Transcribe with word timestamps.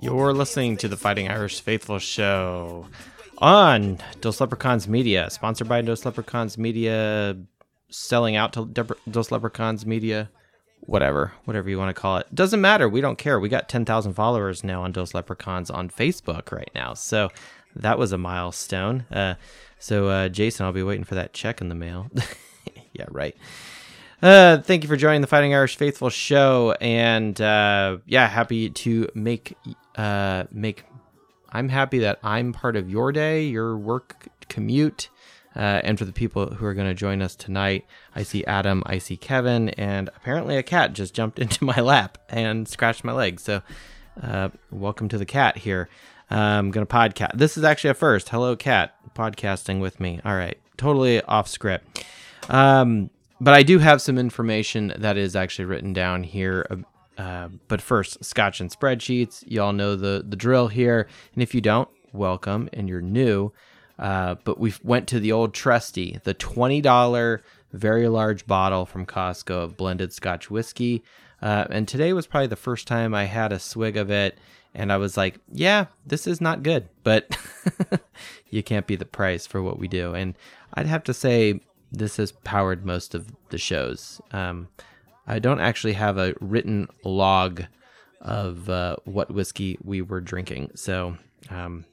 You're 0.00 0.32
listening 0.32 0.76
to 0.78 0.88
the 0.88 0.96
Fighting 0.96 1.28
Irish 1.28 1.60
Faithful 1.60 1.98
Show 1.98 2.86
on 3.38 3.98
Dos 4.20 4.40
Leprechauns 4.40 4.88
Media, 4.88 5.28
sponsored 5.30 5.68
by 5.68 5.82
Dos 5.82 6.04
Leprechauns 6.06 6.56
Media, 6.56 7.36
selling 7.90 8.36
out 8.36 8.52
to 8.54 8.66
De- 8.66 8.96
Dos 9.10 9.30
Leprechauns 9.30 9.84
Media, 9.84 10.30
whatever, 10.80 11.32
whatever 11.44 11.68
you 11.68 11.78
want 11.78 11.94
to 11.94 12.00
call 12.00 12.16
it. 12.18 12.34
Doesn't 12.34 12.60
matter. 12.60 12.88
We 12.88 13.00
don't 13.00 13.18
care. 13.18 13.38
We 13.38 13.48
got 13.48 13.68
10,000 13.68 14.14
followers 14.14 14.64
now 14.64 14.82
on 14.82 14.92
Dos 14.92 15.14
Leprechauns 15.14 15.70
on 15.70 15.90
Facebook 15.90 16.50
right 16.52 16.70
now. 16.74 16.94
So 16.94 17.30
that 17.74 17.98
was 17.98 18.12
a 18.12 18.18
milestone. 18.18 19.04
Uh, 19.10 19.34
so, 19.78 20.08
uh, 20.08 20.28
Jason, 20.28 20.64
I'll 20.64 20.72
be 20.72 20.82
waiting 20.82 21.04
for 21.04 21.14
that 21.16 21.34
check 21.34 21.60
in 21.60 21.68
the 21.68 21.74
mail. 21.74 22.10
yeah, 22.94 23.06
right. 23.10 23.36
Uh, 24.22 24.58
thank 24.62 24.82
you 24.82 24.88
for 24.88 24.96
joining 24.96 25.20
the 25.20 25.26
Fighting 25.26 25.52
Irish 25.52 25.76
Faithful 25.76 26.08
show, 26.08 26.74
and 26.80 27.38
uh, 27.38 27.98
yeah, 28.06 28.26
happy 28.26 28.70
to 28.70 29.08
make 29.14 29.56
uh, 29.96 30.44
make. 30.50 30.84
I'm 31.52 31.68
happy 31.68 31.98
that 31.98 32.18
I'm 32.22 32.54
part 32.54 32.76
of 32.76 32.88
your 32.88 33.12
day, 33.12 33.44
your 33.44 33.76
work 33.76 34.28
commute, 34.48 35.10
uh, 35.54 35.82
and 35.84 35.98
for 35.98 36.06
the 36.06 36.14
people 36.14 36.54
who 36.54 36.64
are 36.64 36.72
going 36.72 36.88
to 36.88 36.94
join 36.94 37.20
us 37.20 37.36
tonight. 37.36 37.84
I 38.14 38.22
see 38.22 38.42
Adam, 38.46 38.82
I 38.86 38.98
see 38.98 39.18
Kevin, 39.18 39.68
and 39.70 40.08
apparently 40.16 40.56
a 40.56 40.62
cat 40.62 40.94
just 40.94 41.12
jumped 41.12 41.38
into 41.38 41.62
my 41.62 41.80
lap 41.80 42.16
and 42.30 42.66
scratched 42.66 43.04
my 43.04 43.12
leg. 43.12 43.38
So, 43.38 43.60
uh, 44.22 44.48
welcome 44.70 45.10
to 45.10 45.18
the 45.18 45.26
cat 45.26 45.58
here. 45.58 45.90
I'm 46.30 46.70
gonna 46.70 46.86
podcast. 46.86 47.36
This 47.36 47.58
is 47.58 47.64
actually 47.64 47.90
a 47.90 47.94
first. 47.94 48.30
Hello, 48.30 48.56
cat, 48.56 48.94
podcasting 49.14 49.78
with 49.78 50.00
me. 50.00 50.20
All 50.24 50.34
right, 50.34 50.58
totally 50.78 51.20
off 51.20 51.48
script. 51.48 52.02
Um, 52.48 53.10
but 53.40 53.54
I 53.54 53.62
do 53.62 53.78
have 53.78 54.00
some 54.00 54.18
information 54.18 54.92
that 54.98 55.16
is 55.16 55.36
actually 55.36 55.66
written 55.66 55.92
down 55.92 56.22
here. 56.22 56.66
Uh, 57.18 57.48
but 57.68 57.80
first, 57.80 58.24
Scotch 58.24 58.60
and 58.60 58.70
spreadsheets. 58.70 59.42
You 59.46 59.62
all 59.62 59.72
know 59.72 59.96
the 59.96 60.24
the 60.26 60.36
drill 60.36 60.68
here, 60.68 61.08
and 61.34 61.42
if 61.42 61.54
you 61.54 61.60
don't, 61.60 61.88
welcome, 62.12 62.68
and 62.72 62.88
you're 62.88 63.00
new. 63.00 63.52
Uh, 63.98 64.34
but 64.44 64.58
we 64.58 64.74
went 64.82 65.08
to 65.08 65.20
the 65.20 65.32
old 65.32 65.54
trusty, 65.54 66.20
the 66.24 66.34
twenty 66.34 66.80
dollar 66.80 67.42
very 67.72 68.08
large 68.08 68.46
bottle 68.46 68.86
from 68.86 69.06
Costco 69.06 69.50
of 69.50 69.76
blended 69.76 70.12
Scotch 70.12 70.50
whiskey. 70.50 71.02
Uh, 71.42 71.66
and 71.70 71.86
today 71.86 72.12
was 72.12 72.26
probably 72.26 72.46
the 72.46 72.56
first 72.56 72.86
time 72.86 73.14
I 73.14 73.24
had 73.24 73.52
a 73.52 73.58
swig 73.58 73.96
of 73.96 74.10
it, 74.10 74.38
and 74.74 74.92
I 74.92 74.96
was 74.96 75.16
like, 75.16 75.38
"Yeah, 75.52 75.86
this 76.06 76.26
is 76.26 76.40
not 76.40 76.62
good." 76.62 76.88
But 77.02 77.36
you 78.50 78.62
can't 78.62 78.86
be 78.86 78.96
the 78.96 79.04
price 79.04 79.46
for 79.46 79.62
what 79.62 79.78
we 79.78 79.88
do, 79.88 80.14
and 80.14 80.34
I'd 80.74 80.86
have 80.86 81.04
to 81.04 81.14
say 81.14 81.60
this 81.96 82.18
has 82.18 82.32
powered 82.32 82.84
most 82.84 83.14
of 83.14 83.32
the 83.48 83.58
shows. 83.58 84.20
Um, 84.32 84.68
I 85.26 85.38
don't 85.38 85.60
actually 85.60 85.94
have 85.94 86.18
a 86.18 86.34
written 86.40 86.88
log 87.04 87.64
of 88.20 88.68
uh, 88.68 88.96
what 89.04 89.30
whiskey 89.30 89.78
we 89.82 90.02
were 90.02 90.20
drinking, 90.20 90.72
so 90.74 91.16
um, 91.50 91.84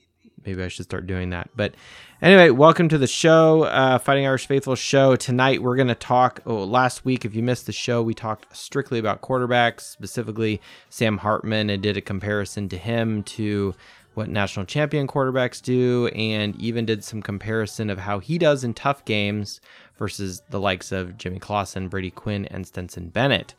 maybe 0.46 0.62
I 0.62 0.68
should 0.68 0.86
start 0.86 1.08
doing 1.08 1.30
that. 1.30 1.50
But 1.56 1.76
anyway, 2.22 2.50
welcome 2.50 2.90
to 2.90 2.98
the 2.98 3.08
show, 3.08 3.64
uh, 3.64 3.98
Fighting 3.98 4.26
Irish 4.26 4.46
Faithful 4.46 4.76
show. 4.76 5.16
Tonight 5.16 5.64
we're 5.64 5.76
going 5.76 5.88
to 5.88 5.96
talk. 5.96 6.42
Oh, 6.46 6.64
last 6.64 7.06
week, 7.06 7.24
if 7.24 7.34
you 7.34 7.42
missed 7.42 7.66
the 7.66 7.72
show, 7.72 8.04
we 8.04 8.14
talked 8.14 8.56
strictly 8.56 9.00
about 9.00 9.22
quarterbacks, 9.22 9.82
specifically 9.82 10.62
Sam 10.90 11.18
Hartman, 11.18 11.70
and 11.70 11.82
did 11.82 11.98
a 11.98 12.02
comparison 12.02 12.68
to 12.70 12.78
him 12.78 13.24
to 13.24 13.74
what 14.14 14.30
national 14.30 14.66
champion 14.66 15.08
quarterbacks 15.08 15.62
do, 15.62 16.08
and 16.10 16.56
even 16.62 16.86
did 16.86 17.04
some 17.04 17.22
comparison 17.22 17.90
of 17.90 17.98
how 17.98 18.20
he 18.20 18.38
does 18.38 18.64
in 18.64 18.74
tough 18.74 19.04
games 19.06 19.60
versus 19.98 20.42
the 20.50 20.60
likes 20.60 20.92
of 20.92 21.18
Jimmy 21.18 21.40
Clausen, 21.40 21.88
Brady 21.88 22.12
Quinn, 22.12 22.46
and 22.46 22.66
Stetson 22.66 23.10
Bennett. 23.10 23.54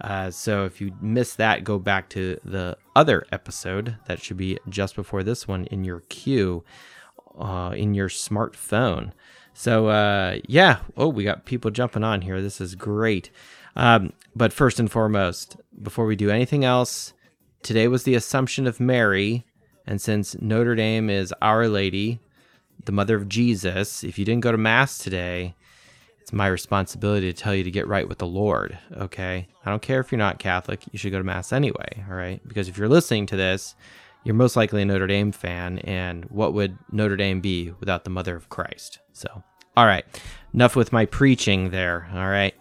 Uh, 0.00 0.30
so 0.30 0.64
if 0.64 0.80
you 0.80 0.92
missed 1.00 1.38
that, 1.38 1.64
go 1.64 1.78
back 1.78 2.08
to 2.10 2.38
the 2.44 2.76
other 2.94 3.26
episode 3.32 3.96
that 4.06 4.20
should 4.20 4.36
be 4.36 4.58
just 4.68 4.94
before 4.94 5.22
this 5.22 5.48
one 5.48 5.64
in 5.66 5.84
your 5.84 6.00
queue 6.08 6.64
uh, 7.38 7.72
in 7.76 7.94
your 7.94 8.08
smartphone. 8.08 9.12
So 9.54 9.88
uh, 9.88 10.38
yeah, 10.46 10.78
oh, 10.96 11.08
we 11.08 11.24
got 11.24 11.46
people 11.46 11.70
jumping 11.70 12.04
on 12.04 12.20
here. 12.20 12.42
This 12.42 12.60
is 12.60 12.74
great. 12.74 13.30
Um, 13.74 14.12
but 14.34 14.52
first 14.52 14.78
and 14.78 14.90
foremost, 14.90 15.56
before 15.82 16.06
we 16.06 16.16
do 16.16 16.30
anything 16.30 16.64
else, 16.64 17.12
today 17.62 17.88
was 17.88 18.04
the 18.04 18.14
Assumption 18.14 18.66
of 18.66 18.80
Mary, 18.80 19.46
and 19.86 20.00
since 20.00 20.40
Notre 20.40 20.74
Dame 20.74 21.10
is 21.10 21.34
Our 21.42 21.68
Lady, 21.68 22.20
the 22.84 22.92
Mother 22.92 23.16
of 23.16 23.28
Jesus, 23.28 24.02
if 24.02 24.18
you 24.18 24.24
didn't 24.24 24.42
go 24.42 24.52
to 24.52 24.58
Mass 24.58 24.98
today, 24.98 25.54
it's 26.26 26.32
my 26.32 26.48
responsibility 26.48 27.32
to 27.32 27.40
tell 27.40 27.54
you 27.54 27.62
to 27.62 27.70
get 27.70 27.86
right 27.86 28.08
with 28.08 28.18
the 28.18 28.26
Lord, 28.26 28.76
okay? 28.96 29.46
I 29.64 29.70
don't 29.70 29.80
care 29.80 30.00
if 30.00 30.10
you're 30.10 30.18
not 30.18 30.40
Catholic, 30.40 30.82
you 30.90 30.98
should 30.98 31.12
go 31.12 31.18
to 31.18 31.24
Mass 31.24 31.52
anyway, 31.52 32.04
all 32.10 32.16
right? 32.16 32.40
Because 32.48 32.66
if 32.66 32.76
you're 32.76 32.88
listening 32.88 33.26
to 33.26 33.36
this, 33.36 33.76
you're 34.24 34.34
most 34.34 34.56
likely 34.56 34.82
a 34.82 34.84
Notre 34.84 35.06
Dame 35.06 35.30
fan, 35.30 35.78
and 35.78 36.24
what 36.24 36.52
would 36.52 36.78
Notre 36.90 37.14
Dame 37.14 37.40
be 37.40 37.70
without 37.78 38.02
the 38.02 38.10
Mother 38.10 38.34
of 38.34 38.48
Christ? 38.48 38.98
So, 39.12 39.44
all 39.76 39.86
right, 39.86 40.04
enough 40.52 40.74
with 40.74 40.92
my 40.92 41.06
preaching 41.06 41.70
there, 41.70 42.08
all 42.12 42.26
right? 42.26 42.56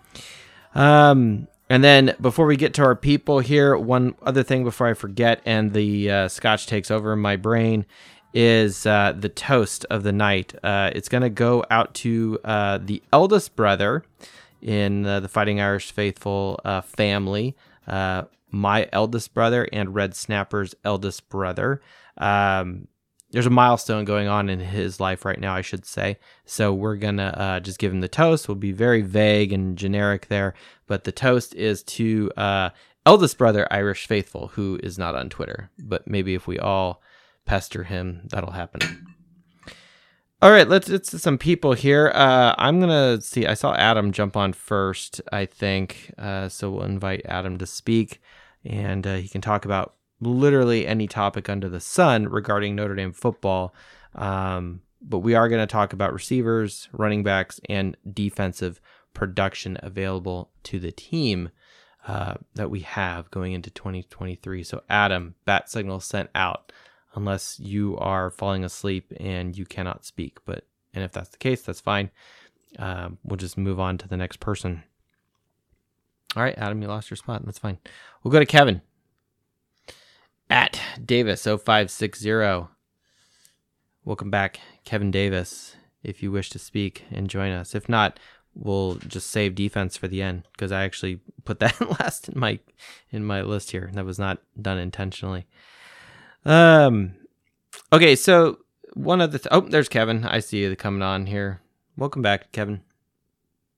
Um, 0.76 1.48
and 1.68 1.84
then 1.84 2.14
before 2.22 2.46
we 2.46 2.58
get 2.58 2.76
to 2.76 2.84
our 2.84 2.96
people 2.96 3.40
here, 3.40 3.76
one 3.76 4.14
other 4.22 4.44
thing 4.44 4.64
before 4.64 4.86
I 4.86 4.94
forget, 4.94 5.42
and 5.44 5.74
the 5.74 6.12
uh, 6.12 6.28
scotch 6.28 6.68
takes 6.68 6.92
over 6.92 7.16
my 7.16 7.36
brain 7.36 7.88
is 8.36 8.86
uh, 8.86 9.14
the 9.18 9.30
toast 9.30 9.86
of 9.90 10.04
the 10.04 10.12
night. 10.12 10.54
Uh, 10.62 10.92
it's 10.94 11.08
going 11.08 11.22
to 11.24 11.30
go 11.30 11.64
out 11.72 11.96
to 11.96 12.38
uh, 12.44 12.78
the 12.80 13.02
eldest 13.14 13.56
brother 13.56 14.04
in 14.62 15.06
uh, 15.06 15.22
the 15.22 15.30
Fighting 15.30 15.62
Irish 15.62 15.92
Faithful 15.92 16.60
uh, 16.66 16.82
family, 16.82 17.56
uh, 17.88 18.24
my 18.52 18.90
eldest 18.92 19.34
brother 19.34 19.68
and 19.72 19.96
Red 19.96 20.16
Snapper's 20.16 20.76
eldest 20.84 21.30
brother. 21.30 21.82
Um, 22.18 22.90
there's 23.32 23.46
a 23.46 23.52
milestone 23.52 24.04
going 24.04 24.28
on 24.28 24.50
in 24.50 24.60
his 24.60 25.00
life 25.00 25.24
right 25.24 25.40
now, 25.40 25.56
I 25.56 25.62
should 25.62 25.86
say. 25.86 26.18
So 26.46 26.74
we're 26.74 26.96
going 26.96 27.18
to 27.18 27.60
just 27.64 27.80
give 27.80 27.92
him 27.92 28.02
the 28.02 28.08
toast. 28.08 28.48
We'll 28.48 28.56
be 28.56 28.72
very 28.72 29.02
vague 29.02 29.52
and 29.52 29.78
generic 29.78 30.28
there, 30.28 30.54
but 30.88 31.04
the 31.04 31.12
toast 31.12 31.54
is 31.56 31.84
to 31.84 32.32
eldest 33.06 33.38
brother 33.38 33.68
Irish 33.72 34.08
Faithful, 34.08 34.50
who 34.50 34.80
is 34.84 34.98
not 34.98 35.16
on 35.16 35.30
Twitter. 35.30 35.70
But 35.80 36.08
maybe 36.08 36.34
if 36.34 36.48
we 36.48 36.60
all 36.60 37.02
pester 37.46 37.84
him, 37.84 38.28
that'll 38.32 38.52
happen. 38.52 39.08
All 40.42 40.52
right, 40.52 40.68
let's 40.68 40.90
it's 40.90 41.22
some 41.22 41.38
people 41.38 41.74
here. 41.74 42.12
Uh, 42.14 42.54
I'm 42.58 42.80
gonna 42.80 43.22
see. 43.22 43.48
I 43.48 43.54
saw 43.54 43.74
Adam 43.74 44.12
jump 44.12 44.36
on 44.36 44.54
first. 44.54 45.22
I 45.32 45.46
think 45.46 46.14
uh, 46.18 46.50
so. 46.50 46.72
We'll 46.72 46.84
invite 46.84 47.26
Adam 47.26 47.58
to 47.58 47.66
speak, 47.66 48.22
and 48.64 49.08
uh, 49.08 49.16
he 49.16 49.28
can 49.28 49.42
talk 49.42 49.66
about 49.66 49.96
literally 50.20 50.86
any 50.86 51.08
topic 51.08 51.50
under 51.50 51.70
the 51.70 51.80
sun 51.80 52.28
regarding 52.28 52.76
Notre 52.76 52.96
Dame 52.96 53.14
football. 53.14 53.74
Um, 54.14 54.82
but 55.02 55.20
we 55.20 55.36
are 55.36 55.50
going 55.50 55.62
to 55.62 55.72
talk 55.72 55.94
about 55.94 56.14
receivers, 56.14 56.90
running 56.92 57.24
backs, 57.24 57.60
and 57.70 57.96
defensive 58.12 58.82
production 59.14 59.78
available 59.82 60.52
to 60.64 60.80
the 60.80 60.92
team 60.92 61.50
uh, 62.08 62.36
that 62.56 62.70
we 62.70 62.82
have 62.82 63.32
going 63.32 63.54
into 63.54 63.70
2023. 63.70 64.64
So, 64.64 64.84
Adam, 64.90 65.36
bat 65.46 65.70
signal 65.70 66.00
sent 66.00 66.30
out 66.36 66.72
unless 67.16 67.60
you 67.60 67.98
are 67.98 68.30
falling 68.30 68.64
asleep 68.64 69.12
and 69.20 69.58
you 69.58 69.66
cannot 69.66 70.06
speak. 70.06 70.40
But 70.46 70.66
and 70.94 71.04
if 71.04 71.12
that's 71.12 71.30
the 71.30 71.38
case, 71.38 71.62
that's 71.62 71.82
fine. 71.82 72.12
Um, 72.78 73.18
we'll 73.24 73.38
just 73.38 73.58
move 73.58 73.80
on 73.80 73.98
to 74.00 74.08
the 74.08 74.18
next 74.18 74.40
person. 74.40 74.84
All 76.36 76.44
right, 76.44 76.58
Adam, 76.58 76.82
you 76.82 76.88
lost 76.88 77.10
your 77.10 77.18
spot. 77.18 77.46
That's 77.46 77.60
fine. 77.60 77.78
We'll 78.24 78.32
go 78.32 78.40
to 78.40 78.46
Kevin 78.46 78.82
at 80.50 80.80
Davis0560. 81.00 82.68
Welcome 84.04 84.30
back, 84.30 84.60
Kevin 84.84 85.12
Davis. 85.12 85.76
If 86.04 86.22
you 86.22 86.32
wish 86.32 86.50
to 86.52 86.60
speak 86.60 87.06
and 87.12 87.30
join 87.30 87.52
us, 87.52 87.74
if 87.74 87.90
not, 87.90 88.20
we'll 88.54 88.96
just 88.96 89.30
save 89.32 89.56
defense 89.56 89.98
for 89.98 90.08
the 90.08 90.22
end 90.22 90.44
because 90.52 90.72
I 90.72 90.84
actually 90.84 91.20
put 91.44 91.60
that 91.60 91.80
last 92.00 92.30
in 92.30 92.40
my 92.40 92.60
in 93.12 93.24
my 93.24 93.42
list 93.42 93.72
here. 93.72 93.90
That 93.94 94.06
was 94.06 94.20
not 94.20 94.40
done 94.62 94.78
intentionally. 94.78 95.48
Um, 96.46 97.16
okay, 97.92 98.16
so 98.16 98.60
one 98.94 99.20
of 99.20 99.32
the 99.32 99.40
th- 99.40 99.50
oh, 99.52 99.62
there's 99.62 99.90
Kevin. 99.90 100.26
I 100.26 100.40
see 100.40 100.60
you 100.60 100.76
coming 100.76 101.02
on 101.02 101.26
here. 101.26 101.62
Welcome 101.98 102.22
back, 102.22 102.52
Kevin. 102.52 102.82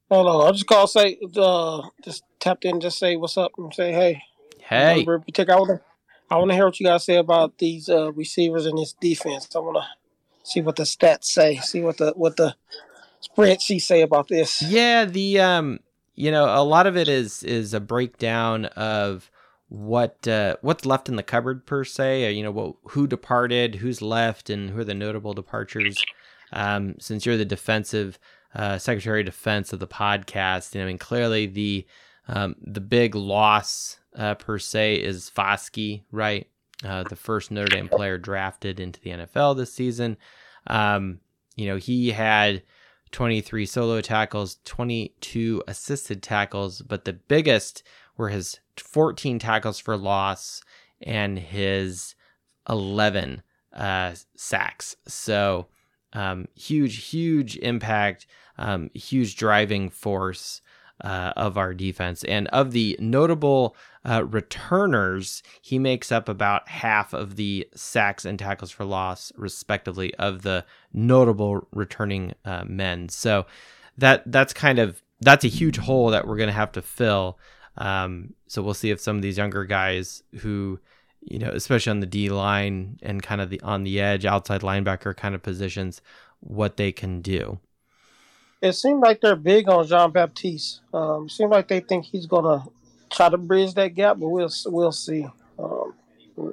Hello. 0.09 0.47
I 0.47 0.51
just 0.51 0.67
call 0.67 0.87
say 0.87 1.17
uh 1.35 1.81
just 2.03 2.23
tapped 2.39 2.65
in, 2.65 2.79
just 2.79 2.99
say 2.99 3.15
what's 3.15 3.37
up 3.37 3.51
and 3.57 3.73
say 3.73 3.91
hey. 3.91 4.21
Hey. 4.59 5.05
I 5.05 5.05
want 5.05 5.25
to 5.35 5.81
I 6.29 6.35
want 6.37 6.51
to 6.51 6.55
hear 6.55 6.65
what 6.65 6.79
you 6.79 6.85
guys 6.85 7.05
say 7.05 7.15
about 7.15 7.57
these 7.57 7.87
uh, 7.89 8.11
receivers 8.11 8.65
and 8.65 8.77
this 8.77 8.93
defense. 8.93 9.47
I 9.55 9.59
want 9.59 9.77
to 9.77 9.87
see 10.43 10.61
what 10.61 10.75
the 10.75 10.83
stats 10.83 11.25
say. 11.25 11.57
See 11.57 11.81
what 11.81 11.97
the 11.97 12.11
what 12.15 12.35
the 12.35 12.55
spreadsheet 13.21 13.81
say 13.81 14.01
about 14.01 14.27
this. 14.27 14.61
Yeah, 14.61 15.05
the 15.05 15.39
um, 15.39 15.79
you 16.15 16.31
know, 16.31 16.45
a 16.45 16.63
lot 16.63 16.87
of 16.87 16.97
it 16.97 17.07
is 17.07 17.43
is 17.43 17.73
a 17.73 17.79
breakdown 17.79 18.65
of 18.65 19.31
what 19.69 20.27
uh, 20.27 20.55
what's 20.61 20.85
left 20.85 21.09
in 21.09 21.15
the 21.15 21.23
cupboard 21.23 21.65
per 21.65 21.83
se. 21.83 22.25
Uh, 22.25 22.29
you 22.29 22.43
know, 22.43 22.51
what 22.51 22.75
who 22.91 23.07
departed, 23.07 23.75
who's 23.75 24.01
left, 24.01 24.49
and 24.49 24.69
who 24.69 24.79
are 24.79 24.85
the 24.85 24.93
notable 24.93 25.33
departures. 25.33 26.03
Um, 26.53 26.95
since 26.99 27.25
you're 27.25 27.37
the 27.37 27.45
defensive 27.45 28.17
uh, 28.55 28.77
secretary 28.77 29.21
of 29.21 29.25
defense 29.25 29.73
of 29.73 29.79
the 29.79 29.87
podcast, 29.87 30.79
I 30.79 30.85
mean, 30.85 30.97
clearly 30.97 31.45
the 31.47 31.85
um, 32.27 32.55
the 32.61 32.81
big 32.81 33.15
loss 33.15 33.99
uh, 34.15 34.35
per 34.35 34.59
se 34.59 34.95
is 34.95 35.31
Foskey, 35.35 36.03
right? 36.11 36.47
Uh, 36.85 37.03
the 37.03 37.15
first 37.15 37.51
Notre 37.51 37.75
Dame 37.75 37.89
player 37.89 38.17
drafted 38.17 38.79
into 38.79 38.99
the 39.01 39.09
NFL 39.09 39.57
this 39.57 39.73
season. 39.73 40.17
Um, 40.67 41.19
you 41.55 41.65
know, 41.65 41.77
he 41.77 42.11
had 42.11 42.61
23 43.11 43.65
solo 43.65 43.99
tackles, 44.01 44.59
22 44.65 45.63
assisted 45.67 46.21
tackles, 46.21 46.81
but 46.81 47.05
the 47.05 47.13
biggest 47.13 47.83
were 48.17 48.29
his 48.29 48.59
14 48.77 49.39
tackles 49.39 49.79
for 49.79 49.95
loss 49.97 50.61
and 51.01 51.37
his 51.37 52.15
11 52.69 53.41
uh, 53.73 54.13
sacks. 54.35 54.95
So, 55.07 55.67
um, 56.13 56.47
huge, 56.55 57.09
huge 57.09 57.57
impact, 57.57 58.25
um, 58.57 58.89
huge 58.93 59.35
driving 59.35 59.89
force 59.89 60.61
uh, 61.03 61.33
of 61.35 61.57
our 61.57 61.73
defense. 61.73 62.23
And 62.23 62.47
of 62.47 62.71
the 62.71 62.97
notable 62.99 63.75
uh, 64.07 64.23
returners, 64.25 65.43
he 65.61 65.77
makes 65.77 66.11
up 66.11 66.27
about 66.27 66.67
half 66.69 67.13
of 67.13 67.35
the 67.35 67.67
sacks 67.75 68.25
and 68.25 68.39
tackles 68.39 68.71
for 68.71 68.85
loss, 68.85 69.31
respectively, 69.35 70.13
of 70.15 70.41
the 70.41 70.65
notable 70.93 71.67
returning 71.71 72.33
uh, 72.45 72.63
men. 72.65 73.09
So 73.09 73.45
that 73.97 74.23
that's 74.25 74.53
kind 74.53 74.79
of 74.79 75.01
that's 75.21 75.45
a 75.45 75.49
huge 75.49 75.77
hole 75.77 76.11
that 76.11 76.27
we're 76.27 76.37
going 76.37 76.47
to 76.47 76.53
have 76.53 76.71
to 76.73 76.81
fill. 76.81 77.37
Um, 77.77 78.33
so 78.47 78.61
we'll 78.61 78.73
see 78.73 78.89
if 78.89 78.99
some 78.99 79.15
of 79.15 79.21
these 79.21 79.37
younger 79.37 79.65
guys 79.65 80.23
who, 80.39 80.79
you 81.21 81.39
know, 81.39 81.49
especially 81.49 81.91
on 81.91 81.99
the 81.99 82.05
D 82.05 82.29
line 82.29 82.99
and 83.01 83.21
kind 83.21 83.41
of 83.41 83.49
the 83.49 83.61
on 83.61 83.83
the 83.83 83.99
edge, 83.99 84.25
outside 84.25 84.61
linebacker 84.61 85.15
kind 85.15 85.35
of 85.35 85.43
positions, 85.43 86.01
what 86.39 86.77
they 86.77 86.91
can 86.91 87.21
do 87.21 87.59
it 88.61 88.73
seemed 88.73 89.01
like 89.01 89.21
they're 89.21 89.35
big 89.35 89.69
on 89.69 89.85
Jean 89.85 90.11
Baptiste. 90.11 90.81
Um, 90.93 91.29
seemed 91.29 91.51
like 91.51 91.67
they 91.67 91.79
think 91.79 92.05
he's 92.05 92.25
gonna 92.25 92.63
try 93.09 93.29
to 93.29 93.37
bridge 93.37 93.73
that 93.75 93.93
gap, 93.95 94.17
but 94.19 94.29
we'll 94.29 94.49
we'll 94.67 94.91
see. 94.91 95.27
Um, 95.59 95.93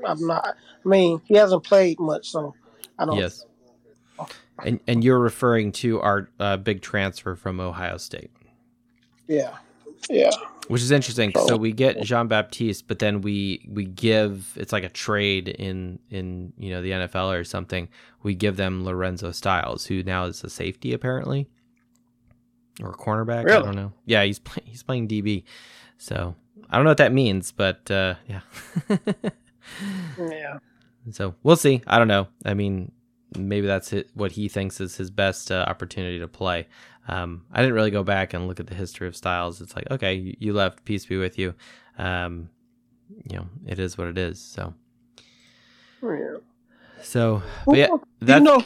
I'm 0.06 0.26
not. 0.26 0.44
I 0.84 0.88
mean, 0.88 1.20
he 1.24 1.34
hasn't 1.34 1.64
played 1.64 1.98
much, 1.98 2.30
so 2.30 2.54
I 2.98 3.06
don't. 3.06 3.16
Yes. 3.16 3.44
And 4.64 4.80
and 4.86 5.02
you're 5.02 5.18
referring 5.18 5.72
to 5.72 6.00
our 6.00 6.28
uh, 6.38 6.56
big 6.58 6.82
transfer 6.82 7.34
from 7.34 7.58
Ohio 7.58 7.96
State. 7.96 8.30
Yeah. 9.26 9.56
Yeah. 10.10 10.30
Which 10.68 10.80
is 10.80 10.90
interesting. 10.90 11.32
So 11.46 11.58
we 11.58 11.72
get 11.72 12.00
Jean 12.02 12.26
Baptiste, 12.26 12.88
but 12.88 12.98
then 12.98 13.20
we 13.20 13.68
we 13.70 13.84
give 13.84 14.52
it's 14.56 14.72
like 14.72 14.84
a 14.84 14.88
trade 14.88 15.48
in 15.48 15.98
in 16.08 16.54
you 16.56 16.70
know 16.70 16.80
the 16.80 16.90
NFL 16.90 17.38
or 17.38 17.44
something. 17.44 17.88
We 18.22 18.34
give 18.34 18.56
them 18.56 18.82
Lorenzo 18.82 19.30
Styles, 19.32 19.84
who 19.84 20.02
now 20.02 20.24
is 20.24 20.42
a 20.42 20.48
safety 20.48 20.94
apparently 20.94 21.48
or 22.82 22.92
cornerback. 22.92 23.44
Really? 23.44 23.58
I 23.58 23.62
don't 23.62 23.76
know. 23.76 23.92
Yeah, 24.06 24.24
he's 24.24 24.38
playing. 24.38 24.68
He's 24.68 24.82
playing 24.82 25.08
DB. 25.08 25.44
So 25.98 26.34
I 26.70 26.76
don't 26.76 26.84
know 26.84 26.90
what 26.90 26.98
that 26.98 27.12
means, 27.12 27.52
but 27.52 27.90
uh, 27.90 28.14
yeah. 28.26 28.40
yeah. 30.18 30.58
So 31.10 31.34
we'll 31.42 31.56
see. 31.56 31.82
I 31.86 31.98
don't 31.98 32.08
know. 32.08 32.28
I 32.44 32.54
mean, 32.54 32.92
maybe 33.36 33.66
that's 33.66 33.92
it, 33.92 34.10
what 34.14 34.32
he 34.32 34.48
thinks 34.48 34.80
is 34.80 34.96
his 34.96 35.10
best 35.10 35.50
uh, 35.50 35.64
opportunity 35.68 36.18
to 36.18 36.28
play. 36.28 36.66
Um, 37.08 37.44
I 37.52 37.60
didn't 37.60 37.74
really 37.74 37.90
go 37.90 38.02
back 38.02 38.32
and 38.34 38.48
look 38.48 38.60
at 38.60 38.66
the 38.66 38.74
history 38.74 39.06
of 39.06 39.14
Styles. 39.16 39.60
It's 39.60 39.76
like, 39.76 39.90
okay, 39.90 40.36
you 40.38 40.52
left, 40.52 40.84
peace 40.84 41.04
be 41.06 41.16
with 41.16 41.38
you. 41.38 41.54
Um, 41.98 42.48
you 43.30 43.36
know, 43.36 43.46
it 43.66 43.78
is 43.78 43.98
what 43.98 44.08
it 44.08 44.18
is. 44.18 44.40
So, 44.40 44.74
yeah. 46.02 46.38
So, 47.02 47.42
but 47.66 47.76
yeah, 47.76 47.88
that's, 48.20 48.38
you 48.38 48.44
know, 48.44 48.60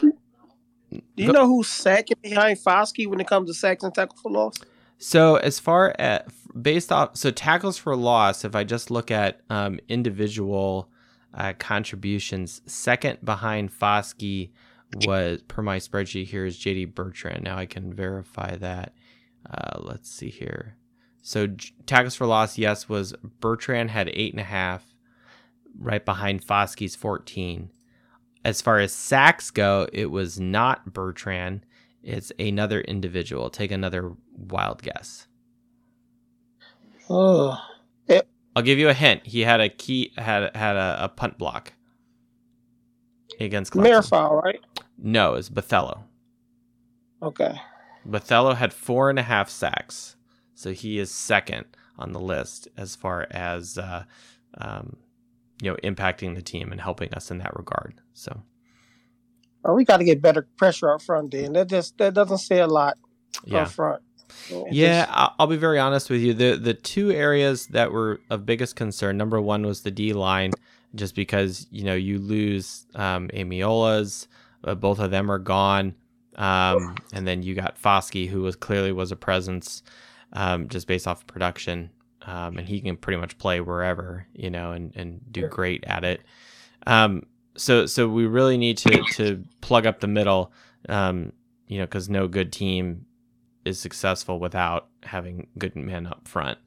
do 0.91 1.01
you 1.17 1.27
Go- 1.27 1.33
know 1.33 1.47
who's 1.47 1.67
second 1.67 2.21
behind 2.21 2.57
Foskey 2.57 3.07
when 3.07 3.19
it 3.19 3.27
comes 3.27 3.49
to 3.49 3.53
sacks 3.53 3.83
and 3.83 3.93
tackles 3.93 4.21
for 4.21 4.31
loss? 4.31 4.55
So 4.97 5.35
as 5.35 5.59
far 5.59 5.93
as 5.99 6.21
based 6.59 6.91
off, 6.91 7.15
so 7.15 7.31
tackles 7.31 7.77
for 7.77 7.95
loss, 7.95 8.43
if 8.43 8.55
I 8.55 8.63
just 8.63 8.89
look 8.89 9.11
at 9.11 9.41
um, 9.49 9.79
individual 9.87 10.89
uh, 11.33 11.53
contributions, 11.57 12.61
second 12.65 13.19
behind 13.23 13.71
Foskey 13.71 14.49
was 14.93 15.41
per 15.43 15.61
my 15.61 15.77
spreadsheet 15.77 16.27
here 16.27 16.45
is 16.45 16.57
JD 16.59 16.95
Bertrand. 16.95 17.43
Now 17.43 17.57
I 17.57 17.65
can 17.65 17.93
verify 17.93 18.55
that. 18.57 18.93
Uh, 19.49 19.79
let's 19.81 20.09
see 20.11 20.29
here. 20.29 20.77
So 21.21 21.47
j- 21.47 21.73
tackles 21.85 22.15
for 22.15 22.27
loss, 22.27 22.57
yes, 22.57 22.89
was 22.89 23.13
Bertrand 23.41 23.91
had 23.91 24.09
eight 24.13 24.33
and 24.33 24.39
a 24.41 24.45
half, 24.45 24.85
right 25.79 26.03
behind 26.05 26.43
Foskey's 26.43 26.95
fourteen 26.95 27.69
as 28.43 28.61
far 28.61 28.79
as 28.79 28.93
sacks 28.93 29.51
go, 29.51 29.87
it 29.93 30.07
was 30.07 30.39
not 30.39 30.93
Bertrand. 30.93 31.65
It's 32.03 32.31
another 32.39 32.81
individual. 32.81 33.49
Take 33.49 33.71
another 33.71 34.13
wild 34.35 34.81
guess. 34.81 35.27
Oh, 37.09 37.57
it, 38.07 38.27
I'll 38.55 38.63
give 38.63 38.79
you 38.79 38.89
a 38.89 38.93
hint. 38.93 39.27
He 39.27 39.41
had 39.41 39.61
a 39.61 39.69
key 39.69 40.13
had 40.17 40.55
had 40.55 40.75
a, 40.77 41.05
a 41.05 41.09
punt 41.09 41.37
block 41.37 41.73
against 43.39 43.73
Clemson. 43.73 44.13
right? 44.43 44.61
No, 45.01 45.35
it's 45.35 45.49
Botelho. 45.49 46.03
Okay. 47.21 47.59
Botelho 48.07 48.55
had 48.55 48.73
four 48.73 49.09
and 49.09 49.19
a 49.19 49.23
half 49.23 49.49
sacks, 49.49 50.15
so 50.53 50.71
he 50.71 50.99
is 50.99 51.11
second 51.11 51.65
on 51.97 52.13
the 52.13 52.19
list 52.19 52.67
as 52.77 52.95
far 52.95 53.27
as 53.31 53.77
uh, 53.77 54.03
um, 54.57 54.97
you 55.61 55.69
know 55.69 55.77
impacting 55.83 56.35
the 56.35 56.41
team 56.41 56.71
and 56.71 56.81
helping 56.81 57.13
us 57.13 57.29
in 57.29 57.37
that 57.39 57.55
regard. 57.55 57.95
So, 58.13 58.43
well, 59.63 59.75
we 59.75 59.85
got 59.85 59.97
to 59.97 60.03
get 60.03 60.21
better 60.21 60.47
pressure 60.57 60.91
up 60.93 61.01
front. 61.01 61.31
Dan. 61.31 61.53
that 61.53 61.67
just 61.67 61.97
that 61.97 62.13
doesn't 62.13 62.39
say 62.39 62.59
a 62.59 62.67
lot 62.67 62.97
yeah. 63.45 63.63
up 63.63 63.69
front. 63.69 64.01
yeah, 64.71 65.05
just... 65.05 65.33
I'll 65.37 65.47
be 65.47 65.57
very 65.57 65.79
honest 65.79 66.09
with 66.09 66.21
you. 66.21 66.33
The 66.33 66.55
the 66.55 66.73
two 66.73 67.11
areas 67.11 67.67
that 67.67 67.91
were 67.91 68.21
of 68.29 68.45
biggest 68.45 68.75
concern. 68.75 69.17
Number 69.17 69.41
one 69.41 69.65
was 69.65 69.81
the 69.81 69.91
D 69.91 70.13
line, 70.13 70.51
just 70.95 71.15
because 71.15 71.67
you 71.69 71.83
know 71.83 71.95
you 71.95 72.17
lose 72.17 72.85
um, 72.95 73.27
Ademilolas, 73.29 74.27
uh, 74.63 74.75
both 74.75 74.99
of 74.99 75.11
them 75.11 75.31
are 75.31 75.39
gone, 75.39 75.95
um, 76.35 76.95
and 77.13 77.27
then 77.27 77.43
you 77.43 77.55
got 77.55 77.81
Foskey, 77.81 78.27
who 78.27 78.41
was 78.41 78.55
clearly 78.55 78.91
was 78.91 79.11
a 79.11 79.15
presence, 79.15 79.83
um, 80.33 80.67
just 80.69 80.87
based 80.87 81.07
off 81.07 81.21
of 81.21 81.27
production 81.27 81.89
um, 82.29 82.57
and 82.57 82.67
he 82.67 82.81
can 82.81 82.97
pretty 82.97 83.19
much 83.19 83.37
play 83.37 83.61
wherever, 83.61 84.27
you 84.33 84.49
know, 84.49 84.71
and, 84.71 84.95
and 84.95 85.21
do 85.31 85.47
great 85.47 85.83
at 85.85 86.03
it. 86.03 86.21
Um, 86.85 87.23
so 87.55 87.85
so 87.85 88.07
we 88.07 88.25
really 88.25 88.57
need 88.57 88.77
to 88.79 89.03
to 89.13 89.43
plug 89.61 89.85
up 89.85 89.99
the 89.99 90.07
middle, 90.07 90.51
um, 90.87 91.33
you 91.67 91.79
know, 91.79 91.85
because 91.85 92.09
no 92.09 92.27
good 92.27 92.51
team 92.51 93.05
is 93.65 93.79
successful 93.79 94.39
without 94.39 94.87
having 95.03 95.47
good 95.57 95.75
men 95.75 96.07
up 96.07 96.27
front. 96.27 96.57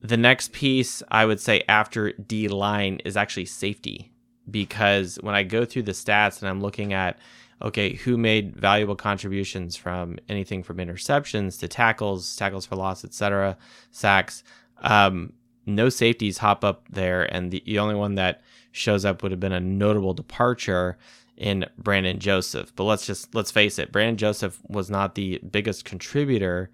The 0.00 0.16
next 0.16 0.52
piece 0.52 1.02
I 1.10 1.24
would 1.24 1.40
say 1.40 1.62
after 1.68 2.12
D 2.12 2.48
line 2.48 3.00
is 3.04 3.16
actually 3.16 3.46
safety 3.46 4.12
because 4.50 5.16
when 5.22 5.34
I 5.34 5.42
go 5.42 5.64
through 5.64 5.82
the 5.82 5.92
stats 5.92 6.40
and 6.40 6.48
I'm 6.48 6.60
looking 6.60 6.92
at 6.92 7.18
okay, 7.60 7.94
who 7.94 8.16
made 8.16 8.56
valuable 8.56 8.94
contributions 8.94 9.76
from 9.76 10.16
anything 10.28 10.62
from 10.62 10.76
interceptions 10.76 11.58
to 11.58 11.68
tackles, 11.68 12.36
tackles 12.36 12.66
for 12.66 12.76
loss, 12.76 13.04
etc., 13.04 13.56
sacks. 13.90 14.44
Um, 14.78 15.32
no 15.66 15.88
safeties 15.88 16.38
hop 16.38 16.64
up 16.64 16.86
there, 16.88 17.24
and 17.34 17.50
the, 17.50 17.62
the 17.66 17.78
only 17.78 17.94
one 17.94 18.14
that 18.14 18.42
shows 18.72 19.04
up 19.04 19.22
would 19.22 19.32
have 19.32 19.40
been 19.40 19.52
a 19.52 19.60
notable 19.60 20.14
departure 20.14 20.96
in 21.36 21.66
Brandon 21.76 22.18
Joseph. 22.18 22.74
But 22.74 22.84
let's 22.84 23.06
just 23.06 23.34
let's 23.34 23.50
face 23.50 23.78
it, 23.78 23.92
Brandon 23.92 24.16
Joseph 24.16 24.60
was 24.68 24.88
not 24.88 25.14
the 25.14 25.40
biggest 25.50 25.84
contributor 25.84 26.70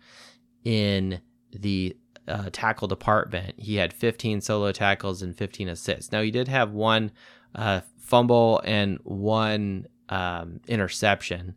in 0.65 1.21
the 1.53 1.97
uh, 2.27 2.49
tackle 2.53 2.89
department. 2.89 3.55
He 3.59 3.77
had 3.77 3.93
15 3.93 4.41
solo 4.41 4.73
tackles 4.73 5.23
and 5.23 5.37
15 5.37 5.69
assists. 5.69 6.13
Now 6.13 6.23
he 6.23 6.31
did 6.31 6.49
have 6.49 6.73
one 6.73 7.11
uh, 7.55 7.81
fumble 7.99 8.61
and 8.65 8.99
one 9.03 9.87
um, 10.09 10.61
interception. 10.69 11.55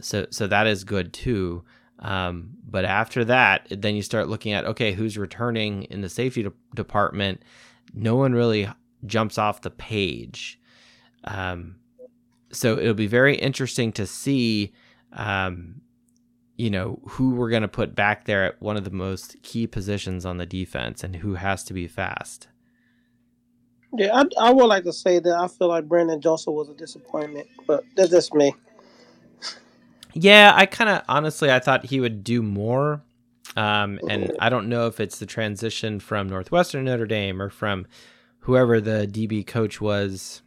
So 0.00 0.26
so 0.30 0.46
that 0.46 0.66
is 0.66 0.84
good 0.84 1.12
too. 1.12 1.64
Um, 2.00 2.50
but 2.68 2.84
after 2.84 3.24
that, 3.24 3.66
then 3.70 3.96
you 3.96 4.02
start 4.02 4.28
looking 4.28 4.52
at 4.52 4.64
okay, 4.64 4.92
who's 4.92 5.18
returning 5.18 5.84
in 5.84 6.00
the 6.00 6.08
safety 6.08 6.42
de- 6.42 6.52
department. 6.74 7.42
No 7.94 8.16
one 8.16 8.32
really 8.32 8.68
jumps 9.06 9.38
off 9.38 9.62
the 9.62 9.70
page. 9.70 10.60
Um, 11.24 11.76
so 12.50 12.78
it'll 12.78 12.94
be 12.94 13.06
very 13.06 13.36
interesting 13.36 13.92
to 13.92 14.06
see, 14.06 14.72
um, 15.12 15.80
you 16.56 16.70
know, 16.70 17.00
who 17.06 17.30
we're 17.30 17.50
going 17.50 17.62
to 17.62 17.68
put 17.68 17.94
back 17.94 18.24
there 18.24 18.44
at 18.44 18.62
one 18.62 18.76
of 18.76 18.84
the 18.84 18.90
most 18.90 19.36
key 19.42 19.66
positions 19.66 20.24
on 20.24 20.38
the 20.38 20.46
defense 20.46 21.04
and 21.04 21.16
who 21.16 21.34
has 21.34 21.64
to 21.64 21.74
be 21.74 21.86
fast. 21.86 22.48
Yeah, 23.96 24.14
I, 24.14 24.48
I 24.48 24.50
would 24.50 24.66
like 24.66 24.84
to 24.84 24.92
say 24.92 25.18
that 25.18 25.34
I 25.34 25.48
feel 25.48 25.68
like 25.68 25.88
Brandon 25.88 26.20
Joseph 26.20 26.52
was 26.52 26.68
a 26.68 26.74
disappointment, 26.74 27.48
but 27.66 27.84
that's 27.96 28.10
just 28.10 28.34
me. 28.34 28.54
Yeah, 30.14 30.52
I 30.54 30.66
kind 30.66 30.90
of 30.90 31.02
honestly 31.08 31.50
I 31.50 31.58
thought 31.58 31.86
he 31.86 32.00
would 32.00 32.24
do 32.24 32.42
more. 32.42 33.02
Um, 33.56 33.98
and 34.08 34.32
I 34.38 34.50
don't 34.50 34.68
know 34.68 34.86
if 34.86 35.00
it's 35.00 35.18
the 35.18 35.26
transition 35.26 36.00
from 36.00 36.28
Northwestern 36.28 36.84
Notre 36.84 37.06
Dame 37.06 37.40
or 37.40 37.50
from 37.50 37.86
whoever 38.40 38.80
the 38.80 39.08
DB 39.10 39.46
coach 39.46 39.80
was 39.80 40.42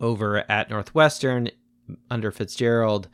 over 0.00 0.44
at 0.50 0.70
Northwestern 0.70 1.50
under 2.10 2.30
Fitzgerald, 2.30 3.08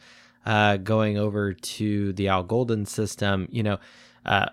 uh, 0.47 0.77
going 0.77 1.19
over 1.19 1.53
to 1.53 2.13
the 2.13 2.29
Al 2.29 2.43
Golden 2.43 2.87
system. 2.87 3.49
You 3.51 3.63
know, 3.63 3.79
uh, 4.25 4.47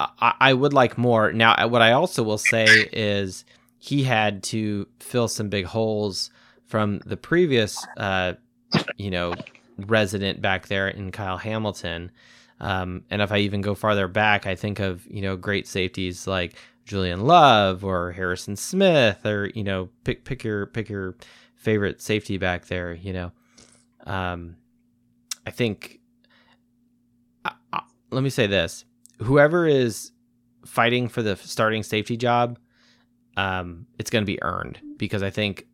I, 0.00 0.34
I 0.40 0.54
would 0.54 0.72
like 0.72 0.96
more. 0.96 1.32
Now, 1.32 1.68
what 1.68 1.82
I 1.82 1.92
also 1.92 2.22
will 2.22 2.38
say 2.38 2.88
is 2.92 3.44
he 3.78 4.02
had 4.02 4.42
to 4.44 4.86
fill 4.98 5.28
some 5.28 5.48
big 5.48 5.66
holes 5.66 6.30
from 6.66 7.00
the 7.04 7.16
previous, 7.16 7.84
uh, 7.96 8.34
you 8.96 9.10
know, 9.10 9.34
resident 9.76 10.40
back 10.40 10.68
there 10.68 10.88
in 10.88 11.10
Kyle 11.12 11.36
Hamilton. 11.38 12.10
Um, 12.60 13.04
and 13.10 13.22
if 13.22 13.32
I 13.32 13.38
even 13.38 13.60
go 13.60 13.74
farther 13.74 14.08
back, 14.08 14.46
I 14.46 14.54
think 14.54 14.80
of 14.80 15.06
you 15.06 15.22
know 15.22 15.36
great 15.36 15.66
safeties 15.66 16.26
like 16.26 16.54
Julian 16.84 17.22
Love 17.22 17.84
or 17.84 18.12
Harrison 18.12 18.56
Smith, 18.56 19.24
or 19.24 19.50
you 19.54 19.64
know 19.64 19.88
pick 20.04 20.24
pick 20.24 20.44
your 20.44 20.66
pick 20.66 20.88
your 20.88 21.16
favorite 21.54 22.02
safety 22.02 22.36
back 22.36 22.66
there. 22.66 22.92
You 22.92 23.12
know, 23.12 23.32
um, 24.06 24.56
I 25.46 25.50
think. 25.50 26.00
I, 27.44 27.52
I, 27.72 27.82
let 28.10 28.22
me 28.22 28.30
say 28.30 28.46
this: 28.46 28.84
whoever 29.22 29.66
is 29.66 30.12
fighting 30.64 31.08
for 31.08 31.22
the 31.22 31.36
starting 31.36 31.82
safety 31.82 32.16
job, 32.16 32.58
um, 33.36 33.86
it's 33.98 34.10
going 34.10 34.22
to 34.22 34.26
be 34.26 34.42
earned 34.42 34.80
because 34.96 35.22
I 35.22 35.30
think 35.30 35.66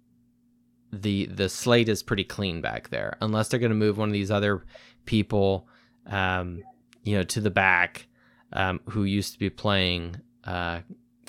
the 0.92 1.26
the 1.26 1.48
slate 1.48 1.88
is 1.88 2.02
pretty 2.02 2.24
clean 2.24 2.60
back 2.60 2.90
there. 2.90 3.16
Unless 3.20 3.48
they're 3.48 3.60
going 3.60 3.70
to 3.70 3.76
move 3.76 3.98
one 3.98 4.08
of 4.08 4.12
these 4.12 4.30
other 4.30 4.64
people, 5.04 5.68
um, 6.06 6.62
you 7.02 7.16
know, 7.16 7.22
to 7.24 7.40
the 7.40 7.50
back, 7.50 8.06
um, 8.52 8.80
who 8.88 9.04
used 9.04 9.32
to 9.32 9.38
be 9.38 9.50
playing 9.50 10.16
uh, 10.44 10.80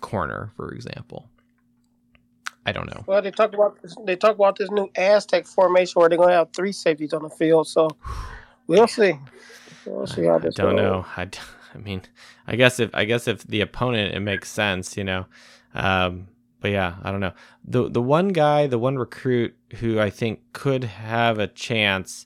corner, 0.01 0.51
for 0.55 0.71
example. 0.74 1.29
I 2.65 2.74
don't 2.74 2.88
know. 2.88 3.03
Well, 3.07 3.21
they 3.21 3.31
talk 3.31 3.53
about 3.53 3.81
this, 3.81 3.95
they 4.05 4.17
talk 4.17 4.36
about 4.36 4.57
this 4.57 4.69
new 4.69 4.89
Aztec 4.97 5.45
formation 5.47 6.00
where 6.00 6.09
they're 6.09 6.17
going 6.17 6.29
to 6.29 6.36
have 6.36 6.51
three 6.51 6.74
safeties 6.74 7.13
on 7.13 7.24
the 7.24 7.29
field. 7.29 7.67
So 7.67 7.89
we'll 8.67 8.88
see. 8.88 9.17
We'll 9.86 10.05
see 10.05 10.25
how 10.25 10.38
this 10.38 10.59
I 10.59 10.63
don't 10.63 10.75
goes. 10.75 10.83
know. 10.83 11.05
I, 11.15 11.29
I 11.77 11.81
mean, 11.81 12.01
I 12.48 12.55
guess 12.55 12.79
if 12.79 12.89
I 12.93 13.05
guess 13.05 13.27
if 13.27 13.43
the 13.43 13.62
opponent, 13.62 14.15
it 14.15 14.19
makes 14.19 14.50
sense, 14.50 14.98
you 14.98 15.03
know. 15.03 15.25
Um, 15.74 16.27
but 16.60 16.72
yeah, 16.72 16.96
I 17.03 17.12
don't 17.12 17.19
know. 17.19 17.34
The 17.63 17.89
the 17.89 18.01
one 18.01 18.29
guy, 18.29 18.67
the 18.67 18.79
one 18.79 18.98
recruit 18.98 19.55
who 19.75 20.00
I 20.00 20.10
think 20.10 20.39
could 20.53 20.84
have 20.84 21.39
a 21.39 21.48
chance 21.48 22.25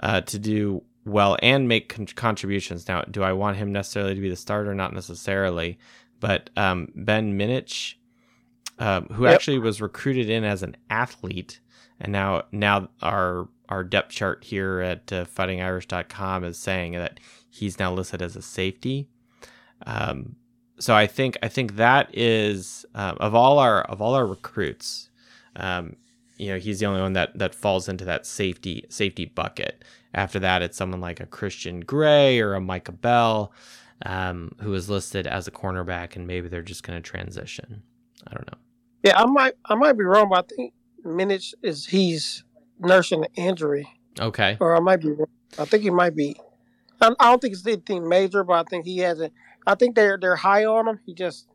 uh, 0.00 0.20
to 0.22 0.38
do 0.38 0.82
well 1.04 1.36
and 1.42 1.66
make 1.66 1.88
con- 1.88 2.06
contributions. 2.06 2.86
Now, 2.86 3.02
do 3.02 3.22
I 3.22 3.32
want 3.32 3.56
him 3.56 3.72
necessarily 3.72 4.14
to 4.14 4.20
be 4.20 4.30
the 4.30 4.36
starter? 4.36 4.74
Not 4.74 4.94
necessarily, 4.94 5.78
but 6.20 6.50
um, 6.56 6.88
Ben 6.94 7.36
Minich, 7.36 7.94
um, 8.78 9.06
who 9.06 9.24
yep. 9.24 9.34
actually 9.34 9.58
was 9.58 9.80
recruited 9.80 10.30
in 10.30 10.44
as 10.44 10.62
an 10.62 10.76
athlete, 10.88 11.60
and 12.00 12.12
now 12.12 12.44
now 12.52 12.88
our 13.02 13.48
our 13.68 13.82
depth 13.82 14.10
chart 14.10 14.44
here 14.44 14.80
at 14.80 15.12
uh, 15.12 15.24
FightingIrish.com 15.24 16.44
is 16.44 16.58
saying 16.58 16.92
that 16.92 17.18
he's 17.52 17.78
now 17.78 17.92
listed 17.92 18.22
as 18.22 18.34
a 18.34 18.42
safety. 18.42 19.08
Um, 19.86 20.36
so 20.78 20.94
I 20.94 21.06
think 21.06 21.36
I 21.42 21.48
think 21.48 21.76
that 21.76 22.08
is 22.12 22.84
um, 22.94 23.16
of 23.20 23.34
all 23.34 23.58
our 23.58 23.82
of 23.82 24.00
all 24.00 24.14
our 24.14 24.26
recruits, 24.26 25.10
um, 25.54 25.96
you 26.38 26.48
know, 26.48 26.58
he's 26.58 26.80
the 26.80 26.86
only 26.86 27.02
one 27.02 27.12
that 27.12 27.38
that 27.38 27.54
falls 27.54 27.88
into 27.88 28.04
that 28.06 28.26
safety 28.26 28.84
safety 28.88 29.26
bucket. 29.26 29.84
After 30.14 30.38
that, 30.40 30.62
it's 30.62 30.76
someone 30.76 31.00
like 31.00 31.20
a 31.20 31.26
Christian 31.26 31.80
Gray 31.80 32.40
or 32.40 32.54
a 32.54 32.60
Micah 32.60 32.92
Bell, 32.92 33.52
um, 34.04 34.54
who 34.60 34.74
is 34.74 34.90
listed 34.90 35.26
as 35.26 35.46
a 35.46 35.50
cornerback, 35.50 36.16
and 36.16 36.26
maybe 36.26 36.48
they're 36.48 36.62
just 36.62 36.82
going 36.82 37.00
to 37.00 37.02
transition. 37.02 37.82
I 38.26 38.34
don't 38.34 38.50
know. 38.50 38.58
Yeah, 39.04 39.20
I 39.20 39.26
might 39.26 39.54
I 39.66 39.74
might 39.74 39.98
be 39.98 40.04
wrong, 40.04 40.30
but 40.30 40.44
I 40.44 40.54
think 40.54 40.72
Minich 41.04 41.54
is 41.62 41.86
he's 41.86 42.44
nursing 42.78 43.24
an 43.24 43.30
injury. 43.36 43.88
Okay. 44.18 44.56
Or 44.58 44.76
I 44.76 44.80
might 44.80 45.00
be. 45.00 45.14
I 45.58 45.64
think 45.64 45.82
he 45.82 45.90
might 45.90 46.16
be. 46.16 46.36
I, 47.02 47.10
I 47.20 47.30
don't 47.30 47.40
think 47.40 47.54
it's 47.54 47.66
anything 47.66 48.08
major, 48.08 48.44
but 48.44 48.54
I 48.54 48.62
think 48.68 48.84
he 48.84 48.98
hasn't 48.98 49.32
I 49.66 49.74
think 49.74 49.94
they're 49.94 50.18
they're 50.18 50.36
high 50.36 50.64
on 50.64 50.88
him. 50.88 51.00
He 51.04 51.14
just 51.14 51.48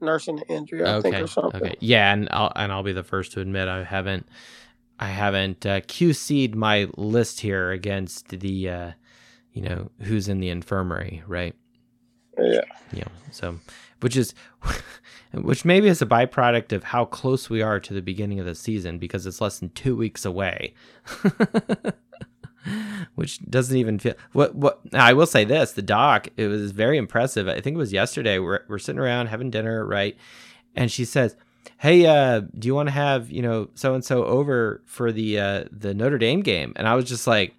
nursing 0.00 0.36
the 0.36 0.48
injury, 0.48 0.84
I 0.84 0.94
okay. 0.94 1.10
think, 1.10 1.24
or 1.24 1.26
something. 1.26 1.62
Okay. 1.62 1.76
Yeah, 1.80 2.12
and 2.12 2.28
I'll 2.30 2.52
and 2.56 2.72
I'll 2.72 2.82
be 2.82 2.92
the 2.92 3.02
first 3.02 3.32
to 3.32 3.40
admit 3.40 3.68
I 3.68 3.84
haven't 3.84 4.26
I 4.98 5.06
haven't 5.06 5.66
uh, 5.66 5.80
QC'd 5.80 6.54
my 6.54 6.88
list 6.96 7.40
here 7.40 7.70
against 7.70 8.28
the 8.28 8.68
uh, 8.68 8.92
you 9.52 9.62
know 9.62 9.90
who's 10.02 10.28
in 10.28 10.40
the 10.40 10.48
infirmary, 10.48 11.22
right? 11.26 11.54
Yeah. 12.38 12.60
Yeah. 12.92 13.08
So, 13.32 13.58
which 14.00 14.16
is 14.16 14.34
which 15.32 15.64
maybe 15.64 15.88
is 15.88 16.02
a 16.02 16.06
byproduct 16.06 16.72
of 16.72 16.84
how 16.84 17.04
close 17.04 17.50
we 17.50 17.62
are 17.62 17.80
to 17.80 17.94
the 17.94 18.02
beginning 18.02 18.40
of 18.40 18.46
the 18.46 18.54
season 18.54 18.98
because 18.98 19.26
it's 19.26 19.40
less 19.40 19.58
than 19.58 19.70
two 19.70 19.96
weeks 19.96 20.24
away. 20.24 20.74
which 23.14 23.40
doesn't 23.48 23.76
even 23.76 23.98
feel 23.98 24.14
what 24.32 24.54
what 24.54 24.80
I 24.92 25.12
will 25.12 25.26
say 25.26 25.44
this 25.44 25.72
the 25.72 25.82
doc 25.82 26.28
it 26.36 26.48
was 26.48 26.72
very 26.72 26.98
impressive. 26.98 27.48
I 27.48 27.60
think 27.60 27.74
it 27.74 27.78
was 27.78 27.92
yesterday 27.92 28.38
we're, 28.38 28.60
we're 28.68 28.78
sitting 28.78 29.00
around 29.00 29.28
having 29.28 29.50
dinner 29.50 29.84
right? 29.84 30.16
And 30.74 30.90
she 30.90 31.04
says 31.04 31.36
hey 31.78 32.06
uh 32.06 32.40
do 32.58 32.66
you 32.66 32.74
want 32.74 32.88
to 32.88 32.92
have 32.92 33.30
you 33.30 33.42
know 33.42 33.68
so 33.74 33.94
and 33.94 34.04
so 34.04 34.24
over 34.24 34.82
for 34.84 35.12
the 35.12 35.38
uh 35.38 35.64
the 35.70 35.94
Notre 35.94 36.18
Dame 36.18 36.42
game? 36.42 36.72
And 36.76 36.86
I 36.86 36.94
was 36.94 37.06
just 37.06 37.26
like 37.26 37.54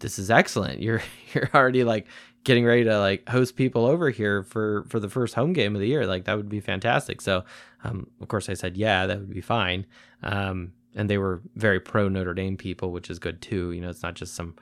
this 0.00 0.18
is 0.18 0.30
excellent. 0.30 0.80
You're 0.82 1.02
you're 1.32 1.50
already 1.54 1.84
like 1.84 2.06
getting 2.42 2.64
ready 2.64 2.84
to 2.84 2.98
like 2.98 3.28
host 3.28 3.54
people 3.54 3.86
over 3.86 4.10
here 4.10 4.42
for 4.42 4.84
for 4.88 4.98
the 4.98 5.08
first 5.08 5.34
home 5.34 5.52
game 5.52 5.74
of 5.74 5.80
the 5.80 5.88
year. 5.88 6.06
Like 6.06 6.24
that 6.24 6.36
would 6.36 6.48
be 6.48 6.60
fantastic. 6.60 7.20
So 7.20 7.44
um 7.84 8.10
of 8.20 8.28
course 8.28 8.48
I 8.48 8.54
said 8.54 8.76
yeah 8.76 9.06
that 9.06 9.18
would 9.18 9.32
be 9.32 9.40
fine. 9.40 9.86
Um 10.22 10.72
and 10.94 11.08
they 11.08 11.18
were 11.18 11.40
very 11.54 11.80
pro 11.80 12.08
Notre 12.08 12.34
Dame 12.34 12.56
people, 12.56 12.92
which 12.92 13.10
is 13.10 13.18
good 13.18 13.40
too. 13.40 13.72
You 13.72 13.80
know, 13.80 13.90
it's 13.90 14.02
not 14.02 14.14
just 14.14 14.34
some 14.34 14.56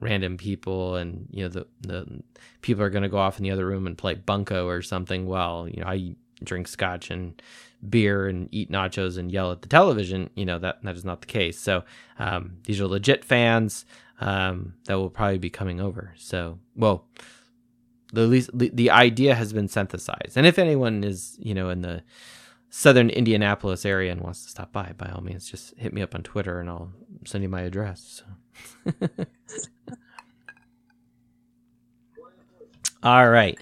random 0.00 0.36
people, 0.36 0.96
and 0.96 1.26
you 1.30 1.44
know 1.44 1.48
the 1.48 1.66
the 1.80 2.22
people 2.62 2.82
are 2.82 2.90
going 2.90 3.02
to 3.02 3.08
go 3.08 3.18
off 3.18 3.38
in 3.38 3.42
the 3.42 3.50
other 3.50 3.66
room 3.66 3.86
and 3.86 3.96
play 3.96 4.14
bunco 4.14 4.66
or 4.66 4.82
something. 4.82 5.26
While 5.26 5.68
you 5.68 5.80
know 5.80 5.88
I 5.88 6.14
drink 6.44 6.68
scotch 6.68 7.10
and 7.10 7.40
beer 7.88 8.26
and 8.26 8.48
eat 8.52 8.70
nachos 8.70 9.18
and 9.18 9.32
yell 9.32 9.52
at 9.52 9.62
the 9.62 9.68
television. 9.68 10.30
You 10.34 10.44
know 10.44 10.58
that 10.58 10.82
that 10.82 10.96
is 10.96 11.04
not 11.04 11.20
the 11.20 11.26
case. 11.26 11.58
So 11.58 11.84
um, 12.18 12.58
these 12.64 12.80
are 12.80 12.86
legit 12.86 13.24
fans 13.24 13.84
um, 14.20 14.74
that 14.84 14.94
will 14.94 15.10
probably 15.10 15.38
be 15.38 15.50
coming 15.50 15.80
over. 15.80 16.14
So 16.16 16.58
well. 16.74 17.06
The, 18.12 18.22
least, 18.22 18.56
the 18.56 18.70
the 18.72 18.92
idea 18.92 19.34
has 19.34 19.52
been 19.52 19.66
synthesized, 19.66 20.36
and 20.36 20.46
if 20.46 20.60
anyone 20.60 21.02
is 21.02 21.36
you 21.40 21.54
know 21.54 21.70
in 21.70 21.82
the 21.82 22.04
southern 22.70 23.10
Indianapolis 23.10 23.84
area 23.84 24.12
and 24.12 24.20
wants 24.20 24.44
to 24.44 24.50
stop 24.50 24.72
by, 24.72 24.92
by 24.96 25.08
all 25.08 25.22
means, 25.22 25.50
just 25.50 25.76
hit 25.76 25.92
me 25.92 26.02
up 26.02 26.14
on 26.14 26.22
Twitter 26.22 26.60
and 26.60 26.68
I'll 26.68 26.92
send 27.24 27.42
you 27.42 27.48
my 27.48 27.62
address. 27.62 28.22
So. 28.86 29.08
all 33.02 33.28
right. 33.28 33.58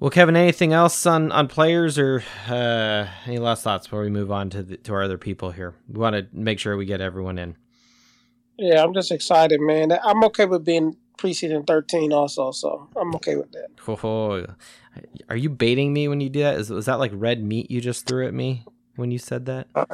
Well, 0.00 0.10
Kevin, 0.10 0.36
anything 0.36 0.72
else 0.72 1.06
on, 1.06 1.32
on 1.32 1.48
players 1.48 1.98
or 1.98 2.22
uh, 2.48 3.08
any 3.26 3.38
last 3.38 3.64
thoughts 3.64 3.86
before 3.86 4.02
we 4.02 4.10
move 4.10 4.30
on 4.30 4.48
to 4.50 4.62
the, 4.62 4.76
to 4.76 4.94
our 4.94 5.02
other 5.02 5.18
people 5.18 5.50
here? 5.50 5.74
We 5.88 5.98
want 5.98 6.14
to 6.14 6.26
make 6.32 6.60
sure 6.60 6.76
we 6.76 6.86
get 6.86 7.00
everyone 7.00 7.38
in. 7.38 7.56
Yeah, 8.58 8.82
I'm 8.82 8.94
just 8.94 9.10
excited, 9.10 9.60
man. 9.60 9.92
I'm 10.04 10.22
okay 10.24 10.44
with 10.44 10.64
being 10.64 10.96
preseason 11.18 11.66
13 11.66 12.12
also, 12.12 12.52
so 12.52 12.88
I'm 12.96 13.14
okay 13.16 13.36
with 13.36 13.50
that. 13.52 13.68
Oh, 13.88 14.46
are 15.28 15.36
you 15.36 15.48
baiting 15.50 15.92
me 15.92 16.08
when 16.08 16.20
you 16.20 16.28
do 16.28 16.40
that? 16.40 16.58
Is 16.58 16.70
was 16.70 16.86
that 16.86 16.98
like 16.98 17.12
red 17.14 17.42
meat 17.42 17.70
you 17.70 17.80
just 17.80 18.06
threw 18.06 18.26
at 18.26 18.34
me 18.34 18.64
when 18.96 19.10
you 19.10 19.18
said 19.18 19.46
that? 19.46 19.68
Uh, 19.74 19.86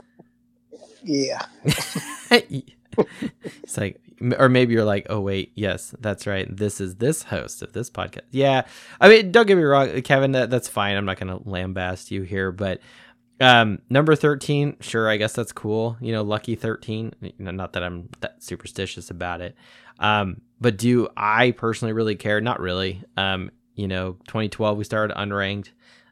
yeah. 1.02 1.44
it's 2.30 3.76
like 3.76 4.00
or 4.38 4.48
maybe 4.48 4.72
you're 4.74 4.84
like, 4.84 5.06
"Oh 5.10 5.20
wait, 5.20 5.52
yes, 5.54 5.94
that's 6.00 6.26
right. 6.26 6.46
This 6.54 6.80
is 6.80 6.96
this 6.96 7.24
host 7.24 7.62
of 7.62 7.72
this 7.72 7.90
podcast." 7.90 8.22
Yeah. 8.30 8.62
I 9.00 9.08
mean, 9.08 9.32
don't 9.32 9.46
get 9.46 9.56
me 9.56 9.62
wrong, 9.62 10.00
Kevin, 10.02 10.32
that, 10.32 10.50
that's 10.50 10.68
fine. 10.68 10.96
I'm 10.96 11.04
not 11.04 11.18
going 11.18 11.36
to 11.36 11.44
lambast 11.44 12.10
you 12.10 12.22
here, 12.22 12.52
but 12.52 12.80
um 13.40 13.80
number 13.90 14.14
13, 14.14 14.76
sure, 14.80 15.08
I 15.08 15.16
guess 15.16 15.32
that's 15.32 15.52
cool. 15.52 15.96
You 16.00 16.12
know, 16.12 16.22
lucky 16.22 16.54
13. 16.54 17.14
You 17.20 17.32
know, 17.38 17.50
not 17.50 17.72
that 17.72 17.82
I'm 17.82 18.08
that 18.20 18.42
superstitious 18.42 19.10
about 19.10 19.40
it. 19.40 19.56
Um 19.98 20.40
but 20.60 20.78
do 20.78 21.08
I 21.16 21.50
personally 21.50 21.92
really 21.92 22.14
care? 22.14 22.40
Not 22.40 22.60
really. 22.60 23.02
Um 23.16 23.50
you 23.74 23.88
know, 23.88 24.12
2012 24.26 24.78
we 24.78 24.84
started 24.84 25.16
unranked. 25.16 25.70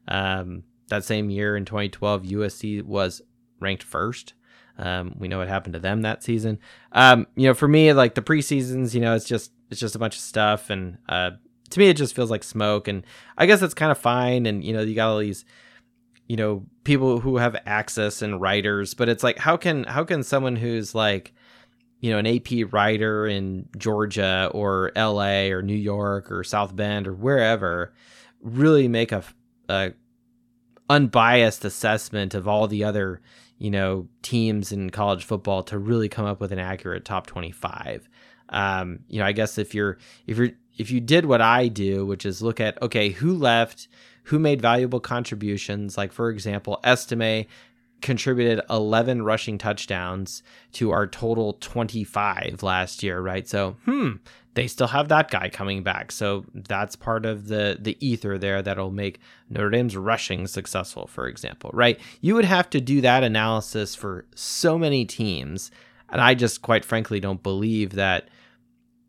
Um, 0.09 0.65
that 0.89 1.05
same 1.05 1.31
year 1.31 1.57
in 1.57 1.65
2012, 1.65 2.23
USC 2.25 2.83
was 2.83 3.23
ranked 3.61 3.83
first. 3.83 4.35
Um, 4.79 5.15
we 5.19 5.29
know 5.29 5.39
what 5.39 5.49
happened 5.49 5.75
to 5.75 5.79
them 5.79 6.03
that 6.03 6.23
season. 6.23 6.59
Um, 6.93 7.27
you 7.37 7.47
know, 7.47 7.55
for 7.55 7.69
me, 7.69 7.93
like 7.93 8.15
the 8.15 8.23
preseasons, 8.23 8.95
you 8.95 9.01
know, 9.01 9.15
it's 9.15 9.27
just 9.27 9.53
it's 9.71 9.81
just 9.81 9.95
a 9.95 9.99
bunch 9.99 10.17
of 10.17 10.21
stuff, 10.21 10.71
and 10.71 10.99
uh, 11.09 11.33
to 11.71 11.79
me, 11.79 11.89
it 11.89 11.97
just 11.97 12.15
feels 12.15 12.31
like 12.31 12.45
smoke. 12.45 12.89
And 12.89 13.05
I 13.39 13.47
guess 13.47 13.63
it's 13.63 13.75
kind 13.75 13.93
of 13.93 13.99
fine. 13.99 14.47
And 14.47 14.65
you 14.65 14.73
know, 14.73 14.81
you 14.81 14.95
got 14.95 15.11
all 15.11 15.19
these, 15.19 15.45
you 16.27 16.37
know, 16.37 16.67
people 16.85 17.21
who 17.21 17.37
have 17.37 17.57
access 17.67 18.23
and 18.23 18.41
writers, 18.41 18.95
but 18.95 19.09
it's 19.09 19.23
like, 19.23 19.39
how 19.39 19.57
can 19.57 19.85
how 19.85 20.05
can 20.05 20.23
someone 20.23 20.57
who's 20.57 20.95
like 20.95 21.33
you 22.03 22.11
know, 22.11 22.19
an 22.19 22.27
AP 22.27 22.73
writer 22.73 23.27
in 23.29 23.69
Georgia 23.79 24.51
or 24.53 24.91
LA 24.97 25.47
or 25.47 25.63
New 25.63 25.77
York 25.77 26.33
or 26.33 26.43
South 26.43 26.75
Bend 26.75 27.07
or 27.07 27.15
wherever 27.15 27.95
really 28.41 28.89
make 28.89 29.13
a, 29.13 29.23
a 29.69 29.93
unbiased 30.91 31.65
assessment 31.65 32.35
of 32.35 32.49
all 32.49 32.67
the 32.67 32.83
other, 32.83 33.21
you 33.57 33.71
know, 33.71 34.09
teams 34.21 34.73
in 34.73 34.91
college 34.91 35.25
football 35.25 35.63
to 35.63 35.79
really 35.79 36.09
come 36.09 36.27
up 36.27 36.41
with 36.41 36.51
an 36.51 36.59
accurate 36.59 37.05
top 37.05 37.29
25. 37.29 38.09
Um, 38.49 38.99
you 39.09 39.21
know, 39.21 39.25
I 39.25 39.31
guess 39.31 39.57
if 39.57 39.73
you're 39.73 39.97
if 40.27 40.39
you're 40.39 40.51
if 40.77 40.91
you 40.91 41.01
did 41.01 41.25
what 41.25 41.41
I 41.41 41.69
do, 41.69 42.05
which 42.05 42.27
is 42.27 42.43
look 42.43 42.59
at 42.59 42.83
okay, 42.83 43.11
who 43.11 43.33
left, 43.33 43.87
who 44.25 44.41
made 44.41 44.61
valuable 44.61 44.99
contributions, 44.99 45.97
like 45.97 46.11
for 46.11 46.31
example, 46.31 46.81
Estime 46.83 47.47
contributed 48.03 48.61
11 48.69 49.23
rushing 49.23 49.57
touchdowns 49.59 50.43
to 50.73 50.91
our 50.91 51.07
total 51.07 51.55
25 51.55 52.63
last 52.63 53.03
year, 53.03 53.21
right? 53.21 53.49
So, 53.49 53.77
hmm, 53.85 54.17
they 54.55 54.67
still 54.67 54.89
have 54.89 55.09
that 55.09 55.31
guy 55.31 55.49
coming 55.49 55.83
back. 55.83 56.13
So 56.13 56.45
that's 56.55 56.97
part 56.97 57.25
of 57.25 57.49
the 57.49 57.79
the 57.81 57.97
ether 58.07 58.39
there 58.39 58.63
that'll 58.63 58.91
make 58.91 59.21
Notre 59.49 59.71
Dame's 59.71 59.97
rushing 59.97 60.47
successful, 60.47 61.07
for 61.07 61.27
example, 61.27 61.71
right? 61.73 61.99
You 62.21 62.35
would 62.35 62.45
have 62.45 62.69
to 62.71 62.81
do 62.81 63.01
that 63.01 63.25
analysis 63.25 63.95
for 63.95 64.27
so 64.35 64.79
many 64.79 65.05
teams, 65.05 65.71
and 66.11 66.21
I 66.21 66.35
just 66.35 66.63
quite 66.63 66.85
frankly 66.85 67.21
don't 67.21 67.43
believe 67.43 67.93
that 67.93 68.29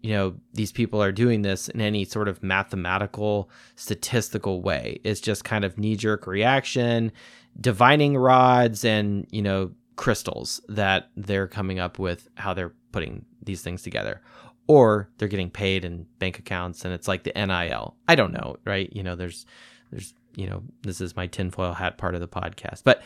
you 0.01 0.13
know 0.13 0.35
these 0.53 0.71
people 0.71 1.01
are 1.01 1.11
doing 1.11 1.41
this 1.41 1.67
in 1.67 1.81
any 1.81 2.05
sort 2.05 2.27
of 2.27 2.41
mathematical 2.41 3.49
statistical 3.75 4.61
way. 4.61 4.99
It's 5.03 5.21
just 5.21 5.43
kind 5.43 5.65
of 5.65 5.77
knee 5.77 5.97
jerk 5.97 6.25
reaction 6.25 7.11
divining 7.59 8.17
rods 8.17 8.83
and 8.83 9.27
you 9.31 9.41
know 9.41 9.71
crystals 9.95 10.59
that 10.67 11.09
they're 11.15 11.47
coming 11.47 11.79
up 11.79 11.99
with 11.99 12.27
how 12.35 12.53
they're 12.53 12.73
putting 12.91 13.25
these 13.43 13.61
things 13.61 13.81
together 13.83 14.21
or 14.67 15.09
they're 15.17 15.27
getting 15.27 15.49
paid 15.49 15.85
in 15.85 16.05
bank 16.19 16.39
accounts 16.39 16.85
and 16.85 16.93
it's 16.93 17.07
like 17.07 17.23
the 17.23 17.33
NIL. 17.35 17.95
I 18.07 18.15
don't 18.15 18.33
know, 18.33 18.57
right? 18.65 18.91
You 18.93 19.03
know, 19.03 19.15
there's 19.15 19.45
there's 19.91 20.13
you 20.35 20.47
know, 20.47 20.63
this 20.81 20.99
is 20.99 21.15
my 21.15 21.27
tinfoil 21.27 21.73
hat 21.73 21.97
part 21.97 22.15
of 22.15 22.21
the 22.21 22.27
podcast. 22.27 22.83
But 22.83 23.03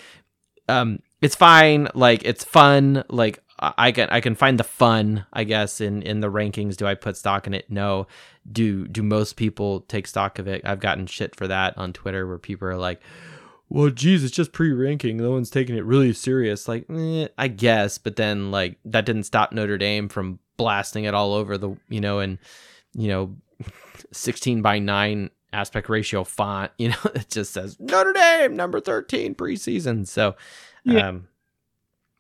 um 0.70 1.00
it's 1.22 1.36
fine, 1.36 1.88
like 1.94 2.24
it's 2.24 2.44
fun, 2.44 3.04
like 3.10 3.40
I 3.60 3.92
can 3.92 4.08
I 4.10 4.22
can 4.22 4.36
find 4.36 4.60
the 4.60 4.64
fun, 4.64 5.26
I 5.34 5.44
guess, 5.44 5.82
in 5.82 6.04
in 6.04 6.20
the 6.20 6.32
rankings. 6.32 6.78
Do 6.78 6.86
I 6.86 6.94
put 6.94 7.18
stock 7.18 7.48
in 7.48 7.56
it? 7.56 7.72
No. 7.72 8.06
Do 8.50 8.88
do 8.88 9.02
most 9.02 9.36
people 9.36 9.82
take 9.82 10.06
stock 10.06 10.38
of 10.38 10.48
it? 10.48 10.62
I've 10.64 10.80
gotten 10.80 11.08
shit 11.08 11.36
for 11.36 11.48
that 11.48 11.76
on 11.76 11.92
Twitter 11.92 12.28
where 12.28 12.38
people 12.38 12.68
are 12.68 12.78
like, 12.78 13.02
well, 13.70 13.90
geez, 13.90 14.24
it's 14.24 14.36
just 14.36 14.54
pre-ranking. 14.54 15.18
No 15.18 15.32
one's 15.32 15.50
taking 15.50 15.76
it 15.76 15.84
really 15.84 16.14
serious. 16.14 16.68
Like, 16.68 16.86
eh, 16.90 17.28
I 17.38 17.48
guess, 17.50 17.98
but 17.98 18.16
then 18.16 18.50
like 18.52 18.78
that 18.86 19.06
didn't 19.06 19.24
stop 19.24 19.52
Notre 19.52 19.78
Dame 19.78 20.08
from 20.08 20.40
blasting 20.56 21.04
it 21.04 21.14
all 21.14 21.34
over 21.34 21.58
the, 21.58 21.76
you 21.90 22.00
know, 22.00 22.20
and 22.20 22.38
you 22.94 23.10
know, 23.10 23.36
sixteen 24.12 24.62
by 24.62 24.80
nine 24.80 25.32
aspect 25.52 25.90
ratio 25.90 26.24
font. 26.24 26.72
You 26.78 26.90
know, 26.90 27.12
it 27.14 27.30
just 27.30 27.54
says 27.54 27.78
Notre 27.80 28.14
Dame 28.14 28.56
number 28.56 28.80
thirteen 28.80 29.36
preseason. 29.36 30.08
So, 30.08 30.36
yeah. 30.86 31.10
um, 31.10 31.28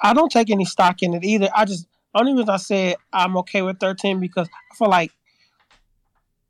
I 0.02 0.14
don't 0.14 0.32
take 0.32 0.50
any 0.50 0.66
stock 0.66 1.02
in 1.02 1.14
it 1.14 1.24
either. 1.24 1.50
I 1.56 1.64
just 1.64 1.88
only 2.14 2.34
reason 2.34 2.50
I 2.50 2.58
said 2.58 2.96
I'm 3.14 3.38
okay 3.38 3.62
with 3.62 3.80
thirteen 3.80 4.20
because 4.20 4.50
I 4.50 4.76
feel 4.76 4.90
like 4.90 5.12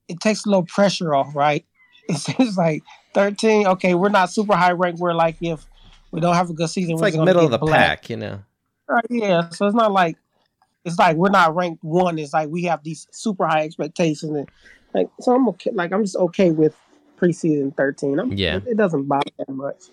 it 0.08 0.20
takes 0.22 0.46
a 0.46 0.50
little 0.50 0.66
pressure 0.66 1.14
off, 1.14 1.36
right? 1.36 1.66
It's, 2.10 2.30
it's 2.30 2.58
like 2.58 2.84
13. 3.14 3.68
Okay, 3.68 3.94
we're 3.94 4.10
not 4.10 4.32
super 4.32 4.56
high 4.56 4.72
ranked. 4.72 5.00
We're 5.00 5.14
like 5.14 5.38
if 5.42 5.66
we 6.12 6.22
don't 6.22 6.36
have 6.36 6.50
a 6.50 6.54
good 6.54 6.70
season, 6.70 6.94
it's 6.94 7.02
we're 7.02 7.10
like 7.10 7.20
middle 7.20 7.46
of 7.46 7.52
the 7.52 7.58
black. 7.58 8.02
pack, 8.02 8.10
you 8.10 8.18
know. 8.18 8.40
Right? 8.88 9.06
Yeah. 9.10 9.50
So 9.50 9.68
it's 9.68 9.76
not 9.76 9.92
like 9.92 10.18
it's 10.86 10.98
like 10.98 11.18
we're 11.18 11.30
not 11.30 11.56
ranked 11.56 11.84
one. 11.84 12.18
It's 12.18 12.34
like 12.34 12.50
we 12.50 12.64
have 12.64 12.84
these 12.84 13.08
super 13.12 13.46
high 13.46 13.64
expectations, 13.64 14.36
and 14.36 14.50
like 14.94 15.10
so 15.20 15.36
I'm 15.36 15.48
okay. 15.50 15.72
Like 15.72 15.92
I'm 15.92 16.04
just 16.04 16.16
okay 16.16 16.52
with 16.52 16.76
preseason 17.20 17.76
13. 17.76 18.20
I'm, 18.20 18.32
yeah, 18.34 18.58
it, 18.58 18.68
it 18.68 18.78
doesn't 18.78 19.04
bother 19.04 19.30
that 19.38 19.50
much. 19.50 19.86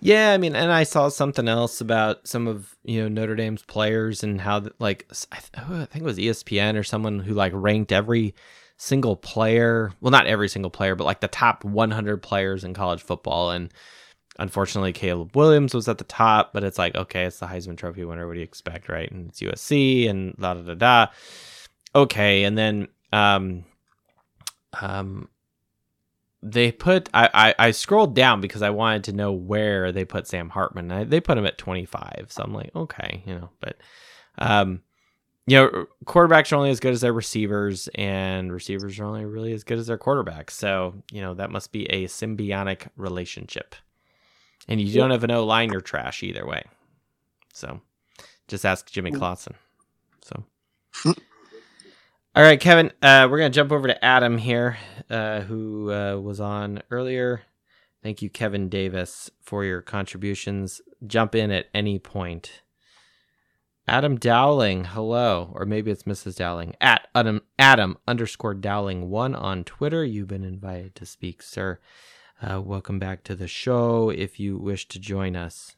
Yeah, 0.00 0.32
I 0.32 0.38
mean, 0.38 0.56
and 0.56 0.72
I 0.72 0.82
saw 0.82 1.10
something 1.10 1.46
else 1.46 1.80
about 1.80 2.26
some 2.26 2.48
of 2.48 2.76
you 2.82 3.02
know 3.02 3.08
Notre 3.08 3.36
Dame's 3.36 3.62
players 3.62 4.24
and 4.24 4.40
how 4.40 4.64
like 4.78 5.06
I, 5.30 5.36
th- 5.36 5.68
I 5.68 5.84
think 5.84 6.02
it 6.02 6.04
was 6.04 6.18
ESPN 6.18 6.76
or 6.76 6.82
someone 6.82 7.20
who 7.20 7.34
like 7.34 7.52
ranked 7.54 7.92
every 7.92 8.34
single 8.82 9.14
player. 9.14 9.92
Well, 10.00 10.10
not 10.10 10.26
every 10.26 10.48
single 10.48 10.70
player, 10.70 10.96
but 10.96 11.04
like 11.04 11.20
the 11.20 11.28
top 11.28 11.64
100 11.64 12.20
players 12.20 12.64
in 12.64 12.74
college 12.74 13.00
football. 13.00 13.52
And 13.52 13.72
unfortunately, 14.40 14.92
Caleb 14.92 15.36
Williams 15.36 15.72
was 15.72 15.88
at 15.88 15.98
the 15.98 16.04
top, 16.04 16.52
but 16.52 16.64
it's 16.64 16.78
like, 16.78 16.96
okay, 16.96 17.24
it's 17.24 17.38
the 17.38 17.46
Heisman 17.46 17.76
Trophy 17.76 18.04
winner. 18.04 18.26
What 18.26 18.32
do 18.32 18.40
you 18.40 18.44
expect, 18.44 18.88
right? 18.88 19.08
And 19.08 19.28
it's 19.28 19.40
USC 19.40 20.10
and 20.10 20.34
da 20.36 20.54
da 20.54 20.62
da 20.62 20.74
da. 20.74 21.06
Okay. 21.94 22.42
And 22.42 22.58
then, 22.58 22.88
um, 23.12 23.64
um, 24.80 25.28
they 26.42 26.72
put 26.72 27.08
I, 27.14 27.28
I, 27.32 27.66
I 27.68 27.70
scrolled 27.70 28.16
down 28.16 28.40
because 28.40 28.62
I 28.62 28.70
wanted 28.70 29.04
to 29.04 29.12
know 29.12 29.30
where 29.30 29.92
they 29.92 30.04
put 30.04 30.26
Sam 30.26 30.48
Hartman. 30.48 30.90
I, 30.90 31.04
they 31.04 31.20
put 31.20 31.38
him 31.38 31.46
at 31.46 31.56
25, 31.56 32.26
so 32.30 32.42
I'm 32.42 32.52
like, 32.52 32.74
okay, 32.74 33.22
you 33.24 33.36
know, 33.36 33.50
but 33.60 33.76
um, 34.38 34.80
you 35.46 35.56
know, 35.56 35.86
quarterbacks 36.04 36.52
are 36.52 36.56
only 36.56 36.70
as 36.70 36.80
good 36.80 36.92
as 36.92 37.00
their 37.00 37.12
receivers, 37.12 37.88
and 37.94 38.52
receivers 38.52 38.98
are 38.98 39.04
only 39.04 39.24
really 39.24 39.52
as 39.52 39.64
good 39.64 39.78
as 39.78 39.88
their 39.88 39.98
quarterbacks. 39.98 40.50
So, 40.50 40.94
you 41.10 41.20
know, 41.20 41.34
that 41.34 41.50
must 41.50 41.72
be 41.72 41.86
a 41.86 42.06
symbiotic 42.06 42.88
relationship. 42.96 43.74
And 44.68 44.80
you 44.80 44.94
don't 44.94 45.10
have 45.10 45.24
an 45.24 45.32
O 45.32 45.44
line, 45.44 45.72
you're 45.72 45.80
trash 45.80 46.22
either 46.22 46.46
way. 46.46 46.62
So, 47.52 47.80
just 48.46 48.64
ask 48.64 48.90
Jimmy 48.90 49.10
Clausen. 49.10 49.54
So, 50.22 50.44
all 51.04 52.42
right, 52.42 52.60
Kevin, 52.60 52.92
uh, 53.02 53.26
we're 53.30 53.38
going 53.38 53.50
to 53.50 53.54
jump 53.54 53.72
over 53.72 53.88
to 53.88 54.04
Adam 54.04 54.38
here, 54.38 54.78
uh, 55.10 55.40
who 55.40 55.92
uh, 55.92 56.16
was 56.18 56.40
on 56.40 56.82
earlier. 56.90 57.42
Thank 58.02 58.22
you, 58.22 58.30
Kevin 58.30 58.68
Davis, 58.68 59.30
for 59.42 59.64
your 59.64 59.82
contributions. 59.82 60.80
Jump 61.06 61.34
in 61.34 61.50
at 61.50 61.66
any 61.74 61.98
point. 61.98 62.61
Adam 63.88 64.16
Dowling, 64.16 64.84
hello, 64.84 65.50
or 65.54 65.66
maybe 65.66 65.90
it's 65.90 66.04
Mrs. 66.04 66.36
Dowling 66.36 66.76
at 66.80 67.08
Adam 67.16 67.42
Adam 67.58 67.98
underscore 68.06 68.54
Dowling 68.54 69.10
one 69.10 69.34
on 69.34 69.64
Twitter. 69.64 70.04
You've 70.04 70.28
been 70.28 70.44
invited 70.44 70.94
to 70.94 71.06
speak, 71.06 71.42
sir. 71.42 71.80
Uh, 72.40 72.60
welcome 72.60 73.00
back 73.00 73.24
to 73.24 73.34
the 73.34 73.48
show. 73.48 74.08
If 74.08 74.38
you 74.38 74.56
wish 74.56 74.86
to 74.88 75.00
join 75.00 75.34
us, 75.34 75.74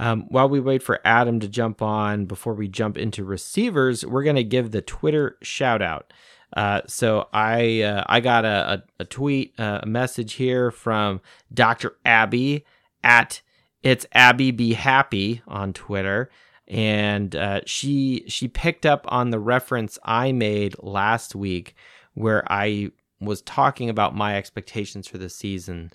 um, 0.00 0.26
while 0.30 0.48
we 0.48 0.58
wait 0.58 0.82
for 0.82 1.00
Adam 1.04 1.38
to 1.40 1.48
jump 1.48 1.80
on, 1.80 2.26
before 2.26 2.54
we 2.54 2.66
jump 2.66 2.98
into 2.98 3.22
receivers, 3.22 4.04
we're 4.04 4.24
gonna 4.24 4.42
give 4.42 4.72
the 4.72 4.82
Twitter 4.82 5.38
shout 5.42 5.80
out. 5.80 6.12
Uh, 6.56 6.80
so 6.88 7.28
I 7.32 7.82
uh, 7.82 8.02
I 8.08 8.18
got 8.18 8.44
a, 8.44 8.82
a, 8.98 9.02
a 9.02 9.04
tweet, 9.04 9.54
uh, 9.60 9.78
a 9.84 9.86
message 9.86 10.34
here 10.34 10.72
from 10.72 11.20
Dr. 11.52 11.96
Abby 12.04 12.64
at 13.04 13.42
it's 13.84 14.06
Abby 14.12 14.50
Be 14.50 14.72
Happy 14.72 15.40
on 15.46 15.72
Twitter 15.72 16.30
and 16.66 17.34
uh, 17.36 17.60
she 17.66 18.24
she 18.28 18.48
picked 18.48 18.86
up 18.86 19.04
on 19.08 19.30
the 19.30 19.38
reference 19.38 19.98
I 20.04 20.32
made 20.32 20.76
last 20.80 21.34
week 21.34 21.74
where 22.14 22.50
I 22.50 22.90
was 23.20 23.42
talking 23.42 23.90
about 23.90 24.14
my 24.14 24.36
expectations 24.36 25.06
for 25.06 25.18
the 25.18 25.28
season, 25.28 25.92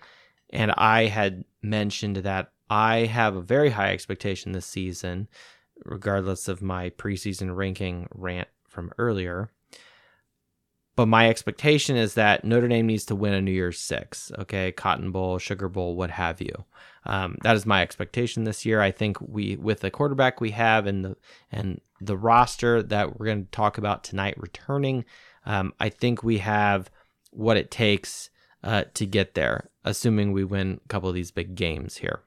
and 0.51 0.71
I 0.71 1.05
had 1.05 1.43
mentioned 1.61 2.17
that 2.17 2.51
I 2.69 3.05
have 3.05 3.35
a 3.35 3.41
very 3.41 3.71
high 3.71 3.91
expectation 3.91 4.51
this 4.51 4.65
season, 4.65 5.27
regardless 5.85 6.47
of 6.47 6.61
my 6.61 6.91
preseason 6.91 7.55
ranking 7.55 8.07
rant 8.11 8.47
from 8.67 8.91
earlier. 8.97 9.51
But 10.99 11.07
my 11.07 11.29
expectation 11.29 11.95
is 11.95 12.15
that 12.15 12.43
Notre 12.43 12.67
Dame 12.67 12.87
needs 12.87 13.05
to 13.05 13.15
win 13.15 13.31
a 13.31 13.41
New 13.41 13.53
Year's 13.53 13.79
Six, 13.79 14.33
okay, 14.37 14.73
Cotton 14.73 15.11
Bowl, 15.11 15.37
Sugar 15.37 15.69
Bowl, 15.69 15.95
what 15.95 16.11
have 16.11 16.41
you. 16.41 16.65
Um, 17.05 17.37
that 17.43 17.55
is 17.55 17.65
my 17.65 17.81
expectation 17.81 18.43
this 18.43 18.65
year. 18.65 18.81
I 18.81 18.91
think 18.91 19.15
we, 19.21 19.55
with 19.55 19.79
the 19.79 19.91
quarterback 19.91 20.41
we 20.41 20.51
have 20.51 20.87
and 20.87 21.05
the 21.05 21.15
and 21.53 21.79
the 22.01 22.17
roster 22.17 22.83
that 22.83 23.17
we're 23.17 23.27
going 23.27 23.45
to 23.45 23.51
talk 23.51 23.77
about 23.77 24.03
tonight 24.03 24.33
returning, 24.35 25.05
um, 25.45 25.73
I 25.79 25.87
think 25.87 26.21
we 26.21 26.39
have 26.39 26.91
what 27.31 27.55
it 27.55 27.71
takes 27.71 28.29
uh, 28.61 28.83
to 28.95 29.05
get 29.05 29.35
there, 29.35 29.69
assuming 29.85 30.33
we 30.33 30.43
win 30.43 30.81
a 30.83 30.87
couple 30.89 31.07
of 31.07 31.15
these 31.15 31.31
big 31.31 31.55
games 31.55 31.95
here. 31.95 32.23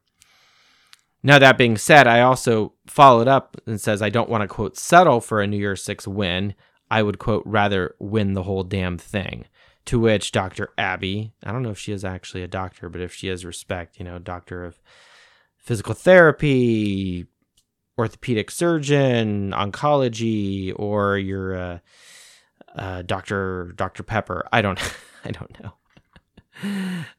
Now 1.22 1.38
that 1.40 1.58
being 1.58 1.76
said, 1.76 2.06
I 2.06 2.22
also 2.22 2.72
followed 2.86 3.28
up 3.28 3.58
and 3.66 3.78
says 3.78 4.00
I 4.00 4.08
don't 4.08 4.30
want 4.30 4.40
to 4.40 4.48
quote 4.48 4.78
settle 4.78 5.20
for 5.20 5.42
a 5.42 5.46
New 5.46 5.58
Year's 5.58 5.82
Six 5.82 6.08
win. 6.08 6.54
I 6.92 7.02
would 7.02 7.18
quote 7.18 7.42
rather 7.46 7.94
win 7.98 8.34
the 8.34 8.42
whole 8.42 8.64
damn 8.64 8.98
thing. 8.98 9.46
To 9.86 9.98
which 9.98 10.30
Dr. 10.30 10.68
Abby, 10.76 11.32
I 11.42 11.50
don't 11.50 11.62
know 11.62 11.70
if 11.70 11.78
she 11.78 11.90
is 11.90 12.04
actually 12.04 12.42
a 12.42 12.48
doctor, 12.48 12.90
but 12.90 13.00
if 13.00 13.14
she 13.14 13.28
has 13.28 13.46
respect, 13.46 13.98
you 13.98 14.04
know, 14.04 14.18
doctor 14.18 14.62
of 14.62 14.78
physical 15.56 15.94
therapy, 15.94 17.26
orthopedic 17.98 18.50
surgeon, 18.50 19.52
oncology, 19.52 20.74
or 20.76 21.16
your 21.16 21.56
uh, 21.56 21.78
uh, 22.76 23.02
Dr. 23.02 23.72
Dr. 23.74 24.02
Pepper. 24.02 24.46
I 24.52 24.60
don't, 24.60 24.78
I 25.24 25.30
don't 25.30 25.56
know. 25.62 25.72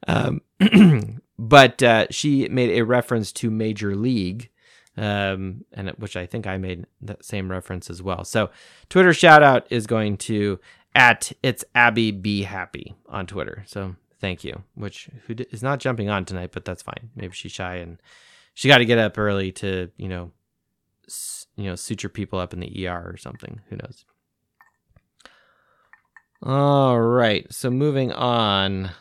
um, 0.07 1.21
but 1.39 1.81
uh, 1.81 2.05
she 2.12 2.47
made 2.47 2.77
a 2.77 2.86
reference 2.86 3.31
to 3.33 3.49
Major 3.49 3.95
League 3.95 4.51
um, 4.97 5.65
and 5.73 5.89
which 5.97 6.15
I 6.15 6.25
think 6.25 6.45
I 6.47 6.58
made 6.58 6.86
that 7.01 7.25
same 7.25 7.49
reference 7.49 7.89
as 7.89 8.01
well. 8.01 8.23
So 8.23 8.49
Twitter 8.89 9.13
shout 9.13 9.41
out 9.43 9.65
is 9.69 9.88
going 9.88 10.17
to 10.17 10.60
at 10.95 11.32
it's 11.41 11.65
Abby 11.73 12.12
be 12.12 12.43
happy 12.43 12.95
on 13.10 13.25
Twitter. 13.25 13.63
So 13.65 13.95
thank 14.19 14.43
you. 14.43 14.63
Which 14.75 15.10
who 15.27 15.36
is 15.51 15.63
not 15.63 15.79
jumping 15.79 16.10
on 16.10 16.25
tonight, 16.25 16.51
but 16.53 16.65
that's 16.65 16.84
fine. 16.84 17.10
Maybe 17.15 17.34
she's 17.34 17.51
shy 17.51 17.75
and 17.77 17.99
she 18.53 18.67
got 18.67 18.77
to 18.77 18.86
get 18.86 18.99
up 18.99 19.17
early 19.17 19.51
to 19.53 19.89
you 19.97 20.08
know 20.08 20.32
s- 21.08 21.47
you 21.56 21.65
know 21.65 21.75
suture 21.75 22.10
people 22.10 22.38
up 22.39 22.53
in 22.53 22.60
the 22.60 22.88
ER 22.88 23.10
or 23.12 23.17
something. 23.17 23.62
Who 23.69 23.77
knows? 23.77 24.06
All 26.41 26.99
right. 26.99 27.51
So 27.53 27.69
moving 27.69 28.12
on. 28.12 28.91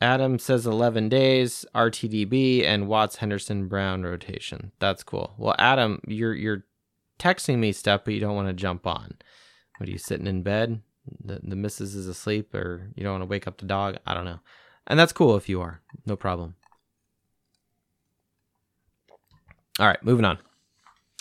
Adam 0.00 0.38
says 0.38 0.66
11 0.66 1.08
days, 1.10 1.66
RTDB, 1.74 2.64
and 2.64 2.88
Watts 2.88 3.16
Henderson 3.16 3.68
Brown 3.68 4.02
rotation. 4.02 4.72
That's 4.78 5.02
cool. 5.02 5.34
Well, 5.36 5.54
Adam, 5.58 6.00
you're 6.06 6.34
you're 6.34 6.64
texting 7.18 7.58
me 7.58 7.72
stuff, 7.72 8.02
but 8.04 8.14
you 8.14 8.20
don't 8.20 8.36
want 8.36 8.48
to 8.48 8.54
jump 8.54 8.86
on. 8.86 9.12
What 9.76 9.88
are 9.88 9.92
you 9.92 9.98
sitting 9.98 10.26
in 10.26 10.42
bed? 10.42 10.80
The 11.22 11.40
the 11.42 11.56
missus 11.56 11.94
is 11.94 12.06
asleep, 12.06 12.54
or 12.54 12.90
you 12.94 13.02
don't 13.02 13.12
want 13.12 13.22
to 13.22 13.26
wake 13.26 13.46
up 13.46 13.58
the 13.58 13.66
dog? 13.66 13.98
I 14.06 14.14
don't 14.14 14.24
know. 14.24 14.40
And 14.86 14.98
that's 14.98 15.12
cool 15.12 15.36
if 15.36 15.48
you 15.48 15.60
are. 15.60 15.82
No 16.06 16.16
problem. 16.16 16.56
All 19.78 19.86
right, 19.86 20.02
moving 20.02 20.24
on. 20.24 20.38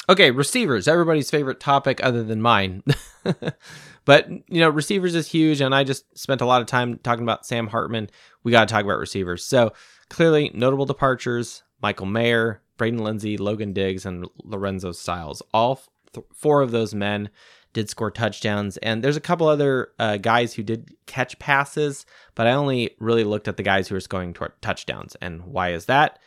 Okay, 0.09 0.31
receivers, 0.31 0.87
everybody's 0.87 1.29
favorite 1.29 1.59
topic 1.59 2.03
other 2.03 2.23
than 2.23 2.41
mine. 2.41 2.83
but, 4.09 4.27
you 4.27 4.59
know, 4.59 4.69
receivers 4.69 5.13
is 5.13 5.27
huge, 5.27 5.61
and 5.61 5.75
I 5.75 5.83
just 5.83 6.17
spent 6.17 6.41
a 6.41 6.45
lot 6.45 6.61
of 6.61 6.67
time 6.67 6.97
talking 7.03 7.21
about 7.21 7.45
Sam 7.45 7.67
Hartman. 7.67 8.09
We 8.43 8.51
got 8.51 8.67
to 8.67 8.73
talk 8.73 8.83
about 8.83 8.97
receivers. 8.97 9.45
So, 9.45 9.71
clearly, 10.09 10.49
notable 10.55 10.87
departures 10.87 11.61
Michael 11.79 12.07
Mayer, 12.07 12.63
Braden 12.77 13.03
Lenzy, 13.03 13.37
Logan 13.37 13.71
Diggs, 13.71 14.07
and 14.07 14.27
Lorenzo 14.43 14.93
Styles. 14.93 15.43
All 15.53 15.83
th- 16.11 16.25
four 16.33 16.63
of 16.63 16.71
those 16.71 16.95
men 16.95 17.29
did 17.73 17.87
score 17.87 18.09
touchdowns. 18.09 18.77
And 18.77 19.03
there's 19.03 19.15
a 19.15 19.21
couple 19.21 19.47
other 19.47 19.89
uh, 19.99 20.17
guys 20.17 20.55
who 20.55 20.63
did 20.63 20.95
catch 21.05 21.37
passes, 21.37 22.03
but 22.33 22.47
I 22.47 22.53
only 22.53 22.95
really 22.99 23.23
looked 23.23 23.47
at 23.47 23.57
the 23.57 23.63
guys 23.63 23.87
who 23.87 23.93
were 23.93 24.01
scoring 24.01 24.33
t- 24.33 24.43
touchdowns. 24.59 25.17
And 25.21 25.43
why 25.43 25.73
is 25.73 25.85
that? 25.85 26.17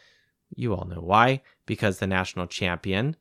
You 0.54 0.76
all 0.76 0.86
know 0.86 1.00
why. 1.00 1.42
Because 1.66 1.98
the 1.98 2.06
national 2.06 2.46
champion 2.46 3.16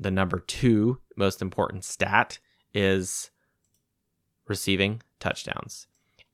the 0.00 0.10
number 0.10 0.40
two 0.40 0.98
most 1.16 1.42
important 1.42 1.84
stat 1.84 2.38
is 2.74 3.30
receiving 4.48 5.02
touchdowns. 5.20 5.86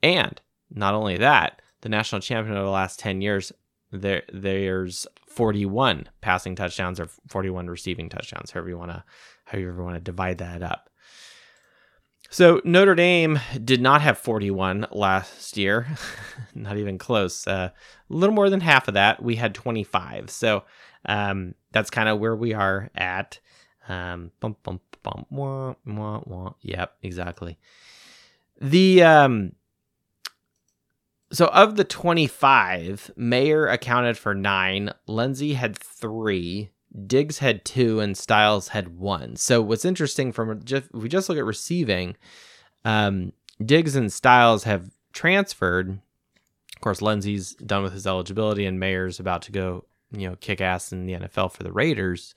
And 0.03 0.40
not 0.71 0.94
only 0.94 1.16
that, 1.18 1.61
the 1.81 1.88
national 1.88 2.21
champion 2.21 2.57
of 2.57 2.64
the 2.64 2.71
last 2.71 2.99
10 2.99 3.21
years, 3.21 3.53
there 3.90 4.23
there's 4.33 5.07
41 5.27 6.09
passing 6.21 6.55
touchdowns 6.55 7.01
or 7.01 7.09
41 7.29 7.68
receiving 7.68 8.09
touchdowns, 8.09 8.51
however 8.51 8.68
you 8.68 8.79
want 8.79 8.90
to 8.90 9.05
however 9.44 9.73
you 9.73 9.83
want 9.83 9.97
to 9.97 10.01
divide 10.01 10.38
that 10.38 10.62
up. 10.62 10.90
So 12.31 12.61
Notre 12.62 12.94
Dame 12.94 13.40
did 13.64 13.81
not 13.81 14.03
have 14.03 14.18
41 14.18 14.88
last 14.90 15.57
year, 15.57 15.87
not 16.55 16.77
even 16.77 16.99
close. 16.99 17.47
Uh, 17.47 17.71
a 17.73 18.14
little 18.14 18.35
more 18.35 18.51
than 18.51 18.61
half 18.61 18.87
of 18.87 18.94
that. 18.94 19.23
We 19.23 19.37
had 19.37 19.55
25. 19.55 20.29
So 20.29 20.64
um, 21.07 21.55
that's 21.73 21.88
kind 21.88 22.09
of 22.09 22.18
where 22.18 22.37
we 22.37 22.53
are 22.53 22.90
at. 22.94 23.40
Um, 23.88 24.31
wah, 24.42 25.75
wah, 25.87 26.21
wah. 26.27 26.53
Yep, 26.61 26.97
exactly. 27.03 27.59
The 28.61 29.03
um, 29.03 29.53
so 31.31 31.47
of 31.47 31.77
the 31.77 31.85
25, 31.85 33.12
Mayer 33.16 33.66
accounted 33.66 34.16
for 34.16 34.35
nine, 34.35 34.92
Lenzy 35.07 35.55
had 35.55 35.77
three, 35.77 36.71
Diggs 37.07 37.38
had 37.38 37.64
two, 37.64 38.01
and 38.01 38.16
Styles 38.16 38.68
had 38.68 38.99
one. 38.99 39.37
So 39.37 39.61
what's 39.61 39.85
interesting 39.85 40.33
from 40.33 40.62
just 40.64 40.87
if 40.87 40.92
we 40.92 41.09
just 41.09 41.29
look 41.29 41.38
at 41.38 41.44
receiving, 41.44 42.16
um, 42.85 43.33
Diggs 43.64 43.94
and 43.94 44.12
Styles 44.12 44.64
have 44.64 44.90
transferred. 45.12 45.90
Of 45.90 46.81
course, 46.81 47.03
Lenzy's 47.03 47.55
done 47.55 47.83
with 47.83 47.92
his 47.92 48.07
eligibility, 48.07 48.64
and 48.64 48.81
Mayer's 48.81 49.21
about 49.21 49.42
to 49.42 49.53
go, 49.53 49.85
you 50.12 50.29
know, 50.29 50.37
kick 50.40 50.61
ass 50.61 50.92
in 50.92 51.07
the 51.07 51.14
NFL 51.14 51.53
for 51.53 51.62
the 51.62 51.73
Raiders. 51.73 52.35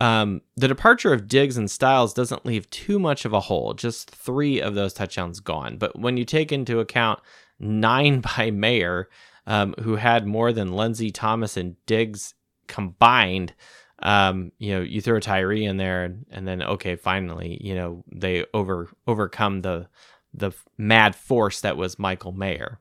Um, 0.00 0.42
the 0.56 0.68
departure 0.68 1.12
of 1.12 1.26
Diggs 1.26 1.56
and 1.56 1.70
Styles 1.70 2.14
doesn't 2.14 2.46
leave 2.46 2.70
too 2.70 2.98
much 2.98 3.24
of 3.24 3.32
a 3.32 3.40
hole, 3.40 3.74
just 3.74 4.10
three 4.10 4.60
of 4.60 4.74
those 4.74 4.92
touchdowns 4.92 5.40
gone. 5.40 5.76
But 5.76 5.98
when 5.98 6.16
you 6.16 6.24
take 6.24 6.52
into 6.52 6.80
account 6.80 7.20
nine 7.58 8.20
by 8.36 8.50
Mayer, 8.50 9.08
um, 9.46 9.74
who 9.82 9.96
had 9.96 10.26
more 10.26 10.52
than 10.52 10.72
Lenzy 10.72 11.10
Thomas 11.10 11.56
and 11.56 11.74
Diggs 11.86 12.34
combined, 12.66 13.54
um, 14.00 14.52
you 14.58 14.74
know, 14.74 14.80
you 14.80 15.00
throw 15.00 15.18
Tyree 15.18 15.64
in 15.64 15.78
there, 15.78 16.04
and, 16.04 16.26
and 16.30 16.46
then 16.46 16.62
okay, 16.62 16.94
finally, 16.94 17.58
you 17.60 17.74
know, 17.74 18.04
they 18.12 18.44
over 18.54 18.88
overcome 19.08 19.62
the 19.62 19.88
the 20.32 20.52
mad 20.76 21.16
force 21.16 21.62
that 21.62 21.76
was 21.76 21.98
Michael 21.98 22.32
Mayer. 22.32 22.78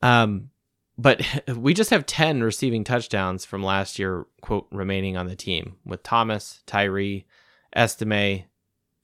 Um, 0.00 0.50
but 0.98 1.22
we 1.56 1.74
just 1.74 1.90
have 1.90 2.06
10 2.06 2.42
receiving 2.42 2.84
touchdowns 2.84 3.44
from 3.44 3.62
last 3.62 3.98
year, 3.98 4.24
quote, 4.40 4.66
remaining 4.70 5.14
on 5.16 5.26
the 5.26 5.36
team 5.36 5.76
with 5.84 6.02
Thomas, 6.02 6.62
Tyree, 6.66 7.26
Estime, 7.74 8.44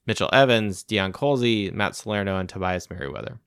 Mitchell 0.07 0.31
Evans, 0.33 0.83
Deion 0.83 1.13
Colzie, 1.13 1.73
Matt 1.73 1.95
Salerno, 1.95 2.39
and 2.39 2.49
Tobias 2.49 2.91
Merriweather. 2.91 3.39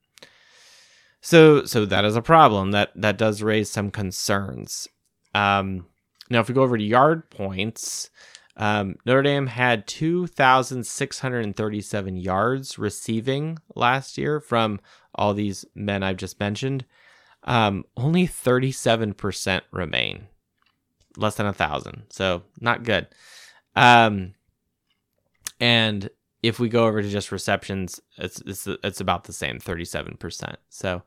So, 1.20 1.64
so 1.64 1.84
that 1.86 2.04
is 2.04 2.14
a 2.16 2.22
problem. 2.22 2.70
That 2.70 2.92
that 2.94 3.18
does 3.18 3.42
raise 3.42 3.68
some 3.68 3.90
concerns. 3.90 4.86
Um, 5.34 5.86
now, 6.30 6.38
if 6.40 6.48
we 6.48 6.54
go 6.54 6.62
over 6.62 6.78
to 6.78 6.84
yard 6.84 7.28
points, 7.30 8.10
um, 8.56 8.94
Notre 9.04 9.22
Dame 9.22 9.48
had 9.48 9.86
2,637 9.86 12.16
yards 12.16 12.78
receiving 12.78 13.58
last 13.74 14.16
year 14.16 14.40
from 14.40 14.80
all 15.14 15.34
these 15.34 15.66
men 15.74 16.02
I've 16.02 16.16
just 16.16 16.40
mentioned 16.40 16.86
um, 17.46 17.84
only 17.96 18.26
37% 18.26 19.60
remain, 19.70 20.26
less 21.16 21.36
than 21.36 21.46
a 21.46 21.52
thousand. 21.52 22.04
So 22.10 22.42
not 22.60 22.82
good. 22.82 23.06
Um, 23.74 24.34
and 25.60 26.10
if 26.42 26.58
we 26.58 26.68
go 26.68 26.86
over 26.86 27.02
to 27.02 27.08
just 27.08 27.32
receptions, 27.32 28.00
it's, 28.18 28.40
it's, 28.46 28.66
it's 28.84 29.00
about 29.00 29.24
the 29.24 29.32
same, 29.32 29.58
37%. 29.58 30.56
So 30.68 31.02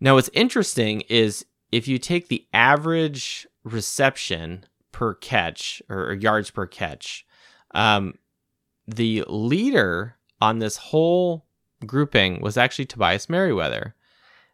now 0.00 0.14
what's 0.14 0.30
interesting 0.32 1.02
is 1.08 1.44
if 1.72 1.86
you 1.86 1.98
take 1.98 2.28
the 2.28 2.46
average 2.52 3.46
reception 3.64 4.64
per 4.92 5.14
catch 5.14 5.82
or, 5.88 6.12
yards 6.14 6.50
per 6.50 6.66
catch, 6.66 7.26
um, 7.74 8.14
the 8.86 9.24
leader 9.28 10.16
on 10.40 10.58
this 10.58 10.76
whole 10.76 11.44
grouping 11.86 12.40
was 12.40 12.56
actually 12.56 12.86
Tobias 12.86 13.28
Merriweather 13.28 13.94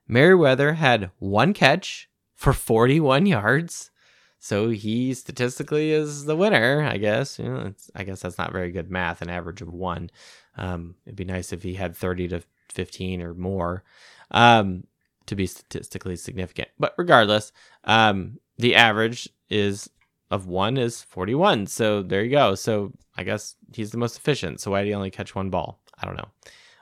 Merriweather 0.07 0.75
had 0.75 1.11
one 1.19 1.53
catch 1.53 2.09
for 2.35 2.53
41 2.53 3.27
yards. 3.27 3.90
So 4.38 4.69
he 4.69 5.14
statistically 5.14 5.93
is 5.93 6.27
the 6.27 6.37
winner, 6.37 6.83
I 6.83 6.99
guess. 6.99 7.38
You 7.38 7.47
know, 7.47 7.75
I 7.95 8.05
guess 8.05 8.21
that's 8.21 8.37
not 8.37 8.53
very 8.53 8.71
good 8.71 8.90
math, 8.90 9.23
an 9.23 9.31
average 9.31 9.62
of 9.62 9.73
one. 9.73 10.11
Um, 10.59 10.97
it'd 11.07 11.17
be 11.17 11.25
nice 11.25 11.53
if 11.53 11.62
he 11.62 11.75
had 11.75 11.97
30 11.97 12.29
to 12.29 12.43
15 12.71 13.23
or 13.23 13.35
more 13.35 13.85
um, 14.31 14.85
to 15.27 15.35
be 15.35 15.47
statistically 15.47 16.17
significant. 16.17 16.69
But 16.79 16.95
regardless, 16.99 17.53
um, 17.85 18.38
the 18.59 18.75
average 18.75 19.29
is 19.49 19.88
of 20.31 20.47
one 20.47 20.77
is 20.77 21.03
41. 21.03 21.67
So 21.67 22.03
there 22.03 22.23
you 22.23 22.31
go. 22.31 22.55
So 22.55 22.93
I 23.17 23.23
guess 23.23 23.55
he's 23.73 23.93
the 23.93 23.99
most 23.99 24.19
efficient. 24.19 24.61
So 24.61 24.71
why 24.71 24.83
did 24.83 24.88
he 24.88 24.95
only 24.95 25.11
catch 25.11 25.35
one 25.35 25.49
ball? 25.49 25.81
I 25.99 26.07
don't 26.07 26.17
know. 26.17 26.29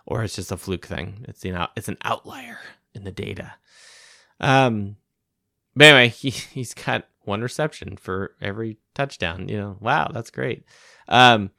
Or 0.07 0.25
it's 0.25 0.35
just 0.35 0.51
a 0.51 0.57
fluke 0.57 0.87
thing. 0.87 1.25
It's 1.29 1.45
you 1.45 1.53
know, 1.53 1.69
it's 1.77 1.89
an 1.89 1.99
outlier 2.03 2.59
in 2.95 3.05
the 3.05 3.13
data. 3.13 3.55
Um, 4.41 4.97
but 5.75 5.87
anyway, 5.87 6.09
he, 6.09 6.31
he's 6.31 6.75
got 6.75 7.07
one 7.25 7.43
reception 7.43 7.97
for 7.97 8.35
every 8.41 8.79
touchdown. 8.95 9.49
You 9.49 9.57
know, 9.59 9.77
wow, 9.81 10.11
that's 10.13 10.31
great. 10.31 10.65
Um, 11.09 11.51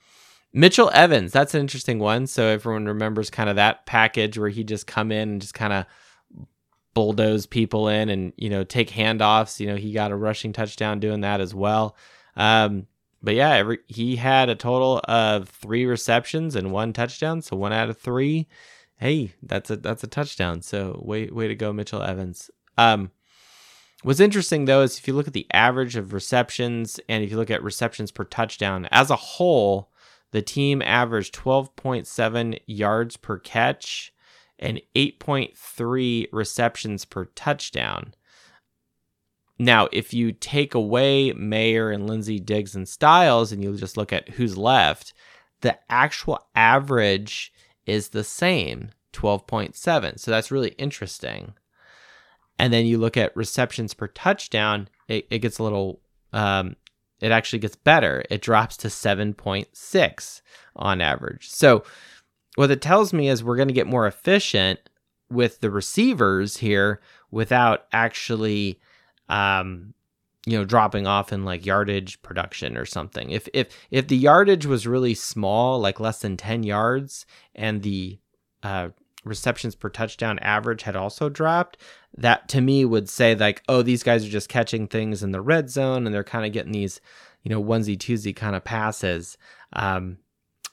Mitchell 0.53 0.91
Evans, 0.93 1.31
that's 1.31 1.55
an 1.55 1.61
interesting 1.61 1.97
one. 1.99 2.27
So 2.27 2.47
everyone 2.47 2.85
remembers 2.85 3.29
kind 3.29 3.49
of 3.49 3.55
that 3.55 3.85
package 3.85 4.37
where 4.37 4.49
he 4.49 4.63
just 4.63 4.85
come 4.85 5.11
in 5.11 5.29
and 5.29 5.41
just 5.41 5.55
kind 5.55 5.73
of 5.73 5.85
bulldoze 6.93 7.47
people 7.47 7.87
in 7.87 8.09
and 8.09 8.33
you 8.37 8.49
know 8.49 8.63
take 8.63 8.91
handoffs. 8.91 9.59
You 9.59 9.67
know, 9.67 9.75
he 9.75 9.93
got 9.93 10.11
a 10.11 10.15
rushing 10.15 10.53
touchdown 10.53 10.99
doing 10.99 11.21
that 11.21 11.41
as 11.41 11.55
well. 11.55 11.95
Um, 12.35 12.87
but 13.23 13.35
yeah, 13.35 13.53
every 13.53 13.79
he 13.87 14.17
had 14.17 14.49
a 14.49 14.55
total 14.55 15.01
of 15.05 15.49
three 15.49 15.85
receptions 15.85 16.55
and 16.55 16.71
one 16.71 16.93
touchdown, 16.93 17.41
so 17.41 17.55
one 17.55 17.73
out 17.73 17.89
of 17.89 17.97
three 17.97 18.47
hey, 19.03 19.33
that's 19.43 19.69
a 19.69 19.75
that's 19.75 20.01
a 20.05 20.07
touchdown. 20.07 20.61
So 20.61 21.01
way 21.03 21.27
way 21.27 21.49
to 21.49 21.55
go, 21.55 21.73
Mitchell 21.73 22.01
Evans. 22.01 22.49
Um, 22.77 23.11
what's 24.01 24.21
interesting 24.21 24.63
though 24.63 24.81
is 24.81 24.97
if 24.97 25.09
you 25.09 25.13
look 25.13 25.27
at 25.27 25.33
the 25.33 25.47
average 25.51 25.97
of 25.97 26.13
receptions 26.13 27.01
and 27.09 27.21
if 27.21 27.29
you 27.29 27.35
look 27.35 27.51
at 27.51 27.61
receptions 27.61 28.11
per 28.11 28.23
touchdown 28.23 28.87
as 28.91 29.11
a 29.11 29.17
whole, 29.17 29.91
the 30.31 30.41
team 30.41 30.81
averaged 30.81 31.35
12.7 31.35 32.59
yards 32.65 33.17
per 33.17 33.37
catch 33.37 34.13
and 34.57 34.79
8.3 34.95 36.27
receptions 36.31 37.03
per 37.03 37.25
touchdown. 37.25 38.13
Now, 39.59 39.89
if 39.91 40.13
you 40.13 40.31
take 40.31 40.73
away 40.73 41.33
Mayer 41.33 41.91
and 41.91 42.09
Lenzy 42.09 42.39
Diggs 42.39 42.73
and 42.73 42.87
Styles 42.87 43.51
and 43.51 43.61
you 43.61 43.75
just 43.75 43.97
look 43.97 44.13
at 44.13 44.29
who's 44.29 44.57
left, 44.57 45.13
the 45.59 45.77
actual 45.89 46.39
average 46.55 47.51
is 47.85 48.09
the 48.09 48.23
same 48.23 48.89
12.7. 49.13 50.19
So 50.19 50.31
that's 50.31 50.51
really 50.51 50.71
interesting. 50.71 51.53
And 52.59 52.71
then 52.71 52.85
you 52.85 52.97
look 52.97 53.17
at 53.17 53.35
receptions 53.35 53.93
per 53.93 54.07
touchdown, 54.07 54.87
it, 55.07 55.27
it 55.29 55.39
gets 55.39 55.59
a 55.59 55.63
little, 55.63 56.01
um, 56.31 56.75
it 57.19 57.31
actually 57.31 57.59
gets 57.59 57.75
better. 57.75 58.23
It 58.29 58.41
drops 58.41 58.77
to 58.77 58.87
7.6 58.89 60.41
on 60.75 61.01
average. 61.01 61.49
So 61.49 61.83
what 62.55 62.71
it 62.71 62.81
tells 62.81 63.13
me 63.13 63.29
is 63.29 63.43
we're 63.43 63.55
going 63.55 63.67
to 63.67 63.73
get 63.73 63.87
more 63.87 64.07
efficient 64.07 64.79
with 65.29 65.61
the 65.61 65.71
receivers 65.71 66.57
here 66.57 67.01
without 67.31 67.85
actually 67.91 68.79
um, 69.29 69.93
you 70.45 70.57
know 70.57 70.65
dropping 70.65 71.07
off 71.07 71.31
in 71.31 71.45
like 71.45 71.65
yardage 71.65 72.21
production 72.21 72.77
or 72.77 72.85
something. 72.85 73.29
If 73.29 73.47
if 73.53 73.67
if 73.91 74.07
the 74.07 74.17
yardage 74.17 74.65
was 74.65 74.87
really 74.87 75.13
small 75.13 75.79
like 75.79 75.99
less 75.99 76.19
than 76.19 76.37
10 76.37 76.63
yards 76.63 77.25
and 77.55 77.81
the 77.81 78.19
uh, 78.61 78.89
receptions 79.23 79.75
per 79.75 79.89
touchdown 79.89 80.39
average 80.39 80.83
had 80.83 80.95
also 80.95 81.29
dropped 81.29 81.77
that 82.17 82.49
to 82.49 82.61
me 82.61 82.83
would 82.83 83.09
say 83.09 83.35
like 83.35 83.63
oh 83.69 83.81
these 83.81 84.03
guys 84.03 84.25
are 84.25 84.29
just 84.29 84.49
catching 84.49 84.87
things 84.87 85.23
in 85.23 85.31
the 85.31 85.41
red 85.41 85.69
zone 85.69 86.05
and 86.05 86.13
they're 86.13 86.23
kind 86.23 86.45
of 86.45 86.51
getting 86.51 86.73
these 86.73 86.99
you 87.43 87.49
know 87.49 87.63
onesie 87.63 87.97
twosie 87.97 88.35
kind 88.35 88.55
of 88.55 88.63
passes. 88.63 89.37
Um, 89.73 90.17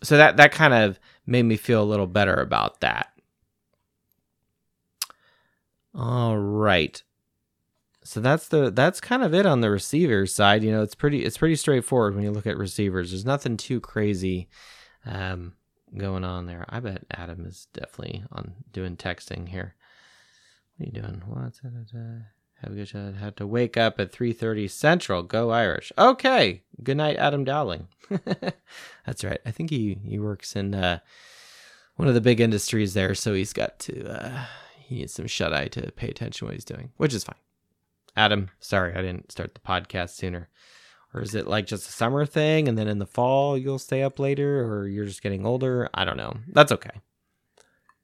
so 0.03 0.17
that 0.17 0.37
that 0.39 0.53
kind 0.53 0.75
of 0.75 0.99
made 1.27 1.45
me 1.45 1.57
feel 1.57 1.83
a 1.83 1.85
little 1.85 2.07
better 2.07 2.35
about 2.35 2.81
that. 2.81 3.13
All 5.95 6.37
right 6.37 7.03
so 8.03 8.21
that's 8.21 8.49
the 8.49 8.71
that's 8.71 9.01
kind 9.01 9.23
of 9.23 9.35
it 9.35 9.47
on 9.47 9.61
the 9.61 9.71
receiver 9.71 10.27
side. 10.27 10.63
You 10.65 10.73
know, 10.73 10.83
it's 10.83 10.95
pretty 10.95 11.25
it's 11.25 11.39
pretty 11.39 11.57
straightforward 11.57 12.15
when 12.15 12.25
you 12.25 12.31
look 12.31 12.47
at 12.47 12.57
receivers. 12.57 13.11
There's 13.11 13.25
nothing 13.25 13.57
too 13.57 13.81
crazy 13.81 14.49
um, 15.05 15.55
going 15.97 16.25
on 16.25 16.47
there. 16.47 16.65
I 16.69 16.81
bet 16.81 17.05
Adam 17.11 17.45
is 17.45 17.69
definitely 17.73 18.25
on 18.33 18.55
doing 18.73 18.97
texting 18.97 19.49
here. 19.49 19.75
What 20.77 20.85
are 20.85 20.87
you 20.87 21.03
doing? 21.03 21.23
What's 21.27 21.59
it? 21.59 21.73
Have 22.63 22.73
a 22.73 22.75
good 22.75 22.89
shot. 22.89 23.15
Had 23.15 23.37
to 23.39 23.47
wake 23.47 23.77
up 23.77 23.99
at 24.01 24.13
3:30 24.13 24.71
Central. 24.71 25.23
Go 25.23 25.51
Irish. 25.51 25.93
Okay. 25.99 26.63
Good 26.83 26.97
night, 26.97 27.17
Adam 27.17 27.45
Dowling. 27.45 27.89
That's 29.07 29.25
right. 29.25 29.41
I 29.45 29.51
think 29.51 29.71
he 29.71 29.99
he 30.05 30.19
works 30.19 30.57
in 30.57 30.75
uh, 30.75 31.01
one 31.97 32.09
of 32.09 32.15
the 32.15 32.21
big 32.21 32.41
industries 32.41 32.95
there, 32.95 33.15
so 33.15 33.35
he's 33.35 33.53
got 33.53 33.79
to 33.81 34.09
uh, 34.09 34.45
he 34.79 34.97
needs 34.97 35.13
some 35.13 35.27
shut 35.27 35.53
eye 35.53 35.69
to 35.69 35.91
pay 35.93 36.09
attention 36.09 36.41
to 36.41 36.45
what 36.47 36.55
he's 36.55 36.65
doing, 36.65 36.93
which 36.97 37.15
is 37.15 37.25
fine. 37.25 37.37
Adam, 38.17 38.51
sorry 38.61 38.95
I 38.95 39.03
didn't 39.03 39.33
start 39.33 39.55
the 39.55 39.61
podcast 39.61 40.11
sooner. 40.11 40.49
Or 41.13 41.23
is 41.23 41.35
it 41.35 41.49
like 41.49 41.67
just 41.67 41.89
a 41.89 41.93
summer 41.93 42.25
thing 42.25 42.69
and 42.69 42.79
then 42.79 42.87
in 42.87 42.99
the 42.99 43.07
fall 43.07 43.59
you'll 43.59 43.81
stay 43.81 44.03
up 44.03 44.19
later 44.19 44.65
or 44.65 44.87
you're 44.87 45.07
just 45.07 45.23
getting 45.23 45.45
older? 45.45 45.89
I 45.93 46.05
don't 46.05 46.17
know. 46.17 46.37
That's 46.53 46.73
okay. 46.73 47.01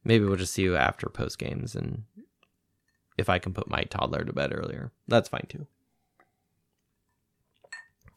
Maybe 0.04 0.24
we'll 0.24 0.36
just 0.36 0.54
see 0.54 0.62
you 0.62 0.76
after 0.76 1.08
post 1.08 1.38
games 1.38 1.74
and 1.74 2.04
if 3.18 3.28
I 3.28 3.38
can 3.38 3.54
put 3.54 3.68
my 3.68 3.82
toddler 3.84 4.24
to 4.24 4.32
bed 4.32 4.52
earlier. 4.54 4.92
That's 5.08 5.28
fine 5.28 5.46
too. 5.48 5.66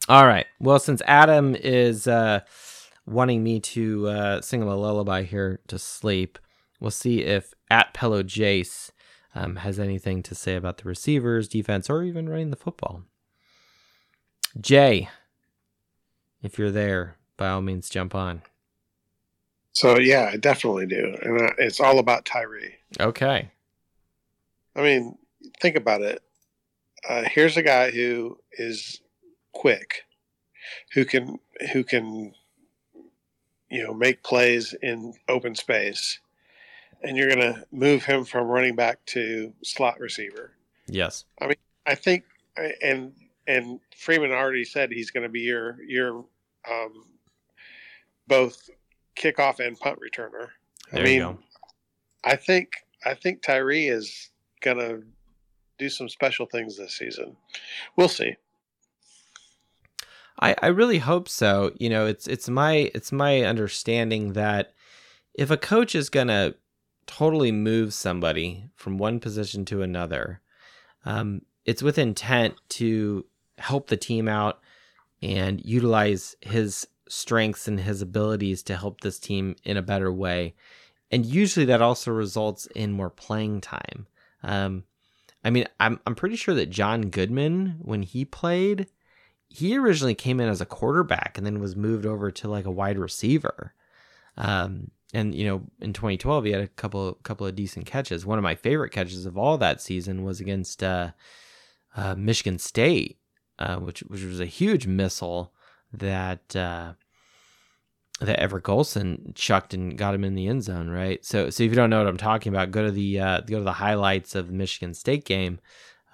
All 0.08 0.26
right. 0.26 0.46
Well, 0.58 0.78
since 0.78 1.02
Adam 1.06 1.54
is 1.54 2.06
uh, 2.06 2.40
wanting 3.06 3.42
me 3.42 3.60
to 3.60 4.08
uh, 4.08 4.40
sing 4.40 4.62
him 4.62 4.68
a 4.68 4.76
lullaby 4.76 5.22
here 5.22 5.60
to 5.68 5.78
sleep, 5.78 6.38
we'll 6.80 6.90
see 6.90 7.22
if 7.22 7.54
at 7.70 7.94
Pello 7.94 8.22
Jace 8.22 8.90
um, 9.34 9.56
has 9.56 9.78
anything 9.78 10.22
to 10.24 10.34
say 10.34 10.56
about 10.56 10.78
the 10.78 10.88
receivers, 10.88 11.48
defense, 11.48 11.88
or 11.88 12.02
even 12.02 12.28
running 12.28 12.50
the 12.50 12.56
football. 12.56 13.02
Jay, 14.60 15.08
if 16.42 16.58
you're 16.58 16.70
there, 16.70 17.16
by 17.36 17.48
all 17.48 17.62
means, 17.62 17.88
jump 17.88 18.14
on. 18.14 18.42
So 19.72 19.98
yeah, 19.98 20.30
I 20.32 20.36
definitely 20.36 20.86
do, 20.86 21.16
and 21.22 21.40
uh, 21.40 21.52
it's 21.58 21.80
all 21.80 21.98
about 21.98 22.24
Tyree. 22.24 22.74
Okay. 22.98 23.50
I 24.74 24.82
mean, 24.82 25.16
think 25.60 25.76
about 25.76 26.02
it. 26.02 26.22
Uh, 27.08 27.22
here's 27.30 27.56
a 27.56 27.62
guy 27.62 27.90
who 27.90 28.38
is 28.52 29.00
quick, 29.52 30.04
who 30.92 31.04
can 31.04 31.38
who 31.72 31.84
can 31.84 32.34
you 33.70 33.84
know 33.84 33.94
make 33.94 34.24
plays 34.24 34.74
in 34.82 35.14
open 35.28 35.54
space 35.54 36.18
and 37.02 37.16
you're 37.16 37.28
going 37.28 37.54
to 37.54 37.64
move 37.72 38.04
him 38.04 38.24
from 38.24 38.46
running 38.46 38.76
back 38.76 39.04
to 39.06 39.52
slot 39.62 39.98
receiver. 40.00 40.52
Yes. 40.86 41.24
I 41.40 41.46
mean, 41.46 41.56
I 41.86 41.94
think, 41.94 42.24
and 42.82 43.12
and 43.46 43.80
Freeman 43.96 44.32
already 44.32 44.64
said 44.64 44.92
he's 44.92 45.10
going 45.10 45.22
to 45.22 45.28
be 45.28 45.40
your 45.40 45.82
your 45.82 46.24
um, 46.70 47.06
both 48.26 48.70
kickoff 49.16 49.64
and 49.64 49.78
punt 49.78 49.98
returner. 50.00 50.48
There 50.92 51.02
I 51.02 51.04
mean, 51.04 51.38
I 52.24 52.36
think 52.36 52.72
I 53.04 53.14
think 53.14 53.42
Tyree 53.42 53.88
is 53.88 54.30
going 54.60 54.78
to 54.78 55.02
do 55.78 55.88
some 55.88 56.08
special 56.08 56.46
things 56.46 56.76
this 56.76 56.94
season. 56.96 57.36
We'll 57.96 58.08
see. 58.08 58.36
I, 60.40 60.54
I 60.62 60.66
really 60.68 60.98
hope 60.98 61.28
so. 61.28 61.72
You 61.78 61.90
know, 61.90 62.06
it's 62.06 62.26
it's 62.26 62.48
my 62.48 62.90
it's 62.94 63.12
my 63.12 63.42
understanding 63.42 64.32
that 64.34 64.72
if 65.34 65.50
a 65.50 65.56
coach 65.56 65.94
is 65.94 66.08
gonna 66.08 66.54
totally 67.10 67.50
moves 67.50 67.96
somebody 67.96 68.70
from 68.76 68.96
one 68.96 69.18
position 69.18 69.64
to 69.64 69.82
another, 69.82 70.40
um, 71.04 71.42
it's 71.64 71.82
with 71.82 71.98
intent 71.98 72.54
to 72.68 73.26
help 73.58 73.88
the 73.88 73.96
team 73.96 74.28
out 74.28 74.60
and 75.20 75.60
utilize 75.64 76.36
his 76.40 76.86
strengths 77.08 77.66
and 77.66 77.80
his 77.80 78.00
abilities 78.00 78.62
to 78.62 78.76
help 78.76 79.00
this 79.00 79.18
team 79.18 79.56
in 79.64 79.76
a 79.76 79.82
better 79.82 80.12
way. 80.12 80.54
And 81.10 81.26
usually 81.26 81.66
that 81.66 81.82
also 81.82 82.12
results 82.12 82.66
in 82.76 82.92
more 82.92 83.10
playing 83.10 83.60
time. 83.60 84.06
Um, 84.44 84.84
I 85.42 85.50
mean, 85.50 85.66
I'm 85.80 85.98
I'm 86.06 86.14
pretty 86.14 86.36
sure 86.36 86.54
that 86.54 86.70
John 86.70 87.10
Goodman, 87.10 87.78
when 87.80 88.02
he 88.02 88.24
played, 88.24 88.86
he 89.48 89.76
originally 89.76 90.14
came 90.14 90.38
in 90.38 90.48
as 90.48 90.60
a 90.60 90.66
quarterback 90.66 91.36
and 91.36 91.44
then 91.44 91.58
was 91.58 91.74
moved 91.74 92.06
over 92.06 92.30
to 92.30 92.48
like 92.48 92.66
a 92.66 92.70
wide 92.70 92.98
receiver. 92.98 93.74
Um, 94.36 94.92
and 95.12 95.34
you 95.34 95.44
know 95.44 95.62
in 95.80 95.92
2012 95.92 96.44
he 96.44 96.52
had 96.52 96.60
a 96.60 96.68
couple 96.68 97.14
couple 97.22 97.46
of 97.46 97.54
decent 97.54 97.86
catches. 97.86 98.26
One 98.26 98.38
of 98.38 98.44
my 98.44 98.54
favorite 98.54 98.90
catches 98.90 99.26
of 99.26 99.36
all 99.36 99.58
that 99.58 99.80
season 99.80 100.24
was 100.24 100.40
against 100.40 100.82
uh, 100.82 101.10
uh, 101.96 102.14
Michigan 102.16 102.58
State, 102.58 103.18
uh, 103.58 103.76
which 103.76 104.00
which 104.00 104.22
was 104.22 104.40
a 104.40 104.46
huge 104.46 104.86
missile 104.86 105.52
that 105.92 106.54
uh, 106.54 106.92
that 108.20 108.38
Everett 108.38 108.64
Golson 108.64 109.34
chucked 109.34 109.74
and 109.74 109.96
got 109.96 110.14
him 110.14 110.24
in 110.24 110.34
the 110.34 110.46
end 110.46 110.62
zone. 110.62 110.88
Right. 110.88 111.24
So 111.24 111.50
so 111.50 111.64
if 111.64 111.70
you 111.70 111.76
don't 111.76 111.90
know 111.90 111.98
what 111.98 112.08
I'm 112.08 112.16
talking 112.16 112.52
about, 112.52 112.70
go 112.70 112.84
to 112.84 112.92
the 112.92 113.20
uh, 113.20 113.40
go 113.40 113.58
to 113.58 113.64
the 113.64 113.72
highlights 113.72 114.34
of 114.34 114.46
the 114.48 114.52
Michigan 114.52 114.94
State 114.94 115.24
game 115.24 115.60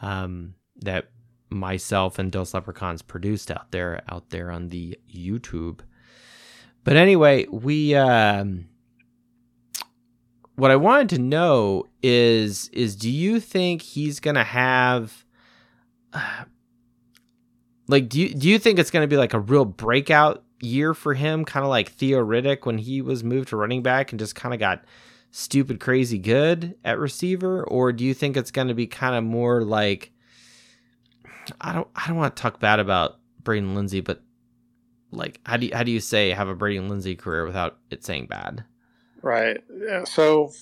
um, 0.01 0.55
that 0.77 1.11
myself 1.51 2.19
and 2.19 2.33
Dos 2.33 2.55
Leprechauns 2.55 3.03
produced 3.03 3.51
out 3.51 3.71
there 3.71 4.03
out 4.09 4.31
there 4.31 4.51
on 4.51 4.71
the 4.71 4.99
YouTube. 5.15 5.81
But 6.83 6.97
anyway, 6.97 7.47
we. 7.51 7.95
Um, 7.95 8.69
what 10.57 10.71
I 10.71 10.77
wanted 10.77 11.11
to 11.11 11.19
know 11.19 11.85
is 12.03 12.69
is 12.71 12.97
do 12.97 13.11
you 13.11 13.41
think 13.41 13.83
he's 13.83 14.21
gonna 14.21 14.45
have 14.45 15.25
like 17.87 18.09
do 18.09 18.21
you 18.21 18.35
do 18.35 18.49
you 18.49 18.59
think 18.59 18.79
it's 18.79 18.91
gonna 18.91 19.07
be 19.07 19.17
like 19.17 19.35
a 19.35 19.41
real 19.41 19.65
breakout 19.65 20.43
year 20.61 20.95
for 20.95 21.15
him, 21.15 21.45
kind 21.45 21.65
of 21.65 21.71
like 21.71 21.91
Theo 21.91 22.25
Riddick 22.25 22.65
when 22.65 22.79
he 22.79 23.03
was 23.03 23.23
moved 23.23 23.51
to 23.51 23.57
running 23.57 23.83
back 23.83 24.13
and 24.13 24.19
just 24.19 24.35
kind 24.35 24.55
of 24.55 24.61
got 24.61 24.85
stupid 25.31 25.81
crazy 25.81 26.19
good 26.19 26.75
at 26.85 26.99
receiver, 26.99 27.63
or 27.65 27.93
do 27.93 28.05
you 28.05 28.15
think 28.15 28.37
it's 28.37 28.51
gonna 28.51 28.75
be 28.75 28.87
kind 28.87 29.15
of 29.15 29.25
more 29.25 29.63
like 29.63 30.13
I 31.61 31.73
don't 31.73 31.89
I 31.95 32.09
don't 32.09 32.17
want 32.17 32.35
to 32.35 32.43
talk 32.43 32.61
bad 32.61 32.81
about 32.81 33.19
Braden 33.43 33.75
Lenzy, 33.75 34.01
but 34.01 34.23
like 35.11 35.41
how 35.45 35.59
do 35.59 35.67
you 35.67 35.77
how 35.77 35.83
do 35.83 35.91
you 35.91 36.01
say 36.01 36.31
have 36.31 36.49
a 36.49 36.55
Braden 36.55 36.89
Lenzy 36.89 37.15
career 37.15 37.45
without 37.45 37.79
it 37.91 38.05
saying 38.05 38.27
bad? 38.27 38.65
Right. 39.27 39.59
So, 40.07 40.53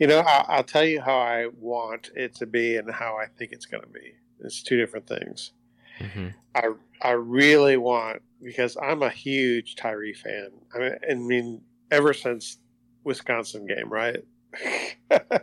you 0.00 0.08
know, 0.08 0.24
I'll, 0.26 0.46
I'll, 0.48 0.64
tell 0.64 0.84
you 0.84 1.00
how 1.00 1.18
I 1.18 1.46
want 1.56 2.10
it 2.16 2.34
to 2.36 2.46
be 2.46 2.76
and 2.76 2.90
how 2.90 3.16
I 3.16 3.26
think 3.26 3.52
it's 3.52 3.64
going 3.64 3.84
to 3.84 3.88
be. 3.88 4.14
It's 4.40 4.60
two 4.60 4.76
different 4.76 5.06
things. 5.06 5.52
Mm-hmm. 6.00 6.28
I 6.56 6.70
I 7.00 7.12
really 7.12 7.76
want 7.76 8.22
because 8.42 8.76
I'm 8.82 9.04
a 9.04 9.08
huge 9.08 9.76
Tyree 9.76 10.14
fan. 10.14 10.48
I 10.74 10.78
mean, 10.78 10.96
I 11.08 11.14
mean 11.14 11.60
ever 11.92 12.12
since 12.12 12.58
Wisconsin 13.04 13.66
game, 13.66 13.88
right? 13.88 14.24
I 15.12 15.40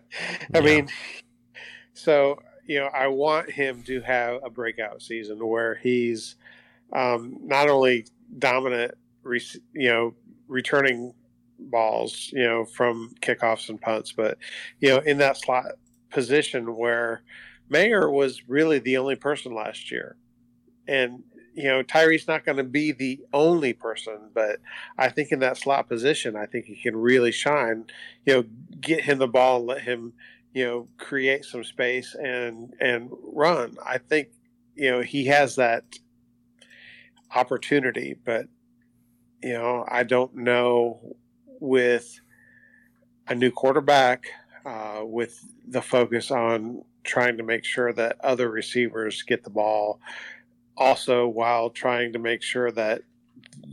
yeah. 0.54 0.60
mean, 0.60 0.89
so 1.93 2.39
you 2.65 2.80
know, 2.80 2.88
I 2.88 3.08
want 3.08 3.50
him 3.50 3.84
to 3.84 4.02
have 4.02 4.41
a 4.43 4.50
breakout 4.50 5.02
season 5.02 5.47
where 5.47 5.76
he's 5.76 6.36
um, 6.91 7.38
not 7.41 7.69
only 7.69 8.06
dominant, 8.38 8.95
you 9.24 9.89
know, 9.89 10.13
returning 10.50 11.13
balls, 11.69 12.30
you 12.34 12.43
know, 12.43 12.65
from 12.65 13.13
kickoffs 13.21 13.69
and 13.69 13.80
punts, 13.80 14.12
but 14.12 14.38
you 14.80 14.89
know, 14.89 15.00
in 15.00 15.17
that 15.19 15.38
slot 15.38 15.65
position 16.10 16.76
where 16.76 17.24
Mayer 17.69 18.10
was 18.10 18.47
really 18.47 18.80
the 18.80 18.97
only 18.97 19.15
person 19.15 19.54
last 19.54 19.91
year, 19.91 20.17
and 20.88 21.24
you 21.54 21.65
know, 21.65 21.84
Tyree's 21.84 22.28
not 22.28 22.45
going 22.45 22.58
to 22.58 22.63
be 22.63 22.91
the 22.91 23.19
only 23.34 23.74
person, 23.74 24.30
but 24.34 24.60
I 24.97 25.10
think 25.10 25.32
in 25.32 25.39
that 25.39 25.58
slot 25.58 25.89
position, 25.89 26.36
I 26.36 26.45
think 26.45 26.65
he 26.65 26.76
can 26.76 26.95
really 26.95 27.32
shine. 27.32 27.86
You 28.26 28.34
know, 28.34 28.43
get 28.80 29.04
him 29.04 29.17
the 29.19 29.28
ball 29.28 29.58
and 29.58 29.67
let 29.67 29.82
him, 29.82 30.13
you 30.54 30.65
know, 30.65 30.88
create 30.97 31.45
some 31.45 31.63
space 31.63 32.15
and 32.15 32.74
and 32.80 33.10
run. 33.21 33.78
I 33.86 33.97
think 33.97 34.30
you 34.76 34.91
know 34.91 35.02
he 35.02 35.26
has 35.26 35.56
that 35.58 35.84
opportunity, 37.36 38.15
but 38.24 38.47
you 39.43 39.54
know, 39.54 39.86
I 39.88 40.04
don't 40.04 40.36
know 40.36 41.15
with 41.62 42.19
a 43.30 43.36
new 43.36 43.52
quarterback, 43.52 44.26
uh, 44.65 45.02
with 45.04 45.39
the 45.65 45.82
focus 45.82 46.32
on 46.32 46.84
trying 47.04 47.38
to 47.38 47.43
make 47.43 47.63
sure 47.63 47.93
that 47.93 48.19
other 48.21 48.50
receivers 48.50 49.21
get 49.21 49.43
the 49.43 49.50
ball, 49.50 50.02
also 50.76 51.28
while 51.28 51.69
trying 51.69 52.12
to 52.12 52.19
make 52.19 52.41
sure 52.41 52.71
that 52.71 53.02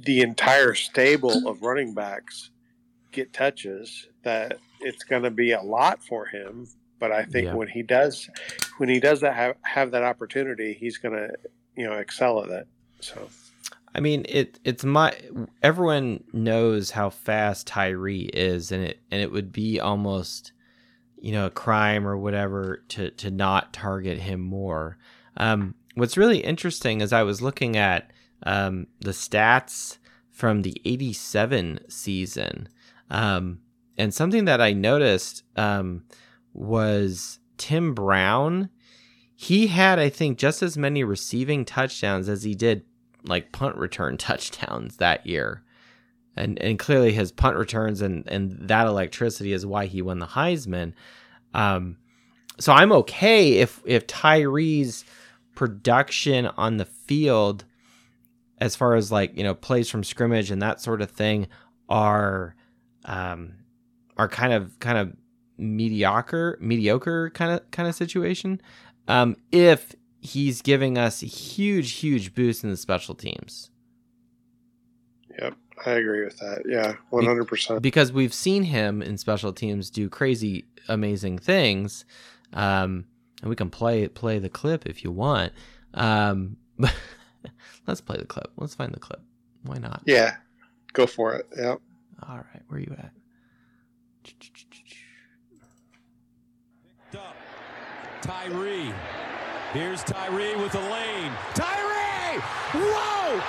the 0.04 0.20
entire 0.20 0.74
stable 0.74 1.48
of 1.48 1.62
running 1.62 1.94
backs 1.94 2.50
get 3.10 3.32
touches, 3.32 4.06
that 4.22 4.58
it's 4.80 5.02
going 5.02 5.22
to 5.22 5.30
be 5.30 5.52
a 5.52 5.62
lot 5.62 6.02
for 6.04 6.26
him. 6.26 6.68
But 6.98 7.12
I 7.12 7.24
think 7.24 7.46
yeah. 7.46 7.54
when 7.54 7.68
he 7.68 7.82
does, 7.82 8.28
when 8.78 8.88
he 8.88 9.00
does 9.00 9.20
that 9.20 9.34
have, 9.34 9.56
have 9.62 9.90
that 9.92 10.02
opportunity, 10.02 10.72
he's 10.72 10.98
going 10.98 11.14
to, 11.14 11.30
you 11.76 11.86
know, 11.88 11.94
excel 11.94 12.42
at 12.44 12.50
it. 12.50 12.66
So. 13.00 13.28
I 13.98 14.00
mean, 14.00 14.26
it 14.28 14.60
it's 14.62 14.84
my 14.84 15.12
everyone 15.60 16.22
knows 16.32 16.92
how 16.92 17.10
fast 17.10 17.66
Tyree 17.66 18.30
is, 18.32 18.70
and 18.70 18.84
it 18.84 19.00
and 19.10 19.20
it 19.20 19.32
would 19.32 19.50
be 19.50 19.80
almost, 19.80 20.52
you 21.20 21.32
know, 21.32 21.46
a 21.46 21.50
crime 21.50 22.06
or 22.06 22.16
whatever 22.16 22.84
to 22.90 23.10
to 23.10 23.32
not 23.32 23.72
target 23.72 24.20
him 24.20 24.40
more. 24.40 24.98
Um, 25.36 25.74
what's 25.96 26.16
really 26.16 26.38
interesting 26.38 27.00
is 27.00 27.12
I 27.12 27.24
was 27.24 27.42
looking 27.42 27.76
at 27.76 28.12
um, 28.44 28.86
the 29.00 29.10
stats 29.10 29.98
from 30.30 30.62
the 30.62 30.80
'87 30.84 31.80
season, 31.88 32.68
um, 33.10 33.58
and 33.96 34.14
something 34.14 34.44
that 34.44 34.60
I 34.60 34.74
noticed 34.74 35.42
um, 35.56 36.04
was 36.52 37.40
Tim 37.56 37.94
Brown. 37.94 38.70
He 39.34 39.66
had, 39.66 39.98
I 39.98 40.08
think, 40.08 40.38
just 40.38 40.62
as 40.62 40.78
many 40.78 41.02
receiving 41.02 41.64
touchdowns 41.64 42.28
as 42.28 42.44
he 42.44 42.54
did 42.54 42.84
like 43.24 43.52
punt 43.52 43.76
return 43.76 44.16
touchdowns 44.18 44.96
that 44.96 45.26
year. 45.26 45.62
And 46.36 46.58
and 46.60 46.78
clearly 46.78 47.12
his 47.12 47.32
punt 47.32 47.56
returns 47.56 48.00
and 48.00 48.26
and 48.28 48.68
that 48.68 48.86
electricity 48.86 49.52
is 49.52 49.66
why 49.66 49.86
he 49.86 50.02
won 50.02 50.20
the 50.20 50.26
Heisman. 50.26 50.92
Um, 51.52 51.96
so 52.60 52.72
I'm 52.72 52.92
okay 52.92 53.54
if 53.54 53.82
if 53.84 54.06
Tyree's 54.06 55.04
production 55.54 56.46
on 56.46 56.76
the 56.76 56.84
field 56.84 57.64
as 58.58 58.76
far 58.76 58.94
as 58.94 59.10
like, 59.10 59.36
you 59.36 59.42
know, 59.42 59.54
plays 59.54 59.88
from 59.88 60.04
scrimmage 60.04 60.50
and 60.50 60.62
that 60.62 60.80
sort 60.80 61.02
of 61.02 61.10
thing 61.10 61.48
are 61.88 62.54
um 63.04 63.54
are 64.16 64.28
kind 64.28 64.52
of 64.52 64.78
kind 64.78 64.98
of 64.98 65.16
mediocre 65.56 66.56
mediocre 66.60 67.30
kind 67.30 67.52
of 67.52 67.70
kind 67.70 67.88
of 67.88 67.94
situation. 67.94 68.60
Um, 69.08 69.36
if 69.50 69.94
he's 70.20 70.62
giving 70.62 70.98
us 70.98 71.20
huge, 71.20 71.92
huge 71.92 72.34
boost 72.34 72.64
in 72.64 72.70
the 72.70 72.76
special 72.76 73.14
teams. 73.14 73.70
Yep, 75.38 75.54
I 75.86 75.90
agree 75.92 76.24
with 76.24 76.38
that. 76.38 76.62
Yeah, 76.66 76.94
one 77.10 77.24
hundred 77.24 77.46
percent. 77.46 77.82
Because 77.82 78.12
we've 78.12 78.34
seen 78.34 78.64
him 78.64 79.02
in 79.02 79.16
special 79.18 79.52
teams 79.52 79.90
do 79.90 80.08
crazy, 80.08 80.66
amazing 80.88 81.38
things, 81.38 82.04
um, 82.52 83.04
and 83.40 83.48
we 83.48 83.56
can 83.56 83.70
play 83.70 84.08
play 84.08 84.38
the 84.38 84.48
clip 84.48 84.86
if 84.86 85.04
you 85.04 85.12
want. 85.12 85.52
Um, 85.94 86.56
let's 87.86 88.00
play 88.00 88.16
the 88.16 88.24
clip. 88.24 88.50
Let's 88.56 88.74
find 88.74 88.92
the 88.92 89.00
clip. 89.00 89.20
Why 89.62 89.78
not? 89.78 90.02
Yeah, 90.06 90.36
go 90.92 91.06
for 91.06 91.34
it. 91.34 91.46
Yep. 91.56 91.80
All 92.28 92.36
right, 92.36 92.62
where 92.66 92.78
are 92.78 92.82
you 92.82 92.96
at? 92.98 93.12
Tyree 98.20 98.92
Here's 99.72 100.02
Tyree 100.02 100.56
with 100.56 100.72
the 100.72 100.80
lane. 100.80 101.30
Tyree! 101.52 102.40
Whoa! 102.72 103.40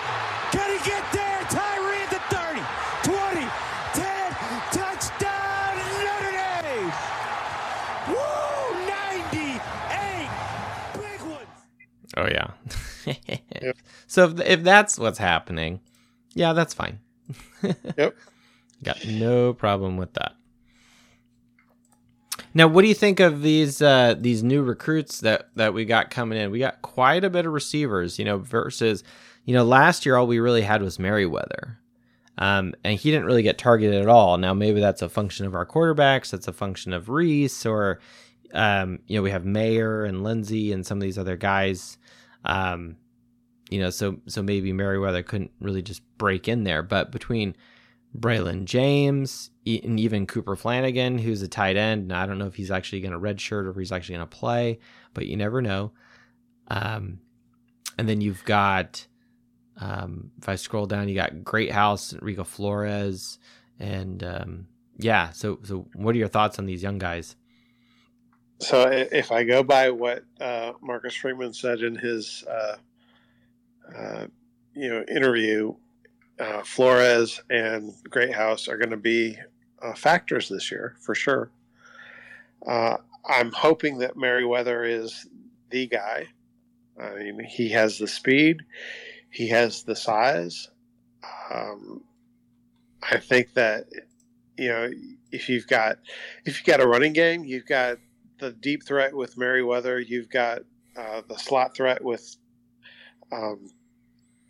Can 0.51 0.77
he 0.77 0.85
get 0.85 1.03
there? 1.13 1.39
Tyree 1.49 2.03
at 2.03 2.09
the 2.09 2.19
30, 2.35 2.59
20, 3.03 3.47
10, 3.93 4.33
touchdown, 4.73 5.77
Notre 6.03 6.33
Dame! 6.35 6.91
Woo! 8.09 8.85
98! 8.89 10.29
Big 10.93 11.21
ones! 11.21 11.47
Oh, 12.17 12.27
yeah. 12.27 12.51
yep. 13.61 13.77
So 14.07 14.25
if, 14.25 14.41
if 14.41 14.63
that's 14.63 14.99
what's 14.99 15.19
happening, 15.19 15.79
yeah, 16.33 16.51
that's 16.51 16.73
fine. 16.73 16.99
yep. 17.97 18.17
Got 18.83 19.05
no 19.05 19.53
problem 19.53 19.95
with 19.95 20.13
that. 20.15 20.33
Now, 22.53 22.67
what 22.67 22.81
do 22.81 22.87
you 22.87 22.95
think 22.95 23.19
of 23.19 23.41
these 23.41 23.81
uh, 23.81 24.15
these 24.17 24.43
new 24.43 24.63
recruits 24.63 25.19
that 25.21 25.49
that 25.55 25.73
we 25.73 25.85
got 25.85 26.09
coming 26.09 26.39
in? 26.39 26.51
We 26.51 26.59
got 26.59 26.81
quite 26.81 27.23
a 27.23 27.29
bit 27.29 27.45
of 27.45 27.53
receivers, 27.53 28.17
you 28.17 28.25
know, 28.25 28.37
versus 28.37 29.03
you 29.45 29.53
know 29.53 29.63
last 29.63 30.05
year 30.05 30.15
all 30.15 30.27
we 30.27 30.39
really 30.39 30.63
had 30.63 30.81
was 30.81 30.97
Merriweather, 30.97 31.79
um, 32.37 32.73
and 32.83 32.99
he 32.99 33.11
didn't 33.11 33.25
really 33.25 33.43
get 33.43 33.57
targeted 33.57 34.01
at 34.01 34.09
all. 34.09 34.37
Now 34.37 34.53
maybe 34.53 34.79
that's 34.79 35.01
a 35.01 35.09
function 35.09 35.45
of 35.45 35.53
our 35.53 35.65
quarterbacks, 35.65 36.31
that's 36.31 36.47
a 36.47 36.53
function 36.53 36.91
of 36.93 37.09
Rees, 37.09 37.65
or 37.65 37.99
um, 38.53 38.99
you 39.05 39.17
know 39.17 39.21
we 39.21 39.31
have 39.31 39.45
Mayer 39.45 40.03
and 40.03 40.23
Lenzy 40.23 40.71
and 40.71 40.85
some 40.85 40.97
of 40.97 41.03
these 41.03 41.17
other 41.19 41.37
guys. 41.37 41.97
Um, 42.45 42.97
you 43.69 43.79
know, 43.79 43.91
so 43.91 44.17
so 44.25 44.41
maybe 44.41 44.73
Merriweather 44.73 45.21
couldn't 45.21 45.51
really 45.59 45.83
just 45.83 46.01
break 46.17 46.47
in 46.47 46.63
there, 46.63 46.81
but 46.81 47.11
between 47.11 47.55
Braylon 48.17 48.65
James, 48.65 49.51
and 49.77 49.99
even 49.99 50.25
Cooper 50.25 50.55
Flanagan, 50.55 51.17
who's 51.17 51.41
a 51.41 51.47
tight 51.47 51.77
end. 51.77 52.03
And 52.03 52.13
I 52.13 52.25
don't 52.25 52.37
know 52.37 52.47
if 52.47 52.55
he's 52.55 52.71
actually 52.71 53.01
going 53.01 53.13
to 53.13 53.19
redshirt 53.19 53.65
or 53.65 53.69
if 53.69 53.77
he's 53.77 53.91
actually 53.91 54.15
going 54.15 54.27
to 54.27 54.37
play, 54.37 54.79
but 55.13 55.27
you 55.27 55.37
never 55.37 55.61
know. 55.61 55.91
Um, 56.67 57.19
and 57.97 58.07
then 58.07 58.21
you've 58.21 58.43
got, 58.45 59.05
um, 59.79 60.31
if 60.41 60.49
I 60.49 60.55
scroll 60.55 60.85
down, 60.85 61.09
you 61.09 61.15
got 61.15 61.43
Great 61.43 61.69
Greathouse, 61.69 62.13
Rico 62.21 62.43
Flores, 62.43 63.39
and 63.79 64.23
um, 64.23 64.67
yeah. 64.97 65.31
So, 65.31 65.59
so 65.63 65.87
what 65.93 66.15
are 66.15 66.17
your 66.17 66.27
thoughts 66.27 66.59
on 66.59 66.65
these 66.65 66.83
young 66.83 66.97
guys? 66.97 67.35
So, 68.61 68.89
if 68.89 69.31
I 69.31 69.45
go 69.45 69.63
by 69.63 69.89
what 69.89 70.23
uh, 70.39 70.73
Marcus 70.81 71.15
Freeman 71.15 71.53
said 71.53 71.81
in 71.81 71.95
his, 71.95 72.43
uh, 72.49 72.75
uh, 73.97 74.25
you 74.73 74.89
know, 74.89 75.03
interview, 75.09 75.75
uh, 76.39 76.61
Flores 76.63 77.41
and 77.49 77.93
Greathouse 78.09 78.67
are 78.67 78.77
going 78.77 78.91
to 78.91 78.97
be 78.97 79.37
uh, 79.81 79.93
factors 79.93 80.49
this 80.49 80.71
year 80.71 80.95
for 80.99 81.15
sure. 81.15 81.51
Uh, 82.65 82.97
I'm 83.25 83.51
hoping 83.51 83.99
that 83.99 84.17
Merriweather 84.17 84.83
is 84.83 85.27
the 85.69 85.87
guy. 85.87 86.27
I 86.99 87.15
mean, 87.15 87.43
he 87.43 87.69
has 87.69 87.97
the 87.97 88.07
speed, 88.07 88.61
he 89.29 89.47
has 89.49 89.83
the 89.83 89.95
size. 89.95 90.69
Um, 91.51 92.03
I 93.01 93.17
think 93.17 93.53
that 93.53 93.85
you 94.57 94.69
know 94.69 94.89
if 95.31 95.47
you've 95.47 95.67
got 95.67 95.97
if 96.45 96.57
you've 96.57 96.65
got 96.65 96.81
a 96.81 96.87
running 96.87 97.13
game, 97.13 97.45
you've 97.45 97.65
got 97.65 97.97
the 98.39 98.51
deep 98.51 98.85
threat 98.85 99.13
with 99.13 99.37
Merriweather, 99.37 99.99
you've 99.99 100.29
got 100.29 100.59
uh, 100.97 101.21
the 101.27 101.37
slot 101.37 101.75
threat 101.75 102.03
with, 102.03 102.35
um, 103.31 103.69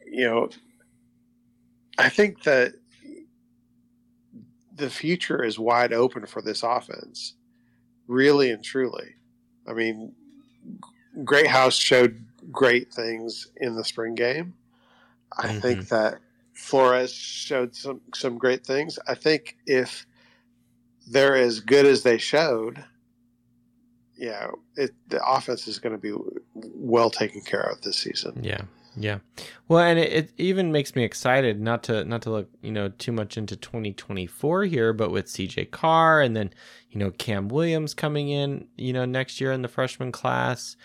you 0.06 0.26
know, 0.26 0.50
I 1.98 2.10
think 2.10 2.44
that 2.44 2.74
the 4.80 4.90
future 4.90 5.44
is 5.44 5.60
wide 5.60 5.94
open 5.94 6.26
for 6.26 6.42
this 6.42 6.64
offense, 6.64 7.36
really 8.08 8.50
and 8.50 8.64
truly. 8.64 9.16
I 9.68 9.74
mean, 9.74 10.14
Greathouse 11.24 11.76
showed 11.76 12.26
great 12.52 12.92
things 12.92 13.48
in 13.58 13.76
the 13.76 13.84
spring 13.84 14.16
game. 14.16 14.54
I 15.38 15.48
mm-hmm. 15.48 15.60
think 15.60 15.90
that 15.90 16.20
Flores 16.54 17.14
showed 17.14 17.76
some 17.76 18.02
some 18.14 18.38
great 18.38 18.66
things. 18.66 18.98
I 19.08 19.16
think 19.16 19.58
if 19.66 20.06
they're 21.08 21.36
as 21.36 21.60
good 21.60 21.86
as 21.86 22.04
they 22.04 22.18
showed, 22.18 22.84
yeah, 24.18 24.48
it, 24.76 24.92
the 25.08 25.24
offense 25.26 25.68
is 25.68 25.80
going 25.80 25.94
to 25.94 26.02
be 26.02 26.14
well 26.54 27.10
taken 27.10 27.42
care 27.42 27.62
of 27.62 27.82
this 27.82 27.98
season. 27.98 28.40
Yeah, 28.44 28.64
yeah. 29.00 29.20
Well, 29.70 29.80
and 29.80 29.98
it, 29.98 30.12
it, 30.12 30.34
even 30.38 30.74
makes 30.74 30.94
me 30.94 31.06
excited 31.06 31.62
not 31.62 31.84
to 31.84 32.04
not 32.04 32.22
to 32.24 32.32
look, 32.32 32.50
you 32.62 32.72
know, 32.72 32.90
too 32.90 33.14
much 33.14 33.38
into 33.38 33.56
2024 33.56 34.66
here, 34.66 34.92
but 34.92 35.10
with 35.10 35.28
CJ 35.28 35.72
Carr 35.72 36.22
and 36.22 36.36
then, 36.36 36.52
you 36.90 37.00
know, 37.00 37.12
Cam 37.12 37.48
Williams 37.48 37.94
coming 37.94 38.28
in, 38.28 38.68
you 38.76 38.92
know, 38.92 39.06
next 39.06 39.40
year 39.40 39.54
in 39.54 39.62
the 39.62 39.70
freshman 39.70 40.12
class. 40.12 40.76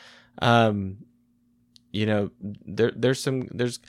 Um 0.41 0.99
you 1.91 2.07
know, 2.07 2.31
there 2.41 2.93
there's 2.95 3.21
some 3.21 3.49
there's 3.51 3.81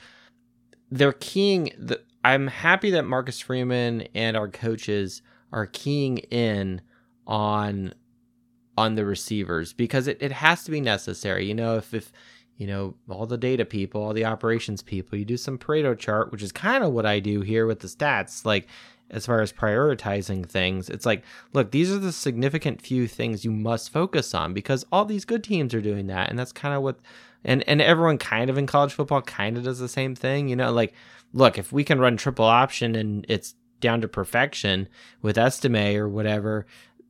they're 0.90 1.12
keying 1.12 1.70
the 1.78 2.02
I'm 2.24 2.48
happy 2.48 2.90
that 2.90 3.04
Marcus 3.04 3.40
Freeman 3.40 4.08
and 4.12 4.36
our 4.36 4.48
coaches 4.48 5.22
are 5.52 5.66
keying 5.66 6.18
in 6.18 6.80
on 7.28 7.94
on 8.76 8.94
the 8.94 9.04
receivers 9.04 9.72
because 9.72 10.08
it, 10.08 10.18
it 10.20 10.32
has 10.32 10.64
to 10.64 10.72
be 10.72 10.80
necessary. 10.80 11.46
You 11.46 11.54
know, 11.54 11.76
if 11.76 11.94
if 11.94 12.10
you 12.56 12.66
know, 12.66 12.94
all 13.08 13.26
the 13.26 13.38
data 13.38 13.64
people, 13.64 14.02
all 14.02 14.12
the 14.12 14.24
operations 14.24 14.82
people. 14.82 15.18
You 15.18 15.24
do 15.24 15.36
some 15.36 15.58
Pareto 15.58 15.98
chart, 15.98 16.32
which 16.32 16.42
is 16.42 16.52
kind 16.52 16.82
of 16.82 16.92
what 16.92 17.06
I 17.06 17.20
do 17.20 17.40
here 17.40 17.66
with 17.66 17.80
the 17.80 17.88
stats. 17.88 18.44
Like, 18.44 18.66
as 19.10 19.26
far 19.26 19.40
as 19.40 19.52
prioritizing 19.52 20.46
things, 20.48 20.88
it's 20.88 21.06
like, 21.06 21.22
look, 21.52 21.70
these 21.70 21.92
are 21.92 21.98
the 21.98 22.12
significant 22.12 22.82
few 22.82 23.06
things 23.06 23.44
you 23.44 23.52
must 23.52 23.92
focus 23.92 24.34
on 24.34 24.52
because 24.52 24.84
all 24.90 25.04
these 25.04 25.24
good 25.24 25.44
teams 25.44 25.74
are 25.74 25.80
doing 25.80 26.08
that. 26.08 26.28
And 26.28 26.38
that's 26.38 26.52
kind 26.52 26.74
of 26.74 26.82
what, 26.82 26.98
and, 27.44 27.62
and 27.68 27.80
everyone 27.80 28.18
kind 28.18 28.50
of 28.50 28.58
in 28.58 28.66
college 28.66 28.92
football 28.92 29.22
kind 29.22 29.56
of 29.56 29.64
does 29.64 29.78
the 29.78 29.88
same 29.88 30.14
thing. 30.16 30.48
You 30.48 30.56
know, 30.56 30.72
like, 30.72 30.92
look, 31.32 31.58
if 31.58 31.72
we 31.72 31.84
can 31.84 32.00
run 32.00 32.16
triple 32.16 32.46
option 32.46 32.96
and 32.96 33.24
it's 33.28 33.54
down 33.80 34.00
to 34.00 34.08
perfection 34.08 34.88
with 35.22 35.36
Estime 35.38 35.96
or 35.96 36.08
whatever, 36.08 36.66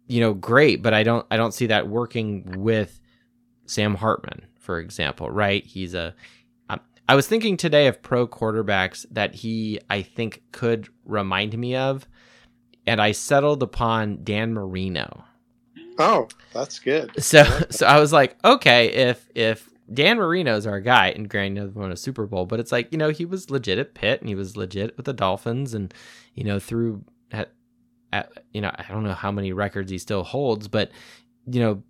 you 0.06 0.20
know, 0.20 0.34
great. 0.34 0.82
But 0.82 0.94
I 0.94 1.02
don't 1.02 1.26
I 1.30 1.36
don't 1.36 1.54
see 1.54 1.66
that 1.66 1.88
working 1.88 2.62
with 2.62 3.00
Sam 3.66 3.94
Hartman, 3.94 4.46
for 4.66 4.80
example. 4.80 5.30
Right? 5.30 5.64
He's 5.64 5.94
a 5.94 6.14
um, 6.68 6.80
I 7.08 7.14
was 7.14 7.26
thinking 7.26 7.56
today 7.56 7.86
of 7.86 8.02
pro 8.02 8.26
quarterbacks 8.26 9.06
that 9.12 9.36
he 9.36 9.80
I 9.88 10.02
think 10.02 10.42
could 10.52 10.88
remind 11.04 11.56
me 11.56 11.76
of, 11.76 12.06
and 12.86 13.00
I 13.00 13.12
settled 13.12 13.62
upon 13.62 14.24
Dan 14.24 14.52
Marino. 14.52 15.24
Oh, 15.98 16.28
that's 16.52 16.78
good. 16.78 17.10
So 17.22 17.44
so 17.70 17.86
I 17.86 17.98
was 17.98 18.12
like, 18.12 18.36
okay, 18.44 18.88
if 18.88 19.28
if 19.34 19.70
Dan 19.92 20.18
Marino's 20.18 20.66
our 20.66 20.80
guy, 20.80 21.10
and 21.10 21.28
granted, 21.28 21.74
won 21.74 21.92
a 21.92 21.96
Super 21.96 22.26
Bowl, 22.26 22.44
but 22.44 22.60
it's 22.60 22.72
like 22.72 22.90
you 22.90 22.98
know 22.98 23.10
he 23.10 23.24
was 23.24 23.50
legit 23.50 23.78
at 23.78 23.94
Pitt, 23.94 24.20
and 24.20 24.28
he 24.28 24.34
was 24.34 24.56
legit 24.56 24.96
with 24.96 25.06
the 25.06 25.12
Dolphins, 25.12 25.74
and 25.74 25.94
you 26.34 26.44
know 26.44 26.58
through 26.58 27.04
at, 27.30 27.52
at 28.12 28.30
you 28.52 28.60
know 28.60 28.72
I 28.76 28.84
don't 28.88 29.04
know 29.04 29.14
how 29.14 29.30
many 29.30 29.52
records 29.52 29.90
he 29.90 29.98
still 29.98 30.24
holds, 30.24 30.66
but 30.68 30.90
you 31.46 31.60
know 31.60 31.82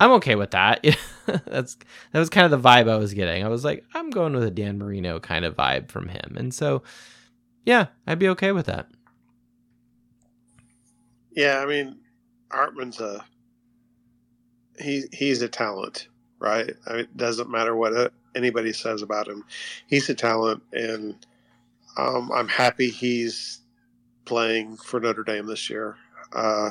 I'm 0.00 0.12
okay 0.12 0.34
with 0.34 0.50
that. 0.52 0.84
That's 1.26 1.76
that 2.12 2.18
was 2.18 2.30
kind 2.30 2.52
of 2.52 2.62
the 2.62 2.68
vibe 2.68 2.88
I 2.88 2.96
was 2.96 3.14
getting. 3.14 3.44
I 3.44 3.48
was 3.48 3.64
like, 3.64 3.84
I'm 3.94 4.10
going 4.10 4.32
with 4.32 4.42
a 4.42 4.50
Dan 4.50 4.78
Marino 4.78 5.20
kind 5.20 5.44
of 5.44 5.56
vibe 5.56 5.90
from 5.90 6.08
him, 6.08 6.34
and 6.36 6.52
so 6.52 6.82
yeah, 7.64 7.86
I'd 8.06 8.18
be 8.18 8.28
okay 8.30 8.50
with 8.50 8.66
that. 8.66 8.88
Yeah, 11.32 11.60
I 11.60 11.66
mean, 11.66 11.98
Hartman's 12.50 13.00
a 13.00 13.24
he 14.78 15.04
he's 15.12 15.42
a 15.42 15.48
talent 15.48 16.08
right? 16.40 16.74
I 16.86 16.92
mean, 16.92 17.00
it 17.00 17.16
doesn't 17.16 17.50
matter 17.50 17.76
what 17.76 17.94
uh, 17.94 18.08
anybody 18.34 18.72
says 18.72 19.02
about 19.02 19.28
him. 19.28 19.44
He's 19.86 20.08
a 20.08 20.14
talent, 20.14 20.62
and 20.72 21.14
um, 21.96 22.32
I'm 22.34 22.48
happy 22.48 22.88
he's 22.88 23.60
playing 24.24 24.76
for 24.78 24.98
Notre 24.98 25.22
Dame 25.22 25.46
this 25.46 25.70
year. 25.70 25.96
Uh, 26.32 26.70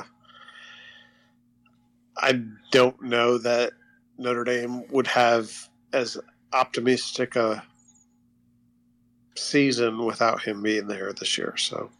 I 2.20 2.42
don't 2.70 3.00
know 3.02 3.38
that 3.38 3.72
Notre 4.18 4.44
Dame 4.44 4.86
would 4.90 5.06
have 5.06 5.68
as 5.92 6.18
optimistic 6.52 7.36
a 7.36 7.62
season 9.36 10.04
without 10.04 10.42
him 10.42 10.62
being 10.62 10.86
there 10.86 11.12
this 11.12 11.38
year. 11.38 11.56
So, 11.56 11.90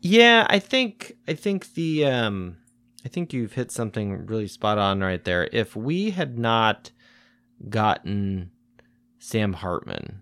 yeah, 0.00 0.46
I 0.48 0.58
think 0.58 1.16
I 1.26 1.34
think 1.34 1.74
the 1.74 2.06
um, 2.06 2.56
I 3.04 3.08
think 3.08 3.32
you've 3.32 3.54
hit 3.54 3.70
something 3.70 4.26
really 4.26 4.46
spot 4.46 4.78
on 4.78 5.00
right 5.00 5.22
there. 5.24 5.48
If 5.52 5.74
we 5.74 6.10
had 6.10 6.38
not 6.38 6.92
gotten 7.68 8.50
Sam 9.18 9.54
Hartman, 9.54 10.20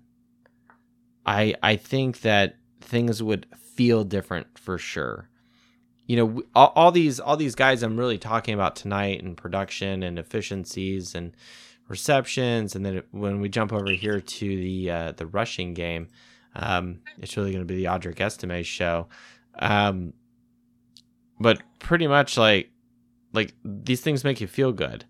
I 1.27 1.55
I 1.63 1.77
think 1.77 2.21
that 2.21 2.57
things 2.81 3.23
would 3.23 3.47
feel 3.57 4.05
different 4.05 4.59
for 4.59 4.79
sure. 4.79 5.29
You 6.07 6.17
know, 6.17 6.43
all, 6.55 6.73
all 6.75 6.93
these 6.93 7.19
all 7.19 7.37
these 7.37 7.55
guys 7.55 7.83
I'm 7.83 7.97
really 7.97 8.19
talking 8.19 8.55
about 8.55 8.77
tonight 8.77 9.23
and 9.23 9.37
production 9.37 10.03
and 10.03 10.19
efficiencies 10.19 11.15
and 11.15 11.35
receptions, 11.89 12.77
and 12.77 12.85
then 12.85 13.03
when 13.11 13.41
we 13.41 13.49
jump 13.49 13.73
over 13.73 13.91
here 13.91 14.21
to 14.21 14.57
the 14.57 14.91
uh, 14.91 15.13
the 15.13 15.27
rushing 15.27 15.75
game, 15.75 16.09
um, 16.55 17.01
it's 17.19 17.37
really 17.37 17.53
going 17.53 17.67
to 17.67 17.73
be 17.73 17.77
the 17.77 17.89
Audric 17.89 18.21
Estime 18.21 18.63
show. 18.63 19.09
Um, 19.59 20.13
but 21.41 21.63
pretty 21.79 22.07
much 22.07 22.37
like 22.37 22.71
like 23.33 23.55
these 23.65 24.01
things 24.01 24.25
make 24.25 24.41
you 24.41 24.47
feel 24.47 24.73
good. 24.73 25.05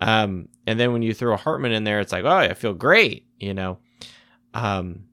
Um, 0.00 0.48
and 0.66 0.80
then 0.80 0.92
when 0.92 1.02
you 1.02 1.12
throw 1.12 1.34
a 1.34 1.36
Hartman 1.36 1.72
in 1.72 1.84
there, 1.84 2.00
it's 2.00 2.12
like, 2.12 2.24
oh, 2.24 2.28
I 2.28 2.54
feel 2.54 2.72
great, 2.72 3.26
you 3.38 3.52
know. 3.52 3.78
Um, 4.54 5.04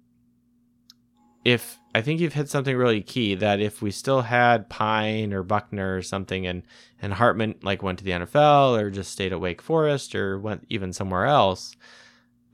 if 1.44 1.78
I 1.98 2.02
think 2.02 2.20
you've 2.20 2.34
hit 2.34 2.50
something 2.50 2.78
really 2.78 3.02
key 3.02 3.36
that 3.36 3.60
if 3.60 3.82
we 3.82 3.92
still 3.92 4.22
had 4.22 4.70
Pyne 4.70 5.34
or 5.34 5.44
Buchner 5.44 5.98
or 5.98 6.02
something, 6.02 6.46
and 6.46 6.64
and 7.02 7.14
Hartman 7.14 7.56
like 7.64 7.82
went 7.82 8.00
to 8.00 8.06
the 8.06 8.12
NFL 8.12 8.80
or 8.80 8.92
just 8.92 9.12
stayed 9.12 9.34
at 9.34 9.42
Wake 9.42 9.62
Forest 9.62 10.14
or 10.14 10.40
went 10.40 10.66
even 10.70 10.94
somewhere 10.94 11.26
else, 11.26 11.76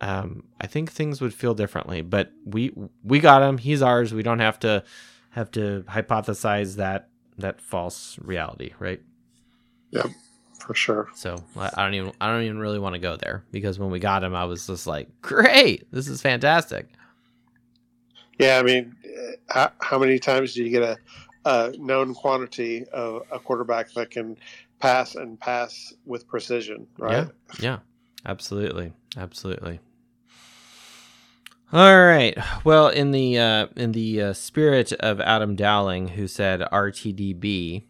um, 0.01 0.43
I 0.61 0.67
think 0.67 0.91
things 0.91 1.19
would 1.19 1.33
feel 1.33 1.53
differently. 1.53 2.01
But 2.01 2.31
we 2.45 2.73
we 3.03 3.19
got 3.19 3.41
him; 3.41 3.57
he's 3.57 3.81
ours. 3.81 4.13
We 4.13 4.23
don't 4.23 4.39
have 4.39 4.59
to 4.59 4.83
have 5.31 5.51
to 5.51 5.83
hypothesize 5.89 6.75
that 6.77 7.09
that 7.37 7.59
false 7.59 8.17
reality, 8.21 8.73
right? 8.79 9.01
Yep 9.91 10.07
for 10.63 10.73
sure. 10.73 11.09
So 11.13 11.43
I 11.57 11.83
don't 11.83 11.93
even 11.93 12.13
I 12.21 12.31
don't 12.31 12.43
even 12.43 12.59
really 12.59 12.79
want 12.79 12.93
to 12.93 12.99
go 12.99 13.17
there 13.17 13.43
because 13.51 13.77
when 13.77 13.91
we 13.91 13.99
got 13.99 14.23
him, 14.23 14.33
I 14.33 14.45
was 14.45 14.65
just 14.65 14.87
like, 14.87 15.09
great, 15.21 15.91
this 15.91 16.07
is 16.07 16.21
fantastic. 16.21 16.87
Yeah, 18.39 18.57
I 18.57 18.63
mean, 18.63 18.95
how, 19.49 19.71
how 19.79 19.99
many 19.99 20.19
times 20.19 20.53
do 20.53 20.63
you 20.63 20.69
get 20.69 20.83
a, 20.83 20.97
a 21.45 21.73
known 21.77 22.13
quantity 22.13 22.85
of 22.93 23.23
a 23.31 23.39
quarterback 23.39 23.91
that 23.93 24.11
can 24.11 24.37
pass 24.79 25.15
and 25.15 25.39
pass 25.39 25.93
with 26.05 26.27
precision, 26.27 26.87
right? 26.97 27.27
Yeah, 27.59 27.59
yeah, 27.59 27.79
absolutely, 28.25 28.93
absolutely. 29.17 29.79
All 31.71 32.05
right. 32.05 32.37
Well, 32.63 32.89
in 32.89 33.11
the 33.11 33.39
uh, 33.39 33.67
in 33.75 33.93
the 33.93 34.21
uh, 34.21 34.33
spirit 34.33 34.93
of 34.93 35.19
Adam 35.19 35.55
Dowling, 35.55 36.09
who 36.09 36.27
said 36.27 36.61
RTDB, 36.61 37.83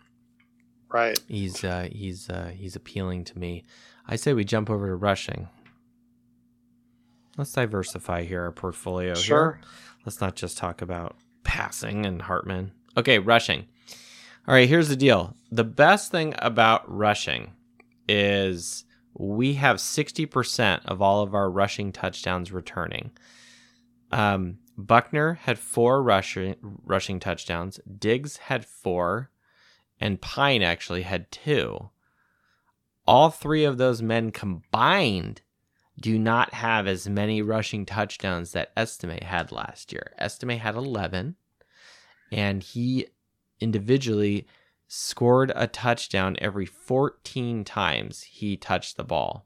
Right. 0.93 1.19
He's 1.28 1.63
uh, 1.63 1.89
he's 1.91 2.30
uh, 2.30 2.51
he's 2.55 2.76
appealing 2.76 3.24
to 3.26 3.39
me. 3.39 3.65
I 4.07 4.15
say 4.15 4.34
we 4.34 4.45
jump 4.45 4.69
over 4.69 4.88
to 4.88 4.95
rushing. 4.95 5.49
Let's 7.36 7.51
diversify 7.51 8.24
here 8.26 8.43
our 8.43 8.51
portfolio. 8.51 9.15
Sure. 9.15 9.59
Here. 9.59 9.69
Let's 10.05 10.21
not 10.21 10.35
just 10.35 10.57
talk 10.57 10.81
about 10.81 11.15
passing 11.43 12.05
and 12.05 12.21
Hartman. 12.21 12.71
Okay, 12.97 13.19
rushing. 13.19 13.67
All 14.47 14.53
right, 14.53 14.67
here's 14.67 14.89
the 14.89 14.95
deal. 14.95 15.35
The 15.51 15.63
best 15.63 16.11
thing 16.11 16.33
about 16.37 16.83
rushing 16.93 17.53
is 18.07 18.83
we 19.13 19.53
have 19.53 19.77
60% 19.77 20.85
of 20.85 21.01
all 21.01 21.21
of 21.21 21.33
our 21.33 21.49
rushing 21.49 21.91
touchdowns 21.91 22.51
returning. 22.51 23.11
Um, 24.11 24.57
Buchner 24.77 25.35
had 25.35 25.59
four 25.59 26.01
rushing 26.01 26.55
rushing 26.61 27.19
touchdowns. 27.19 27.79
Diggs 27.99 28.37
had 28.37 28.65
four 28.65 29.29
and 29.99 30.21
Pyne 30.21 30.61
actually 30.61 31.03
had 31.03 31.31
two. 31.31 31.89
All 33.05 33.29
three 33.29 33.63
of 33.63 33.77
those 33.77 34.01
men 34.01 34.31
combined 34.31 35.41
do 35.99 36.17
not 36.17 36.53
have 36.53 36.87
as 36.87 37.07
many 37.07 37.41
rushing 37.41 37.85
touchdowns 37.85 38.51
that 38.51 38.71
Estime 38.75 39.21
had 39.21 39.51
last 39.51 39.91
year. 39.91 40.13
Estime 40.17 40.57
had 40.57 40.75
11, 40.75 41.35
and 42.31 42.63
he 42.63 43.07
individually 43.59 44.47
scored 44.87 45.51
a 45.55 45.67
touchdown 45.67 46.35
every 46.39 46.65
14 46.65 47.63
times 47.63 48.23
he 48.23 48.57
touched 48.57 48.97
the 48.97 49.03
ball. 49.03 49.45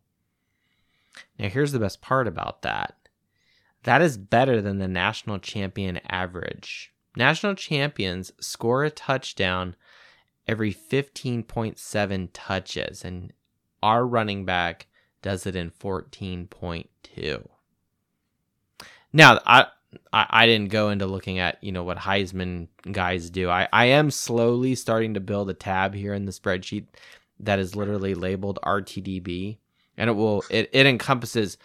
Now, 1.38 1.50
here's 1.50 1.72
the 1.72 1.80
best 1.80 2.02
part 2.02 2.28
about 2.28 2.62
that 2.62 2.96
that 3.84 4.02
is 4.02 4.18
better 4.18 4.62
than 4.62 4.80
the 4.80 4.88
national 4.88 5.40
champion 5.40 6.02
average. 6.10 6.94
National 7.16 7.56
champions 7.56 8.34
score 8.40 8.84
a 8.84 8.90
touchdown 8.90 9.78
every 10.46 10.74
15.7 10.74 12.30
touches, 12.34 13.06
and 13.06 13.32
our 13.82 14.06
running 14.06 14.44
back 14.44 14.88
does 15.28 15.46
it 15.46 15.58
in 15.58 15.72
14.2. 15.72 17.48
Now, 19.12 19.40
I, 19.46 19.66
I, 20.14 20.26
I 20.30 20.46
didn't 20.46 20.72
go 20.72 20.90
into 20.90 21.06
looking 21.06 21.38
at 21.38 21.62
you 21.62 21.74
know 21.74 21.84
what 21.84 21.98
Heisman 21.98 22.70
guys 22.90 23.30
do. 23.30 23.50
I, 23.50 23.68
I 23.74 23.88
am 23.88 24.10
slowly 24.10 24.74
starting 24.74 25.16
to 25.16 25.20
build 25.20 25.50
a 25.50 25.54
tab 25.54 25.94
here 25.94 26.14
in 26.14 26.24
the 26.24 26.32
spreadsheet 26.32 26.86
that 27.42 27.60
is 27.60 27.76
literally 27.76 28.16
labeled 28.16 28.58
RTDB, 28.64 29.58
and 29.98 30.10
it 30.10 30.14
will 30.14 30.46
it, 30.50 30.70
it 30.72 30.86
encompasses 30.86 31.58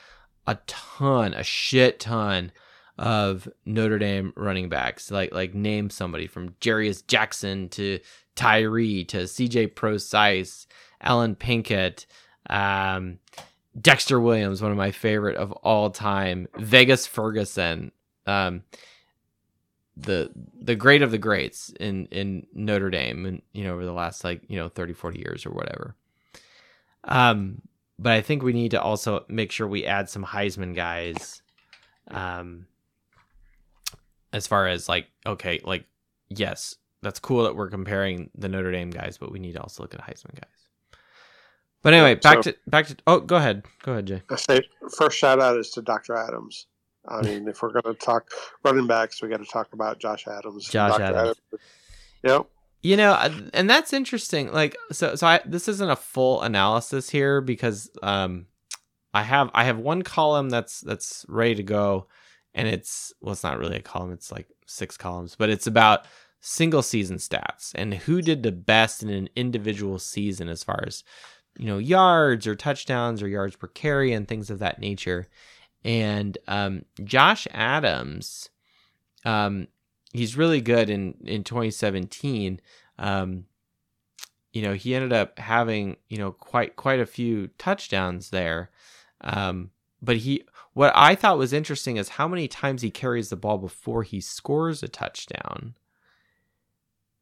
a 0.49 0.59
ton, 0.67 1.33
a 1.33 1.45
shit 1.45 2.01
ton 2.01 2.51
of 2.99 3.47
Notre 3.65 4.01
Dame 4.01 4.33
running 4.37 4.71
backs. 4.71 5.09
Like 5.13 5.33
like 5.33 5.55
name 5.55 5.89
somebody 5.89 6.27
from 6.27 6.57
Jarious 6.61 7.07
Jackson 7.07 7.69
to 7.69 8.01
Tyree 8.35 9.05
to 9.05 9.19
CJ 9.19 9.77
Prosise, 9.77 10.67
Allen 11.01 11.37
Pinkett, 11.37 12.07
um, 12.51 13.19
Dexter 13.81 14.20
Williams, 14.20 14.61
one 14.61 14.70
of 14.70 14.77
my 14.77 14.91
favorite 14.91 15.37
of 15.37 15.53
all 15.53 15.91
time, 15.91 16.47
Vegas 16.57 17.07
Ferguson, 17.07 17.93
um, 18.27 18.62
the 19.97 20.31
the 20.61 20.75
great 20.75 21.03
of 21.03 21.11
the 21.11 21.18
greats 21.18 21.70
in 21.81 22.07
in 22.07 22.47
Notre 22.55 22.91
Dame 22.91 23.27
and 23.27 23.43
you 23.53 23.64
know 23.64 23.75
over 23.75 23.85
the 23.85 23.93
last 23.93 24.25
like 24.25 24.43
you 24.49 24.57
know 24.59 24.68
30 24.68 24.95
40 24.95 25.18
years 25.18 25.47
or 25.47 25.51
whatever. 25.51 25.95
Um 27.05 27.61
but 27.99 28.12
I 28.12 28.20
think 28.23 28.43
we 28.43 28.53
need 28.53 28.70
to 28.70 28.81
also 28.81 29.25
make 29.29 29.53
sure 29.53 29.66
we 29.66 29.85
add 29.85 30.09
some 30.09 30.25
Heisman 30.25 30.75
guys 30.75 31.43
um 32.11 32.66
as 34.33 34.47
far 34.47 34.66
as 34.66 34.89
like 34.89 35.09
okay 35.27 35.61
like 35.62 35.85
yes 36.31 36.77
that's 37.03 37.20
cool 37.20 37.45
that 37.45 37.57
we're 37.57 37.68
comparing 37.68 38.31
the 38.35 38.49
Notre 38.49 38.70
Dame 38.70 38.91
guys, 38.91 39.18
but 39.18 39.33
we 39.33 39.41
need 39.41 39.53
to 39.55 39.61
also 39.61 39.83
look 39.83 39.93
at 39.93 40.01
Heisman 40.01 40.41
guys. 40.41 40.62
But 41.83 41.95
anyway, 41.95 42.14
back 42.14 42.45
so, 42.45 42.53
to 42.53 42.57
back 42.66 42.87
to. 42.87 42.97
Oh, 43.07 43.20
go 43.20 43.37
ahead, 43.37 43.64
go 43.83 43.93
ahead, 43.93 44.07
Jay. 44.07 44.22
I 44.30 44.37
say 44.37 44.61
first 44.97 45.18
shout 45.18 45.41
out 45.41 45.57
is 45.57 45.70
to 45.70 45.83
Dr. 45.83 46.16
Adams. 46.16 46.66
I 47.09 47.22
mean, 47.22 47.49
if 47.49 47.62
we're 47.62 47.72
going 47.72 47.95
to 47.95 47.95
talk 47.95 48.30
running 48.64 48.87
backs, 48.87 49.20
we 49.20 49.28
got 49.28 49.41
to 49.41 49.45
talk 49.45 49.72
about 49.72 49.99
Josh 49.99 50.26
Adams. 50.28 50.68
Josh. 50.68 51.01
Adams. 51.01 51.16
Adams. 51.16 51.41
Yep. 52.22 52.47
You 52.83 52.97
know, 52.97 53.14
and 53.53 53.68
that's 53.68 53.93
interesting. 53.93 54.53
Like, 54.53 54.76
so, 54.93 55.14
so 55.16 55.26
I 55.26 55.41
this 55.45 55.68
isn't 55.68 55.91
a 55.91 55.97
full 55.97 56.43
analysis 56.43 57.11
here 57.11 57.41
because 57.41 57.91
um, 58.03 58.47
I 59.14 59.22
have 59.22 59.51
I 59.55 59.64
have 59.64 59.78
one 59.78 60.03
column 60.03 60.51
that's 60.51 60.80
that's 60.80 61.26
ready 61.28 61.57
to 61.57 61.62
go, 61.62 62.07
and 62.55 62.68
it's 62.68 63.12
well, 63.20 63.33
it's 63.33 63.45
not 63.45 63.59
really 63.59 63.76
a 63.76 63.83
column. 63.83 64.12
It's 64.12 64.30
like 64.30 64.49
six 64.66 64.97
columns, 64.97 65.37
but 65.37 65.51
it's 65.51 65.66
about 65.66 66.07
single 66.41 66.83
season 66.83 67.18
stats 67.18 67.70
and 67.76 67.95
who 67.95 68.20
did 68.20 68.43
the 68.43 68.51
best 68.51 69.01
in 69.01 69.09
an 69.09 69.28
individual 69.37 69.97
season 69.97 70.49
as 70.49 70.64
far 70.64 70.83
as 70.85 71.05
you 71.59 71.67
know 71.67 71.79
yards 71.79 72.47
or 72.47 72.55
touchdowns 72.55 73.23
or 73.23 73.29
yards 73.29 73.57
per 73.57 73.69
carry 73.69 74.13
and 74.13 74.27
things 74.27 74.51
of 74.51 74.59
that 74.61 74.81
nature. 74.81 75.29
And 75.85 76.39
um, 76.47 76.85
Josh 77.03 77.49
Adams, 77.51 78.51
um, 79.25 79.69
he's 80.13 80.37
really 80.37 80.61
good 80.61 80.89
in 80.91 81.15
in 81.25 81.45
2017. 81.45 82.61
Um, 82.99 83.47
you 84.53 84.63
know, 84.63 84.75
he 84.75 84.95
ended 84.95 85.13
up 85.13 85.39
having 85.39 85.97
you 86.09 86.19
know 86.19 86.33
quite 86.33 86.77
quite 86.77 87.01
a 87.01 87.07
few 87.07 87.49
touchdowns 87.59 88.31
there. 88.31 88.71
Um, 89.21 89.71
but 90.03 90.19
he, 90.19 90.45
what 90.75 90.93
I 90.97 91.15
thought 91.15 91.39
was 91.39 91.53
interesting 91.53 91.97
is 91.97 92.11
how 92.11 92.27
many 92.27 92.49
times 92.49 92.83
he 92.83 92.91
carries 92.91 93.29
the 93.29 93.37
ball 93.37 93.59
before 93.59 94.03
he 94.03 94.21
scores 94.21 94.83
a 94.83 94.89
touchdown. 94.89 95.75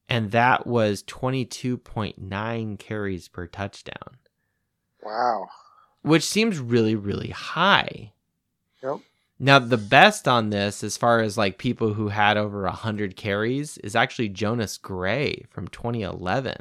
And 0.09 0.31
that 0.33 0.67
was 0.67 1.03
22.9 1.05 2.79
carries 2.79 3.29
per 3.29 3.47
touchdown. 3.47 4.17
Wow. 5.03 5.49
Which 6.03 6.25
seems 6.25 6.59
really, 6.59 6.95
really 6.95 7.31
high. 7.31 8.13
Yep. 8.83 9.01
Now, 9.39 9.59
the 9.59 9.79
best 9.79 10.29
on 10.29 10.51
this, 10.51 10.85
as 10.85 10.99
far 10.99 11.21
as 11.21 11.39
like 11.39 11.57
people 11.57 11.95
who 11.95 12.09
had 12.09 12.37
over 12.37 12.63
100 12.65 13.17
carries, 13.17 13.79
is 13.79 13.97
actually 13.97 14.29
Jonas 14.29 14.77
Gray 14.77 15.47
from 15.51 15.69
2011. 15.69 16.57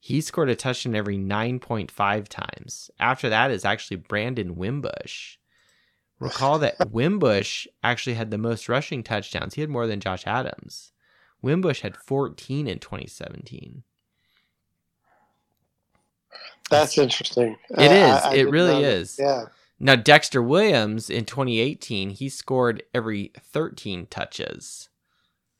He 0.00 0.20
scored 0.20 0.48
a 0.48 0.56
touchdown 0.56 0.96
every 0.96 1.16
9.5 1.16 2.26
times. 2.26 2.90
After 2.98 3.28
that 3.28 3.52
is 3.52 3.64
actually 3.64 3.98
Brandon 3.98 4.56
Wimbush. 4.56 5.36
Recall 6.18 6.58
that 6.58 6.74
Wimbush 6.90 7.68
actually 7.84 8.14
had 8.14 8.32
the 8.32 8.38
most 8.38 8.68
rushing 8.68 9.04
touchdowns. 9.04 9.54
He 9.54 9.60
had 9.60 9.70
more 9.70 9.86
than 9.86 10.00
Josh 10.00 10.26
Adams. 10.26 10.90
Wimbush 11.40 11.82
had 11.82 11.96
14 11.96 12.66
in 12.66 12.80
2017. 12.80 13.84
That's 16.72 16.98
interesting. 16.98 17.56
It 17.78 17.92
uh, 17.92 17.92
is. 17.92 18.26
I, 18.26 18.30
I 18.30 18.34
it 18.34 18.50
really 18.50 18.84
is. 18.84 19.18
Yeah. 19.20 19.46
Now 19.80 19.96
Dexter 19.96 20.42
Williams 20.42 21.10
in 21.10 21.24
2018, 21.26 22.10
he 22.10 22.28
scored 22.28 22.82
every 22.94 23.32
13 23.42 24.06
touches 24.06 24.88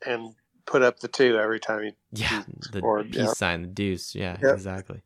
and 0.06 0.34
put 0.66 0.82
up 0.82 1.00
the 1.00 1.08
two 1.08 1.38
every 1.38 1.60
time 1.60 1.82
he 1.82 1.92
yeah 2.12 2.44
he 2.46 2.54
the 2.72 2.80
scored, 2.80 3.10
peace 3.12 3.16
yeah. 3.16 3.32
sign 3.34 3.62
the 3.62 3.68
deuce 3.68 4.14
yeah 4.14 4.38
Yep. 4.42 4.52
exactly 4.54 5.02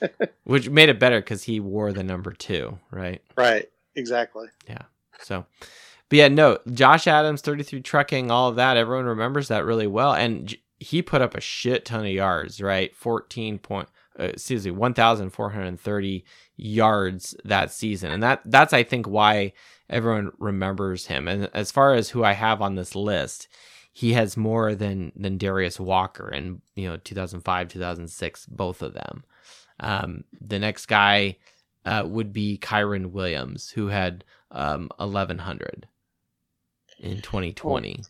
which 0.44 0.70
made 0.70 0.88
it 0.88 1.00
better 1.00 1.20
because 1.20 1.44
he 1.44 1.60
wore 1.60 1.92
the 1.92 2.04
number 2.04 2.32
two 2.32 2.78
right 2.90 3.22
Right. 3.36 3.68
Exactly. 3.96 4.48
Yeah 4.68 4.82
so 5.20 5.46
but 6.08 6.16
yeah 6.18 6.28
no 6.28 6.58
Josh 6.72 7.06
Adams 7.06 7.42
33 7.42 7.82
trucking 7.82 8.30
all 8.30 8.48
of 8.50 8.56
that 8.56 8.76
everyone 8.76 9.06
remembers 9.06 9.48
that 9.48 9.64
really 9.64 9.86
well 9.88 10.12
and 10.14 10.48
j- 10.48 10.62
he 10.78 11.02
put 11.02 11.22
up 11.22 11.34
a 11.36 11.40
shit 11.40 11.84
ton 11.84 12.00
of 12.06 12.12
yards 12.12 12.60
right 12.60 12.94
14 12.96 13.58
point 13.58 13.88
uh, 14.18 14.24
excuse 14.24 14.64
me 14.64 14.70
1430 14.70 16.24
yards 16.56 17.36
that 17.44 17.72
season. 17.72 18.10
And 18.10 18.22
that 18.22 18.42
that's 18.44 18.72
I 18.72 18.82
think 18.82 19.06
why 19.06 19.52
everyone 19.90 20.32
remembers 20.38 21.06
him. 21.06 21.28
And 21.28 21.50
as 21.52 21.70
far 21.70 21.94
as 21.94 22.10
who 22.10 22.24
I 22.24 22.32
have 22.32 22.62
on 22.62 22.74
this 22.74 22.94
list 22.94 23.48
he 23.94 24.12
has 24.14 24.36
more 24.36 24.74
than 24.74 25.12
than 25.14 25.38
Darius 25.38 25.78
Walker 25.78 26.28
in 26.28 26.60
you 26.74 26.88
know 26.88 26.96
2005 26.98 27.68
2006 27.68 28.46
both 28.46 28.82
of 28.82 28.92
them. 28.92 29.24
Um, 29.80 30.24
the 30.40 30.58
next 30.58 30.86
guy 30.86 31.36
uh, 31.84 32.02
would 32.04 32.32
be 32.32 32.58
Kyren 32.58 33.12
Williams 33.12 33.70
who 33.70 33.86
had 33.88 34.24
um, 34.50 34.90
1100 34.96 35.86
in 36.98 37.20
2020 37.22 38.02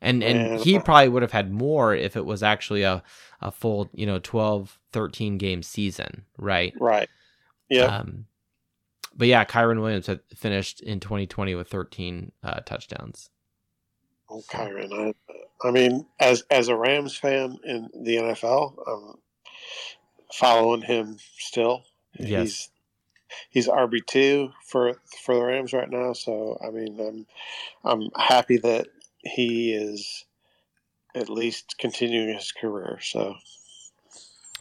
and 0.00 0.22
and 0.22 0.60
he 0.60 0.78
probably 0.78 1.08
would 1.08 1.22
have 1.22 1.32
had 1.32 1.52
more 1.52 1.94
if 1.94 2.16
it 2.16 2.24
was 2.24 2.42
actually 2.42 2.82
a 2.82 3.02
a 3.40 3.50
full 3.50 3.88
you 3.92 4.06
know 4.06 4.18
12 4.18 4.78
13 4.92 5.38
game 5.38 5.62
season 5.62 6.24
right 6.36 6.72
Right. 6.78 7.08
Yeah. 7.68 7.84
um, 7.84 8.26
but 9.14 9.26
yeah, 9.26 9.44
Kyren 9.44 9.80
Williams 9.80 10.06
had 10.06 10.20
finished 10.34 10.80
in 10.80 11.00
2020 11.00 11.54
with 11.56 11.68
13 11.68 12.30
uh, 12.44 12.60
touchdowns. 12.60 13.30
Oh, 14.30 14.42
Kyren. 14.48 14.92
I, 14.92 15.68
I 15.68 15.70
mean, 15.72 16.06
as 16.20 16.44
as 16.50 16.68
a 16.68 16.76
Rams 16.76 17.16
fan 17.16 17.58
in 17.64 17.88
the 18.04 18.16
NFL, 18.16 18.74
I'm 18.86 19.14
following 20.32 20.82
him 20.82 21.16
still. 21.38 21.82
Yes. 22.18 22.42
He's 22.42 22.70
he's 23.50 23.68
RB 23.68 24.06
two 24.06 24.50
for 24.64 24.94
for 25.24 25.34
the 25.34 25.44
Rams 25.44 25.72
right 25.72 25.90
now. 25.90 26.12
So 26.12 26.58
I 26.64 26.70
mean, 26.70 26.98
I'm 27.00 27.26
I'm 27.84 28.10
happy 28.16 28.58
that 28.58 28.86
he 29.22 29.72
is 29.72 30.24
at 31.14 31.28
least 31.28 31.76
continuing 31.78 32.34
his 32.34 32.52
career. 32.52 32.98
So 33.02 33.34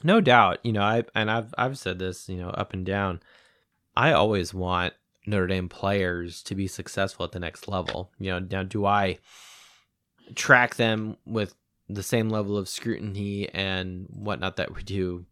No 0.03 0.21
doubt, 0.21 0.59
you 0.63 0.71
know, 0.71 0.81
I 0.81 1.03
and 1.15 1.29
I've 1.29 1.53
I've 1.57 1.77
said 1.77 1.99
this, 1.99 2.29
you 2.29 2.37
know, 2.37 2.49
up 2.49 2.73
and 2.73 2.85
down. 2.85 3.21
I 3.95 4.13
always 4.13 4.53
want 4.53 4.93
Notre 5.25 5.47
Dame 5.47 5.69
players 5.69 6.41
to 6.43 6.55
be 6.55 6.67
successful 6.67 7.25
at 7.25 7.31
the 7.31 7.39
next 7.39 7.67
level. 7.67 8.11
You 8.19 8.31
know, 8.31 8.39
now 8.39 8.63
do 8.63 8.85
I 8.85 9.17
track 10.35 10.75
them 10.75 11.17
with 11.25 11.55
the 11.89 12.03
same 12.03 12.29
level 12.29 12.57
of 12.57 12.69
scrutiny 12.69 13.49
and 13.49 14.07
whatnot 14.09 14.57
that 14.57 14.75
we 14.75 14.83
do 14.83 15.25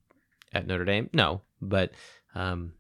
at 0.54 0.68
Notre 0.68 0.86
Dame? 0.86 1.10
No, 1.14 1.42
but 1.62 1.92
um, 2.34 2.74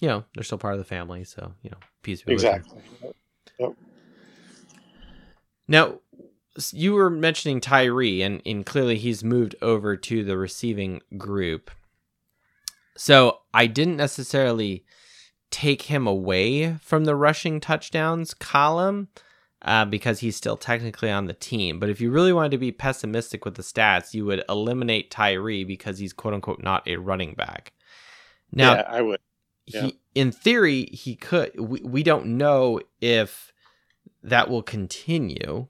you 0.00 0.08
know, 0.08 0.24
they're 0.34 0.44
still 0.44 0.58
part 0.58 0.74
of 0.74 0.78
the 0.78 0.84
family, 0.84 1.24
so 1.24 1.52
you 1.62 1.70
know, 1.70 1.78
peace 2.02 2.22
be 2.22 2.34
with 2.34 2.42
them. 2.42 3.74
Now, 5.66 6.00
you 6.72 6.94
were 6.94 7.10
mentioning 7.10 7.60
Tyree, 7.60 8.22
and, 8.22 8.40
and 8.46 8.64
clearly 8.64 8.96
he's 8.96 9.24
moved 9.24 9.56
over 9.60 9.96
to 9.96 10.24
the 10.24 10.36
receiving 10.36 11.00
group. 11.16 11.70
So 12.96 13.40
I 13.52 13.66
didn't 13.66 13.96
necessarily 13.96 14.84
take 15.50 15.82
him 15.82 16.06
away 16.06 16.74
from 16.80 17.04
the 17.04 17.16
rushing 17.16 17.60
touchdowns 17.60 18.34
column 18.34 19.08
uh, 19.62 19.84
because 19.84 20.20
he's 20.20 20.36
still 20.36 20.56
technically 20.56 21.10
on 21.10 21.26
the 21.26 21.32
team. 21.32 21.80
But 21.80 21.90
if 21.90 22.00
you 22.00 22.10
really 22.10 22.32
wanted 22.32 22.50
to 22.52 22.58
be 22.58 22.72
pessimistic 22.72 23.44
with 23.44 23.54
the 23.54 23.62
stats, 23.62 24.14
you 24.14 24.24
would 24.26 24.44
eliminate 24.48 25.10
Tyree 25.10 25.64
because 25.64 25.98
he's 25.98 26.12
quote 26.12 26.34
unquote 26.34 26.62
not 26.62 26.86
a 26.86 26.96
running 26.96 27.34
back. 27.34 27.72
Now, 28.52 28.74
yeah, 28.74 28.84
I 28.88 29.02
would. 29.02 29.20
Yeah. 29.66 29.82
he 29.82 29.98
in 30.14 30.30
theory 30.30 30.84
he 30.92 31.16
could 31.16 31.58
we, 31.58 31.80
we 31.80 32.02
don't 32.02 32.26
know 32.36 32.80
if 33.00 33.53
that 34.24 34.48
will 34.48 34.62
continue. 34.62 35.68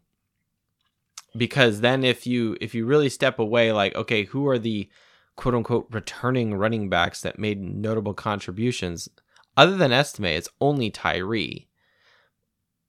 Because 1.37 1.81
then 1.81 2.05
if 2.05 2.27
you 2.27 2.57
if 2.61 2.75
you 2.75 2.87
really 2.87 3.09
step 3.09 3.39
away 3.39 3.73
like 3.73 3.95
okay 3.97 4.25
who 4.25 4.47
are 4.49 4.59
the 4.59 4.89
quote 5.37 5.55
unquote 5.55 5.89
returning 5.91 6.55
running 6.55 6.89
backs 6.89 7.21
that 7.23 7.39
made 7.39 7.61
notable 7.61 8.15
contributions? 8.15 9.09
Other 9.57 9.77
than 9.77 9.93
Estime 9.93 10.27
it's 10.27 10.49
only 10.61 10.91
Tyree. 10.91 11.69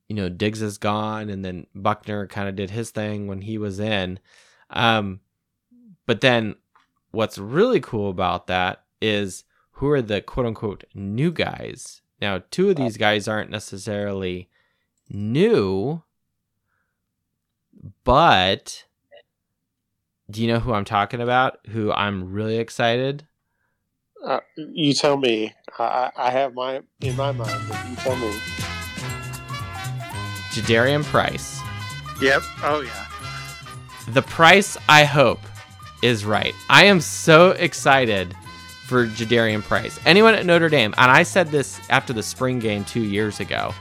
You 0.07 0.15
know 0.15 0.29
Diggs 0.29 0.61
is 0.61 0.77
gone 0.77 1.29
and 1.29 1.43
then 1.43 1.65
Buchner 1.73 2.27
kind 2.27 2.47
of 2.47 2.55
did 2.55 2.69
his 2.69 2.91
thing 2.91 3.27
when 3.27 3.41
he 3.41 3.57
was 3.57 3.79
in. 3.79 4.19
Um 4.69 5.21
but 6.05 6.21
then 6.21 6.55
what's 7.09 7.39
really 7.39 7.79
cool 7.79 8.11
about 8.11 8.45
that 8.47 8.83
is 9.01 9.43
who 9.71 9.89
are 9.89 10.01
the 10.01 10.21
quote 10.21 10.45
unquote 10.45 10.83
new 10.93 11.31
guys. 11.31 12.01
Now, 12.21 12.43
two 12.49 12.69
of 12.69 12.75
these 12.75 12.97
guys 12.97 13.27
aren't 13.27 13.49
necessarily 13.49 14.49
new, 15.09 16.03
but 18.03 18.85
do 20.29 20.41
you 20.41 20.47
know 20.47 20.59
who 20.59 20.73
I'm 20.73 20.85
talking 20.85 21.21
about? 21.21 21.59
Who 21.69 21.91
I'm 21.91 22.31
really 22.31 22.57
excited? 22.57 23.27
Uh, 24.25 24.39
you 24.57 24.93
tell 24.93 25.17
me. 25.17 25.53
I, 25.77 25.83
I 25.83 26.11
I 26.17 26.31
have 26.31 26.53
my 26.53 26.81
in 27.01 27.15
my 27.15 27.31
mind, 27.31 27.63
but 27.69 27.89
you 27.89 27.95
tell 27.97 28.15
me. 28.15 28.31
Jadarian 30.51 31.03
Price. 31.03 31.59
Yep. 32.21 32.41
Oh 32.63 32.81
yeah. 32.81 33.05
The 34.09 34.21
price, 34.21 34.77
I 34.87 35.03
hope, 35.03 35.41
is 36.01 36.25
right. 36.25 36.53
I 36.69 36.85
am 36.85 37.01
so 37.01 37.51
excited 37.51 38.35
for 38.85 39.07
Jadarian 39.07 39.63
Price. 39.63 39.99
Anyone 40.05 40.35
at 40.35 40.45
Notre 40.45 40.69
Dame, 40.69 40.93
and 40.97 41.11
I 41.11 41.23
said 41.23 41.49
this 41.49 41.79
after 41.89 42.13
the 42.13 42.23
spring 42.23 42.59
game 42.59 42.85
two 42.85 43.03
years 43.03 43.39
ago. 43.39 43.73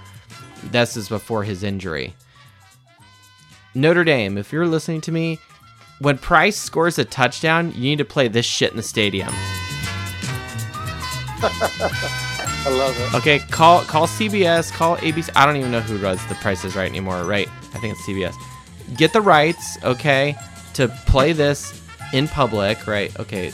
This 0.70 0.96
is 0.96 1.08
before 1.08 1.44
his 1.44 1.62
injury. 1.62 2.14
Notre 3.74 4.04
Dame, 4.04 4.38
if 4.38 4.52
you're 4.52 4.66
listening 4.66 5.00
to 5.02 5.12
me, 5.12 5.38
when 5.98 6.18
Price 6.18 6.56
scores 6.56 6.98
a 6.98 7.04
touchdown, 7.04 7.72
you 7.72 7.82
need 7.82 7.98
to 7.98 8.04
play 8.04 8.28
this 8.28 8.46
shit 8.46 8.70
in 8.70 8.76
the 8.76 8.82
stadium. 8.82 9.28
I 12.66 12.70
love 12.70 12.96
it. 12.98 13.14
Okay, 13.14 13.38
call 13.50 13.82
call 13.82 14.06
CBS, 14.06 14.72
call 14.72 14.96
ABC. 14.98 15.30
I 15.36 15.44
don't 15.44 15.56
even 15.56 15.70
know 15.70 15.80
who 15.80 15.98
does 15.98 16.24
the 16.28 16.34
prices 16.36 16.74
right 16.74 16.88
anymore, 16.88 17.24
right? 17.24 17.48
I 17.74 17.78
think 17.78 17.96
it's 17.96 18.02
CBS. 18.02 18.34
Get 18.96 19.12
the 19.12 19.20
rights, 19.20 19.76
okay? 19.84 20.36
to 20.74 20.88
play 21.06 21.32
this 21.32 21.80
in 22.12 22.28
public, 22.28 22.86
right? 22.86 23.18
Okay, 23.18 23.52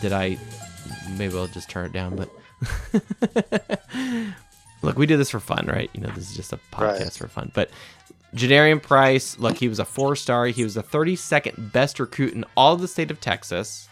did 0.00 0.12
I? 0.12 0.36
Maybe 1.16 1.36
I'll 1.36 1.46
just 1.46 1.70
turn 1.70 1.86
it 1.86 1.92
down. 1.92 2.16
But 2.16 2.30
look, 4.82 4.96
we 4.98 5.06
do 5.06 5.16
this 5.16 5.30
for 5.30 5.40
fun, 5.40 5.66
right? 5.66 5.90
You 5.94 6.00
know, 6.02 6.10
this 6.10 6.30
is 6.30 6.36
just 6.36 6.52
a 6.52 6.58
podcast 6.72 7.00
Right. 7.00 7.12
for 7.12 7.28
fun. 7.28 7.50
But 7.54 7.70
Jadarian 8.34 8.82
Price, 8.82 9.38
look, 9.38 9.56
he 9.58 9.68
was 9.68 9.78
a 9.78 9.84
four 9.84 10.16
star. 10.16 10.46
He 10.46 10.64
was 10.64 10.74
the 10.74 10.82
32nd 10.82 11.72
best 11.72 12.00
recruit 12.00 12.32
in 12.34 12.44
all 12.56 12.74
of 12.74 12.80
the 12.80 12.88
state 12.88 13.10
of 13.10 13.20
Texas. 13.20 13.88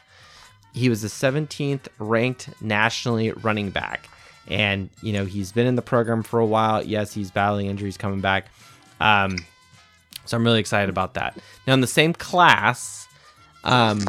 He 0.73 0.89
was 0.89 1.03
the 1.03 1.09
17th 1.09 1.89
ranked 1.99 2.49
nationally 2.63 3.33
running 3.33 3.71
back. 3.71 4.09
And, 4.49 4.89
you 5.03 5.13
know, 5.13 5.25
he's 5.27 5.53
been 5.53 5.67
in 5.67 5.75
the 5.77 5.83
program 5.83 6.23
for 6.23 6.41
a 6.41 6.47
while. 6.47 6.83
Yes, 6.83 7.13
he's 7.13 7.31
battling 7.31 7.67
injuries 7.67 7.97
coming 7.97 8.21
back. 8.21 8.47
Um, 9.01 9.37
so 10.25 10.37
I'm 10.37 10.45
really 10.45 10.61
excited 10.61 10.89
about 10.89 11.15
that. 11.15 11.37
Now, 11.67 11.75
in 11.75 11.81
the 11.81 11.87
same 11.87 12.13
class, 12.15 13.07
um, 13.65 14.01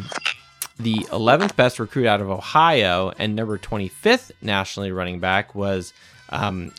the 0.78 0.94
11th 1.12 1.54
best 1.56 1.78
recruit 1.78 2.06
out 2.06 2.20
of 2.20 2.30
Ohio 2.30 3.12
and 3.18 3.36
number 3.36 3.58
25th 3.58 4.30
nationally 4.40 4.90
running 4.92 5.20
back 5.20 5.54
was 5.54 5.92
um, 6.32 6.72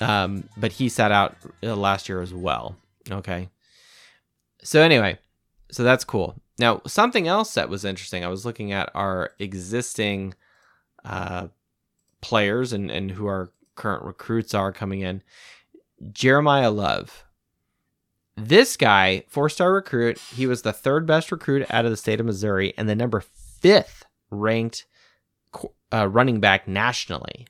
um, 0.00 0.48
but 0.56 0.72
he 0.72 0.88
sat 0.88 1.12
out 1.12 1.36
uh, 1.62 1.74
last 1.74 2.08
year 2.08 2.20
as 2.20 2.34
well. 2.34 2.76
Okay. 3.10 3.48
So, 4.62 4.82
anyway, 4.82 5.18
so 5.70 5.82
that's 5.82 6.04
cool. 6.04 6.40
Now, 6.58 6.82
something 6.86 7.28
else 7.28 7.54
that 7.54 7.68
was 7.68 7.84
interesting, 7.84 8.24
I 8.24 8.28
was 8.28 8.44
looking 8.44 8.72
at 8.72 8.90
our 8.94 9.30
existing 9.38 10.34
uh, 11.04 11.48
players 12.20 12.72
and, 12.72 12.90
and 12.90 13.12
who 13.12 13.26
our 13.26 13.52
current 13.76 14.04
recruits 14.04 14.54
are 14.54 14.72
coming 14.72 15.00
in. 15.00 15.22
Jeremiyah 16.02 16.74
Love. 16.74 17.24
This 18.36 18.76
guy, 18.76 19.24
four 19.28 19.48
star 19.48 19.72
recruit, 19.72 20.18
he 20.18 20.46
was 20.46 20.62
the 20.62 20.72
third 20.72 21.06
best 21.06 21.32
recruit 21.32 21.66
out 21.70 21.84
of 21.84 21.90
the 21.90 21.96
state 21.96 22.20
of 22.20 22.26
Missouri 22.26 22.72
and 22.76 22.88
the 22.88 22.94
number 22.94 23.20
fifth 23.20 24.04
ranked 24.30 24.86
uh, 25.92 26.08
running 26.08 26.38
back 26.40 26.68
nationally. 26.68 27.46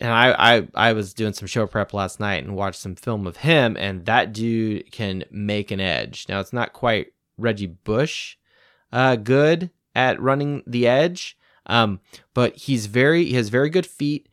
And 0.00 0.12
I, 0.12 0.56
I, 0.56 0.68
I 0.74 0.92
was 0.92 1.14
doing 1.14 1.32
some 1.32 1.48
show 1.48 1.66
prep 1.66 1.94
last 1.94 2.20
night 2.20 2.44
and 2.44 2.54
watched 2.54 2.80
some 2.80 2.96
film 2.96 3.26
of 3.26 3.38
him, 3.38 3.76
and 3.78 4.04
that 4.06 4.32
dude 4.32 4.90
can 4.92 5.24
make 5.30 5.70
an 5.70 5.80
edge. 5.80 6.26
Now, 6.28 6.40
it's 6.40 6.52
not 6.52 6.72
quite 6.72 7.12
Reggie 7.38 7.66
Bush 7.66 8.36
uh, 8.92 9.16
good 9.16 9.70
at 9.94 10.20
running 10.20 10.62
the 10.66 10.86
edge, 10.86 11.38
um, 11.66 12.00
but 12.34 12.56
he's 12.56 12.86
very 12.86 13.24
he 13.24 13.34
has 13.34 13.48
very 13.48 13.70
good 13.70 13.86
feet, 13.86 14.28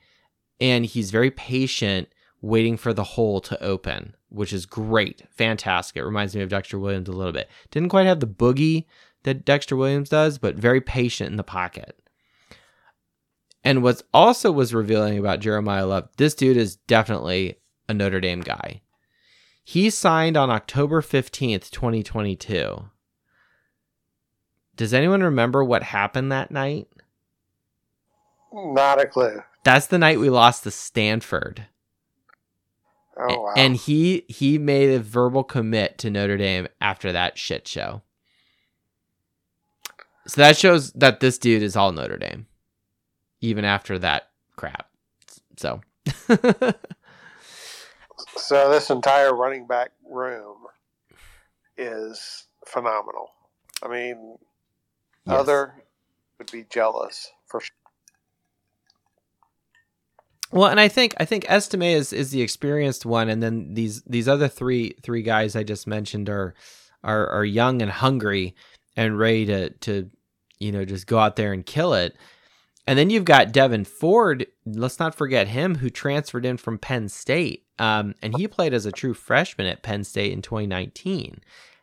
and 0.59 0.85
he's 0.85 1.11
very 1.11 1.31
patient 1.31 2.09
waiting 2.41 2.75
for 2.75 2.93
the 2.93 3.03
hole 3.03 3.39
to 3.39 3.61
open, 3.63 4.15
which 4.29 4.51
is 4.51 4.65
great, 4.65 5.23
fantastic. 5.31 5.95
It 5.95 6.03
reminds 6.03 6.35
me 6.35 6.41
of 6.41 6.49
Dexter 6.49 6.77
Williams 6.77 7.07
a 7.07 7.13
little 7.13 7.31
bit. 7.31 7.49
Didn't 7.71 7.89
quite 7.89 8.05
have 8.05 8.19
the 8.19 8.27
boogie 8.27 8.85
that 9.23 9.45
Dexter 9.45 9.77
Williams 9.77 10.09
does, 10.09 10.37
but 10.37 10.55
very 10.55 10.81
patient 10.81 11.31
in 11.31 11.37
the 11.37 11.43
pocket. 11.43 11.97
And 13.63 13.81
what's 13.81 14.03
also 14.13 14.51
was 14.51 14.73
revealing 14.73 15.17
about 15.17 15.39
Jeremiyah 15.39 15.87
Love, 15.87 16.09
this 16.17 16.35
dude 16.35 16.57
is 16.57 16.75
definitely 16.75 17.59
a 17.87 17.93
Notre 17.93 18.19
Dame 18.19 18.41
guy. 18.41 18.81
He 19.63 19.89
signed 19.89 20.35
on 20.35 20.49
October 20.49 21.01
15th, 21.01 21.71
2022. 21.71 22.89
Does 24.75 24.93
anyone 24.93 25.23
remember 25.23 25.63
what 25.63 25.83
happened 25.83 26.31
that 26.31 26.51
night? 26.51 26.87
Not 28.51 28.99
a 29.01 29.07
clue. 29.07 29.41
That's 29.63 29.87
the 29.87 29.97
night 29.97 30.19
we 30.19 30.29
lost 30.29 30.63
to 30.63 30.71
Stanford. 30.71 31.67
Oh 33.17 33.41
wow. 33.41 33.53
And 33.55 33.75
he 33.75 34.25
he 34.27 34.57
made 34.57 34.89
a 34.89 34.99
verbal 34.99 35.43
commit 35.43 35.97
to 35.99 36.09
Notre 36.09 36.37
Dame 36.37 36.67
after 36.81 37.11
that 37.11 37.37
shit 37.37 37.67
show. 37.67 38.01
So 40.25 40.41
that 40.41 40.57
shows 40.57 40.91
that 40.93 41.19
this 41.19 41.37
dude 41.37 41.61
is 41.63 41.75
all 41.75 41.91
Notre 41.91 42.17
Dame, 42.17 42.47
even 43.43 43.65
after 43.65 43.99
that 43.99 44.29
crap. 44.57 44.89
So, 45.57 45.81
so 48.37 48.71
this 48.71 48.89
entire 48.89 49.35
running 49.35 49.67
back 49.67 49.91
room 50.09 50.57
is 51.77 52.47
phenomenal. 52.67 53.27
I 53.83 53.87
mean, 53.89 54.37
Yes. 55.25 55.55
other 55.55 55.75
would 56.39 56.51
be 56.51 56.65
jealous 56.69 57.31
for 57.47 57.61
sure. 57.61 57.71
well, 60.51 60.69
and 60.69 60.79
I 60.79 60.87
think 60.89 61.15
I 61.19 61.25
think 61.25 61.45
Estime 61.49 61.83
is 61.83 62.13
is 62.13 62.31
the 62.31 62.41
experienced 62.41 63.05
one, 63.05 63.29
and 63.29 63.43
then 63.43 63.73
these 63.75 64.03
these 64.03 64.27
other 64.29 64.47
three 64.47 64.95
three 65.03 65.23
guys 65.23 65.55
I 65.55 65.63
just 65.63 65.87
mentioned 65.87 66.29
are 66.29 66.55
are 67.03 67.27
are 67.29 67.45
young 67.45 67.81
and 67.81 67.91
hungry 67.91 68.55
and 68.97 69.19
ready 69.19 69.45
to 69.47 69.69
to 69.71 70.09
you 70.59 70.71
know 70.71 70.85
just 70.85 71.07
go 71.07 71.19
out 71.19 71.37
there 71.37 71.53
and 71.53 71.65
kill 71.65 71.93
it. 71.93 72.15
And 72.85 72.99
then 72.99 73.09
you've 73.09 73.25
got 73.25 73.53
Devyn 73.53 73.87
Ford. 73.87 74.45
Let's 74.65 74.99
not 74.99 75.15
forget 75.15 75.47
him, 75.47 75.75
who 75.75 75.89
transferred 75.89 76.45
in 76.45 76.57
from 76.57 76.77
Penn 76.77 77.07
State, 77.09 77.65
um, 77.79 78.13
and 78.21 78.35
he 78.37 78.47
played 78.47 78.73
as 78.73 78.85
a 78.85 78.91
true 78.91 79.13
freshman 79.13 79.67
at 79.67 79.83
Penn 79.83 80.03
State 80.03 80.33
in 80.33 80.41
2019. 80.41 81.39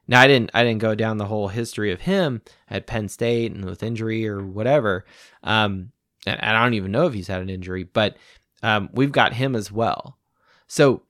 Now, 0.07 0.21
I 0.21 0.27
didn't, 0.27 0.51
I 0.53 0.63
didn't 0.65 0.81
go 0.81 0.95
down 0.95 1.19
the 1.19 1.27
whole 1.27 1.49
history 1.49 1.93
of 1.93 2.03
him 2.03 2.43
at 2.69 2.87
Penn 2.87 3.09
State 3.09 3.53
and 3.53 3.65
with 3.65 3.83
injury 3.83 4.29
or 4.29 4.45
whatever, 4.45 5.05
um, 5.43 5.93
and, 6.27 6.39
I 6.41 6.63
don't 6.63 6.75
even 6.75 6.93
know 6.93 7.07
if 7.07 7.15
he's 7.15 7.29
had 7.29 7.41
an 7.41 7.49
injury, 7.49 7.85
but 7.85 8.17
um, 8.63 8.91
we've 8.93 9.13
got 9.13 9.33
him 9.33 9.57
as 9.57 9.73
well. 9.73 10.19
So 10.67 11.03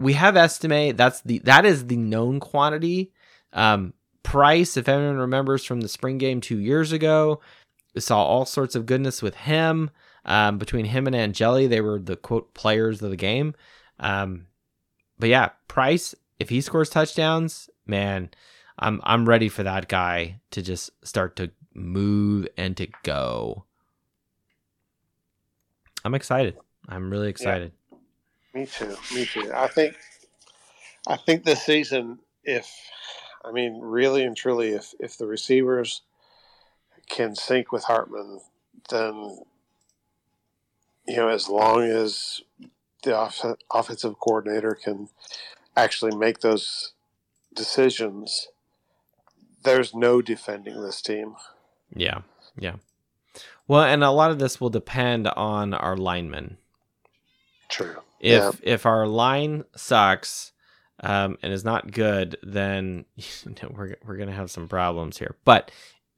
we 0.00 0.14
have 0.14 0.36
Estime. 0.36 0.96
That's 0.96 1.20
the 1.20 1.38
that 1.40 1.64
is 1.64 1.86
the 1.86 1.96
known 1.96 2.40
quantity. 2.40 3.12
Um, 3.52 3.94
Price, 4.22 4.76
if 4.76 4.88
anyone 4.88 5.16
remembers 5.16 5.64
from 5.64 5.80
the 5.80 5.88
spring 5.88 6.18
game 6.18 6.40
two 6.40 6.58
years 6.58 6.92
ago, 6.92 7.40
saw 7.98 8.22
all 8.22 8.44
sorts 8.44 8.74
of 8.74 8.86
goodness 8.86 9.22
with 9.22 9.34
him. 9.34 9.90
Um, 10.24 10.58
between 10.58 10.84
him 10.84 11.06
and 11.06 11.16
Angeli, 11.16 11.66
they 11.66 11.80
were 11.80 11.98
the 11.98 12.16
quote 12.16 12.52
players 12.54 13.02
of 13.02 13.10
the 13.10 13.16
game. 13.16 13.54
Um, 13.98 14.46
but 15.18 15.28
yeah, 15.28 15.50
Price, 15.66 16.14
if 16.38 16.48
he 16.48 16.60
scores 16.60 16.90
touchdowns, 16.90 17.70
man, 17.86 18.30
I'm 18.78 19.00
I'm 19.04 19.28
ready 19.28 19.48
for 19.48 19.62
that 19.62 19.88
guy 19.88 20.40
to 20.50 20.62
just 20.62 20.90
start 21.06 21.36
to 21.36 21.50
move 21.74 22.48
and 22.56 22.76
to 22.76 22.88
go. 23.02 23.64
I'm 26.04 26.14
excited. 26.14 26.56
I'm 26.88 27.10
really 27.10 27.28
excited. 27.28 27.72
Me 28.54 28.66
too. 28.66 28.96
Me 29.14 29.24
too. 29.26 29.50
I 29.54 29.68
think. 29.68 29.96
I 31.06 31.16
think 31.16 31.44
this 31.44 31.62
season, 31.62 32.18
if 32.44 32.70
I 33.44 33.52
mean, 33.52 33.80
really 33.80 34.24
and 34.24 34.36
truly, 34.36 34.70
if 34.70 34.92
if 35.00 35.16
the 35.16 35.26
receivers 35.26 36.02
can 37.10 37.34
sync 37.36 37.72
with 37.72 37.84
Hartman, 37.84 38.40
then 38.90 39.38
you 41.06 41.16
know, 41.16 41.28
as 41.28 41.48
long 41.48 41.82
as 41.82 42.40
the 43.02 43.16
off- 43.16 43.44
offensive 43.72 44.14
coordinator 44.20 44.74
can 44.74 45.08
actually 45.76 46.14
make 46.14 46.40
those 46.40 46.92
decisions, 47.54 48.48
there's 49.64 49.94
no 49.94 50.22
defending 50.22 50.80
this 50.82 51.02
team. 51.02 51.36
Yeah, 51.94 52.22
yeah. 52.58 52.76
Well, 53.66 53.82
and 53.82 54.02
a 54.04 54.10
lot 54.10 54.30
of 54.30 54.38
this 54.38 54.60
will 54.60 54.70
depend 54.70 55.28
on 55.28 55.74
our 55.74 55.96
linemen. 55.96 56.58
True. 57.68 57.96
If 58.20 58.42
Yeah. 58.42 58.52
if 58.62 58.86
our 58.86 59.06
line 59.06 59.64
sucks 59.76 60.52
um, 61.02 61.38
and 61.42 61.52
is 61.52 61.64
not 61.64 61.92
good, 61.92 62.36
then 62.42 63.04
you 63.16 63.24
know, 63.62 63.74
we're 63.76 63.96
we're 64.04 64.16
gonna 64.16 64.32
have 64.32 64.50
some 64.50 64.68
problems 64.68 65.18
here. 65.18 65.36
But 65.44 65.70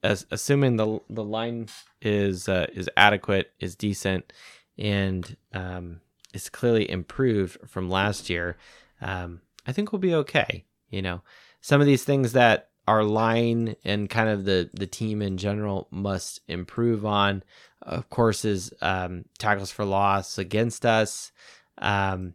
as, 0.03 0.25
assuming 0.31 0.75
the 0.75 0.99
the 1.09 1.23
line 1.23 1.67
is 2.01 2.49
uh, 2.49 2.67
is 2.73 2.89
adequate, 2.97 3.51
is 3.59 3.75
decent, 3.75 4.33
and 4.77 5.37
um, 5.53 6.01
is 6.33 6.49
clearly 6.49 6.89
improved 6.89 7.57
from 7.67 7.89
last 7.89 8.29
year, 8.29 8.57
um, 9.01 9.41
I 9.65 9.71
think 9.71 9.91
we'll 9.91 9.99
be 9.99 10.15
okay. 10.15 10.65
You 10.89 11.01
know, 11.01 11.21
some 11.61 11.81
of 11.81 11.87
these 11.87 12.03
things 12.03 12.33
that 12.33 12.69
our 12.87 13.03
line 13.03 13.75
and 13.85 14.09
kind 14.09 14.29
of 14.29 14.45
the 14.45 14.69
the 14.73 14.87
team 14.87 15.21
in 15.21 15.37
general 15.37 15.87
must 15.89 16.41
improve 16.47 17.05
on, 17.05 17.43
of 17.81 18.09
course, 18.09 18.45
is 18.45 18.73
um, 18.81 19.25
tackles 19.37 19.71
for 19.71 19.85
loss 19.85 20.37
against 20.37 20.85
us, 20.85 21.31
um, 21.77 22.33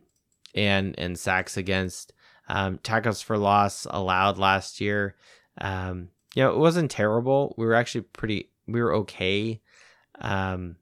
and 0.55 0.99
and 0.99 1.19
sacks 1.19 1.57
against. 1.57 2.13
Um, 2.51 2.79
tackles 2.79 3.21
for 3.21 3.37
loss 3.37 3.87
allowed 3.91 4.39
last 4.39 4.81
year. 4.81 5.17
Um, 5.61 6.09
you 6.35 6.43
know, 6.43 6.51
it 6.51 6.59
wasn't 6.59 6.91
terrible. 6.91 7.55
We 7.57 7.67
were 7.67 7.75
actually 7.75 8.03
pretty. 8.03 8.51
We 8.67 8.83
were 8.83 8.95
okay. 8.97 9.61
Um, 10.21 10.77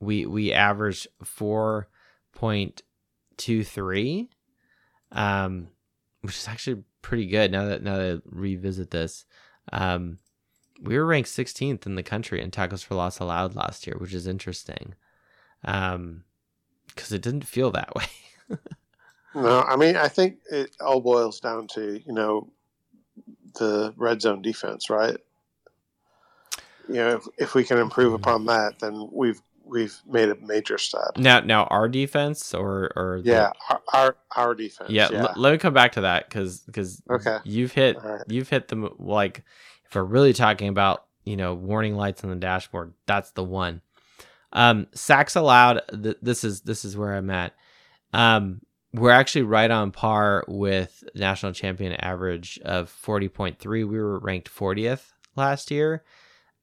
we 0.00 0.26
we 0.26 0.52
averaged 0.52 1.08
four 1.22 1.88
point 2.32 2.82
two 3.36 3.64
three, 3.64 4.30
um, 5.12 5.68
which 6.22 6.36
is 6.36 6.48
actually 6.48 6.82
pretty 7.02 7.26
good. 7.26 7.52
Now 7.52 7.66
that 7.66 7.82
now 7.82 7.96
that 7.96 8.16
I 8.18 8.28
revisit 8.28 8.90
this, 8.90 9.24
um, 9.72 10.18
we 10.82 10.96
were 10.96 11.06
ranked 11.06 11.28
16th 11.28 11.86
in 11.86 11.94
the 11.94 12.02
country 12.02 12.40
in 12.40 12.50
tackles 12.50 12.82
for 12.82 12.94
loss 12.94 13.18
allowed 13.18 13.54
last 13.54 13.86
year, 13.86 13.96
which 13.98 14.14
is 14.14 14.26
interesting, 14.26 14.94
um, 15.64 16.24
because 16.88 17.12
it 17.12 17.22
didn't 17.22 17.44
feel 17.44 17.70
that 17.72 17.94
way. 17.94 18.58
No, 19.34 19.60
I 19.60 19.76
mean, 19.76 19.96
I 19.96 20.08
think 20.08 20.38
it 20.50 20.74
all 20.80 21.00
boils 21.00 21.38
down 21.38 21.68
to 21.68 22.00
you 22.04 22.12
know 22.12 22.50
the 23.58 23.92
red 23.96 24.22
zone 24.22 24.42
defense, 24.42 24.90
right? 24.90 25.16
You 26.88 26.94
know, 26.96 27.08
if, 27.16 27.26
if 27.38 27.54
we 27.54 27.64
can 27.64 27.78
improve 27.78 28.12
Mm-hmm. 28.12 28.22
upon 28.22 28.46
that, 28.46 28.78
then 28.80 29.08
we've 29.12 29.40
we've 29.64 30.00
made 30.04 30.28
a 30.28 30.34
major 30.36 30.78
step. 30.78 31.16
Now, 31.16 31.38
now 31.40 31.64
our 31.64 31.88
defense 31.88 32.52
or 32.54 32.90
or 32.96 33.20
the- 33.22 33.30
Yeah, 33.30 33.50
our 33.68 33.80
our, 33.92 34.16
our 34.36 34.54
defense. 34.54 34.90
yeah. 34.90 35.08
Yeah, 35.12 35.22
l- 35.22 35.34
let 35.36 35.52
me 35.52 35.58
come 35.58 35.74
back 35.74 35.92
to 35.92 36.00
that 36.02 36.28
because 36.28 36.60
because 36.60 37.00
Okay. 37.08 37.38
you've 37.44 37.72
hit 37.72 37.96
right. 38.02 38.22
you've 38.28 38.48
hit 38.48 38.68
the 38.68 38.90
like 38.98 39.44
if 39.86 39.94
we're 39.94 40.02
really 40.02 40.32
talking 40.32 40.68
about 40.68 41.04
you 41.24 41.36
know 41.36 41.54
warning 41.54 41.94
lights 41.94 42.24
on 42.24 42.30
the 42.30 42.36
dashboard, 42.36 42.94
that's 43.06 43.30
the 43.32 43.44
one. 43.44 43.82
Um, 44.52 44.88
sacks 44.92 45.36
allowed. 45.36 45.82
Th- 46.02 46.16
this 46.20 46.42
is 46.42 46.62
this 46.62 46.84
is 46.84 46.96
where 46.96 47.14
I'm 47.14 47.30
at. 47.30 47.54
Um, 48.12 48.62
we're 48.92 49.10
actually 49.10 49.42
right 49.42 49.70
on 49.70 49.92
par 49.92 50.44
with 50.48 51.04
national 51.14 51.52
champion 51.52 51.92
average 51.94 52.58
of 52.64 52.90
40.3. 53.04 53.64
We 53.64 53.84
were 53.84 54.18
ranked 54.18 54.52
40th 54.52 55.12
last 55.36 55.70
year, 55.70 56.04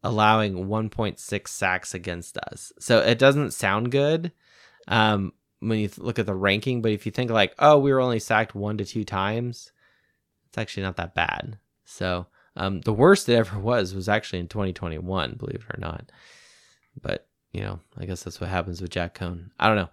allowing 0.03 0.67
1.6 0.67 1.47
sacks 1.47 1.93
against 1.93 2.37
us. 2.37 2.73
So 2.79 2.99
it 2.99 3.17
doesn't 3.17 3.51
sound 3.51 3.91
good 3.91 4.31
um, 4.87 5.33
when 5.59 5.79
you 5.79 5.89
look 5.97 6.19
at 6.19 6.25
the 6.25 6.35
ranking, 6.35 6.81
but 6.81 6.91
if 6.91 7.05
you 7.05 7.11
think 7.11 7.31
like, 7.31 7.55
oh, 7.59 7.79
we 7.79 7.91
were 7.93 8.01
only 8.01 8.19
sacked 8.19 8.53
one 8.53 8.77
to 8.77 8.85
two 8.85 9.05
times, 9.05 9.71
it's 10.49 10.57
actually 10.57 10.83
not 10.83 10.97
that 10.97 11.15
bad. 11.15 11.57
So 11.85 12.27
um, 12.57 12.81
the 12.81 12.93
worst 12.93 13.29
it 13.29 13.35
ever 13.35 13.57
was 13.57 13.93
was 13.93 14.09
actually 14.09 14.39
in 14.39 14.47
2021, 14.47 15.35
believe 15.35 15.65
it 15.69 15.75
or 15.75 15.79
not. 15.79 16.11
But 17.01 17.27
you 17.53 17.61
know, 17.61 17.79
I 17.97 18.05
guess 18.05 18.23
that's 18.23 18.41
what 18.41 18.49
happens 18.49 18.81
with 18.81 18.91
Jack 18.91 19.17
Coan. 19.17 19.49
I 19.59 19.67
don't 19.67 19.77
know. 19.77 19.89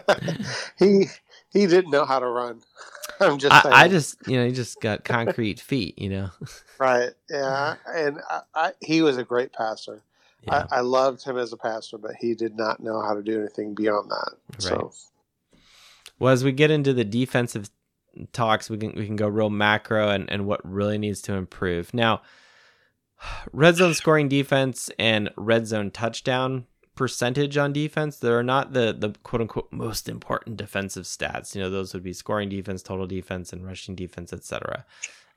he 0.78 1.06
he 1.52 1.66
didn't 1.66 1.90
know 1.90 2.04
how 2.04 2.18
to 2.18 2.26
run. 2.26 2.62
I'm 3.20 3.38
just 3.38 3.62
saying. 3.62 3.74
I, 3.74 3.84
I 3.84 3.88
just, 3.88 4.16
you 4.26 4.36
know, 4.36 4.46
he 4.46 4.52
just 4.52 4.80
got 4.80 5.04
concrete 5.04 5.60
feet, 5.60 5.98
you 5.98 6.08
know. 6.08 6.30
right. 6.78 7.10
Yeah, 7.30 7.76
and 7.86 8.18
I, 8.30 8.40
I, 8.54 8.72
he 8.80 9.02
was 9.02 9.18
a 9.18 9.24
great 9.24 9.52
pastor. 9.52 10.02
Yeah, 10.42 10.66
I, 10.70 10.78
I 10.78 10.80
loved 10.80 11.22
him 11.22 11.38
as 11.38 11.52
a 11.52 11.56
pastor, 11.56 11.98
but 11.98 12.12
he 12.18 12.34
did 12.34 12.56
not 12.56 12.80
know 12.80 13.00
how 13.00 13.14
to 13.14 13.22
do 13.22 13.38
anything 13.38 13.74
beyond 13.74 14.10
that. 14.10 14.32
So 14.58 14.92
Well, 16.18 16.32
as 16.32 16.42
we 16.42 16.52
get 16.52 16.70
into 16.70 16.92
the 16.92 17.04
defensive 17.04 17.70
talks, 18.32 18.68
we 18.68 18.78
can 18.78 18.92
we 18.96 19.06
can 19.06 19.16
go 19.16 19.28
real 19.28 19.50
macro 19.50 20.08
and, 20.08 20.28
and 20.30 20.46
what 20.46 20.60
really 20.68 20.98
needs 20.98 21.22
to 21.22 21.34
improve. 21.34 21.94
Now, 21.94 22.22
red 23.52 23.76
zone 23.76 23.94
scoring 23.94 24.28
defense 24.28 24.90
and 24.98 25.30
red 25.36 25.66
zone 25.66 25.90
touchdown 25.90 26.66
percentage 26.94 27.56
on 27.56 27.72
defense, 27.72 28.18
they 28.18 28.28
are 28.28 28.42
not 28.42 28.72
the 28.72 28.94
the 28.96 29.14
quote 29.22 29.42
unquote 29.42 29.72
most 29.72 30.08
important 30.08 30.56
defensive 30.56 31.04
stats. 31.04 31.54
You 31.54 31.62
know, 31.62 31.70
those 31.70 31.94
would 31.94 32.02
be 32.02 32.12
scoring 32.12 32.48
defense, 32.48 32.82
total 32.82 33.06
defense, 33.06 33.52
and 33.52 33.66
rushing 33.66 33.94
defense, 33.94 34.32
etc. 34.32 34.84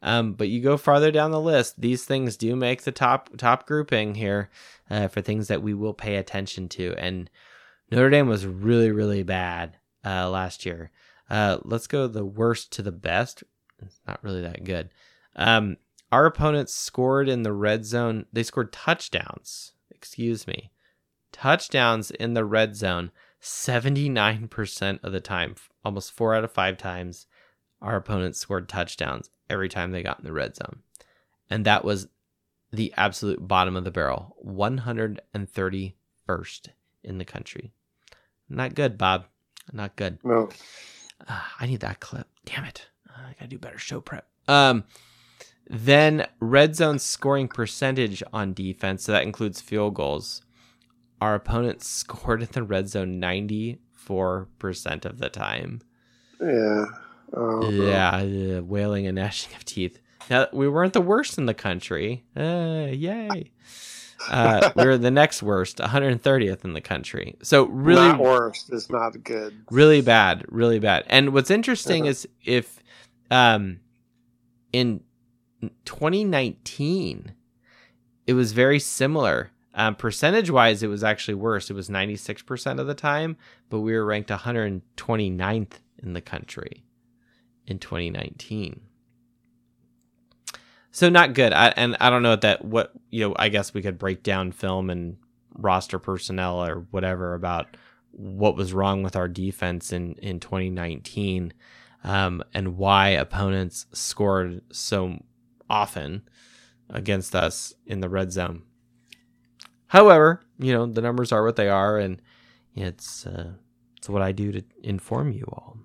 Um, 0.01 0.33
but 0.33 0.49
you 0.49 0.61
go 0.61 0.77
farther 0.77 1.11
down 1.11 1.31
the 1.31 1.41
list, 1.41 1.81
these 1.81 2.05
things 2.05 2.37
do 2.37 2.55
make 2.55 2.83
the 2.83 2.91
top 2.91 3.29
top 3.37 3.65
grouping 3.65 4.15
here 4.15 4.49
uh, 4.89 5.07
for 5.07 5.21
things 5.21 5.47
that 5.47 5.63
we 5.63 5.73
will 5.73 5.93
pay 5.93 6.17
attention 6.17 6.69
to. 6.69 6.93
And 6.97 7.29
Notre 7.91 8.09
Dame 8.09 8.27
was 8.27 8.45
really 8.45 8.91
really 8.91 9.23
bad 9.23 9.77
uh, 10.05 10.29
last 10.29 10.65
year. 10.65 10.91
Uh, 11.29 11.57
let's 11.63 11.87
go 11.87 12.07
the 12.07 12.25
worst 12.25 12.71
to 12.73 12.81
the 12.81 12.91
best. 12.91 13.43
It's 13.81 13.99
not 14.07 14.23
really 14.23 14.41
that 14.41 14.63
good. 14.63 14.89
Um, 15.35 15.77
our 16.11 16.25
opponents 16.25 16.73
scored 16.73 17.27
in 17.27 17.43
the 17.43 17.53
red 17.53 17.85
zone. 17.85 18.25
They 18.31 18.43
scored 18.43 18.71
touchdowns. 18.71 19.73
Excuse 19.91 20.45
me, 20.45 20.71
touchdowns 21.35 22.11
in 22.11 22.33
the 22.33 22.45
red 22.45 22.75
zone. 22.75 23.11
Seventy 23.39 24.09
nine 24.09 24.47
percent 24.47 25.01
of 25.03 25.11
the 25.11 25.19
time, 25.19 25.55
almost 25.83 26.11
four 26.13 26.33
out 26.33 26.43
of 26.43 26.51
five 26.51 26.77
times, 26.77 27.27
our 27.81 27.95
opponents 27.95 28.39
scored 28.39 28.67
touchdowns 28.67 29.29
every 29.49 29.69
time 29.69 29.91
they 29.91 30.01
got 30.01 30.17
in 30.17 30.25
the 30.25 30.33
red 30.33 30.55
zone, 30.55 30.79
and 31.49 31.63
that 31.65 31.85
was 31.85 32.07
the 32.71 32.91
absolute 32.97 33.47
bottom 33.47 33.75
of 33.75 33.83
the 33.83 33.91
barrel. 33.91 34.35
One 34.39 34.79
hundred 34.79 35.21
and 35.33 35.47
thirty 35.47 35.95
first 36.25 36.69
in 37.03 37.19
the 37.19 37.25
country. 37.25 37.71
Not 38.49 38.73
good, 38.73 38.97
Bob. 38.97 39.25
Not 39.71 39.95
good. 39.95 40.17
no, 40.23 40.49
Ah, 41.27 41.53
I 41.59 41.67
need 41.67 41.81
that 41.81 41.99
clip. 41.99 42.27
Damn 42.45 42.65
it. 42.65 42.87
I 43.15 43.33
gotta 43.33 43.47
do 43.47 43.59
better 43.59 43.77
show 43.77 44.01
prep. 44.01 44.27
Um, 44.47 44.83
then 45.69 46.27
red 46.39 46.75
zone 46.75 46.99
scoring 46.99 47.47
percentage 47.47 48.21
on 48.33 48.53
defense. 48.53 49.03
So 49.03 49.11
that 49.11 49.23
includes 49.23 49.61
field 49.61 49.93
goals. 49.93 50.41
Our 51.21 51.35
opponents 51.35 51.87
scored 51.87 52.41
in 52.41 52.49
the 52.51 52.63
red 52.63 52.89
zone 52.89 53.19
94% 53.21 53.77
of 55.05 55.17
the 55.19 55.29
time. 55.29 55.81
yeah, 56.41 56.85
oh. 57.33 57.69
Yeah, 57.69 58.59
wailing 58.59 59.07
and 59.07 59.15
gnashing 59.15 59.55
of 59.55 59.65
teeth. 59.65 59.99
Now, 60.29 60.47
we 60.51 60.67
weren't 60.67 60.93
the 60.93 61.01
worst 61.01 61.37
in 61.37 61.45
the 61.45 61.53
country. 61.53 62.23
Uh, 62.35 62.87
yay. 62.91 63.51
Uh, 64.29 64.71
we 64.75 64.85
were 64.85 64.97
the 64.97 65.11
next 65.11 65.43
worst, 65.43 65.77
130th 65.77 66.63
in 66.65 66.73
the 66.73 66.81
country. 66.81 67.35
So 67.43 67.65
really, 67.65 68.07
not 68.07 68.19
worst 68.19 68.73
is 68.73 68.89
not 68.89 69.23
good. 69.23 69.53
really 69.69 70.01
bad 70.01 70.43
really 70.47 70.79
bad 70.79 71.03
and 71.07 71.31
what's 71.33 71.51
interesting 71.51 72.03
Uh-huh. 72.03 72.09
is 72.11 72.27
if 72.43 72.81
um 73.29 73.81
in 74.73 75.01
2019 75.83 77.33
it 78.27 78.33
was 78.33 78.51
very 78.53 78.79
similar 78.79 79.51
um, 79.75 79.95
percentage 79.95 80.49
wise 80.49 80.81
it 80.81 80.87
was 80.87 81.03
actually 81.03 81.35
worse. 81.35 81.69
It 81.69 81.73
was 81.73 81.89
96% 81.89 82.79
of 82.79 82.87
the 82.87 82.93
time 82.93 83.37
but 83.69 83.79
we 83.79 83.93
were 83.93 84.05
ranked 84.05 84.29
129th 84.29 85.73
in 86.01 86.13
the 86.13 86.21
country 86.21 86.83
in 87.67 87.79
2019 87.79 88.81
so 90.91 91.09
not 91.09 91.33
good. 91.33 91.51
I, 91.51 91.69
and 91.69 91.97
i 91.99 92.09
don't 92.09 92.23
know 92.23 92.35
that 92.35 92.63
what 92.63 92.93
you 93.09 93.27
know 93.27 93.35
i 93.37 93.49
guess 93.49 93.73
we 93.73 93.81
could 93.81 93.97
break 93.97 94.23
down 94.23 94.51
film 94.51 94.89
and 94.89 95.17
roster 95.53 95.99
personnel 95.99 96.63
or 96.63 96.85
whatever 96.91 97.33
about 97.33 97.75
what 98.11 98.55
was 98.55 98.73
wrong 98.73 99.03
with 99.03 99.15
our 99.15 99.27
defense 99.27 99.91
in 99.91 100.13
in 100.15 100.39
2019 100.39 101.53
um, 102.05 102.43
and 102.53 102.77
why 102.77 103.09
opponents 103.09 103.87
scored 103.91 104.61
so 104.71 105.23
often 105.69 106.21
against 106.89 107.35
us 107.35 107.73
in 107.87 107.99
the 107.99 108.09
red 108.09 108.31
zone. 108.31 108.61
However, 109.95 110.41
you 110.59 110.73
know 110.73 110.85
the 110.85 111.01
numbers 111.01 111.31
are 111.31 111.41
what 111.45 111.55
they 111.55 111.69
are, 111.69 111.97
and 111.97 112.21
it's 112.75 113.25
uh, 113.25 113.53
it's 113.95 114.09
what 114.09 114.21
I 114.21 114.33
do 114.33 114.51
to 114.51 114.61
inform 114.83 115.31
you 115.31 115.45
all. 115.47 115.77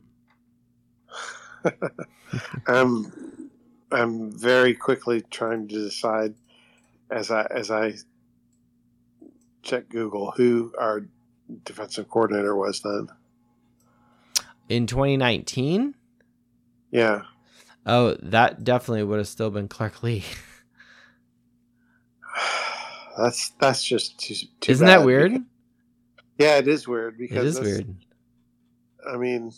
I'm 2.66 3.12
I'm 3.92 4.32
very 4.32 4.74
quickly 4.74 5.20
trying 5.30 5.68
to 5.68 5.74
decide 5.76 6.34
as 7.08 7.30
I 7.30 7.46
as 7.52 7.70
I 7.70 7.94
check 9.62 9.88
Google 9.88 10.32
who 10.32 10.74
our 10.76 11.02
defensive 11.64 12.08
coordinator 12.08 12.56
was 12.56 12.80
then. 12.80 13.10
In 14.68 14.88
2019, 14.88 15.94
Yeah. 16.90 17.22
oh, 17.86 18.16
that 18.22 18.64
definitely 18.64 19.04
would 19.04 19.18
have 19.18 19.28
still 19.28 19.50
been 19.50 19.68
Clark 19.68 20.02
Lea. 20.02 20.24
That's 23.22 23.50
that's 23.60 23.84
just 23.84 24.18
too, 24.18 24.34
too 24.60 24.72
Isn't 24.72 24.86
that 24.86 25.04
weird? 25.04 25.32
because- 25.32 25.46
yeah, 26.38 26.56
it 26.56 26.66
is 26.68 26.88
weird 26.88 27.18
because 27.18 27.44
is 27.44 27.54
that's- 27.56 27.72
weird. 27.76 27.94
I 29.10 29.16
mean, 29.16 29.52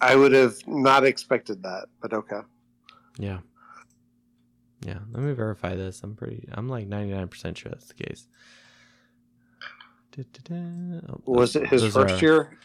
I 0.00 0.16
would 0.16 0.32
have 0.32 0.54
not 0.66 1.04
expected 1.04 1.62
that, 1.62 1.86
but 2.00 2.12
okay. 2.12 2.40
Yeah. 3.18 3.38
Yeah. 4.84 4.98
Let 5.12 5.22
me 5.22 5.32
verify 5.32 5.74
this. 5.76 6.02
I'm 6.02 6.14
pretty. 6.14 6.48
I'm 6.52 6.68
like 6.68 6.88
99% 6.88 7.56
sure 7.56 7.70
that's 7.70 7.86
the 7.88 7.94
case. 7.94 8.28
Oh, 10.18 11.20
Was 11.26 11.56
it 11.56 11.68
his 11.68 11.84
first 11.92 12.14
are- 12.14 12.24
year? 12.24 12.58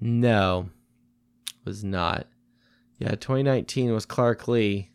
No, 0.00 0.70
was 1.64 1.84
not. 1.84 2.26
Yeah, 2.98 3.10
2019 3.14 3.92
was 3.92 4.06
Clark 4.06 4.48
Lea, 4.48 4.90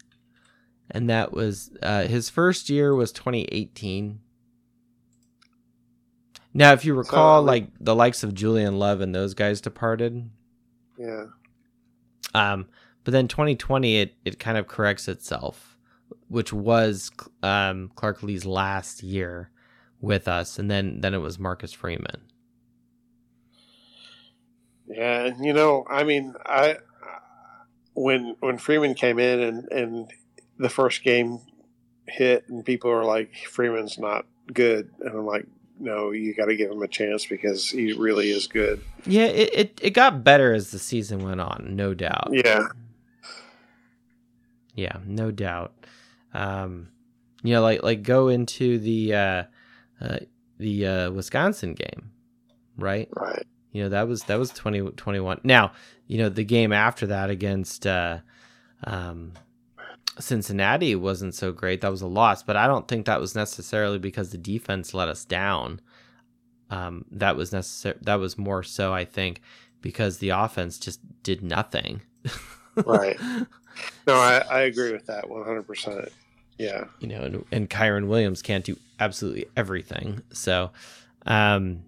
and 0.91 1.09
that 1.09 1.33
was 1.33 1.71
uh, 1.83 2.03
his 2.03 2.29
first 2.29 2.69
year 2.69 2.93
was 2.95 3.11
2018. 3.11 4.19
Now, 6.53 6.73
if 6.73 6.83
you 6.85 6.95
recall, 6.95 7.43
like- 7.43 7.63
like 7.63 7.71
the 7.79 7.95
likes 7.95 8.23
of 8.23 8.33
Julian 8.33 8.79
Love 8.79 9.01
and 9.01 9.13
those 9.13 9.33
guys 9.33 9.61
departed, 9.61 10.29
Yeah. 10.97 11.25
um, 12.33 12.67
but 13.03 13.11
then 13.11 13.27
2020 13.27 13.97
it 13.97 14.15
it 14.25 14.39
kind 14.39 14.57
of 14.57 14.67
corrects 14.67 15.07
itself, 15.07 15.77
which 16.29 16.51
was 16.51 17.11
um, 17.43 17.91
Clark 17.95 18.23
Lea's 18.23 18.45
last 18.45 19.03
year 19.03 19.51
with 20.01 20.27
us, 20.27 20.57
and 20.57 20.69
then 20.71 21.01
then 21.01 21.13
it 21.13 21.19
was 21.19 21.38
Marcus 21.38 21.73
Freeman. 21.73 22.21
Yeah, 24.88 25.25
and 25.25 25.45
you 25.45 25.53
know, 25.53 25.85
I 25.89 26.03
mean, 26.03 26.33
I 26.45 26.77
when 27.93 28.35
when 28.39 28.57
Freeman 28.57 28.93
came 28.93 29.19
in 29.19 29.39
and 29.41 29.71
and 29.71 30.11
the 30.57 30.69
first 30.69 31.03
game 31.03 31.39
hit, 32.07 32.47
and 32.49 32.65
people 32.65 32.91
were 32.91 33.03
like, 33.03 33.33
Freeman's 33.49 33.97
not 33.97 34.25
good, 34.53 34.89
and 34.99 35.09
I'm 35.09 35.25
like, 35.25 35.45
no, 35.79 36.11
you 36.11 36.33
got 36.33 36.45
to 36.45 36.55
give 36.55 36.71
him 36.71 36.81
a 36.81 36.87
chance 36.87 37.25
because 37.25 37.69
he 37.69 37.93
really 37.93 38.31
is 38.31 38.47
good. 38.47 38.81
Yeah, 39.05 39.25
it, 39.25 39.49
it, 39.53 39.79
it 39.81 39.89
got 39.91 40.23
better 40.23 40.53
as 40.53 40.71
the 40.71 40.79
season 40.79 41.19
went 41.19 41.41
on, 41.41 41.75
no 41.75 41.93
doubt. 41.93 42.29
Yeah, 42.31 42.67
Yeah, 44.73 44.97
no 45.05 45.31
doubt. 45.31 45.73
Um, 46.33 46.89
you 47.43 47.53
know, 47.53 47.61
like 47.61 47.83
like 47.83 48.03
go 48.03 48.27
into 48.27 48.79
the 48.79 49.13
uh, 49.13 49.43
uh, 50.01 50.17
the 50.57 50.87
uh, 50.87 51.11
Wisconsin 51.11 51.73
game, 51.73 52.11
right? 52.77 53.09
Right. 53.15 53.45
You 53.71 53.83
know 53.83 53.89
that 53.89 54.07
was 54.07 54.23
that 54.23 54.39
was 54.39 54.49
2021. 54.51 55.41
now, 55.43 55.73
you 56.07 56.17
know 56.17 56.29
the 56.29 56.43
game 56.43 56.73
after 56.73 57.07
that 57.07 57.29
against 57.29 57.85
uh, 57.85 58.19
um, 58.83 59.33
Cincinnati 60.20 60.95
wasn't 60.95 61.36
so 61.36 61.51
great. 61.51 61.82
That 61.82 61.91
was 61.91 62.01
a 62.01 62.07
loss, 62.07 62.43
but 62.43 62.55
I 62.55 62.68
don't 62.68 62.88
think 62.88 63.05
that 63.05 63.20
was 63.20 63.36
necessarily 63.36 63.99
because 63.99 64.32
the 64.32 64.38
defense 64.38 64.93
let 64.93 65.07
us 65.07 65.26
down. 65.26 65.82
Um, 66.70 67.05
that 67.11 67.36
was 67.36 67.51
necessary. 67.51 67.97
That 68.01 68.15
was 68.15 68.38
more 68.38 68.63
so, 68.63 68.93
I 68.93 69.05
think, 69.05 69.41
because 69.82 70.18
the 70.18 70.30
offense 70.30 70.78
just 70.78 70.99
did 71.24 71.41
nothing. 71.41 72.01
right. 72.76 73.18
No, 74.07 74.15
I, 74.15 74.39
I 74.49 74.61
agree 74.61 74.91
with 74.91 75.05
that 75.05 75.26
100%. 75.26 76.09
Yeah. 76.57 76.86
You 76.99 77.07
know, 77.07 77.22
and, 77.22 77.45
and 77.51 77.70
Kyren 77.70 78.07
Williams 78.07 78.41
can't 78.41 78.65
do 78.65 78.76
absolutely 78.99 79.45
everything. 79.55 80.24
So, 80.32 80.72
um, 81.28 81.84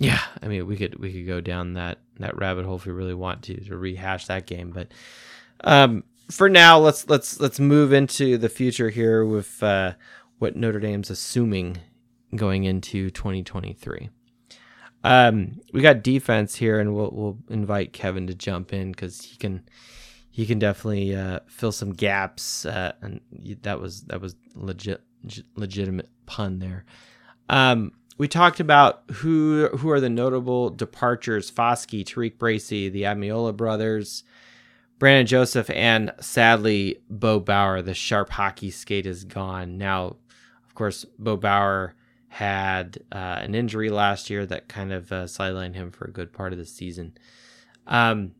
yeah, 0.00 0.20
I 0.42 0.48
mean, 0.48 0.66
we 0.66 0.76
could 0.76 0.98
we 0.98 1.12
could 1.12 1.26
go 1.26 1.40
down 1.40 1.74
that 1.74 1.98
that 2.18 2.36
rabbit 2.36 2.64
hole 2.64 2.76
if 2.76 2.86
we 2.86 2.92
really 2.92 3.14
want 3.14 3.42
to 3.44 3.60
to 3.64 3.76
rehash 3.76 4.26
that 4.26 4.46
game, 4.46 4.70
but 4.70 4.88
um, 5.64 6.04
for 6.30 6.48
now, 6.48 6.78
let's 6.78 7.08
let's 7.08 7.40
let's 7.40 7.58
move 7.58 7.92
into 7.92 8.36
the 8.38 8.48
future 8.48 8.90
here 8.90 9.24
with 9.24 9.62
uh, 9.62 9.94
what 10.38 10.56
Notre 10.56 10.80
Dame's 10.80 11.10
assuming 11.10 11.78
going 12.34 12.64
into 12.64 13.10
2023. 13.10 14.10
Um, 15.04 15.60
we 15.72 15.80
got 15.80 16.02
defense 16.02 16.56
here, 16.56 16.80
and 16.80 16.94
we'll 16.94 17.10
we'll 17.12 17.38
invite 17.48 17.92
Kevin 17.92 18.26
to 18.26 18.34
jump 18.34 18.72
in 18.72 18.92
because 18.92 19.22
he 19.22 19.36
can 19.36 19.62
he 20.30 20.46
can 20.46 20.58
definitely 20.58 21.14
uh, 21.14 21.40
fill 21.46 21.72
some 21.72 21.92
gaps. 21.92 22.66
Uh, 22.66 22.92
and 23.00 23.20
that 23.62 23.80
was 23.80 24.02
that 24.02 24.20
was 24.20 24.36
legit 24.54 25.02
legitimate 25.56 26.10
pun 26.26 26.58
there. 26.58 26.84
Um, 27.48 27.92
we 28.18 28.28
talked 28.28 28.60
about 28.60 29.04
who 29.12 29.68
who 29.78 29.90
are 29.90 30.00
the 30.00 30.10
notable 30.10 30.70
departures: 30.70 31.50
Foskey, 31.50 32.04
Tariq 32.04 32.36
Bracy, 32.38 32.88
the 32.88 33.02
Ademilola 33.02 33.56
brothers, 33.56 34.24
Brandon 34.98 35.26
Joseph, 35.26 35.70
and 35.70 36.12
sadly 36.20 36.98
Bo 37.08 37.40
Bauer. 37.40 37.82
The 37.82 37.94
sharp 37.94 38.30
hockey 38.30 38.70
skate 38.70 39.06
is 39.06 39.24
gone 39.24 39.78
now. 39.78 40.16
Of 40.66 40.74
course, 40.74 41.04
Bo 41.18 41.36
Bauer 41.36 41.94
had 42.28 42.98
uh, 43.12 43.38
an 43.40 43.54
injury 43.54 43.90
last 43.90 44.28
year 44.28 44.44
that 44.46 44.68
kind 44.68 44.92
of 44.92 45.10
uh, 45.10 45.24
sidelined 45.24 45.74
him 45.74 45.90
for 45.90 46.04
a 46.04 46.12
good 46.12 46.32
part 46.32 46.52
of 46.52 46.58
the 46.58 46.64
season. 46.66 47.16
Um, 47.86 48.32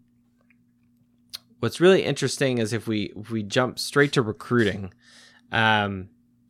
what's 1.60 1.80
really 1.80 2.04
interesting 2.04 2.58
is 2.58 2.72
if 2.72 2.86
we 2.86 3.12
if 3.16 3.30
we 3.30 3.42
jump 3.42 3.78
straight 3.78 4.12
to 4.12 4.22
recruiting, 4.22 4.92
um, 5.52 6.08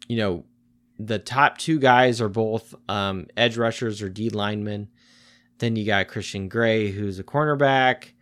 you 0.08 0.16
know, 0.16 0.44
the 0.98 1.18
top 1.18 1.58
two 1.58 1.78
guys 1.78 2.20
are 2.20 2.28
both 2.28 2.74
um, 2.88 3.26
edge 3.36 3.56
rushers 3.56 4.02
or 4.02 4.08
D 4.08 4.30
linemen. 4.30 4.88
Then 5.58 5.76
you 5.76 5.84
got 5.84 6.08
Christian 6.08 6.48
Gray, 6.48 6.90
who's 6.90 7.18
a 7.18 7.24
cornerback. 7.24 8.12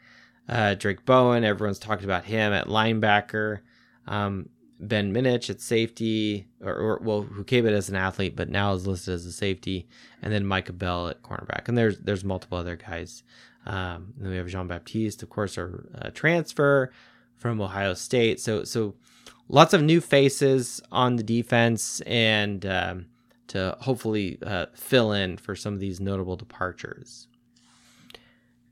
Uh, 0.48 0.74
Drayk 0.74 1.04
Bowen, 1.04 1.44
everyone's 1.44 1.78
talked 1.78 2.04
about 2.04 2.24
him 2.24 2.52
at 2.52 2.66
linebacker. 2.66 3.60
Um, 4.06 4.48
Ben 4.78 5.12
Minich 5.12 5.48
at 5.48 5.60
safety, 5.60 6.46
or, 6.60 6.74
or 6.74 7.00
well, 7.02 7.22
who 7.22 7.44
came 7.44 7.66
in 7.66 7.72
as 7.72 7.88
an 7.88 7.96
athlete, 7.96 8.36
but 8.36 8.50
now 8.50 8.72
is 8.74 8.86
listed 8.86 9.14
as 9.14 9.24
a 9.24 9.32
safety, 9.32 9.88
and 10.20 10.32
then 10.32 10.44
Micah 10.44 10.72
Bell 10.72 11.08
at 11.08 11.22
cornerback. 11.22 11.68
And 11.68 11.78
there's 11.78 11.98
there's 11.98 12.24
multiple 12.24 12.58
other 12.58 12.76
guys. 12.76 13.22
Um, 13.64 14.12
then 14.18 14.30
we 14.30 14.36
have 14.36 14.48
Jean 14.48 14.68
Baptiste, 14.68 15.22
of 15.22 15.30
course, 15.30 15.56
our 15.58 15.86
uh, 16.00 16.10
transfer 16.10 16.92
from 17.36 17.60
Ohio 17.60 17.94
State. 17.94 18.38
So 18.38 18.64
so 18.64 18.94
lots 19.48 19.72
of 19.72 19.82
new 19.82 20.00
faces 20.00 20.82
on 20.92 21.16
the 21.16 21.22
defense, 21.22 22.02
and 22.02 22.64
um, 22.66 23.06
to 23.48 23.76
hopefully 23.80 24.38
uh, 24.44 24.66
fill 24.74 25.12
in 25.12 25.38
for 25.38 25.56
some 25.56 25.72
of 25.74 25.80
these 25.80 26.00
notable 26.00 26.36
departures. 26.36 27.28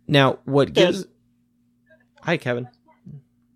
Now, 0.06 0.38
what 0.44 0.74
gives? 0.74 1.06
Hi, 2.24 2.38
Kevin. 2.38 2.66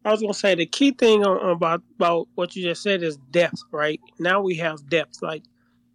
I 0.04 0.10
was 0.10 0.20
gonna 0.20 0.34
say 0.34 0.54
the 0.54 0.66
key 0.66 0.90
thing 0.90 1.24
about 1.24 1.82
about 1.96 2.28
what 2.34 2.54
you 2.54 2.62
just 2.62 2.82
said 2.82 3.02
is 3.02 3.16
depth, 3.30 3.62
right? 3.70 3.98
Now 4.18 4.42
we 4.42 4.56
have 4.56 4.88
depth. 4.90 5.22
Like 5.22 5.42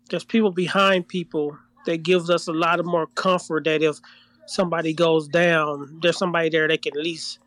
there's 0.10 0.24
people 0.24 0.52
behind 0.52 1.08
people 1.08 1.56
that 1.86 2.02
gives 2.02 2.32
us 2.32 2.48
a 2.48 2.52
lot 2.52 2.80
of 2.80 2.88
more 2.88 3.06
comfort 3.08 3.66
that 3.66 3.84
if 3.84 4.00
somebody 4.48 4.92
goes 4.92 5.28
down, 5.28 6.00
there's 6.02 6.18
somebody 6.18 6.50
there 6.50 6.68
that 6.68 6.82
can 6.82 6.98
at 6.98 7.04
least 7.04 7.38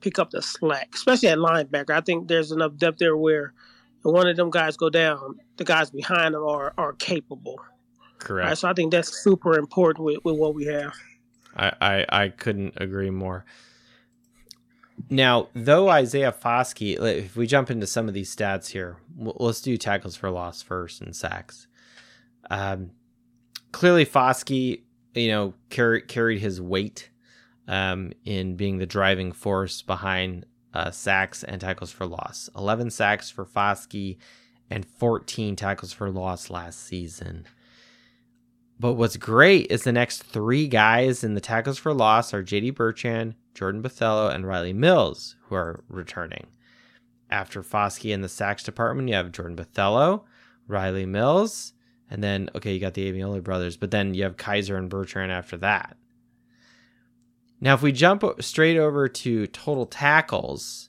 pick 0.00 0.18
up 0.18 0.30
the 0.30 0.40
slack, 0.40 0.88
especially 0.94 1.28
at 1.28 1.36
linebacker. 1.36 1.90
I 1.90 2.00
think 2.00 2.28
there's 2.28 2.50
enough 2.50 2.76
depth 2.78 2.98
there 2.98 3.18
where 3.18 3.52
one 4.00 4.28
of 4.28 4.36
them 4.36 4.48
guys 4.48 4.78
go 4.78 4.88
down, 4.88 5.38
the 5.58 5.64
guys 5.64 5.90
behind 5.90 6.34
them 6.34 6.42
are 6.42 6.72
are 6.78 6.94
capable. 6.94 7.60
Correct. 8.18 8.48
Right, 8.48 8.58
so 8.58 8.68
I 8.68 8.72
think 8.72 8.92
that's 8.92 9.22
super 9.22 9.58
important 9.58 10.06
with, 10.06 10.24
with 10.24 10.36
what 10.36 10.54
we 10.54 10.64
have. 10.66 10.94
I, 11.54 11.72
I, 11.80 12.06
I 12.08 12.28
couldn't 12.28 12.74
agree 12.76 13.10
more. 13.10 13.44
Now, 15.10 15.48
though 15.54 15.88
Isaiah 15.88 16.32
Foskey, 16.32 16.96
if 17.00 17.36
we 17.36 17.48
jump 17.48 17.68
into 17.68 17.86
some 17.86 18.06
of 18.06 18.14
these 18.14 18.34
stats 18.34 18.68
here, 18.68 18.96
let's 19.18 19.60
do 19.60 19.76
tackles 19.76 20.14
for 20.14 20.30
loss 20.30 20.62
first 20.62 21.00
and 21.00 21.14
sacks. 21.14 21.66
Um, 22.48 22.92
clearly, 23.72 24.06
Foskey, 24.06 24.82
you 25.14 25.28
know, 25.28 25.54
carried 25.68 26.06
carried 26.06 26.40
his 26.40 26.60
weight 26.60 27.10
um, 27.66 28.12
in 28.24 28.54
being 28.54 28.78
the 28.78 28.86
driving 28.86 29.32
force 29.32 29.82
behind 29.82 30.46
uh, 30.72 30.92
sacks 30.92 31.42
and 31.42 31.60
tackles 31.60 31.90
for 31.90 32.06
loss. 32.06 32.48
Eleven 32.56 32.88
sacks 32.88 33.30
for 33.30 33.44
Foskey 33.44 34.18
and 34.70 34.86
14 34.86 35.56
tackles 35.56 35.92
for 35.92 36.10
loss 36.10 36.48
last 36.48 36.86
season. 36.86 37.46
But 38.78 38.94
what's 38.94 39.16
great 39.16 39.66
is 39.70 39.82
the 39.82 39.92
next 39.92 40.22
three 40.22 40.68
guys 40.68 41.22
in 41.24 41.34
the 41.34 41.40
tackles 41.40 41.78
for 41.78 41.92
loss 41.92 42.32
are 42.32 42.42
JD 42.42 42.76
Bertrand, 42.76 43.34
Jordan 43.60 43.82
Botelho, 43.82 44.34
and 44.34 44.46
Rylie 44.46 44.74
Mills, 44.74 45.36
who 45.42 45.54
are 45.54 45.84
returning. 45.86 46.46
After 47.28 47.62
Foskey 47.62 48.10
in 48.10 48.22
the 48.22 48.28
sacks 48.30 48.62
department, 48.62 49.10
you 49.10 49.14
have 49.14 49.32
Jordan 49.32 49.54
Botelho, 49.54 50.22
Riley 50.66 51.04
Mills, 51.04 51.74
and 52.08 52.24
then, 52.24 52.48
okay, 52.54 52.72
you 52.72 52.80
got 52.80 52.94
the 52.94 53.12
Ademilola 53.12 53.42
brothers, 53.44 53.76
but 53.76 53.90
then 53.90 54.14
you 54.14 54.22
have 54.22 54.38
Kiser 54.38 54.78
and 54.78 54.88
Bertrand 54.88 55.30
after 55.30 55.58
that. 55.58 55.98
Now, 57.60 57.74
if 57.74 57.82
we 57.82 57.92
jump 57.92 58.24
straight 58.40 58.78
over 58.78 59.08
to 59.08 59.46
total 59.48 59.84
tackles, 59.84 60.88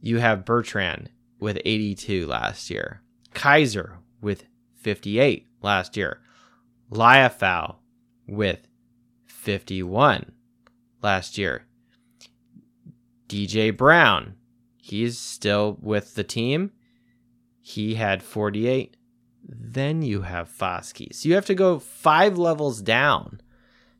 you 0.00 0.16
have 0.16 0.46
Bertrand 0.46 1.10
with 1.38 1.58
82 1.62 2.26
last 2.26 2.70
year, 2.70 3.02
Kiser 3.34 3.98
with 4.22 4.44
58 4.76 5.46
last 5.60 5.98
year, 5.98 6.22
Liufau 6.90 7.76
with 8.26 8.66
51 9.26 10.32
last 11.02 11.38
year. 11.38 11.66
DJ 13.28 13.76
Brown, 13.76 14.34
he's 14.76 15.18
still 15.18 15.78
with 15.80 16.14
the 16.14 16.24
team. 16.24 16.72
He 17.60 17.94
had 17.94 18.22
48. 18.22 18.96
Then 19.48 20.02
you 20.02 20.22
have 20.22 20.50
Foskey. 20.50 21.14
So 21.14 21.28
you 21.28 21.34
have 21.34 21.46
to 21.46 21.54
go 21.54 21.78
five 21.78 22.38
levels 22.38 22.82
down 22.82 23.40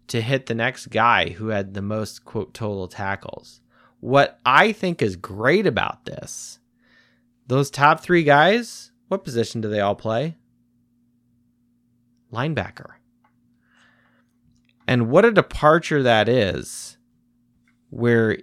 to 0.09 0.21
hit 0.21 0.47
the 0.47 0.55
next 0.55 0.89
guy 0.89 1.31
who 1.31 1.49
had 1.49 1.75
the 1.75 1.83
most 1.83 2.25
quote 2.25 2.53
total 2.53 2.89
tackles. 2.89 3.61
What 4.01 4.41
I 4.45 4.73
think 4.73 5.03
is 5.03 5.15
great 5.15 5.67
about 5.67 6.05
this, 6.07 6.59
those 7.47 7.71
top 7.71 8.01
three 8.01 8.25
guys, 8.25 8.91
what 9.09 9.25
position 9.25 9.61
do 9.61 9.69
they 9.69 9.81
all 9.81 9.95
play? 9.95 10.37
Linebacker. 12.33 12.95
And 14.91 15.09
what 15.09 15.25
a 15.25 15.31
departure 15.31 16.03
that 16.03 16.29
is, 16.29 16.99
where, 17.91 18.39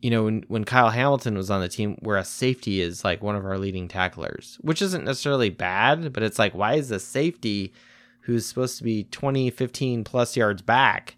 you 0.00 0.08
know, 0.08 0.22
when, 0.22 0.44
when 0.46 0.64
Kyle 0.64 0.90
Hamilton 0.90 1.36
was 1.36 1.50
on 1.50 1.60
the 1.60 1.68
team, 1.68 1.96
where 1.98 2.16
a 2.16 2.24
safety 2.24 2.80
is 2.80 3.02
like 3.02 3.24
one 3.24 3.34
of 3.34 3.44
our 3.44 3.58
leading 3.58 3.88
tacklers, 3.88 4.56
which 4.60 4.80
isn't 4.82 5.04
necessarily 5.04 5.50
bad, 5.50 6.12
but 6.12 6.22
it's 6.22 6.38
like, 6.38 6.54
why 6.54 6.74
is 6.74 6.92
a 6.92 7.00
safety 7.00 7.72
who's 8.20 8.46
supposed 8.46 8.78
to 8.78 8.84
be 8.84 9.02
20, 9.02 9.50
15 9.50 10.04
plus 10.04 10.36
yards 10.36 10.62
back 10.62 11.16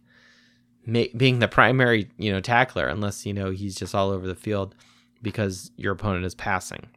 being 0.91 1.39
the 1.39 1.49
primary, 1.49 2.09
you 2.17 2.33
know, 2.33 2.41
tackler, 2.41 2.89
unless, 2.89 3.27
you 3.27 3.35
know, 3.35 3.51
he's 3.51 3.75
just 3.75 3.95
all 3.95 4.09
over 4.09 4.27
the 4.27 4.35
field 4.35 4.75
because 5.21 5.71
your 5.77 5.93
opponent 5.93 6.25
is 6.25 6.35
passing? 6.35 6.89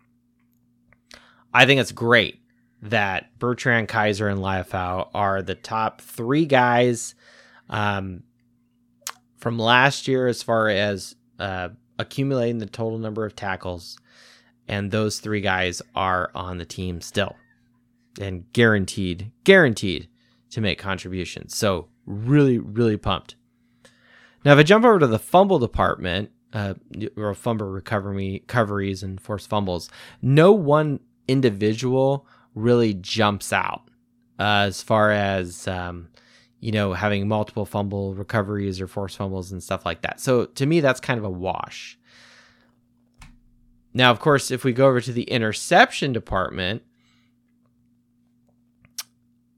I 1.54 1.66
think 1.66 1.82
it's 1.82 1.92
great 1.92 2.40
that 2.82 3.38
Bertrand, 3.38 3.90
Kiser 3.90 4.30
and 4.30 4.40
Liufau 4.40 5.10
are 5.14 5.42
the 5.42 5.56
top 5.56 6.00
three 6.00 6.46
guys 6.46 7.16
um, 7.70 8.24
from 9.38 9.58
last 9.60 10.08
year 10.08 10.28
as 10.28 10.44
far 10.44 10.70
as 10.70 11.16
uh, 11.40 11.70
accumulating 12.00 12.60
the 12.60 12.66
total 12.66 12.98
number 12.98 13.26
of 13.26 13.36
tackles. 13.36 13.98
And 14.68 14.92
those 14.92 15.20
three 15.20 15.42
guys 15.42 15.82
are 15.96 16.32
on 16.34 16.58
the 16.58 16.66
team 16.66 17.02
still 17.02 17.36
and 18.20 18.52
guaranteed, 18.54 19.32
guaranteed 19.44 20.08
to 20.50 20.62
make 20.62 20.80
contributions. 20.80 21.56
So, 21.56 21.90
really, 22.06 22.58
really 22.58 22.98
pumped. 22.98 23.36
Now, 24.44 24.54
if 24.54 24.60
I 24.60 24.64
jump 24.64 24.86
over 24.86 25.00
to 25.00 25.08
the 25.08 25.20
fumble 25.20 25.60
department, 25.60 26.32
uh, 26.56 26.74
or 27.18 27.34
fumble 27.36 27.68
recovery 27.68 28.40
recoveries 28.42 29.04
and 29.04 29.20
forced 29.20 29.50
fumbles. 29.50 29.90
No 30.22 30.54
one 30.54 31.02
individual 31.28 32.26
really 32.56 32.94
jumps 32.94 33.52
out 33.52 33.90
uh, 34.40 34.64
as 34.68 34.82
far 34.82 35.12
as 35.12 35.68
um, 35.68 36.08
you 36.60 36.72
know 36.72 36.94
having 36.94 37.28
multiple 37.28 37.66
fumble 37.66 38.14
recoveries 38.14 38.82
or 38.82 38.88
forced 38.88 39.18
fumbles 39.18 39.52
and 39.52 39.62
stuff 39.62 39.86
like 39.86 40.02
that. 40.02 40.20
So 40.20 40.46
to 40.46 40.66
me, 40.66 40.80
that's 40.80 41.00
kind 41.00 41.18
of 41.18 41.24
a 41.24 41.30
wash. 41.30 41.98
Now, 43.94 44.12
of 44.12 44.20
course, 44.20 44.52
if 44.52 44.66
we 44.66 44.74
go 44.74 44.88
over 44.88 45.00
to 45.00 45.14
the 45.14 45.24
interception 45.24 46.12
department, 46.12 46.84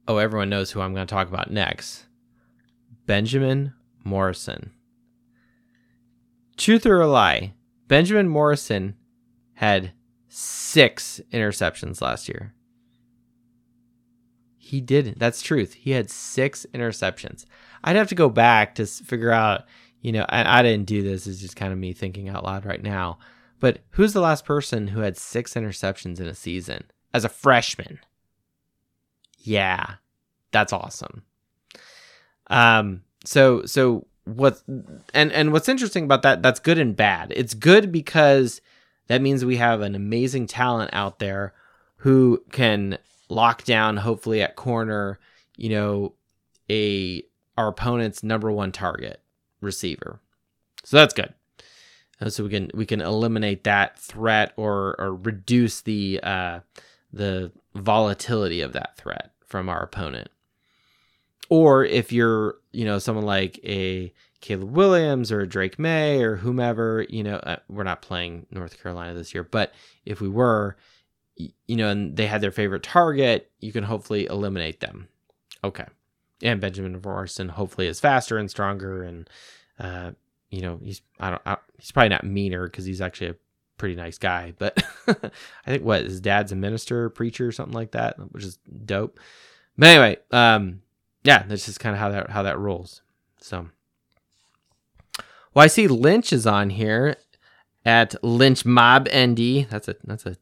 oh, 0.07 0.17
everyone 0.17 0.49
knows 0.49 0.71
who 0.71 0.81
I'm 0.81 0.93
going 0.93 1.07
to 1.07 1.13
talk 1.13 1.27
about 1.27 1.49
next 1.49 2.05
Benjamin 3.07 3.73
Morrison. 4.03 4.71
Truth 6.55 6.85
or 6.85 7.01
a 7.01 7.07
lie, 7.07 7.53
Benjamin 7.87 8.27
Morrison 8.27 8.95
had 9.53 9.91
six 10.27 11.19
interceptions 11.31 12.01
last 12.01 12.27
year. 12.29 12.53
He 14.67 14.81
didn't. 14.81 15.17
That's 15.17 15.41
truth. 15.41 15.75
He 15.75 15.91
had 15.91 16.09
six 16.09 16.65
interceptions. 16.73 17.45
I'd 17.85 17.95
have 17.95 18.09
to 18.09 18.15
go 18.15 18.27
back 18.27 18.75
to 18.75 18.85
figure 18.85 19.31
out, 19.31 19.63
you 20.01 20.11
know, 20.11 20.25
I, 20.27 20.59
I 20.59 20.61
didn't 20.61 20.87
do 20.87 21.01
this. 21.01 21.25
It's 21.25 21.39
just 21.39 21.55
kind 21.55 21.71
of 21.71 21.79
me 21.79 21.93
thinking 21.93 22.27
out 22.27 22.43
loud 22.43 22.65
right 22.65 22.83
now. 22.83 23.17
But 23.61 23.79
who's 23.91 24.11
the 24.11 24.19
last 24.19 24.43
person 24.43 24.89
who 24.89 24.99
had 24.99 25.15
six 25.15 25.53
interceptions 25.53 26.19
in 26.19 26.27
a 26.27 26.35
season 26.35 26.83
as 27.13 27.23
a 27.23 27.29
freshman? 27.29 27.99
Yeah, 29.37 29.95
that's 30.51 30.73
awesome. 30.73 31.23
Um, 32.47 33.03
so 33.23 33.65
so 33.65 34.05
what 34.25 34.61
and 35.13 35.31
and 35.31 35.53
what's 35.53 35.69
interesting 35.69 36.03
about 36.03 36.23
that 36.23 36.43
that's 36.43 36.59
good 36.59 36.77
and 36.77 36.93
bad. 36.93 37.31
It's 37.33 37.53
good 37.53 37.89
because 37.89 38.59
that 39.07 39.21
means 39.21 39.45
we 39.45 39.55
have 39.55 39.79
an 39.79 39.95
amazing 39.95 40.47
talent 40.47 40.89
out 40.91 41.19
there 41.19 41.53
who 42.01 42.43
can 42.51 42.97
lock 43.29 43.63
down 43.63 43.97
hopefully 43.97 44.41
at 44.41 44.55
corner, 44.55 45.19
you 45.55 45.69
know, 45.69 46.13
a 46.69 47.23
our 47.57 47.69
opponent's 47.69 48.23
number 48.23 48.51
one 48.51 48.71
target 48.71 49.21
receiver. 49.61 50.19
So 50.83 50.97
that's 50.97 51.13
good. 51.13 51.33
Uh, 52.19 52.29
so 52.29 52.43
we 52.43 52.49
can 52.49 52.71
we 52.73 52.85
can 52.85 53.01
eliminate 53.01 53.63
that 53.63 53.97
threat 53.97 54.53
or 54.57 54.95
or 54.99 55.15
reduce 55.15 55.81
the 55.81 56.19
uh, 56.23 56.59
the 57.11 57.51
volatility 57.75 58.61
of 58.61 58.73
that 58.73 58.97
threat 58.97 59.31
from 59.45 59.69
our 59.69 59.81
opponent. 59.81 60.29
Or 61.49 61.85
if 61.85 62.11
you're 62.11 62.55
you 62.71 62.85
know 62.85 62.99
someone 62.99 63.25
like 63.25 63.59
a 63.63 64.13
Caleb 64.41 64.75
Williams 64.75 65.31
or 65.31 65.45
Drake 65.45 65.79
Maye 65.79 66.21
or 66.21 66.35
whomever, 66.35 67.05
you 67.09 67.23
know, 67.23 67.37
uh, 67.37 67.57
we're 67.67 67.83
not 67.83 68.01
playing 68.01 68.45
North 68.51 68.81
Carolina 68.81 69.13
this 69.13 69.33
year, 69.33 69.43
but 69.43 69.73
if 70.05 70.21
we 70.21 70.29
were, 70.29 70.77
you 71.37 71.75
know, 71.75 71.89
and 71.89 72.15
they 72.15 72.27
had 72.27 72.41
their 72.41 72.51
favorite 72.51 72.83
target, 72.83 73.51
you 73.59 73.71
can 73.71 73.83
hopefully 73.83 74.25
eliminate 74.25 74.79
them. 74.79 75.07
Okay. 75.63 75.85
And 76.41 76.61
Benjamin 76.61 76.99
Morrison 77.03 77.49
hopefully 77.49 77.87
is 77.87 77.99
faster 77.99 78.37
and 78.37 78.49
stronger 78.49 79.03
and, 79.03 79.29
uh, 79.79 80.11
you 80.49 80.61
know, 80.61 80.79
he's 80.83 81.01
I 81.19 81.31
don't 81.31 81.41
I, 81.45 81.57
he's 81.77 81.91
probably 81.91 82.09
not 82.09 82.23
meaner 82.23 82.67
because 82.67 82.85
he's 82.85 83.01
actually 83.01 83.31
a 83.31 83.35
pretty 83.77 83.95
nice 83.95 84.17
guy, 84.17 84.53
but 84.57 84.81
I 85.07 85.31
think 85.69 85.83
what 85.83 86.03
his 86.03 86.21
dad's 86.21 86.51
a 86.51 86.55
minister, 86.55 87.09
preacher, 87.09 87.47
or 87.47 87.51
something 87.51 87.75
like 87.75 87.91
that, 87.91 88.15
which 88.31 88.43
is 88.43 88.57
dope. 88.85 89.19
But 89.77 89.89
anyway, 89.89 90.17
um, 90.31 90.81
yeah, 91.23 91.43
that's 91.47 91.65
just 91.65 91.79
kind 91.79 91.95
of 91.95 91.99
how 91.99 92.09
that 92.09 92.29
how 92.29 92.43
that 92.43 92.59
rolls. 92.59 93.01
So, 93.39 93.67
well, 95.53 95.65
I 95.65 95.67
see 95.67 95.87
Lynch 95.87 96.33
is 96.33 96.47
on 96.47 96.69
here 96.71 97.17
at 97.85 98.21
Lynch 98.23 98.65
Mob 98.65 99.07
ND. 99.13 99.67
That's 99.69 99.87
a 99.87 99.95
that's 100.03 100.25
a 100.25 100.37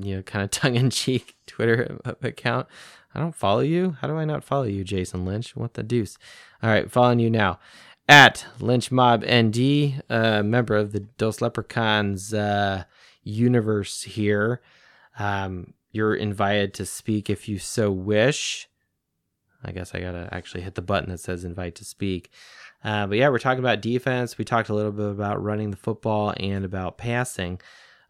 you 0.00 0.16
know 0.16 0.22
kind 0.22 0.44
of 0.44 0.50
tongue 0.52 0.76
in 0.76 0.90
cheek 0.90 1.36
Twitter 1.46 1.98
account. 2.22 2.66
I 3.14 3.20
don't 3.20 3.34
follow 3.34 3.60
you. 3.60 3.96
How 4.00 4.08
do 4.08 4.16
I 4.16 4.24
not 4.24 4.44
follow 4.44 4.64
you, 4.64 4.84
Jason 4.84 5.26
Lynch? 5.26 5.54
What 5.54 5.74
the 5.74 5.82
deuce? 5.82 6.16
All 6.62 6.70
right, 6.70 6.90
following 6.90 7.18
you 7.18 7.28
now 7.30 7.58
at 8.08 8.46
Lynch 8.58 8.90
Mob 8.90 9.24
ND, 9.24 10.02
a 10.08 10.42
member 10.42 10.76
of 10.76 10.92
the 10.92 11.00
Dos 11.00 11.40
Leprechauns 11.40 12.34
uh, 12.34 12.84
universe 13.22 14.02
here. 14.02 14.60
Um, 15.18 15.74
you're 15.90 16.14
invited 16.14 16.74
to 16.74 16.86
speak 16.86 17.30
if 17.30 17.48
you 17.48 17.58
so 17.58 17.90
wish. 17.90 18.68
I 19.64 19.72
guess 19.72 19.94
I 19.94 20.00
gotta 20.00 20.28
actually 20.32 20.62
hit 20.62 20.74
the 20.74 20.82
button 20.82 21.10
that 21.10 21.20
says 21.20 21.44
invite 21.44 21.74
to 21.76 21.84
speak. 21.84 22.30
Uh, 22.82 23.06
but 23.06 23.16
yeah, 23.18 23.28
we're 23.28 23.38
talking 23.38 23.60
about 23.60 23.80
defense. 23.80 24.36
We 24.36 24.44
talked 24.44 24.68
a 24.68 24.74
little 24.74 24.90
bit 24.90 25.08
about 25.08 25.42
running 25.42 25.70
the 25.70 25.76
football 25.76 26.34
and 26.38 26.64
about 26.64 26.98
passing. 26.98 27.60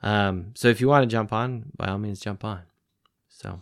Um, 0.03 0.53
so 0.55 0.69
if 0.69 0.81
you 0.81 0.89
want 0.89 1.05
to 1.05 1.07
jump 1.07 1.33
on, 1.33 1.65
by 1.77 1.89
all 1.89 1.99
means, 1.99 2.21
jump 2.21 2.45
on. 2.45 2.63
So, 3.29 3.61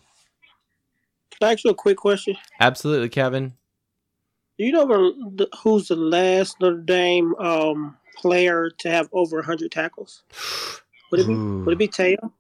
can 1.31 1.49
I 1.49 1.53
ask 1.53 1.65
you 1.65 1.71
a 1.71 1.75
quick 1.75 1.97
question? 1.97 2.37
Absolutely, 2.61 3.09
Kevin. 3.09 3.55
Do 4.59 4.65
you 4.65 4.73
know 4.73 5.47
who's 5.63 5.89
the 5.89 5.97
last 5.97 6.61
Notre 6.61 6.83
Dame 6.83 7.35
um, 7.37 7.97
player 8.17 8.71
to 8.79 8.91
have 8.91 9.09
over 9.13 9.37
100 9.37 9.71
tackles? 9.73 10.23
Would 11.11 11.21
it 11.21 11.27
be 11.27 11.33
Ooh. 11.33 11.65
Would 11.65 11.73
it 11.73 11.79
be 11.79 11.89
Teo? 11.89 12.33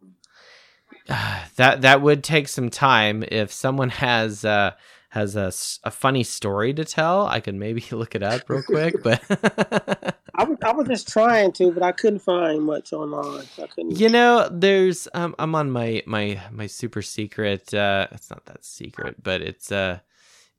that 1.06 1.80
that 1.82 2.02
would 2.02 2.22
take 2.22 2.48
some 2.48 2.70
time. 2.70 3.24
If 3.26 3.52
someone 3.52 3.88
has 3.90 4.44
uh, 4.44 4.72
has 5.10 5.34
a, 5.34 5.52
a 5.86 5.90
funny 5.90 6.22
story 6.22 6.72
to 6.72 6.84
tell, 6.84 7.26
I 7.26 7.40
could 7.40 7.56
maybe 7.56 7.84
look 7.90 8.14
it 8.14 8.22
up 8.22 8.48
real 8.48 8.62
quick. 8.62 9.02
But 9.02 9.22
I 10.34 10.44
was 10.44 10.56
I 10.62 10.72
was 10.72 10.86
just 10.86 11.08
trying 11.08 11.52
to, 11.52 11.72
but 11.72 11.82
I 11.82 11.92
couldn't 11.92 12.20
find 12.20 12.62
much 12.62 12.92
online. 12.92 13.44
I 13.60 13.66
couldn't. 13.66 13.98
You 13.98 14.08
know, 14.08 14.48
there's 14.50 15.08
um, 15.12 15.34
I'm 15.38 15.54
on 15.54 15.70
my 15.70 16.02
my 16.06 16.40
my 16.52 16.66
super 16.66 17.02
secret. 17.02 17.74
Uh, 17.74 18.06
it's 18.12 18.30
not 18.30 18.46
that 18.46 18.64
secret, 18.64 19.22
but 19.22 19.42
it's 19.42 19.72
uh 19.72 19.98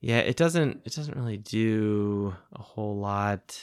yeah, 0.02 0.20
it 0.20 0.36
doesn't 0.36 0.82
it 0.86 0.94
doesn't 0.94 1.18
really 1.18 1.38
do 1.38 2.36
a 2.54 2.62
whole 2.62 2.98
lot. 2.98 3.58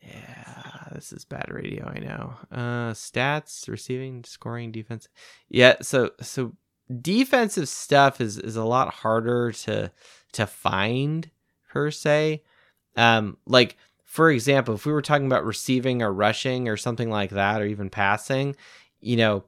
Yeah, 0.00 0.84
this 0.92 1.12
is 1.12 1.24
bad 1.24 1.50
radio, 1.50 1.84
I 1.84 1.98
know. 1.98 2.34
Uh 2.52 2.92
stats, 2.92 3.68
receiving, 3.68 4.22
scoring, 4.22 4.70
defense. 4.70 5.08
Yeah, 5.48 5.74
so 5.82 6.12
so 6.20 6.52
defensive 7.00 7.68
stuff 7.68 8.20
is 8.20 8.38
is 8.38 8.56
a 8.56 8.64
lot 8.64 8.94
harder 8.94 9.52
to 9.52 9.90
to 10.32 10.46
find 10.46 11.30
per 11.68 11.90
se. 11.90 12.42
Um 12.96 13.36
like 13.46 13.76
for 14.04 14.30
example, 14.30 14.74
if 14.74 14.86
we 14.86 14.92
were 14.92 15.02
talking 15.02 15.26
about 15.26 15.44
receiving 15.44 16.02
or 16.02 16.12
rushing 16.12 16.68
or 16.68 16.78
something 16.78 17.10
like 17.10 17.30
that 17.30 17.60
or 17.60 17.66
even 17.66 17.90
passing, 17.90 18.56
you 19.00 19.16
know, 19.16 19.44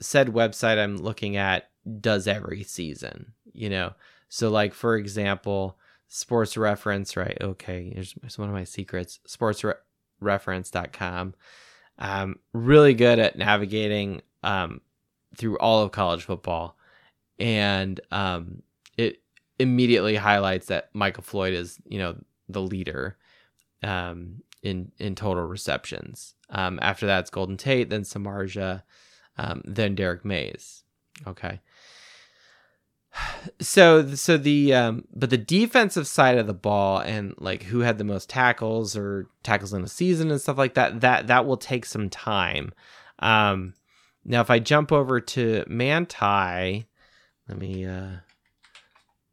said 0.00 0.28
website 0.28 0.78
I'm 0.78 0.96
looking 0.96 1.36
at 1.36 1.70
does 2.00 2.26
every 2.26 2.62
season, 2.62 3.32
you 3.52 3.68
know. 3.68 3.92
So, 4.28 4.50
like 4.50 4.74
for 4.74 4.96
example, 4.96 5.78
sports 6.08 6.56
reference, 6.56 7.16
right? 7.16 7.36
Okay, 7.40 7.92
here's, 7.94 8.14
one 8.36 8.48
of 8.48 8.54
my 8.54 8.64
secrets. 8.64 9.20
Sportsreference.com. 9.28 11.34
Um, 11.98 12.36
really 12.52 12.94
good 12.94 13.18
at 13.18 13.36
navigating 13.36 14.22
um, 14.42 14.80
through 15.36 15.58
all 15.58 15.82
of 15.82 15.92
college 15.92 16.24
football, 16.24 16.76
and 17.38 18.00
um, 18.10 18.62
it 18.96 19.20
immediately 19.58 20.16
highlights 20.16 20.66
that 20.66 20.90
Michael 20.94 21.22
Floyd 21.22 21.54
is, 21.54 21.78
you 21.86 21.98
know, 21.98 22.16
the 22.48 22.62
leader 22.62 23.16
um, 23.82 24.42
in 24.62 24.92
in 24.98 25.14
total 25.14 25.44
receptions. 25.44 26.34
Um, 26.50 26.78
after 26.82 27.06
that, 27.06 27.20
it's 27.20 27.30
Golden 27.30 27.56
Tate, 27.56 27.90
then 27.90 28.02
Samardzija, 28.02 28.82
um, 29.38 29.62
then 29.64 29.94
Derrick 29.94 30.24
Mayes. 30.24 30.82
Okay 31.26 31.60
so 33.60 34.14
so 34.14 34.36
the 34.36 34.74
um 34.74 35.04
but 35.14 35.30
the 35.30 35.38
defensive 35.38 36.06
side 36.06 36.38
of 36.38 36.46
the 36.46 36.54
ball 36.54 36.98
and 36.98 37.34
like 37.38 37.64
who 37.64 37.80
had 37.80 37.98
the 37.98 38.04
most 38.04 38.28
tackles 38.28 38.96
or 38.96 39.28
tackles 39.42 39.72
in 39.72 39.82
the 39.82 39.88
season 39.88 40.30
and 40.30 40.40
stuff 40.40 40.58
like 40.58 40.74
that 40.74 41.00
that 41.00 41.26
that 41.26 41.46
will 41.46 41.56
take 41.56 41.84
some 41.84 42.10
time 42.10 42.72
um 43.20 43.74
now 44.24 44.40
if 44.40 44.50
i 44.50 44.58
jump 44.58 44.92
over 44.92 45.20
to 45.20 45.64
manti 45.66 46.86
let 47.48 47.58
me 47.58 47.84
uh 47.84 48.10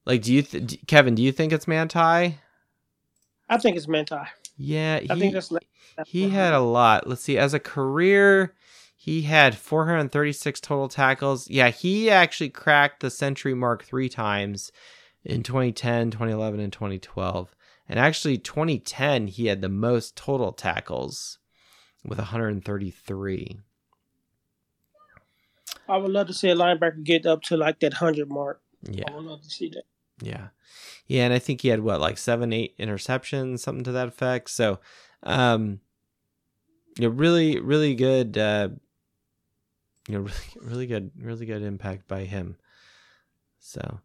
like 0.06 0.22
do 0.22 0.34
you 0.34 0.42
th- 0.42 0.86
kevin 0.88 1.16
do 1.16 1.22
you 1.22 1.32
think 1.32 1.54
it's 1.54 1.68
manti 1.68 2.38
i 3.50 3.58
think 3.58 3.78
it's 3.78 3.88
manti 3.88 4.16
yeah 4.58 5.00
he, 5.00 5.10
i 5.10 5.18
think 5.18 5.34
that's 5.34 5.52
he 6.06 6.30
had 6.30 6.54
a 6.54 6.60
lot 6.60 7.08
let's 7.08 7.24
see 7.24 7.38
as 7.38 7.54
a 7.54 7.60
career 7.60 8.54
he 9.04 9.24
had 9.24 9.58
436 9.58 10.62
total 10.62 10.88
tackles. 10.88 11.50
Yeah, 11.50 11.70
he 11.70 12.12
actually 12.12 12.52
cracked 12.52 13.00
the 13.00 13.10
century 13.10 13.56
mark 13.56 13.84
three 13.84 14.10
times 14.10 14.72
in 15.24 15.42
2010, 15.42 16.12
2011, 16.12 16.60
and 16.60 16.72
2012. 16.72 17.56
And 17.90 17.98
actually, 17.98 18.38
2010, 18.38 19.26
he 19.26 19.48
had 19.48 19.62
the 19.62 19.70
most 19.70 20.16
total 20.16 20.52
tackles 20.52 21.40
with 22.06 22.20
133. 22.20 23.60
I 25.92 25.98
would 25.98 26.12
love 26.12 26.28
to 26.28 26.34
see 26.34 26.50
a 26.50 26.56
linebacker 26.56 27.04
get 27.04 27.26
up 27.26 27.42
to 27.44 27.58
like 27.58 27.80
that 27.82 27.94
100 27.94 28.30
mark. 28.30 28.62
Yeah. 28.84 29.04
I 29.08 29.16
would 29.16 29.26
love 29.26 29.42
to 29.42 29.50
see 29.50 29.70
that. 29.70 29.84
Yeah. 30.22 30.48
Yeah. 31.08 31.26
And 31.26 31.34
I 31.34 31.40
think 31.40 31.62
he 31.62 31.68
had 31.68 31.82
what, 31.82 32.00
like 32.00 32.18
seven, 32.18 32.54
eight 32.54 32.78
interceptions, 32.78 33.60
something 33.60 33.84
to 33.84 33.92
that 33.92 34.08
effect. 34.08 34.50
So, 34.50 34.80
um, 35.24 35.82
you 36.98 37.08
know, 37.08 37.14
really, 37.14 37.60
really 37.60 37.96
good. 37.96 38.38
Uh, 38.38 38.70
you 40.08 40.16
know, 40.16 40.22
really, 40.60 40.70
really 40.70 40.88
good, 40.88 41.12
really 41.20 41.46
good 41.46 41.62
impact 41.62 42.08
by 42.08 42.24
him. 42.24 42.56
So, 43.60 44.00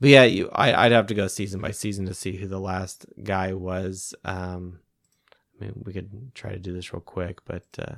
but 0.00 0.10
yeah, 0.10 0.24
you, 0.24 0.50
I, 0.52 0.84
I'd 0.84 0.92
have 0.92 1.06
to 1.08 1.14
go 1.14 1.26
season 1.26 1.60
by 1.60 1.72
season 1.72 2.06
to 2.06 2.14
see 2.14 2.36
who 2.36 2.46
the 2.46 2.60
last 2.60 3.06
guy 3.22 3.52
was. 3.52 4.14
Um, 4.24 4.80
I 5.60 5.64
mean, 5.64 5.82
we 5.84 5.92
could 5.92 6.34
try 6.34 6.52
to 6.52 6.58
do 6.58 6.72
this 6.72 6.92
real 6.92 7.00
quick, 7.00 7.44
but 7.44 7.66
uh, 7.78 7.96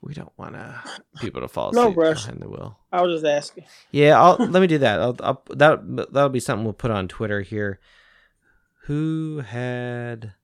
we 0.00 0.14
don't 0.14 0.32
want 0.36 0.54
to 0.54 0.82
people 1.20 1.40
to 1.40 1.48
fall 1.48 1.72
No 1.72 1.82
asleep 1.88 1.96
rush. 1.98 2.24
behind 2.24 2.42
the 2.42 2.48
wheel. 2.48 2.78
I 2.92 3.02
was 3.02 3.20
just 3.20 3.26
asking. 3.26 3.64
Yeah, 3.90 4.20
I'll 4.20 4.36
let 4.38 4.60
me 4.60 4.66
do 4.66 4.78
that. 4.78 5.00
I'll, 5.00 5.16
I'll 5.20 5.42
that 5.50 5.80
that'll 6.12 6.28
be 6.28 6.40
something 6.40 6.64
we'll 6.64 6.72
put 6.74 6.90
on 6.90 7.08
Twitter 7.08 7.40
here. 7.42 7.80
Who 8.84 9.42
had 9.46 10.34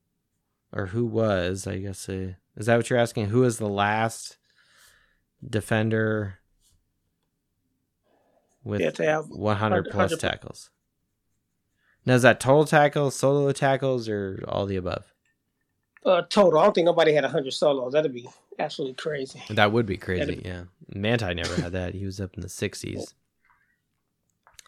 or 0.73 0.87
who 0.87 1.05
was? 1.07 1.67
I 1.67 1.79
guess 1.79 2.09
uh, 2.09 2.33
is 2.57 2.67
that 2.67 2.77
what 2.77 2.91
you're 2.91 2.99
asking? 2.99 3.27
Who 3.29 3.41
was 3.41 3.59
the 3.59 3.69
last 3.69 4.37
defender 5.49 6.39
with 8.65 8.81
Yeah, 8.81 8.91
to 8.91 9.05
have 9.05 9.27
100 9.29 9.85
plus 9.85 9.95
100 10.13 10.21
tackles? 10.21 10.71
Now 12.05 12.15
is 12.15 12.23
that 12.23 12.41
total 12.41 12.65
tackles, 12.65 13.15
solo 13.15 13.53
tackles, 13.53 14.09
or 14.09 14.43
all 14.49 14.67
the 14.67 14.77
above? 14.77 15.12
Uh, 16.05 16.23
total. 16.29 16.59
I 16.61 16.65
don't 16.65 16.75
think 16.75 16.85
nobody 16.87 17.13
had 17.13 17.25
hundred 17.25 17.53
solos. 17.53 17.93
That'd 17.93 18.13
be 18.13 18.29
absolutely 18.59 18.95
crazy. 18.95 19.43
That 19.51 19.73
would 19.73 19.87
be 19.87 19.97
crazy. 19.97 20.25
That'd- 20.37 20.43
Yeah, 20.45 20.63
Manti 20.95 21.35
never 21.35 21.61
had 21.61 21.73
that. 21.73 21.95
He 21.95 22.05
was 22.05 22.21
up 22.21 22.35
in 22.35 22.41
the 22.43 22.49
60s. 22.49 23.15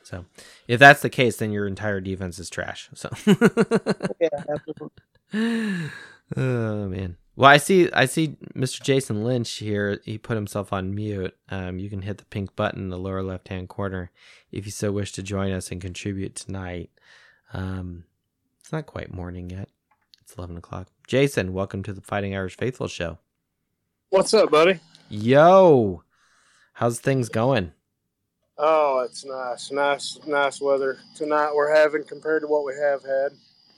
So, 0.03 0.27
if 0.69 0.79
that's 0.79 1.01
the 1.01 1.09
case, 1.09 1.37
then 1.39 1.51
your 1.51 1.67
entire 1.67 2.01
defense 2.01 2.39
is 2.39 2.51
trash. 2.51 2.91
So. 2.95 3.09
Yeah, 4.21 4.29
absolutely. 4.49 5.91
oh 6.37 6.89
man. 6.89 7.17
Well, 7.37 7.51
I 7.51 7.57
see. 7.57 7.91
I 7.93 8.05
see 8.07 8.37
Mr. 8.55 8.81
Jason 8.83 9.25
Lynch 9.25 9.51
here. 9.55 10.01
He 10.05 10.19
put 10.19 10.37
himself 10.37 10.73
on 10.73 10.95
mute. 10.95 11.35
Um, 11.51 11.79
you 11.79 11.91
can 11.91 12.03
hit 12.03 12.19
the 12.19 12.25
pink 12.27 12.55
button 12.55 12.83
in 12.83 12.89
the 12.91 12.99
lower 12.99 13.23
left-hand 13.23 13.69
corner 13.69 14.11
if 14.53 14.67
you 14.67 14.73
so 14.73 14.93
wish 14.93 15.11
to 15.13 15.23
join 15.23 15.51
us 15.53 15.73
and 15.73 15.81
contribute 15.81 16.37
tonight. 16.37 16.91
Um, 17.53 18.05
it's 18.61 18.71
not 18.73 18.87
quite 18.87 19.13
morning 19.13 19.51
yet. 19.51 19.69
It's 20.25 20.37
eleven 20.39 20.57
o'clock. 20.57 20.89
Jason, 21.07 21.53
welcome 21.53 21.83
to 21.83 21.93
the 21.93 22.01
Fighting 22.01 22.35
Irish 22.35 22.57
Faithful 22.57 22.89
Show. 22.89 23.19
What's 24.09 24.33
up, 24.33 24.51
buddy? 24.51 24.81
Yo, 25.11 26.03
how's 26.73 26.99
things 26.99 27.29
going? 27.29 27.73
Oh, 28.57 29.01
it's 29.01 29.27
nice, 29.27 29.71
nice, 29.71 30.19
nice 30.27 30.63
weather 30.63 30.97
tonight 31.15 31.53
we're 31.55 31.75
having 31.75 32.05
compared 32.05 32.41
to 32.41 32.49
what 32.49 32.65
we 32.65 32.73
have 32.73 33.03
had. 33.03 33.33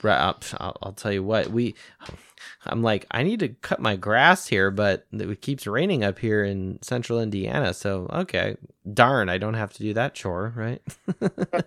Right, 0.05 0.20
I'll, 0.20 0.38
I'll, 0.59 0.76
I'll 0.84 0.92
tell 0.92 1.12
you 1.12 1.24
what 1.24 1.49
we. 1.49 1.74
I'm 2.66 2.82
like, 2.82 3.07
I 3.11 3.22
need 3.22 3.40
to 3.40 3.49
cut 3.49 3.80
my 3.80 3.97
grass 3.97 4.47
here, 4.47 4.70
but 4.70 5.07
it 5.12 5.40
keeps 5.42 5.66
raining 5.66 6.05
up 6.05 6.18
here 6.18 6.44
in 6.44 6.80
central 6.82 7.20
Indiana. 7.20 7.74
So 7.74 8.09
okay, 8.12 8.57
darn, 8.92 9.28
I 9.28 9.38
don't 9.38 9.55
have 9.55 9.72
to 9.74 9.82
do 9.82 9.94
that 9.94 10.14
chore, 10.14 10.53
right? 10.57 10.82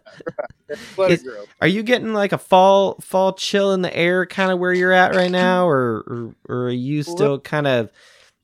Is- 1.08 1.26
Are 1.62 1.68
you 1.68 1.84
getting 1.84 2.14
like 2.14 2.32
a 2.32 2.38
fall 2.38 2.96
fall 3.02 3.34
chill 3.34 3.74
in 3.74 3.82
the 3.82 3.96
air, 3.96 4.26
kind 4.26 4.52
of 4.52 4.60
where 4.60 4.74
you're 4.74 4.94
at 4.94 5.14
right 5.14 5.32
now, 5.32 5.68
or 5.68 6.04
or, 6.08 6.36
or 6.48 6.64
are 6.68 6.72
you 6.72 7.04
still 7.04 7.40
kind 7.40 7.68
of 7.68 7.92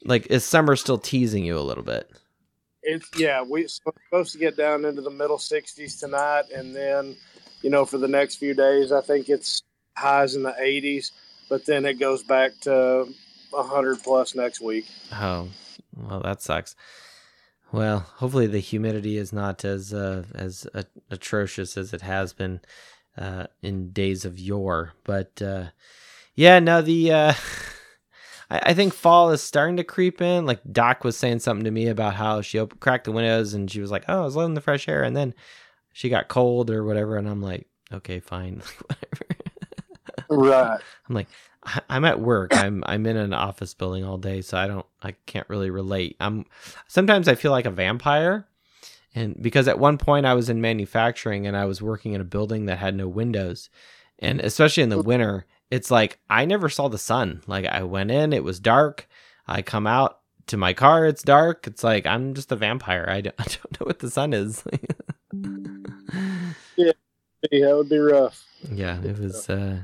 like 0.03 0.27
is 0.27 0.45
summer 0.45 0.75
still 0.75 0.97
teasing 0.97 1.45
you 1.45 1.57
a 1.57 1.61
little 1.61 1.83
bit? 1.83 2.09
It's 2.83 3.09
yeah, 3.17 3.41
we're 3.41 3.67
supposed 3.67 4.31
to 4.33 4.38
get 4.39 4.57
down 4.57 4.86
into 4.86 5.01
the 5.01 5.09
middle 5.09 5.38
60s 5.38 5.99
tonight, 5.99 6.43
and 6.55 6.75
then 6.75 7.17
you 7.61 7.69
know 7.69 7.86
for 7.86 7.97
the 7.97 8.07
next 8.07 8.36
few 8.38 8.53
days, 8.53 8.91
I 8.91 9.01
think 9.01 9.29
it's 9.29 9.63
highs 9.97 10.36
in 10.36 10.43
the 10.43 10.51
80s, 10.59 11.11
but 11.49 11.65
then 11.65 11.85
it 11.85 11.99
goes 11.99 12.23
back 12.23 12.51
to 12.61 13.07
100 13.51 14.03
plus 14.03 14.35
next 14.35 14.61
week. 14.61 14.85
Oh, 15.13 15.49
well, 15.95 16.19
that 16.21 16.41
sucks. 16.41 16.75
Well, 17.71 17.99
hopefully 17.99 18.47
the 18.47 18.59
humidity 18.59 19.17
is 19.17 19.33
not 19.33 19.65
as 19.65 19.93
uh, 19.93 20.23
as 20.33 20.67
uh, 20.73 20.83
atrocious 21.09 21.77
as 21.77 21.93
it 21.93 22.01
has 22.01 22.31
been 22.31 22.61
uh, 23.17 23.47
in 23.61 23.91
days 23.91 24.23
of 24.23 24.39
yore. 24.39 24.93
But 25.03 25.41
uh, 25.41 25.65
yeah, 26.35 26.59
no, 26.59 26.81
the 26.81 27.11
uh, 27.11 27.33
I, 28.49 28.59
I 28.67 28.73
think 28.73 28.93
fall 28.93 29.31
is 29.31 29.41
starting 29.41 29.77
to 29.77 29.83
creep 29.83 30.21
in. 30.21 30.45
Like 30.45 30.61
Doc 30.71 31.03
was 31.03 31.17
saying 31.17 31.39
something 31.39 31.65
to 31.65 31.71
me 31.71 31.87
about 31.87 32.15
how 32.15 32.41
she 32.41 32.59
op- 32.59 32.79
cracked 32.79 33.05
the 33.05 33.11
windows 33.11 33.53
and 33.53 33.69
she 33.69 33.81
was 33.81 33.91
like, 33.91 34.05
"Oh, 34.07 34.21
I 34.21 34.25
was 34.25 34.35
loving 34.35 34.53
the 34.53 34.61
fresh 34.61 34.87
air," 34.87 35.03
and 35.03 35.15
then 35.15 35.33
she 35.91 36.09
got 36.09 36.27
cold 36.27 36.69
or 36.69 36.83
whatever, 36.83 37.17
and 37.17 37.27
I'm 37.27 37.41
like, 37.41 37.67
"Okay, 37.91 38.19
fine, 38.19 38.61
whatever." 38.87 39.34
Right. 40.30 40.80
I'm 41.09 41.15
like, 41.15 41.28
I'm 41.89 42.05
at 42.05 42.19
work. 42.19 42.55
I'm 42.55 42.84
I'm 42.86 43.05
in 43.05 43.17
an 43.17 43.34
office 43.34 43.73
building 43.73 44.03
all 44.03 44.17
day, 44.17 44.41
so 44.41 44.57
I 44.57 44.67
don't 44.67 44.86
I 45.01 45.11
can't 45.26 45.49
really 45.49 45.69
relate. 45.69 46.15
I'm 46.19 46.45
sometimes 46.88 47.28
I 47.28 47.36
feel 47.36 47.51
like 47.51 47.65
a 47.65 47.71
vampire. 47.71 48.47
And 49.13 49.41
because 49.41 49.67
at 49.67 49.80
one 49.80 49.97
point 49.97 50.26
I 50.26 50.34
was 50.34 50.49
in 50.49 50.59
manufacturing 50.59 51.47
and 51.47 51.55
I 51.55 51.65
was 51.65 51.82
working 51.82 52.13
in 52.13 52.21
a 52.21 52.26
building 52.26 52.65
that 52.65 52.80
had 52.80 52.95
no 52.95 53.07
windows. 53.07 53.69
And 54.19 54.41
especially 54.41 54.84
in 54.84 54.89
the 54.89 55.01
winter, 55.01 55.45
it's 55.71 55.89
like 55.89 56.19
I 56.30 56.45
never 56.45 56.67
saw 56.69 56.89
the 56.89 56.97
sun. 56.97 57.41
Like 57.47 57.65
I 57.65 57.84
went 57.84 58.11
in, 58.11 58.34
it 58.34 58.43
was 58.43 58.59
dark. 58.59 59.07
I 59.47 59.61
come 59.61 59.88
out 59.88 60.19
to 60.47 60.57
my 60.57 60.73
car, 60.73 61.05
it's 61.05 61.23
dark. 61.23 61.65
It's 61.65 61.84
like 61.84 62.05
I'm 62.05 62.34
just 62.34 62.51
a 62.51 62.55
vampire. 62.57 63.05
I 63.07 63.21
don't, 63.21 63.36
I 63.39 63.43
don't 63.43 63.80
know 63.80 63.86
what 63.86 63.99
the 63.99 64.09
sun 64.11 64.34
is. 64.34 64.63
Yeah, 66.76 66.91
that 67.61 67.76
would 67.76 67.89
be 67.89 67.97
rough. 67.99 68.43
yeah 68.71 68.99
it 69.03 69.19
was 69.19 69.49
uh 69.49 69.84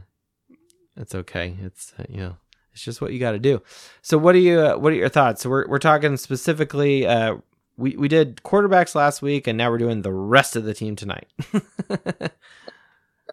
it's 0.97 1.15
okay 1.15 1.55
it's 1.61 1.93
uh, 1.99 2.03
you 2.09 2.17
know 2.17 2.37
it's 2.73 2.83
just 2.83 3.01
what 3.01 3.13
you 3.13 3.19
got 3.19 3.31
to 3.31 3.39
do 3.39 3.61
so 4.01 4.17
what 4.17 4.35
are 4.35 4.39
you 4.39 4.59
uh, 4.59 4.75
what 4.75 4.93
are 4.93 4.97
your 4.97 5.09
thoughts 5.09 5.41
so 5.41 5.49
we're, 5.49 5.67
we're 5.67 5.79
talking 5.79 6.17
specifically 6.17 7.05
uh 7.05 7.35
we, 7.77 7.95
we 7.95 8.07
did 8.07 8.37
quarterbacks 8.43 8.93
last 8.93 9.21
week 9.21 9.47
and 9.47 9.57
now 9.57 9.69
we're 9.71 9.77
doing 9.77 10.01
the 10.01 10.11
rest 10.11 10.55
of 10.55 10.63
the 10.63 10.73
team 10.73 10.95
tonight 10.95 11.27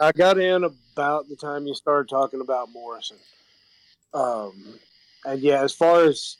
I 0.01 0.13
got 0.13 0.39
in 0.39 0.65
about 0.65 1.29
the 1.29 1.37
time 1.37 1.67
you 1.67 1.75
started 1.75 2.09
talking 2.09 2.41
about 2.41 2.71
Morrison. 2.71 3.17
Um, 4.15 4.79
and 5.25 5.41
yeah, 5.41 5.63
as 5.63 5.73
far 5.73 6.05
as 6.05 6.37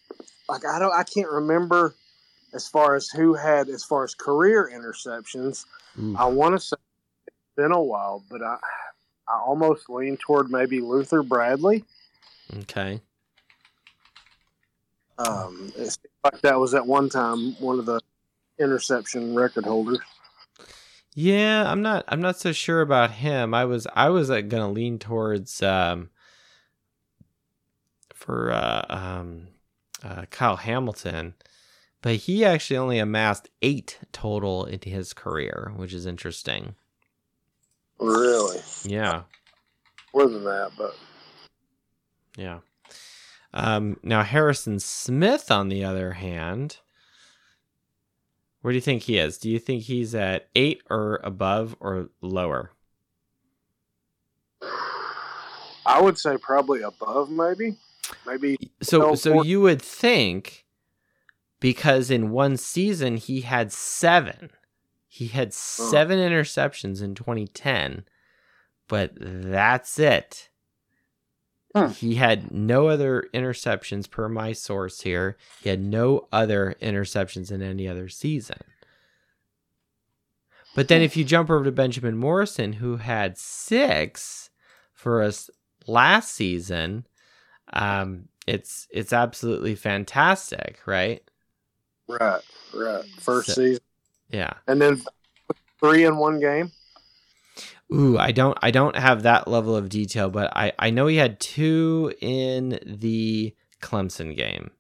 like 0.49 0.65
I 0.65 0.79
don't, 0.79 0.95
I 0.95 1.03
can't 1.03 1.31
remember 1.31 1.95
as 2.55 2.69
far 2.69 2.95
as 2.95 3.09
who 3.09 3.35
had 3.35 3.69
as 3.69 3.85
far 3.85 4.05
as 4.05 4.15
career 4.15 4.71
interceptions. 4.73 5.65
Ooh. 6.01 6.17
I 6.17 6.27
want 6.27 6.55
to 6.55 6.61
say 6.61 6.77
it's 7.27 7.37
been 7.57 7.73
a 7.73 7.83
while, 7.83 8.25
but 8.31 8.43
I 8.43 8.57
I 9.29 9.39
almost 9.39 9.91
lean 9.91 10.17
toward 10.17 10.51
maybe 10.51 10.81
Luther 10.81 11.23
Bradley. 11.23 11.85
okay 12.61 13.01
Um, 15.19 15.73
it 15.77 15.87
seems 15.91 15.99
like 16.25 16.41
that 16.43 16.59
was 16.59 16.75
at 16.75 16.87
one 16.87 17.09
time 17.09 17.55
one 17.61 17.79
of 17.79 17.87
the 17.87 18.01
interception 18.59 19.35
record 19.35 19.65
holders. 19.65 19.99
yeah 21.15 21.71
i'm 21.71 21.81
not 21.83 22.05
i'm 22.09 22.21
not 22.21 22.39
so 22.39 22.51
sure 22.53 22.81
about 22.81 23.11
him 23.13 23.55
i 23.55 23.65
was 23.65 23.87
i 23.95 24.09
was 24.09 24.31
uh, 24.31 24.41
gonna 24.41 24.71
lean 24.71 24.99
towards 24.99 25.63
um 25.63 26.11
for 28.15 28.51
uh 28.53 28.85
um 28.89 29.49
uh 30.03 30.25
kyle 30.31 30.57
hamilton 30.57 31.35
but 32.03 32.17
he 32.17 32.45
actually 32.45 32.77
only 32.77 32.99
amassed 32.99 33.49
eight 33.63 33.99
total 34.13 34.65
in 34.65 34.81
his 34.83 35.13
career 35.13 35.73
which 35.77 35.93
is 35.93 36.05
interesting 36.07 36.75
Really, 38.01 38.61
yeah 38.85 39.23
more 40.15 40.29
than 40.29 40.45
that, 40.45 40.73
but 40.77 40.97
Yeah. 42.37 42.61
Um, 43.53 43.99
now 44.03 44.23
Harrison 44.23 44.79
Smith, 44.79 45.51
on 45.51 45.69
the 45.69 45.85
other 45.85 46.13
hand, 46.13 46.79
where 48.61 48.73
do 48.73 48.77
you 48.77 48.81
think 48.83 49.05
he 49.05 49.19
is? 49.19 49.39
Do 49.39 49.51
you 49.51 49.59
think 49.59 49.85
he's 49.85 50.15
at 50.15 50.49
eight 50.55 50.83
or 50.91 51.21
above 51.25 51.77
or 51.81 52.11
lower? 52.21 52.73
I 55.87 56.01
would 56.01 56.19
say 56.19 56.37
probably 56.37 56.83
above, 56.83 57.31
maybe, 57.31 57.77
maybe. 58.27 58.59
So, 58.83 58.99
No, 58.99 59.15
so 59.15 59.33
four- 59.35 59.45
you 59.45 59.61
would 59.63 59.81
think 59.81 60.67
because 61.61 62.11
in 62.11 62.31
one 62.31 62.57
season 62.57 63.17
he 63.17 63.41
had 63.41 63.73
seven, 63.73 64.51
he 65.09 65.29
had 65.29 65.53
seven 65.55 66.19
interceptions 66.19 67.03
in 67.03 67.15
2010, 67.15 68.05
but 68.89 69.13
that's 69.17 69.99
it. 69.99 70.51
Hmm. 71.75 71.89
He 71.89 72.15
had 72.17 72.51
no 72.51 72.89
other 72.89 73.25
interceptions 73.35 74.11
per 74.11 74.29
my 74.29 74.53
source 74.53 75.01
here. 75.03 75.37
He 75.63 75.69
had 75.71 75.81
no 75.81 76.29
other 76.33 76.77
interceptions 76.81 77.51
in 77.51 77.63
any 77.63 77.89
other 77.89 78.09
season. 78.09 78.59
But 80.75 80.89
then 80.89 81.03
if 81.03 81.17
you 81.17 81.25
jump 81.25 81.51
over 81.51 81.65
to 81.65 81.73
Benjamin 81.73 82.17
Morrison, 82.17 82.75
who 82.75 82.97
had 82.99 83.37
six 83.39 84.51
for 84.93 85.23
us 85.23 85.51
last 85.87 86.33
season, 86.35 87.07
um, 87.73 88.29
it's 88.47 88.87
it's 88.91 89.13
absolutely 89.13 89.75
fantastic, 89.75 90.81
right? 90.87 91.23
Right, 92.07 92.43
right. 92.75 93.05
First 93.21 93.49
So- 93.49 93.55
season, 93.55 93.83
Yeah. 94.31 94.55
and 94.67 94.81
then 94.81 95.03
three 95.81 96.05
in 96.05 96.17
one 96.17 96.41
game. 96.41 96.73
Ooh, 97.93 98.19
I 98.19 98.33
don't 98.33 98.59
I 98.61 98.71
don't 98.71 98.97
have 98.97 99.23
that 99.23 99.49
level 99.49 99.75
of 99.75 99.89
detail, 99.89 100.29
but 100.29 100.55
I 100.55 100.73
I 100.79 100.91
know 100.91 101.07
he 101.07 101.17
had 101.17 101.41
two 101.41 102.13
in 102.21 102.79
the 102.85 103.55
Clemson 103.81 104.37
game. 104.37 104.71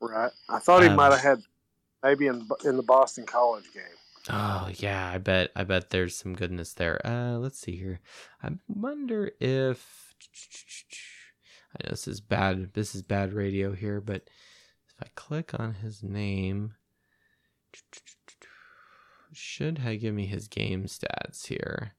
Right. 0.00 0.32
I 0.48 0.58
thought 0.58 0.82
he 0.82 0.88
Um, 0.88 0.96
might 0.96 1.12
have 1.12 1.20
had 1.20 1.42
maybe 2.02 2.26
in 2.28 2.48
in 2.64 2.76
the 2.76 2.82
Boston 2.82 3.26
College 3.26 3.70
game. 3.74 3.84
Oh 4.30 4.70
yeah, 4.76 5.10
I 5.10 5.18
bet 5.18 5.50
I 5.54 5.64
bet 5.64 5.90
there's 5.90 6.16
some 6.16 6.34
goodness 6.34 6.72
there. 6.72 7.04
Uh 7.06 7.36
let's 7.38 7.58
see 7.58 7.76
here. 7.76 8.00
I 8.42 8.50
wonder 8.66 9.32
if 9.40 10.14
I 11.74 11.84
know 11.84 11.90
this 11.90 12.08
is 12.08 12.20
bad 12.20 12.72
this 12.72 12.94
is 12.94 13.02
bad 13.02 13.32
radio 13.34 13.72
here, 13.72 14.00
but 14.00 14.22
if 14.88 14.94
I 15.02 15.08
click 15.14 15.58
on 15.58 15.74
his 15.74 16.02
name 16.02 16.74
should 19.42 19.78
have 19.78 20.00
give 20.00 20.14
me 20.14 20.26
his 20.26 20.46
game 20.46 20.84
stats 20.84 21.48
here. 21.48 21.94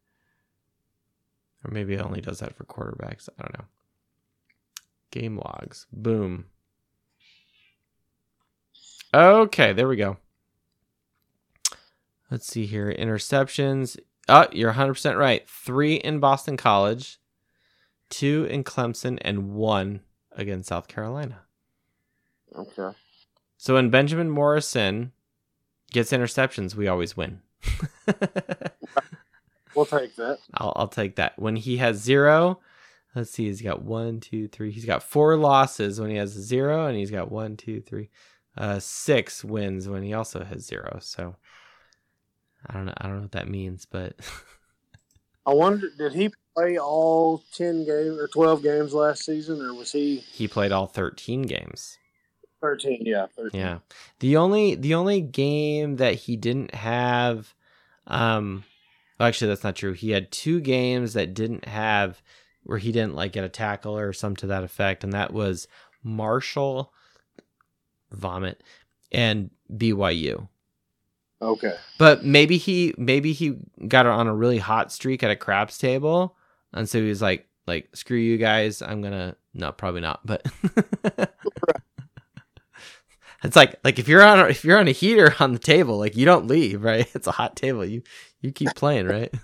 Or 1.64 1.72
maybe 1.72 1.94
it 1.94 2.02
only 2.02 2.22
does 2.22 2.40
that 2.40 2.56
for 2.56 2.64
quarterbacks. 2.64 3.28
I 3.38 3.44
don't 3.44 3.60
know. 3.60 3.66
Game 5.12 5.38
logs. 5.38 5.86
Boom. 5.92 6.46
Okay, 9.14 9.74
there 9.74 9.88
we 9.88 9.98
go. 9.98 10.18
Let's 12.32 12.48
see 12.48 12.66
here. 12.66 12.92
Interceptions. 12.92 13.98
Oh, 14.28 14.48
you're 14.52 14.74
100% 14.74 15.18
right. 15.18 15.48
Three 15.48 15.96
in 15.96 16.20
Boston 16.20 16.58
College, 16.58 17.20
two 18.10 18.48
in 18.50 18.64
Clemson, 18.64 19.20
and 19.22 19.54
one 19.54 20.00
against 20.32 20.70
South 20.70 20.88
Carolina. 20.88 21.42
Okay. 22.56 22.98
So 23.58 23.76
when 23.76 23.90
Benjamin 23.90 24.30
Morrison 24.30 25.12
gets 25.94 26.12
interceptions, 26.12 26.76
we 26.76 26.88
always 26.88 27.16
win. 27.16 27.42
We'll 29.76 29.86
take 29.86 30.16
that. 30.18 30.40
I'll, 30.54 30.74
I'll 30.76 30.88
take 30.88 31.16
that. 31.16 31.38
When 31.38 31.56
he 31.56 31.78
has 31.78 31.98
zero, 31.98 32.60
let's 33.16 33.32
see, 33.32 33.46
he's 33.46 33.62
got 33.62 33.82
one, 33.82 34.20
two, 34.20 34.48
three. 34.48 34.72
He's 34.72 34.86
got 34.86 35.04
four 35.04 35.36
losses 35.36 36.00
when 36.00 36.10
he 36.10 36.18
has 36.18 36.30
zero, 36.30 36.88
and 36.88 36.98
he's 36.98 37.12
got 37.12 37.32
one, 37.32 37.58
two, 37.58 37.82
three, 37.82 38.10
uh, 38.58 38.80
six 38.80 39.44
wins 39.44 39.88
when 39.88 40.04
he 40.04 40.14
also 40.14 40.44
has 40.44 40.66
zero. 40.66 41.00
So 41.02 41.36
I 42.68 42.74
don't 42.74 42.86
know. 42.86 42.94
I 42.98 43.08
don't 43.08 43.16
know 43.16 43.22
what 43.24 43.32
that 43.34 43.50
means, 43.50 43.86
but 43.86 44.16
I 45.46 45.54
wonder, 45.54 45.90
did 45.98 46.14
he 46.14 46.32
play 46.56 46.78
all 46.78 47.44
ten 47.54 47.86
games 47.86 48.18
or 48.18 48.28
twelve 48.28 48.62
games 48.62 48.94
last 48.94 49.26
season, 49.26 49.62
or 49.62 49.74
was 49.74 49.92
he 49.92 50.18
he 50.18 50.48
played 50.48 50.72
all 50.72 50.88
13 50.88 51.44
games. 51.44 51.98
Thirteen? 52.64 53.04
Yeah, 53.06 53.28
thirteen. 53.36 53.60
Yeah. 53.60 53.80
The 54.20 54.38
only 54.38 54.76
the 54.76 54.96
only 54.96 55.22
game 55.22 55.98
that 55.98 56.16
he 56.16 56.38
didn't 56.38 56.74
have 56.74 57.54
um 58.08 58.64
actually 59.20 59.50
that's 59.50 59.64
not 59.64 59.76
true. 59.76 59.94
He 59.94 60.12
had 60.12 60.32
two 60.32 60.62
games 60.62 61.14
that 61.14 61.34
didn't 61.34 61.66
have 61.66 62.22
where 62.64 62.78
he 62.78 62.92
didn't 62.92 63.16
like 63.16 63.34
get 63.34 63.44
a 63.44 63.50
tackle 63.50 63.98
or 63.98 64.14
some 64.14 64.36
to 64.38 64.48
that 64.48 64.64
effect 64.64 65.04
and 65.04 65.14
that 65.14 65.34
was 65.34 65.68
Marshall 66.04 66.94
vomit 68.12 68.64
and 69.12 69.50
BYU. 69.72 70.48
Okay. 71.42 71.76
But 72.00 72.24
maybe 72.24 72.58
he 72.58 72.96
maybe 72.98 73.34
he 73.34 73.58
got 73.88 74.06
on 74.06 74.28
a 74.28 74.36
really 74.36 74.60
hot 74.60 74.92
streak 74.92 75.22
at 75.22 75.32
a 75.32 75.36
craps 75.36 75.78
table 75.78 76.38
and 76.72 76.88
so 76.88 77.00
he 77.00 77.10
was 77.10 77.22
like 77.22 77.48
like 77.68 77.90
screw 77.94 78.18
you 78.18 78.38
guys, 78.38 78.82
I'm 78.82 79.02
going 79.02 79.14
to 79.14 79.36
no 79.54 79.72
probably 79.72 80.02
not, 80.02 80.26
but 80.26 80.46
It's 83.44 83.56
like 83.56 83.76
like 83.84 84.00
if 84.00 84.08
you're 84.08 84.24
on 84.24 84.40
a, 84.40 84.46
if 84.46 84.64
you're 84.64 84.80
on 84.80 84.88
a 84.88 84.92
heater 84.92 85.34
on 85.40 85.54
the 85.54 85.60
table, 85.60 85.98
like 85.98 86.16
you 86.16 86.26
don't 86.26 86.48
leave, 86.48 86.84
right? 86.84 87.08
It's 87.14 87.28
a 87.28 87.32
hot 87.32 87.56
table. 87.56 87.86
You 87.86 88.02
you 88.42 88.52
keep 88.52 88.74
playing, 88.76 89.08
right? 89.08 89.34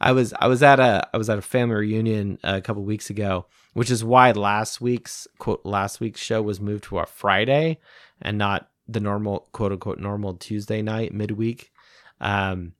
I 0.00 0.12
was 0.12 0.32
I 0.38 0.46
was 0.46 0.62
at 0.62 0.80
a 0.80 1.08
I 1.12 1.16
was 1.16 1.28
at 1.28 1.38
a 1.38 1.42
family 1.42 1.76
reunion 1.76 2.38
a 2.44 2.60
couple 2.60 2.84
weeks 2.84 3.10
ago, 3.10 3.46
which 3.72 3.90
is 3.90 4.04
why 4.04 4.30
last 4.32 4.80
week's 4.80 5.26
quote 5.38 5.62
last 5.64 6.00
week's 6.00 6.20
show 6.20 6.42
was 6.42 6.60
moved 6.60 6.84
to 6.84 6.98
a 6.98 7.06
Friday 7.06 7.78
and 8.22 8.38
not 8.38 8.68
the 8.86 9.00
normal 9.00 9.48
quote 9.52 9.72
unquote 9.72 9.98
normal 9.98 10.34
Tuesday 10.34 10.82
night 10.82 11.12
midweek. 11.12 11.72
Um, 12.20 12.74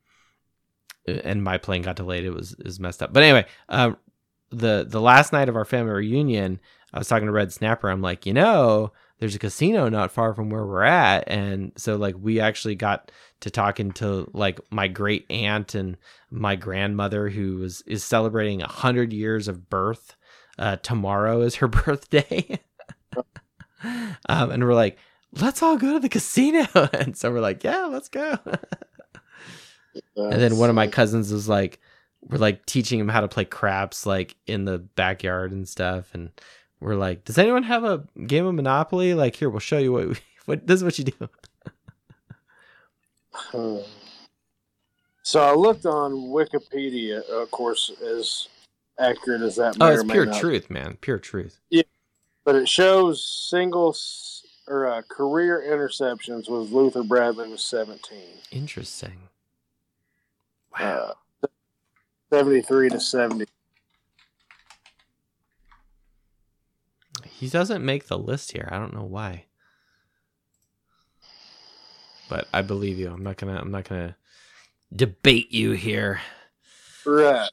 and 1.07 1.43
my 1.43 1.59
plane 1.59 1.83
got 1.83 1.97
delayed. 1.97 2.25
It 2.25 2.31
was 2.31 2.57
was 2.65 2.81
messed 2.81 3.03
up. 3.03 3.13
But 3.13 3.25
anyway, 3.25 3.47
um, 3.69 3.97
the 4.51 4.87
the 4.89 5.01
last 5.01 5.33
night 5.33 5.49
of 5.49 5.57
our 5.57 5.65
family 5.65 5.93
reunion, 5.93 6.61
I 6.93 6.99
was 6.99 7.09
talking 7.09 7.27
to 7.27 7.33
Red 7.33 7.53
Snapper. 7.53 7.89
I'm 7.89 8.03
like, 8.03 8.27
you 8.27 8.33
know, 8.33 8.93
there's 9.19 9.35
a 9.35 9.39
casino 9.41 9.89
not 9.89 10.13
far 10.13 10.35
from 10.35 10.51
where 10.51 10.67
we're 10.67 10.83
at, 10.83 11.25
and 11.29 11.73
so 11.77 11.97
like 11.97 12.15
we 12.19 12.41
actually 12.41 12.75
got 12.75 13.11
to 13.41 13.51
talking 13.51 13.93
to 13.93 14.29
like 14.33 14.61
my 14.71 14.89
great 14.89 15.27
aunt 15.31 15.75
and 15.75 15.97
my 16.31 16.57
grandmother 16.57 17.29
who 17.29 17.59
was 17.59 17.83
is 17.87 18.05
celebrating 18.05 18.63
a 18.63 18.69
hundred 18.69 19.13
years 19.13 19.49
of 19.49 19.69
birth. 19.69 20.17
Uh, 20.59 20.77
tomorrow 20.77 21.41
is 21.41 21.57
her 21.57 21.69
birthday, 21.69 22.61
um, 24.29 24.51
and 24.51 24.65
we're 24.65 24.75
like, 24.75 24.99
let's 25.41 25.63
all 25.63 25.77
go 25.77 25.95
to 25.95 26.01
the 26.01 26.09
casino, 26.09 26.67
and 26.93 27.17
so 27.17 27.31
we're 27.31 27.41
like, 27.41 27.65
yeah, 27.65 27.87
let's 27.87 28.09
go. 28.09 28.39
and 30.17 30.41
then 30.41 30.57
one 30.59 30.71
of 30.71 30.77
my 30.77 30.87
cousins 30.87 31.33
was 31.33 31.49
like 31.49 31.81
we're 32.29 32.39
like 32.39 32.65
teaching 32.67 32.99
him 33.01 33.09
how 33.09 33.21
to 33.21 33.29
play 33.29 33.45
craps 33.45 34.07
like 34.07 34.37
in 34.47 34.65
the 34.65 34.79
backyard 34.79 35.53
and 35.53 35.69
stuff 35.69 36.11
and 36.15 36.31
we're 36.81 36.95
like 36.97 37.25
does 37.25 37.39
anyone 37.39 37.63
have 37.63 37.85
a 37.85 38.05
game 38.27 38.47
of 38.47 38.55
monopoly 38.55 39.15
like 39.15 39.37
here 39.37 39.49
we'll 39.51 39.61
show 39.61 39.79
you 39.79 39.93
what 39.93 40.09
we, 40.09 40.17
what 40.47 40.67
this 40.67 40.79
is 40.81 40.85
what 40.85 40.99
you 40.99 41.05
do 41.05 41.29
Hmm. 43.51 43.79
So 45.25 45.41
I 45.43 45.55
looked 45.55 45.87
on 45.87 46.13
Wikipedia, 46.13 47.29
of 47.31 47.51
course, 47.51 47.91
as 48.01 48.47
accurate 49.01 49.41
as 49.43 49.57
that. 49.57 49.77
oh 49.81 49.89
it's 49.91 50.05
pure 50.05 50.33
truth 50.33 50.71
man 50.71 50.97
pure 51.01 51.19
truth 51.19 51.59
yeah 51.71 51.83
But 52.45 52.55
it 52.55 52.69
shows 52.69 53.27
singles 53.51 54.45
or 54.69 54.87
uh, 54.87 55.03
career 55.09 55.65
interceptions 55.69 56.49
with 56.49 56.71
Luther 56.71 57.03
Bradley 57.03 57.49
was 57.49 57.65
17. 57.65 57.99
interesting 58.53 59.19
wow 60.79 61.09
Uh, 61.11 61.13
73 62.35 62.91
to 62.91 63.01
70. 63.01 63.45
he 67.27 67.49
doesn't 67.49 67.85
make 67.85 68.07
the 68.07 68.19
list 68.19 68.53
here 68.53 68.69
i 68.71 68.79
don't 68.79 68.95
know 68.95 69.05
why 69.05 69.45
but 72.29 72.47
i 72.53 72.63
believe 72.63 72.99
you 72.99 73.11
i'm 73.11 73.23
not 73.23 73.37
gonna 73.37 73.59
i'm 73.59 73.71
not 73.71 73.89
gonna 73.89 74.17
debate 74.95 75.53
you 75.53 75.73
here 75.73 76.21
Right. 77.07 77.51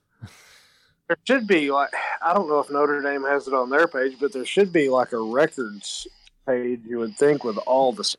There 1.07 1.17
should 1.25 1.47
be 1.47 1.71
like 1.71 1.89
I 2.21 2.33
don't 2.33 2.47
know 2.47 2.59
if 2.59 2.69
Notre 2.69 3.01
Dame 3.01 3.23
has 3.23 3.47
it 3.47 3.53
on 3.53 3.69
their 3.69 3.87
page, 3.87 4.17
but 4.19 4.31
there 4.31 4.45
should 4.45 4.71
be 4.71 4.89
like 4.89 5.11
a 5.11 5.19
records 5.19 6.07
page. 6.47 6.81
You 6.85 6.99
would 6.99 7.17
think 7.17 7.43
with 7.43 7.57
all 7.57 7.91
the 7.91 8.15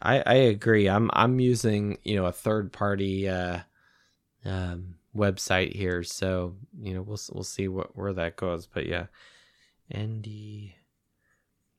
I, 0.00 0.22
I 0.24 0.34
agree. 0.34 0.88
I'm 0.88 1.10
I'm 1.12 1.38
using 1.38 1.98
you 2.02 2.16
know 2.16 2.26
a 2.26 2.32
third 2.32 2.72
party 2.72 3.28
uh, 3.28 3.60
um, 4.44 4.94
website 5.16 5.74
here, 5.74 6.02
so 6.02 6.54
you 6.80 6.94
know 6.94 7.02
we'll 7.02 7.20
we'll 7.32 7.44
see 7.44 7.68
what 7.68 7.96
where 7.96 8.12
that 8.12 8.36
goes. 8.36 8.66
But 8.66 8.86
yeah, 8.86 9.06
ND 9.96 10.72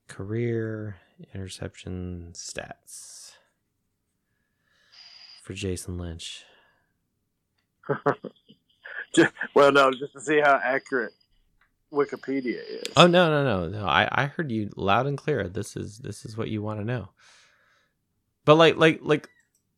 career 0.08 0.98
interception 1.34 2.32
stats 2.34 3.34
for 5.44 5.54
Jason 5.54 5.98
Lynch. 5.98 6.44
well, 9.56 9.72
no, 9.72 9.92
just 9.92 10.14
to 10.14 10.22
see 10.22 10.40
how 10.40 10.60
accurate 10.64 11.14
Wikipedia 11.92 12.62
is. 12.68 12.84
Oh 12.96 13.08
no 13.08 13.30
no 13.30 13.44
no 13.44 13.68
no! 13.68 13.86
I 13.86 14.08
I 14.12 14.26
heard 14.28 14.52
you 14.52 14.70
loud 14.76 15.08
and 15.08 15.18
clear. 15.18 15.48
This 15.50 15.76
is 15.76 16.00
this 16.00 16.26
is 16.26 16.38
what 16.38 16.50
you 16.50 16.62
want 16.62 16.80
to 16.80 16.86
know. 16.86 17.10
But 18.46 18.56
like 18.56 18.78
like 18.78 19.00
like, 19.02 19.30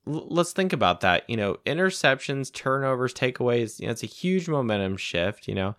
l- 0.07 0.27
let's 0.29 0.53
think 0.53 0.73
about 0.73 1.01
that. 1.01 1.29
You 1.29 1.37
know, 1.37 1.57
interceptions, 1.65 2.51
turnovers, 2.53 3.13
takeaways. 3.13 3.79
You 3.79 3.87
know, 3.87 3.91
it's 3.91 4.03
a 4.03 4.07
huge 4.07 4.47
momentum 4.47 4.97
shift. 4.97 5.47
You 5.47 5.55
know, 5.55 5.75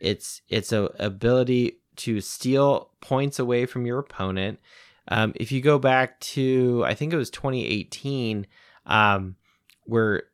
it's 0.00 0.42
it's 0.48 0.72
a 0.72 0.90
ability 0.98 1.78
to 1.96 2.20
steal 2.20 2.90
points 3.00 3.38
away 3.38 3.66
from 3.66 3.86
your 3.86 3.98
opponent. 3.98 4.58
Um, 5.08 5.32
if 5.36 5.50
you 5.52 5.60
go 5.60 5.78
back 5.78 6.20
to 6.20 6.82
I 6.86 6.94
think 6.94 7.12
it 7.12 7.16
was 7.16 7.30
2018, 7.30 8.46
um, 8.86 9.36
where 9.84 10.24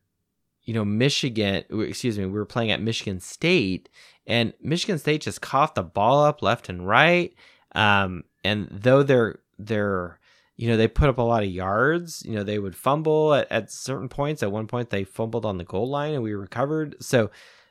you 0.64 0.74
know 0.74 0.84
Michigan, 0.84 1.64
excuse 1.70 2.18
me, 2.18 2.26
we 2.26 2.32
were 2.32 2.44
playing 2.44 2.70
at 2.70 2.82
Michigan 2.82 3.20
State, 3.20 3.88
and 4.26 4.52
Michigan 4.60 4.98
State 4.98 5.22
just 5.22 5.40
coughed 5.40 5.76
the 5.76 5.82
ball 5.82 6.24
up 6.24 6.42
left 6.42 6.68
and 6.68 6.86
right. 6.86 7.34
Um, 7.74 8.24
and 8.44 8.68
though 8.70 9.02
they're 9.02 9.40
they're 9.58 10.18
you 10.56 10.68
know 10.68 10.76
they 10.76 10.88
put 10.88 11.08
up 11.08 11.18
a 11.18 11.22
lot 11.22 11.42
of 11.42 11.50
yards, 11.50 12.22
you 12.24 12.32
know 12.34 12.42
they 12.42 12.58
would 12.58 12.76
fumble 12.76 13.34
at, 13.34 13.50
at 13.50 13.70
certain 13.70 14.08
points. 14.08 14.42
At 14.42 14.52
one 14.52 14.66
point, 14.66 14.90
they 14.90 15.04
fumbled 15.04 15.44
on 15.44 15.58
the 15.58 15.64
goal 15.64 15.88
line, 15.88 16.14
and 16.14 16.22
we 16.22 16.34
recovered. 16.34 16.96
So 17.00 17.30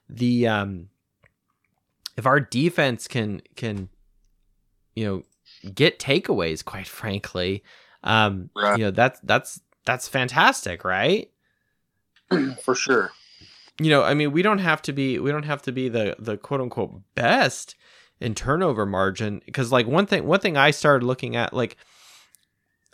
the 0.09 0.47
um, 0.47 0.89
if 2.17 2.25
our 2.25 2.39
defense 2.39 3.07
can 3.07 3.41
can 3.55 3.89
you 4.95 5.05
know 5.05 5.23
get 5.73 5.99
takeaways, 5.99 6.63
quite 6.63 6.87
frankly, 6.87 7.63
um, 8.03 8.49
Right. 8.55 8.77
you 8.77 8.85
know 8.85 8.91
that's 8.91 9.19
that's 9.21 9.59
that's 9.85 10.07
fantastic, 10.07 10.83
right? 10.83 11.29
For 12.63 12.75
sure. 12.75 13.11
you 13.79 13.89
know, 13.89 14.03
I 14.03 14.13
mean, 14.13 14.31
we 14.31 14.41
don't 14.41 14.59
have 14.59 14.81
to 14.83 14.93
be 14.93 15.19
we 15.19 15.31
don't 15.31 15.43
have 15.43 15.61
to 15.63 15.71
be 15.71 15.89
the 15.89 16.15
the 16.19 16.37
quote 16.37 16.61
unquote 16.61 17.01
best 17.15 17.75
in 18.19 18.33
turnover 18.33 18.85
margin 18.85 19.41
because 19.45 19.71
like 19.71 19.85
one 19.87 20.05
thing 20.05 20.25
one 20.25 20.39
thing 20.39 20.55
I 20.55 20.71
started 20.71 21.05
looking 21.05 21.35
at 21.35 21.53
like 21.53 21.75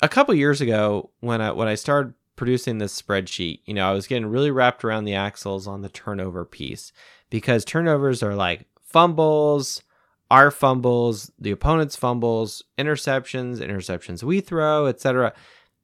a 0.01 0.09
couple 0.09 0.33
years 0.33 0.61
ago 0.61 1.11
when 1.19 1.41
I 1.41 1.51
when 1.51 1.67
I 1.67 1.75
started 1.75 2.13
producing 2.35 2.79
this 2.79 2.99
spreadsheet, 2.99 3.59
you 3.65 3.73
know, 3.73 3.87
I 3.87 3.93
was 3.93 4.07
getting 4.07 4.25
really 4.25 4.51
wrapped 4.51 4.83
around 4.83 5.05
the 5.05 5.13
axles 5.13 5.67
on 5.67 5.81
the 5.81 5.89
turnover 5.89 6.43
piece 6.43 6.91
because 7.29 7.63
turnovers 7.63 8.23
are 8.23 8.35
like 8.35 8.65
fumbles, 8.81 9.83
our 10.31 10.49
fumbles, 10.49 11.31
the 11.37 11.51
opponent's 11.51 11.95
fumbles, 11.95 12.63
interceptions, 12.77 13.59
interceptions 13.59 14.23
we 14.23 14.41
throw, 14.41 14.87
etc. 14.87 15.33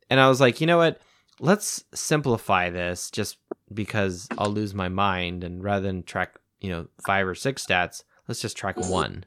And 0.10 0.20
I 0.20 0.30
was 0.30 0.42
like, 0.42 0.60
you 0.60 0.68
know 0.68 0.78
what? 0.78 1.00
Let's 1.40 1.84
simplify 1.94 2.72
this 2.72 3.12
just 3.12 3.38
because 3.72 4.28
I'll 4.38 4.50
lose 4.50 4.74
my 4.74 4.90
mind 4.90 5.44
and 5.44 5.64
rather 5.64 5.86
than 5.86 6.02
track, 6.02 6.40
you 6.60 6.72
know, 6.72 6.88
five 7.06 7.28
or 7.28 7.36
six 7.36 7.64
stats, 7.66 8.04
let's 8.28 8.42
just 8.42 8.58
track 8.58 8.78
one. 8.78 9.26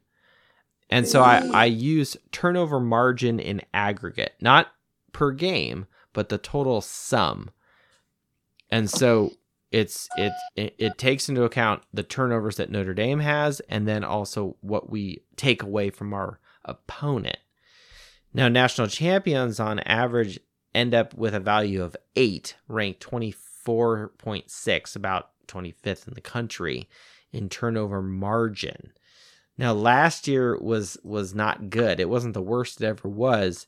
And 0.92 1.06
so 1.06 1.22
I, 1.22 1.48
I 1.54 1.64
use 1.66 2.16
turnover 2.32 2.80
margin 2.80 3.38
in 3.38 3.60
aggregate, 3.72 4.34
not 4.40 4.72
per 5.12 5.32
game, 5.32 5.86
but 6.12 6.28
the 6.28 6.38
total 6.38 6.80
sum. 6.80 7.50
And 8.70 8.90
so 8.90 9.32
it's 9.70 10.08
it, 10.16 10.32
it 10.56 10.74
it 10.78 10.98
takes 10.98 11.28
into 11.28 11.44
account 11.44 11.82
the 11.92 12.02
turnovers 12.02 12.56
that 12.56 12.70
Notre 12.70 12.94
Dame 12.94 13.20
has 13.20 13.60
and 13.68 13.86
then 13.86 14.04
also 14.04 14.56
what 14.60 14.90
we 14.90 15.22
take 15.36 15.62
away 15.62 15.90
from 15.90 16.12
our 16.12 16.40
opponent. 16.64 17.38
Now 18.32 18.48
national 18.48 18.88
champions 18.88 19.60
on 19.60 19.80
average 19.80 20.40
end 20.74 20.94
up 20.94 21.14
with 21.14 21.34
a 21.34 21.40
value 21.40 21.82
of 21.82 21.96
8, 22.14 22.56
ranked 22.68 23.00
24.6, 23.00 24.96
about 24.96 25.30
25th 25.48 26.08
in 26.08 26.14
the 26.14 26.20
country 26.20 26.88
in 27.32 27.48
turnover 27.48 28.02
margin. 28.02 28.92
Now 29.58 29.72
last 29.72 30.26
year 30.26 30.58
was 30.58 30.96
was 31.04 31.34
not 31.34 31.70
good. 31.70 32.00
It 32.00 32.08
wasn't 32.08 32.34
the 32.34 32.42
worst 32.42 32.80
it 32.80 32.86
ever 32.86 33.08
was, 33.08 33.66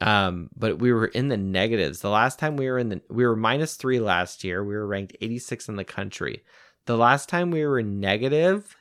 um, 0.00 0.50
but 0.56 0.78
we 0.78 0.92
were 0.92 1.06
in 1.06 1.28
the 1.28 1.36
negatives. 1.36 2.00
The 2.00 2.10
last 2.10 2.38
time 2.38 2.56
we 2.56 2.68
were 2.70 2.78
in 2.78 2.88
the 2.90 3.00
we 3.08 3.24
were 3.26 3.36
minus 3.36 3.76
three 3.76 4.00
last 4.00 4.44
year. 4.44 4.62
We 4.64 4.74
were 4.74 4.86
ranked 4.86 5.16
86 5.20 5.68
in 5.68 5.76
the 5.76 5.84
country. 5.84 6.42
The 6.84 6.96
last 6.96 7.28
time 7.28 7.50
we 7.50 7.64
were 7.66 7.82
negative, 7.82 8.76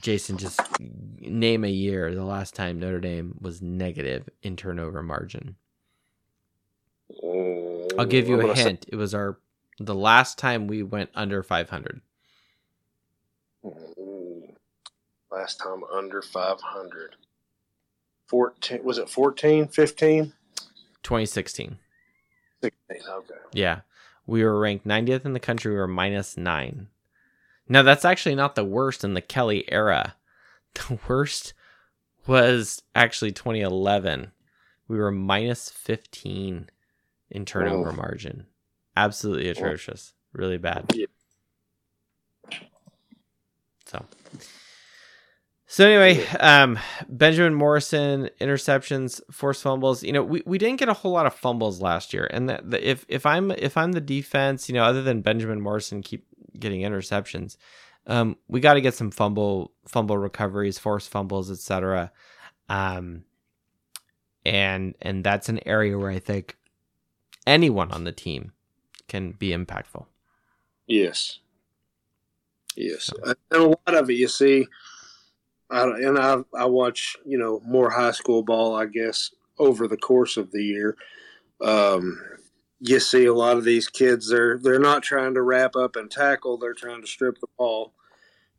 Jason, 0.00 0.38
just 0.38 0.60
name 0.80 1.64
a 1.64 1.68
year. 1.70 2.14
The 2.14 2.24
last 2.24 2.54
time 2.54 2.78
Notre 2.80 3.00
Dame 3.00 3.36
was 3.40 3.62
negative 3.62 4.28
in 4.42 4.56
turnover 4.56 5.02
margin. 5.02 5.56
I'll 7.98 8.06
give 8.06 8.28
you 8.28 8.40
a 8.40 8.54
hint. 8.54 8.84
Say- 8.84 8.90
it 8.92 8.96
was 8.96 9.14
our 9.14 9.38
the 9.78 9.94
last 9.94 10.38
time 10.38 10.66
we 10.66 10.82
went 10.82 11.10
under 11.14 11.42
500. 11.42 12.00
Last 15.30 15.58
time 15.60 15.82
under 15.92 16.22
500. 16.22 17.16
14 18.26 18.82
was 18.84 18.98
it 18.98 19.08
14 19.08 19.68
15 19.68 20.32
2016 21.02 21.78
16 22.62 23.00
okay. 23.00 23.34
Yeah. 23.52 23.80
We 24.26 24.42
were 24.42 24.58
ranked 24.58 24.86
90th 24.86 25.24
in 25.24 25.32
the 25.32 25.40
country 25.40 25.72
we 25.72 25.78
were 25.78 25.86
minus 25.86 26.36
9 26.36 26.88
now 27.68 27.82
that's 27.82 28.04
actually 28.04 28.34
not 28.34 28.54
the 28.54 28.64
worst 28.64 29.04
in 29.04 29.14
the 29.14 29.20
kelly 29.20 29.70
era. 29.70 30.14
The 30.74 30.98
worst 31.08 31.54
was 32.26 32.82
actually 32.94 33.32
2011 33.32 34.32
we 34.88 34.98
were 34.98 35.10
minus 35.10 35.68
15 35.68 36.68
in 37.30 37.44
turnover 37.44 37.90
oh. 37.90 37.92
margin. 37.92 38.46
Absolutely 38.96 39.48
atrocious. 39.48 40.12
Really 40.32 40.58
bad. 40.58 40.92
Yeah. 40.94 41.06
so 43.86 44.04
so 45.66 45.86
anyway, 45.86 46.26
um, 46.38 46.78
Benjamin 47.08 47.54
Morrison 47.54 48.30
interceptions, 48.40 49.20
forced 49.30 49.62
fumbles. 49.62 50.02
You 50.02 50.12
know, 50.12 50.22
we, 50.22 50.42
we 50.46 50.58
didn't 50.58 50.78
get 50.78 50.88
a 50.88 50.94
whole 50.94 51.12
lot 51.12 51.26
of 51.26 51.34
fumbles 51.34 51.80
last 51.80 52.14
year, 52.14 52.28
and 52.32 52.48
the, 52.48 52.60
the, 52.62 52.88
if 52.88 53.04
if 53.08 53.26
I'm 53.26 53.50
if 53.50 53.76
I'm 53.76 53.92
the 53.92 54.00
defense, 54.00 54.68
you 54.68 54.74
know, 54.74 54.84
other 54.84 55.02
than 55.02 55.22
Benjamin 55.22 55.60
Morrison 55.60 56.02
keep 56.02 56.26
getting 56.58 56.82
interceptions, 56.82 57.56
um, 58.06 58.36
we 58.48 58.60
got 58.60 58.74
to 58.74 58.80
get 58.80 58.94
some 58.94 59.10
fumble 59.10 59.72
fumble 59.88 60.18
recoveries, 60.18 60.78
forced 60.78 61.10
fumbles, 61.10 61.50
etc. 61.50 62.12
Um, 62.68 63.24
and 64.44 64.94
and 65.02 65.24
that's 65.24 65.48
an 65.48 65.60
area 65.66 65.98
where 65.98 66.10
I 66.10 66.20
think 66.20 66.56
anyone 67.46 67.90
on 67.90 68.04
the 68.04 68.12
team 68.12 68.52
can 69.08 69.32
be 69.32 69.50
impactful. 69.50 70.06
Yes. 70.86 71.40
Yes, 72.76 73.04
so. 73.04 73.16
and 73.50 73.62
a 73.62 73.68
lot 73.68 73.94
of 73.94 74.10
it 74.10 74.14
you 74.14 74.28
see 74.28 74.66
I, 75.70 75.82
and 75.84 76.18
I 76.18 76.38
I 76.56 76.66
watch 76.66 77.16
you 77.24 77.38
know 77.38 77.60
more 77.64 77.90
high 77.90 78.12
school 78.12 78.42
ball 78.42 78.74
I 78.74 78.86
guess 78.86 79.30
over 79.58 79.88
the 79.88 79.96
course 79.96 80.36
of 80.36 80.52
the 80.52 80.62
year. 80.62 80.96
Um, 81.60 82.20
you 82.80 83.00
see 83.00 83.24
a 83.24 83.34
lot 83.34 83.56
of 83.56 83.64
these 83.64 83.88
kids 83.88 84.28
they're 84.28 84.58
they're 84.58 84.78
not 84.78 85.02
trying 85.02 85.34
to 85.34 85.42
wrap 85.42 85.74
up 85.76 85.96
and 85.96 86.10
tackle 86.10 86.58
they're 86.58 86.74
trying 86.74 87.00
to 87.00 87.06
strip 87.06 87.38
the 87.40 87.46
ball, 87.58 87.92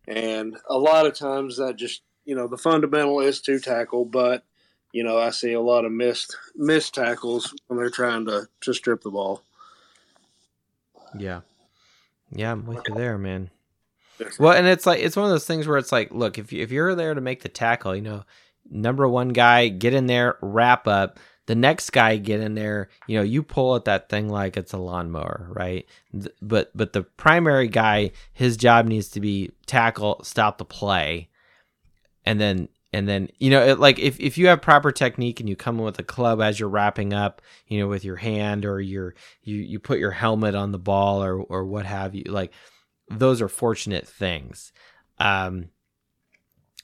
and 0.07 0.57
a 0.67 0.77
lot 0.77 1.05
of 1.05 1.13
times 1.13 1.57
that 1.57 1.75
just 1.75 2.01
you 2.25 2.35
know 2.35 2.47
the 2.47 2.57
fundamental 2.57 3.19
is 3.19 3.39
to 3.41 3.59
tackle, 3.59 4.05
but 4.05 4.43
you 4.91 5.03
know 5.03 5.17
I 5.17 5.29
see 5.29 5.53
a 5.53 5.61
lot 5.61 5.85
of 5.85 5.91
missed 5.91 6.35
missed 6.55 6.95
tackles 6.95 7.53
when 7.67 7.77
they're 7.77 7.89
trying 7.89 8.25
to 8.25 8.47
to 8.61 8.73
strip 8.73 9.01
the 9.01 9.11
ball. 9.11 9.43
Yeah, 11.17 11.41
yeah, 12.31 12.51
I'm 12.51 12.65
with 12.65 12.87
you 12.87 12.95
there, 12.95 13.17
man. 13.17 13.49
Well, 14.39 14.53
and 14.53 14.67
it's 14.67 14.85
like 14.85 14.99
it's 14.99 15.15
one 15.15 15.25
of 15.25 15.31
those 15.31 15.45
things 15.45 15.67
where 15.67 15.77
it's 15.77 15.91
like, 15.91 16.11
look, 16.11 16.37
if 16.37 16.51
you, 16.51 16.61
if 16.61 16.71
you're 16.71 16.95
there 16.95 17.13
to 17.13 17.21
make 17.21 17.43
the 17.43 17.49
tackle, 17.49 17.95
you 17.95 18.01
know, 18.01 18.23
number 18.69 19.07
one 19.07 19.29
guy 19.29 19.67
get 19.69 19.93
in 19.93 20.07
there, 20.07 20.37
wrap 20.41 20.87
up. 20.87 21.19
The 21.45 21.55
next 21.55 21.91
guy 21.91 22.17
get 22.17 22.41
in 22.41 22.55
there, 22.55 22.89
you 23.07 23.17
know, 23.17 23.23
you 23.23 23.41
pull 23.41 23.77
at 23.77 23.85
that 23.85 24.09
thing 24.09 24.27
like 24.27 24.57
it's 24.57 24.73
a 24.73 24.77
lawnmower, 24.77 25.47
right? 25.51 25.85
But 26.41 26.71
but 26.75 26.91
the 26.91 27.03
primary 27.03 27.69
guy, 27.69 28.11
his 28.33 28.57
job 28.57 28.85
needs 28.85 29.07
to 29.09 29.21
be 29.21 29.51
tackle, 29.65 30.19
stop 30.23 30.57
the 30.57 30.65
play, 30.65 31.29
and 32.25 32.41
then 32.41 32.67
and 32.93 33.07
then 33.07 33.29
you 33.37 33.49
know 33.49 33.63
it, 33.63 33.79
like 33.79 33.99
if, 33.99 34.19
if 34.19 34.37
you 34.37 34.47
have 34.47 34.61
proper 34.61 34.91
technique 34.91 35.39
and 35.39 35.47
you 35.47 35.55
come 35.55 35.77
in 35.77 35.85
with 35.85 35.99
a 35.99 36.03
club 36.03 36.41
as 36.41 36.59
you're 36.59 36.69
wrapping 36.69 37.13
up 37.13 37.41
you 37.67 37.79
know 37.79 37.87
with 37.87 38.03
your 38.03 38.15
hand 38.15 38.65
or 38.65 38.79
your 38.79 39.13
you 39.43 39.55
you 39.57 39.79
put 39.79 39.99
your 39.99 40.11
helmet 40.11 40.55
on 40.55 40.71
the 40.71 40.79
ball 40.79 41.23
or 41.23 41.41
or 41.41 41.65
what 41.65 41.85
have 41.85 42.15
you 42.15 42.23
like 42.27 42.51
those 43.09 43.41
are 43.41 43.47
fortunate 43.47 44.07
things. 44.07 44.71
Um, 45.19 45.69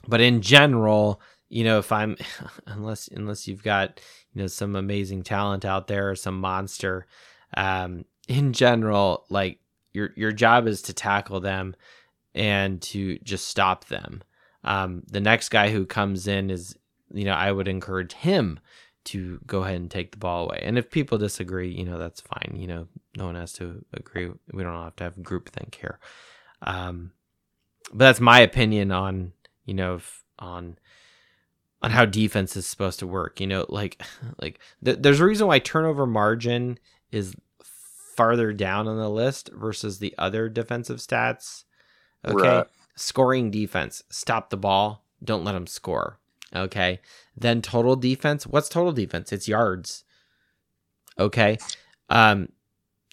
but 0.07 0.21
in 0.21 0.41
general, 0.41 1.21
you 1.49 1.63
know, 1.63 1.79
if 1.79 1.91
I'm 1.91 2.17
unless 2.65 3.07
unless 3.09 3.47
you've 3.47 3.63
got 3.63 3.99
you 4.33 4.41
know 4.41 4.47
some 4.47 4.75
amazing 4.75 5.23
talent 5.23 5.65
out 5.65 5.87
there 5.87 6.09
or 6.09 6.15
some 6.15 6.39
monster, 6.39 7.05
um, 7.55 8.05
in 8.27 8.53
general, 8.53 9.25
like 9.29 9.59
your 9.93 10.11
your 10.15 10.31
job 10.31 10.67
is 10.67 10.81
to 10.83 10.93
tackle 10.93 11.39
them 11.39 11.75
and 12.35 12.81
to 12.81 13.17
just 13.19 13.47
stop 13.47 13.85
them. 13.85 14.23
Um, 14.63 15.03
the 15.09 15.21
next 15.21 15.49
guy 15.49 15.69
who 15.69 15.85
comes 15.85 16.27
in 16.27 16.49
is, 16.49 16.75
you 17.13 17.25
know, 17.25 17.33
I 17.33 17.51
would 17.51 17.67
encourage 17.67 18.13
him 18.13 18.59
to 19.05 19.39
go 19.45 19.63
ahead 19.63 19.75
and 19.75 19.91
take 19.91 20.11
the 20.11 20.17
ball 20.17 20.45
away. 20.45 20.61
And 20.63 20.77
if 20.77 20.89
people 20.89 21.17
disagree, 21.17 21.69
you 21.69 21.85
know, 21.85 21.97
that's 21.97 22.21
fine. 22.21 22.55
You 22.55 22.67
know, 22.67 22.87
no 23.17 23.25
one 23.25 23.35
has 23.35 23.53
to 23.53 23.83
agree. 23.93 24.31
We 24.51 24.63
don't 24.63 24.73
have 24.73 24.95
to 24.97 25.03
have 25.03 25.15
groupthink 25.17 25.75
here. 25.75 25.99
Um, 26.61 27.11
but 27.89 27.99
that's 28.05 28.19
my 28.19 28.39
opinion 28.39 28.91
on, 28.91 29.33
you 29.65 29.73
know, 29.73 29.99
on 30.39 30.77
on 31.81 31.91
how 31.91 32.05
defense 32.05 32.55
is 32.55 32.65
supposed 32.65 32.99
to 32.99 33.07
work. 33.07 33.41
You 33.41 33.47
know, 33.47 33.65
like 33.67 34.01
like 34.41 34.59
th- 34.83 34.99
there's 34.99 35.19
a 35.19 35.25
reason 35.25 35.47
why 35.47 35.59
turnover 35.59 36.05
margin 36.05 36.79
is 37.11 37.35
farther 38.15 38.53
down 38.53 38.87
on 38.87 38.97
the 38.97 39.09
list 39.09 39.49
versus 39.53 39.99
the 39.99 40.13
other 40.17 40.49
defensive 40.49 40.99
stats. 40.99 41.65
Okay. 42.25 42.47
Right. 42.47 42.67
Scoring 42.95 43.49
defense, 43.49 44.03
stop 44.09 44.49
the 44.49 44.57
ball, 44.57 45.03
don't 45.23 45.43
let 45.43 45.53
them 45.53 45.65
score. 45.67 46.19
Okay. 46.55 46.99
Then 47.35 47.61
total 47.61 47.95
defense. 47.95 48.45
What's 48.45 48.69
total 48.69 48.91
defense? 48.91 49.31
It's 49.31 49.47
yards. 49.47 50.03
Okay. 51.17 51.57
Um, 52.09 52.49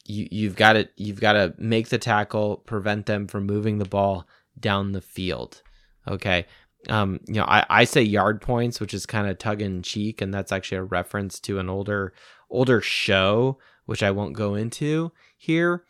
you 0.04 0.28
you've 0.30 0.56
got 0.56 0.74
to 0.74 0.88
you've 0.96 1.20
got 1.20 1.32
to 1.34 1.54
make 1.58 1.88
the 1.88 1.98
tackle, 1.98 2.58
prevent 2.58 3.06
them 3.06 3.26
from 3.26 3.46
moving 3.46 3.78
the 3.78 3.84
ball 3.84 4.26
down 4.58 4.92
the 4.92 5.00
field. 5.00 5.62
Okay. 6.08 6.46
Um, 6.88 7.20
you 7.26 7.34
know, 7.34 7.44
I, 7.44 7.64
I 7.68 7.84
say 7.84 8.02
yard 8.02 8.40
points, 8.40 8.80
which 8.80 8.94
is 8.94 9.04
kind 9.04 9.28
of 9.28 9.38
tug 9.38 9.60
in 9.60 9.82
cheek, 9.82 10.20
and 10.20 10.32
that's 10.32 10.52
actually 10.52 10.78
a 10.78 10.84
reference 10.84 11.38
to 11.40 11.58
an 11.58 11.68
older 11.68 12.12
older 12.50 12.80
show, 12.80 13.58
which 13.86 14.02
I 14.02 14.10
won't 14.10 14.34
go 14.34 14.54
into 14.54 15.12
here. 15.36 15.84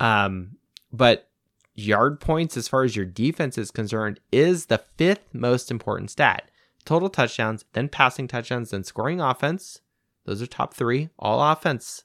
Um, 0.00 0.56
but 0.92 1.28
yard 1.74 2.20
points, 2.20 2.56
as 2.56 2.68
far 2.68 2.84
as 2.84 2.96
your 2.96 3.06
defense 3.06 3.58
is 3.58 3.70
concerned, 3.70 4.20
is 4.32 4.66
the 4.66 4.82
fifth 4.96 5.32
most 5.32 5.70
important 5.70 6.10
stat 6.10 6.50
total 6.84 7.08
touchdowns, 7.08 7.64
then 7.72 7.88
passing 7.88 8.28
touchdowns, 8.28 8.70
then 8.70 8.84
scoring 8.84 9.20
offense. 9.20 9.80
Those 10.24 10.40
are 10.40 10.46
top 10.46 10.74
three, 10.74 11.10
all 11.18 11.42
offense, 11.42 12.04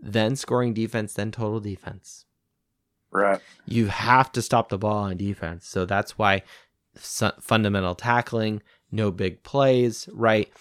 then 0.00 0.36
scoring 0.36 0.74
defense, 0.74 1.14
then 1.14 1.32
total 1.32 1.60
defense. 1.60 2.26
Right. 3.10 3.40
You 3.66 3.86
have 3.86 4.30
to 4.32 4.42
stop 4.42 4.68
the 4.68 4.78
ball 4.78 4.98
on 4.98 5.16
defense. 5.16 5.66
So 5.66 5.84
that's 5.84 6.18
why 6.18 6.42
fundamental 6.94 7.94
tackling, 7.94 8.62
no 8.90 9.10
big 9.10 9.42
plays, 9.42 10.08
right? 10.12 10.52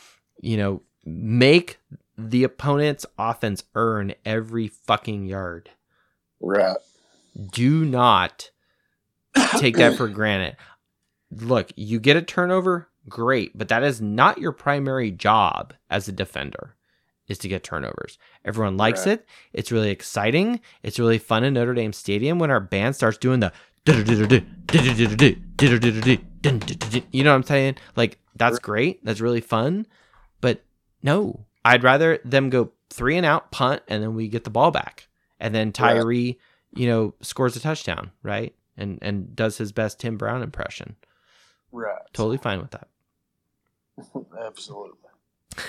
You 0.41 0.57
know, 0.57 0.81
make 1.05 1.79
the 2.17 2.43
opponent's 2.43 3.05
offense 3.17 3.63
earn 3.75 4.13
every 4.25 4.67
fucking 4.67 5.25
yard. 5.25 5.69
Right. 6.39 6.77
Do 7.51 7.85
not 7.85 8.49
take 9.57 9.77
that 9.77 9.95
for 9.95 10.07
granted. 10.07 10.55
Look, 11.29 11.71
you 11.75 11.99
get 11.99 12.17
a 12.17 12.21
turnover, 12.21 12.87
great, 13.09 13.57
but 13.57 13.67
that 13.69 13.83
is 13.83 14.01
not 14.01 14.37
your 14.37 14.51
primary 14.51 15.11
job 15.11 15.73
as 15.89 16.07
a 16.07 16.11
defender 16.11 16.75
is 17.27 17.37
to 17.39 17.47
get 17.49 17.63
turnovers. 17.63 18.17
Everyone 18.45 18.77
likes 18.77 19.05
Right. 19.05 19.13
it. 19.19 19.27
It's 19.51 19.71
really 19.71 19.89
exciting. 19.89 20.61
It's 20.81 20.97
really 20.99 21.17
fun 21.17 21.43
in 21.43 21.53
Notre 21.55 21.73
Dame 21.73 21.91
Stadium 21.93 22.39
when 22.39 22.51
our 22.51 22.61
band 22.61 22.95
starts 22.95 23.17
doing 23.17 23.41
the 23.41 23.51
you 27.11 27.23
know 27.23 27.31
what 27.31 27.35
I'm 27.35 27.43
saying? 27.43 27.75
Like 27.95 28.19
that's 28.35 28.59
great. 28.59 29.03
That's 29.05 29.21
really 29.21 29.41
fun. 29.41 29.87
But 30.41 30.63
no, 31.03 31.45
I'd 31.65 31.83
rather 31.83 32.19
them 32.23 32.49
go 32.49 32.71
three 32.89 33.17
and 33.17 33.25
out, 33.25 33.51
punt, 33.51 33.81
and 33.87 34.01
then 34.03 34.13
we 34.15 34.27
get 34.27 34.43
the 34.43 34.49
ball 34.49 34.71
back. 34.71 35.07
And 35.39 35.53
then 35.53 35.71
Tyree, 35.71 36.37
you 36.73 36.87
know, 36.87 37.13
scores 37.21 37.55
a 37.55 37.59
touchdown, 37.59 38.11
right? 38.23 38.53
And 38.75 38.99
and 39.01 39.35
does 39.35 39.57
his 39.57 39.71
best 39.71 39.99
Tim 39.99 40.17
Brown 40.17 40.41
impression. 40.43 40.95
Right. 41.71 41.97
Totally 42.13 42.37
fine 42.37 42.59
with 42.59 42.71
that. 42.71 42.87
Absolutely. 44.39 45.09
I 45.57 45.65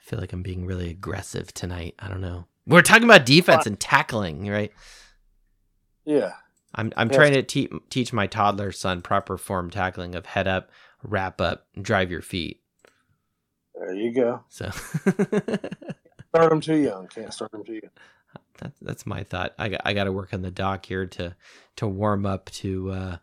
feel 0.00 0.18
like 0.18 0.32
I'm 0.32 0.42
being 0.42 0.66
really 0.66 0.90
aggressive 0.90 1.52
tonight. 1.54 1.94
I 1.98 2.08
don't 2.08 2.20
know. 2.20 2.46
We're 2.66 2.82
talking 2.82 3.04
about 3.04 3.26
defense 3.26 3.66
and 3.66 3.78
tackling, 3.78 4.48
right? 4.48 4.72
Yeah. 6.04 6.32
I'm 6.74 6.92
I'm 6.96 7.10
trying 7.10 7.34
to 7.34 7.42
te- 7.42 7.70
teach 7.90 8.12
my 8.12 8.26
toddler 8.26 8.72
son 8.72 9.02
proper 9.02 9.36
form 9.36 9.68
tackling 9.70 10.14
of 10.14 10.26
head 10.26 10.48
up, 10.48 10.70
wrap 11.02 11.40
up, 11.40 11.66
drive 11.80 12.10
your 12.10 12.22
feet. 12.22 12.60
There 13.74 13.94
you 13.94 14.14
go. 14.14 14.44
So 14.48 14.70
Start 16.30 16.50
them 16.50 16.60
too 16.60 16.76
young. 16.76 17.08
Can't 17.08 17.32
start 17.32 17.52
them 17.52 17.64
too 17.64 17.74
young. 17.74 17.90
that's 18.58 18.78
that's 18.80 19.06
my 19.06 19.22
thought. 19.22 19.52
I 19.58 19.68
got 19.68 19.80
I 19.84 19.92
got 19.92 20.04
to 20.04 20.12
work 20.12 20.32
on 20.32 20.40
the 20.42 20.50
dock 20.50 20.86
here 20.86 21.06
to 21.06 21.36
to 21.76 21.86
warm 21.86 22.24
up 22.24 22.48
to 22.52 22.90
uh 22.90 23.16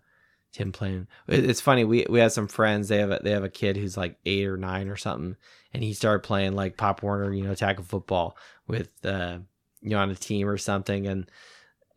to 0.54 0.64
him 0.64 0.72
playing. 0.72 1.08
It's 1.28 1.62
funny. 1.62 1.84
We 1.84 2.06
we 2.10 2.20
have 2.20 2.32
some 2.32 2.48
friends. 2.48 2.88
They 2.88 2.98
have 2.98 3.12
a, 3.12 3.20
they 3.24 3.32
have 3.32 3.44
a 3.44 3.50
kid 3.50 3.78
who's 3.78 3.98
like 3.98 4.18
eight 4.26 4.48
or 4.48 4.58
nine 4.58 4.90
or 4.90 4.96
something, 4.96 5.36
and 5.74 5.84
he 5.84 5.94
started 5.94 6.24
playing 6.24 6.54
like 6.54 6.78
Pop 6.78 7.04
Warner, 7.04 7.34
you 7.34 7.44
know, 7.44 7.56
tackle 7.56 7.84
football 7.84 8.38
with 8.68 8.90
uh 9.06 9.40
you 9.82 9.92
know 9.92 10.00
on 10.00 10.10
a 10.10 10.16
team 10.16 10.48
or 10.48 10.58
something, 10.58 11.08
and 11.08 11.30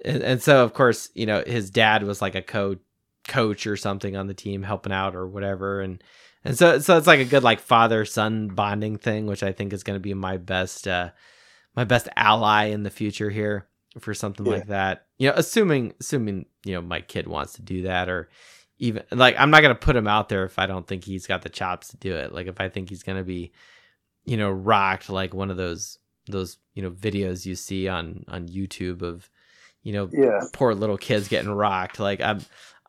and, 0.05 0.23
and 0.23 0.43
so 0.43 0.63
of 0.65 0.75
course 0.75 1.11
you 1.15 1.27
know 1.27 1.43
his 1.47 1.71
dad 1.71 2.03
was 2.03 2.21
like 2.21 2.35
a 2.35 2.43
co 2.43 2.77
coach 3.27 3.67
or 3.67 3.77
something 3.77 4.17
on 4.17 4.27
the 4.27 4.35
team 4.35 4.63
helping 4.63 4.93
out 4.93 5.17
or 5.17 5.27
whatever, 5.27 5.81
and 5.81 6.03
and 6.45 6.59
so 6.59 6.79
so 6.79 6.97
it's 6.99 7.07
like 7.07 7.21
a 7.21 7.25
good 7.25 7.43
like 7.43 7.61
father 7.61 8.05
son 8.05 8.49
bonding 8.49 8.99
thing, 8.99 9.27
which 9.27 9.43
I 9.43 9.53
think 9.53 9.73
is 9.73 9.85
going 9.85 9.97
to 9.97 10.01
be 10.01 10.15
my 10.15 10.37
best 10.37 10.87
uh 10.87 11.11
my 11.75 11.85
best 11.85 12.09
ally 12.17 12.65
in 12.65 12.83
the 12.83 12.91
future 12.91 13.31
here 13.31 13.67
for 14.01 14.15
something 14.15 14.47
Yeah. 14.47 14.53
like 14.53 14.67
that. 14.69 15.07
You 15.19 15.29
know, 15.29 15.35
assuming 15.37 15.95
assuming 16.01 16.47
you 16.65 16.75
know 16.75 16.83
my 16.83 17.01
kid 17.01 17.27
wants 17.27 17.55
to 17.55 17.63
do 17.63 17.83
that, 17.83 18.09
or 18.09 18.29
even 18.79 19.03
like 19.11 19.37
I'm 19.39 19.51
not 19.51 19.63
gonna 19.63 19.75
put 19.75 19.97
him 19.97 20.07
out 20.09 20.29
there 20.29 20.45
if 20.45 20.59
I 20.59 20.67
don't 20.67 20.87
think 20.87 21.05
he's 21.05 21.27
got 21.27 21.43
the 21.43 21.49
chops 21.49 21.89
to 21.89 21.97
do 21.97 22.15
it. 22.15 22.33
Like 22.33 22.47
if 22.47 22.61
I 22.61 22.69
think 22.69 22.89
he's 22.89 23.03
gonna 23.03 23.25
be, 23.25 23.53
you 24.25 24.37
know, 24.37 24.51
rocked 24.51 25.09
like 25.11 25.35
one 25.35 25.51
of 25.51 25.57
those 25.57 25.99
those 26.27 26.59
you 26.75 26.83
know 26.83 26.91
videos 26.91 27.45
you 27.47 27.55
see 27.55 27.89
on 27.89 28.25
on 28.29 28.47
YouTube 28.49 29.03
of 29.03 29.29
you 29.83 29.93
know 29.93 30.09
Yeah. 30.13 30.41
poor 30.53 30.75
little 30.75 30.97
kids 30.99 31.29
getting 31.29 31.51
rocked. 31.51 31.99
Like 32.01 32.21
I'm, 32.21 32.41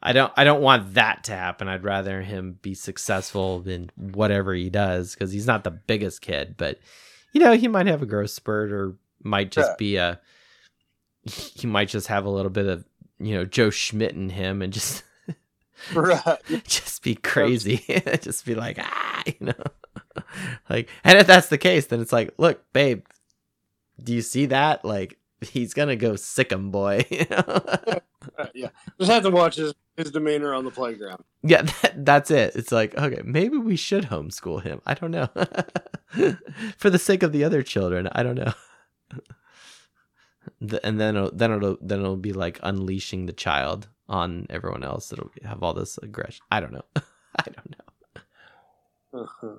I 0.05 0.11
don't, 0.11 0.33
I 0.35 0.43
don't 0.43 0.61
want 0.61 0.95
that 0.95 1.23
to 1.25 1.31
happen. 1.31 1.69
I'd 1.69 1.85
rather 1.85 2.21
him 2.21 2.59
be 2.61 2.73
successful 2.73 3.63
in 3.65 3.89
whatever 3.95 4.53
he 4.53 4.69
does 4.69 5.13
because 5.13 5.31
he's 5.31 5.47
not 5.47 5.63
the 5.63 5.71
biggest 5.71 6.21
kid, 6.21 6.55
but 6.57 6.79
you 7.33 7.39
know 7.39 7.53
he 7.53 7.67
might 7.67 7.87
have 7.87 8.01
a 8.01 8.05
growth 8.05 8.29
spurt 8.31 8.71
or 8.71 8.95
might 9.23 9.49
just 9.51 9.69
Yeah. 9.71 9.75
be 9.79 9.95
a, 9.95 10.19
he 11.25 11.67
might 11.67 11.87
just 11.87 12.07
have 12.07 12.25
a 12.25 12.29
little 12.29 12.51
bit 12.51 12.67
of 12.67 12.85
you 13.19 13.33
know 13.33 13.45
Joe 13.45 13.69
Schmidt 13.69 14.13
in 14.13 14.29
him 14.29 14.61
and 14.61 14.73
just 14.73 15.03
Right. 15.93 16.23
just 16.65 17.03
be 17.03 17.15
crazy, 17.15 17.83
just 18.21 18.45
be 18.45 18.55
like 18.55 18.77
ah, 18.79 19.23
you 19.25 19.47
know, 19.47 20.23
like 20.69 20.89
and 21.03 21.17
if 21.17 21.27
that's 21.27 21.47
the 21.47 21.57
case, 21.57 21.87
then 21.87 21.99
it's 21.99 22.13
like, 22.13 22.33
look, 22.37 22.63
babe, 22.73 23.05
do 24.01 24.13
you 24.13 24.21
see 24.21 24.45
that? 24.47 24.85
Like 24.85 25.17
he's 25.41 25.73
gonna 25.73 25.95
go 25.95 26.15
sick 26.15 26.51
him, 26.51 26.71
boy. 26.71 27.05
You 27.09 27.25
know? 27.29 27.99
Yeah. 28.53 28.69
Just 28.97 29.11
have 29.11 29.23
to 29.23 29.29
watch 29.29 29.55
his, 29.55 29.73
his 29.97 30.11
demeanor 30.11 30.53
on 30.53 30.63
the 30.63 30.71
playground. 30.71 31.23
yeah, 31.41 31.63
that, 31.63 32.05
that's 32.05 32.31
it. 32.31 32.55
It's 32.55 32.71
like 32.71 32.97
okay, 32.97 33.21
maybe 33.25 33.57
we 33.57 33.75
should 33.75 34.05
homeschool 34.05 34.63
him. 34.63 34.81
I 34.85 34.93
don't 34.93 35.11
know, 35.11 35.27
for 36.77 36.89
the 36.89 36.99
sake 36.99 37.23
of 37.23 37.33
the 37.33 37.43
other 37.43 37.61
children. 37.61 38.07
I 38.13 38.23
don't 38.23 38.35
know. 38.35 38.53
The- 40.63 40.83
and 40.85 40.99
then 40.99 41.17
it'll, 41.17 41.31
then 41.31 41.51
it'll 41.51 41.77
then 41.81 41.99
it'll 41.99 42.15
be 42.15 42.33
like 42.33 42.59
unleashing 42.63 43.25
the 43.25 43.33
child 43.33 43.89
on 44.07 44.47
everyone 44.49 44.83
else. 44.83 45.11
It'll 45.11 45.29
have 45.43 45.61
all 45.61 45.73
this 45.73 45.97
aggression. 46.01 46.43
I 46.49 46.59
don't 46.61 46.71
know. 46.71 46.85
I 46.95 47.43
don't 47.45 47.69
know. 47.71 49.21
Uh-huh. 49.21 49.55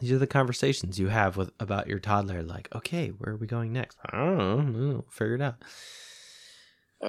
These 0.00 0.12
are 0.12 0.18
the 0.18 0.26
conversations 0.26 0.98
you 0.98 1.08
have 1.08 1.36
with 1.36 1.50
about 1.58 1.88
your 1.88 1.98
toddler. 1.98 2.42
Like, 2.42 2.68
okay, 2.74 3.08
where 3.08 3.34
are 3.34 3.36
we 3.36 3.46
going 3.46 3.72
next? 3.72 3.98
I 4.06 4.16
don't 4.16 4.36
know. 4.72 4.78
We'll 4.88 5.06
figure 5.10 5.34
it 5.34 5.42
out. 5.42 5.56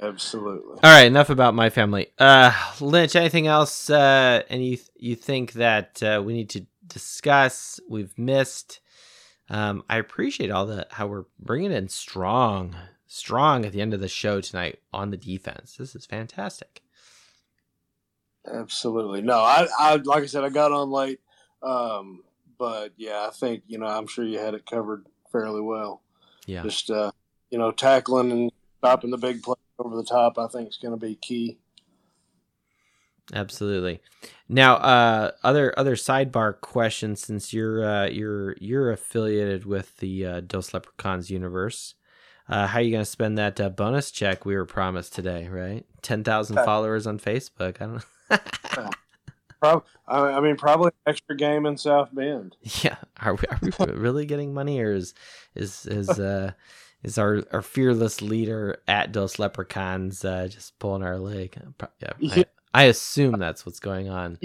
Absolutely. 0.00 0.74
All 0.74 0.78
right, 0.82 1.06
enough 1.06 1.30
about 1.30 1.54
my 1.54 1.68
family. 1.70 2.08
Uh, 2.18 2.52
Lynch, 2.80 3.16
anything 3.16 3.48
else? 3.48 3.90
Uh, 3.90 4.42
and 4.48 4.64
you 4.64 4.78
you 4.96 5.16
think 5.16 5.54
that 5.54 6.00
uh, 6.02 6.22
we 6.24 6.32
need 6.32 6.50
to 6.50 6.66
discuss? 6.86 7.80
We've 7.88 8.16
missed. 8.16 8.80
Um, 9.50 9.82
I 9.90 9.98
appreciate 9.98 10.50
all 10.50 10.64
the 10.64 10.86
how 10.92 11.08
we're 11.08 11.24
bringing 11.40 11.72
in 11.72 11.88
strong, 11.88 12.76
strong 13.08 13.66
at 13.66 13.72
the 13.72 13.80
end 13.80 13.92
of 13.92 14.00
the 14.00 14.08
show 14.08 14.40
tonight 14.40 14.78
on 14.92 15.10
the 15.10 15.16
defense. 15.16 15.76
This 15.76 15.96
is 15.96 16.06
fantastic. 16.06 16.82
Absolutely. 18.50 19.22
No, 19.22 19.38
I, 19.38 19.66
I 19.78 19.96
like 19.96 20.22
I 20.22 20.26
said, 20.26 20.44
I 20.44 20.50
got 20.50 20.72
on 20.72 20.90
late. 20.90 21.20
Um, 21.62 22.22
but 22.58 22.92
yeah, 22.96 23.26
I 23.28 23.30
think, 23.30 23.64
you 23.66 23.78
know, 23.78 23.86
I'm 23.86 24.06
sure 24.06 24.24
you 24.24 24.38
had 24.38 24.54
it 24.54 24.66
covered 24.66 25.06
fairly 25.32 25.60
well. 25.60 26.02
Yeah. 26.46 26.62
Just 26.62 26.90
uh, 26.90 27.10
you 27.50 27.58
know, 27.58 27.72
tackling 27.72 28.30
and 28.30 28.52
stopping 28.78 29.10
the 29.10 29.18
big 29.18 29.42
play 29.42 29.56
over 29.78 29.96
the 29.96 30.04
top, 30.04 30.38
I 30.38 30.46
think 30.46 30.68
is 30.68 30.78
gonna 30.80 30.96
be 30.96 31.16
key. 31.16 31.58
Absolutely. 33.32 34.00
Now, 34.48 34.74
uh, 34.76 35.30
other 35.42 35.72
other 35.78 35.94
sidebar 35.96 36.60
question 36.60 37.16
since 37.16 37.52
you're 37.52 37.84
uh, 37.84 38.06
you're 38.08 38.56
you're 38.60 38.90
affiliated 38.90 39.64
with 39.66 39.96
the 39.98 40.26
uh, 40.26 40.40
Dos 40.40 40.74
Leprechauns 40.74 41.30
universe, 41.30 41.94
uh, 42.48 42.66
how 42.66 42.78
are 42.78 42.82
you 42.82 42.90
going 42.90 43.04
to 43.04 43.10
spend 43.10 43.38
that 43.38 43.60
uh, 43.60 43.68
bonus 43.68 44.10
check 44.10 44.44
we 44.44 44.56
were 44.56 44.66
promised 44.66 45.14
today? 45.14 45.48
Right, 45.48 45.84
ten 46.02 46.24
thousand 46.24 46.58
Uh, 46.58 46.64
followers 46.64 47.06
on 47.06 47.18
Facebook. 47.18 47.76
I 47.80 47.86
don't 47.86 48.04
know. 48.80 48.90
Prob- 49.60 49.84
I, 50.08 50.18
I 50.18 50.40
mean, 50.40 50.56
probably 50.56 50.90
extra 51.06 51.36
game 51.36 51.66
in 51.66 51.76
South 51.76 52.08
Bend. 52.14 52.56
yeah, 52.82 52.96
are 53.20 53.34
we, 53.34 53.42
are 53.50 53.58
we 53.60 53.70
really 53.94 54.24
getting 54.26 54.54
money, 54.54 54.80
or 54.80 54.92
is 54.92 55.14
is 55.54 55.86
is 55.86 56.18
uh, 56.18 56.52
is 57.02 57.18
our 57.18 57.42
our 57.52 57.62
fearless 57.62 58.22
leader 58.22 58.80
at 58.88 59.12
Dos 59.12 59.38
Leprechauns 59.38 60.24
uh, 60.24 60.48
just 60.50 60.78
pulling 60.78 61.02
our 61.02 61.18
leg? 61.18 61.56
Pro- 61.78 61.88
Yeah, 62.00 62.12
Yeah. 62.18 62.44
I, 62.72 62.84
assume 62.84 63.38
that's 63.38 63.64
what's 63.66 63.80
going 63.80 64.08
on. 64.08 64.38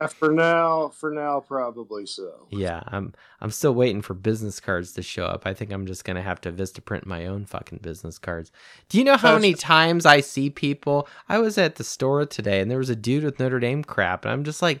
Uh, 0.00 0.08
For 0.08 0.32
now, 0.32 0.88
for 0.88 1.12
now, 1.12 1.40
probably 1.40 2.04
so. 2.04 2.48
Yeah, 2.50 2.82
I'm 2.88 3.14
I'm 3.40 3.50
still 3.50 3.74
waiting 3.74 4.02
for 4.02 4.12
business 4.12 4.58
cards 4.58 4.92
to 4.92 5.02
show 5.02 5.24
up. 5.24 5.46
I 5.46 5.54
think 5.54 5.72
I'm 5.72 5.86
just 5.86 6.04
gonna 6.04 6.20
have 6.20 6.40
to 6.42 6.52
Vistaprint 6.52 7.06
my 7.06 7.26
own 7.26 7.46
fucking 7.46 7.78
business 7.80 8.18
cards. 8.18 8.50
Do 8.88 8.98
you 8.98 9.04
know 9.04 9.16
how 9.16 9.34
many 9.34 9.54
times 9.54 10.04
I 10.04 10.20
see 10.20 10.50
people? 10.50 11.08
I 11.28 11.38
was 11.38 11.58
at 11.58 11.76
the 11.76 11.84
store 11.84 12.26
today 12.26 12.60
and 12.60 12.70
there 12.70 12.78
was 12.78 12.90
a 12.90 12.96
dude 12.96 13.24
with 13.24 13.38
Notre 13.38 13.60
Dame 13.60 13.84
crap, 13.84 14.24
and 14.24 14.32
I'm 14.32 14.42
just 14.44 14.62
like, 14.62 14.80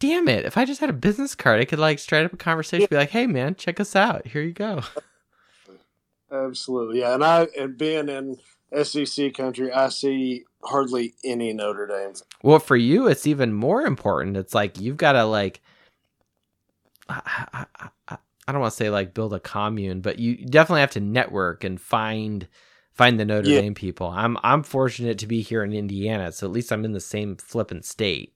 damn 0.00 0.28
it! 0.28 0.44
If 0.44 0.58
I 0.58 0.64
just 0.64 0.80
had 0.80 0.90
a 0.90 0.94
business 0.94 1.34
card, 1.36 1.60
I 1.60 1.64
could 1.64 1.78
like 1.78 2.00
straight 2.00 2.24
up 2.24 2.32
a 2.32 2.36
conversation, 2.36 2.88
be 2.90 2.96
like, 2.96 3.10
hey 3.10 3.28
man, 3.28 3.54
check 3.54 3.78
us 3.78 3.94
out. 3.94 4.26
Here 4.26 4.42
you 4.42 4.52
go. 4.52 4.82
Absolutely, 6.32 7.00
yeah. 7.00 7.14
And 7.14 7.24
I 7.24 7.46
and 7.58 7.78
being 7.78 8.08
in 8.08 8.38
SEC 8.84 9.34
country, 9.34 9.72
I 9.72 9.88
see 9.88 10.44
hardly 10.66 11.14
any 11.24 11.52
Notre 11.52 11.86
Dame. 11.86 12.14
Well, 12.42 12.58
for 12.58 12.76
you, 12.76 13.06
it's 13.08 13.26
even 13.26 13.52
more 13.52 13.82
important. 13.82 14.36
It's 14.36 14.54
like 14.54 14.80
you've 14.80 14.96
got 14.96 15.12
to 15.12 15.24
like, 15.24 15.60
I, 17.08 17.46
I, 17.52 17.88
I, 18.08 18.18
I 18.48 18.52
don't 18.52 18.60
want 18.60 18.72
to 18.72 18.76
say 18.76 18.90
like 18.90 19.14
build 19.14 19.34
a 19.34 19.40
commune, 19.40 20.00
but 20.00 20.18
you 20.18 20.36
definitely 20.36 20.80
have 20.80 20.92
to 20.92 21.00
network 21.00 21.64
and 21.64 21.80
find 21.80 22.46
find 22.92 23.20
the 23.20 23.24
Notre 23.24 23.48
Yeah. 23.48 23.60
Dame 23.60 23.74
people. 23.74 24.08
I'm 24.08 24.36
I'm 24.42 24.62
fortunate 24.62 25.18
to 25.18 25.26
be 25.26 25.42
here 25.42 25.62
in 25.62 25.72
Indiana, 25.72 26.32
so 26.32 26.46
at 26.46 26.52
least 26.52 26.72
I'm 26.72 26.84
in 26.84 26.92
the 26.92 27.00
same 27.00 27.36
flippin' 27.36 27.82
state. 27.82 28.32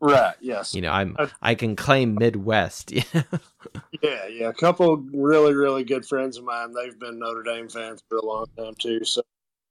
Right. 0.00 0.34
Yes. 0.40 0.74
You 0.74 0.82
know, 0.82 0.90
I'm 0.92 1.16
I 1.40 1.54
can 1.54 1.76
claim 1.76 2.14
Midwest. 2.16 2.92
Yeah. 3.14 3.22
Yeah, 4.02 4.26
yeah. 4.26 4.48
A 4.50 4.52
couple 4.52 4.98
really, 5.12 5.54
really 5.54 5.84
good 5.84 6.04
friends 6.06 6.36
of 6.36 6.44
mine. 6.44 6.72
They've 6.74 6.98
been 6.98 7.18
Notre 7.18 7.42
Dame 7.42 7.68
fans 7.68 8.02
for 8.08 8.18
a 8.18 8.24
long 8.24 8.46
time 8.56 8.74
too. 8.78 9.04
So 9.04 9.22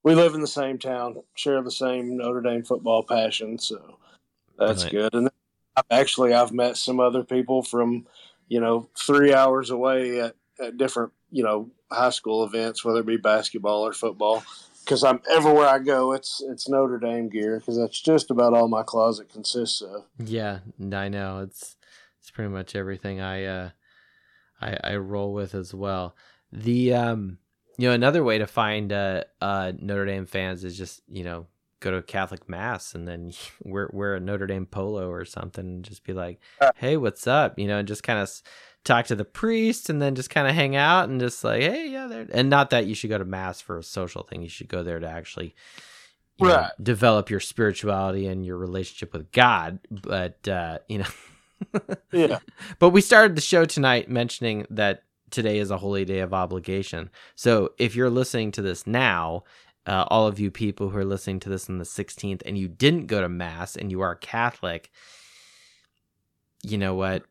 we 0.04 0.16
live 0.16 0.34
in 0.36 0.42
the 0.42 0.48
same 0.48 0.78
town, 0.78 1.16
share 1.36 1.62
the 1.62 1.72
same 1.72 2.18
Notre 2.18 2.42
Dame 2.42 2.64
football 2.64 3.04
passion. 3.04 3.58
So 3.58 3.98
that's 4.58 4.86
good. 4.86 5.14
And 5.14 5.30
actually, 5.90 6.34
I've 6.34 6.52
met 6.52 6.78
some 6.78 7.00
other 7.00 7.24
people 7.24 7.64
from, 7.64 8.06
you 8.48 8.60
know, 8.60 8.90
three 8.98 9.34
hours 9.34 9.70
away 9.70 10.20
at, 10.20 10.36
at 10.60 10.78
different, 10.78 11.14
you 11.32 11.44
know, 11.44 11.72
high 11.90 12.10
school 12.10 12.44
events, 12.44 12.84
whether 12.84 13.00
it 13.00 13.06
be 13.06 13.18
basketball 13.18 13.86
or 13.86 13.94
football. 13.94 14.44
Because 14.84 15.06
I'm 15.06 15.22
everywhere 15.32 15.68
I 15.68 15.80
go, 15.80 16.12
it's 16.12 16.44
it's 16.46 16.68
Notre 16.68 17.00
Dame 17.00 17.30
gear 17.30 17.60
because 17.60 17.78
that's 17.78 18.02
just 18.02 18.30
about 18.30 18.54
all 18.54 18.68
my 18.68 18.84
closet 18.84 19.30
consists 19.30 19.82
of. 19.82 20.04
Yeah, 20.20 20.60
I 20.92 21.08
know. 21.08 21.40
It's 21.40 21.78
it's 22.20 22.30
pretty 22.30 22.50
much 22.50 22.76
everything 22.76 23.22
I 23.22 23.46
uh 23.46 23.70
I 24.60 24.78
I 24.84 24.96
roll 24.98 25.34
with 25.34 25.56
as 25.56 25.74
well. 25.74 26.18
The 26.52 26.94
um 26.94 27.38
you 27.78 27.88
know 27.88 27.94
another 27.94 28.24
way 28.24 28.38
to 28.38 28.48
find 28.48 28.92
uh 28.94 29.24
uh 29.42 29.72
Notre 29.80 30.06
Dame 30.06 30.26
fans 30.26 30.64
is 30.64 30.78
just, 30.78 31.02
you 31.08 31.24
know, 31.24 31.48
go 31.80 31.92
to 31.92 31.98
a 31.98 32.04
Catholic 32.04 32.48
mass 32.50 32.96
and 32.96 33.08
then 33.08 33.34
wear 33.64 33.90
wear 33.94 34.16
a 34.16 34.20
Notre 34.20 34.48
Dame 34.48 34.66
polo 34.66 35.10
or 35.10 35.26
something 35.26 35.66
and 35.66 35.84
just 35.84 36.04
be 36.04 36.14
like, 36.14 36.40
"Hey, 36.76 36.98
what's 36.98 37.28
up?" 37.28 37.58
you 37.60 37.68
know, 37.68 37.78
and 37.80 37.88
just 37.88 38.04
kind 38.04 38.20
of 38.20 38.30
talk 38.84 39.06
to 39.08 39.16
the 39.16 39.26
priest 39.26 39.90
and 39.90 40.02
then 40.02 40.14
just 40.16 40.30
kind 40.30 40.48
of 40.48 40.56
hang 40.56 40.76
out 40.76 41.10
and 41.10 41.20
just 41.20 41.44
like, 41.44 41.62
"Hey, 41.62 41.90
yeah, 41.90 42.08
there." 42.08 42.28
And 42.32 42.50
not 42.50 42.70
that 42.72 42.86
you 42.86 42.96
should 42.96 43.10
go 43.10 43.18
to 43.18 43.26
mass 43.26 43.62
for 43.62 43.78
a 43.78 43.84
social 43.84 44.24
thing. 44.24 44.42
You 44.42 44.50
should 44.50 44.70
go 44.70 44.84
there 44.84 45.00
to 45.00 45.08
actually 45.08 45.56
you 46.38 46.48
know, 46.48 46.68
develop 46.82 47.30
your 47.30 47.40
spirituality 47.40 48.28
and 48.28 48.46
your 48.46 48.58
relationship 48.58 49.14
with 49.14 49.32
God, 49.32 49.80
but 49.92 50.48
uh, 50.48 50.80
you 50.88 51.00
know, 51.00 51.80
Yeah. 52.12 52.40
but 52.80 52.90
we 52.90 53.02
started 53.02 53.36
the 53.36 53.42
show 53.42 53.66
tonight 53.66 54.10
mentioning 54.10 54.66
that 54.72 55.04
today 55.34 55.58
is 55.58 55.72
a 55.72 55.78
holy 55.78 56.06
day 56.06 56.20
of 56.20 56.34
obligation. 56.34 57.10
So 57.36 57.74
if 57.78 57.96
you're 57.96 58.10
listening 58.10 58.52
to 58.54 58.62
this 58.62 58.88
now, 58.88 59.44
uh, 59.86 60.06
all 60.08 60.28
of 60.28 60.40
you 60.40 60.50
people 60.50 60.90
who 60.90 60.98
are 60.98 61.06
listening 61.06 61.40
to 61.42 61.50
this 61.50 61.70
on 61.70 61.78
the 61.78 61.84
16th 61.84 62.42
and 62.46 62.58
you 62.58 62.68
didn't 62.68 63.08
go 63.08 63.20
to 63.20 63.28
mass 63.28 63.76
and 63.76 63.92
you 63.92 64.02
are 64.02 64.16
Catholic, 64.16 64.92
you 66.64 66.78
know 66.78 66.96
what? 66.96 67.24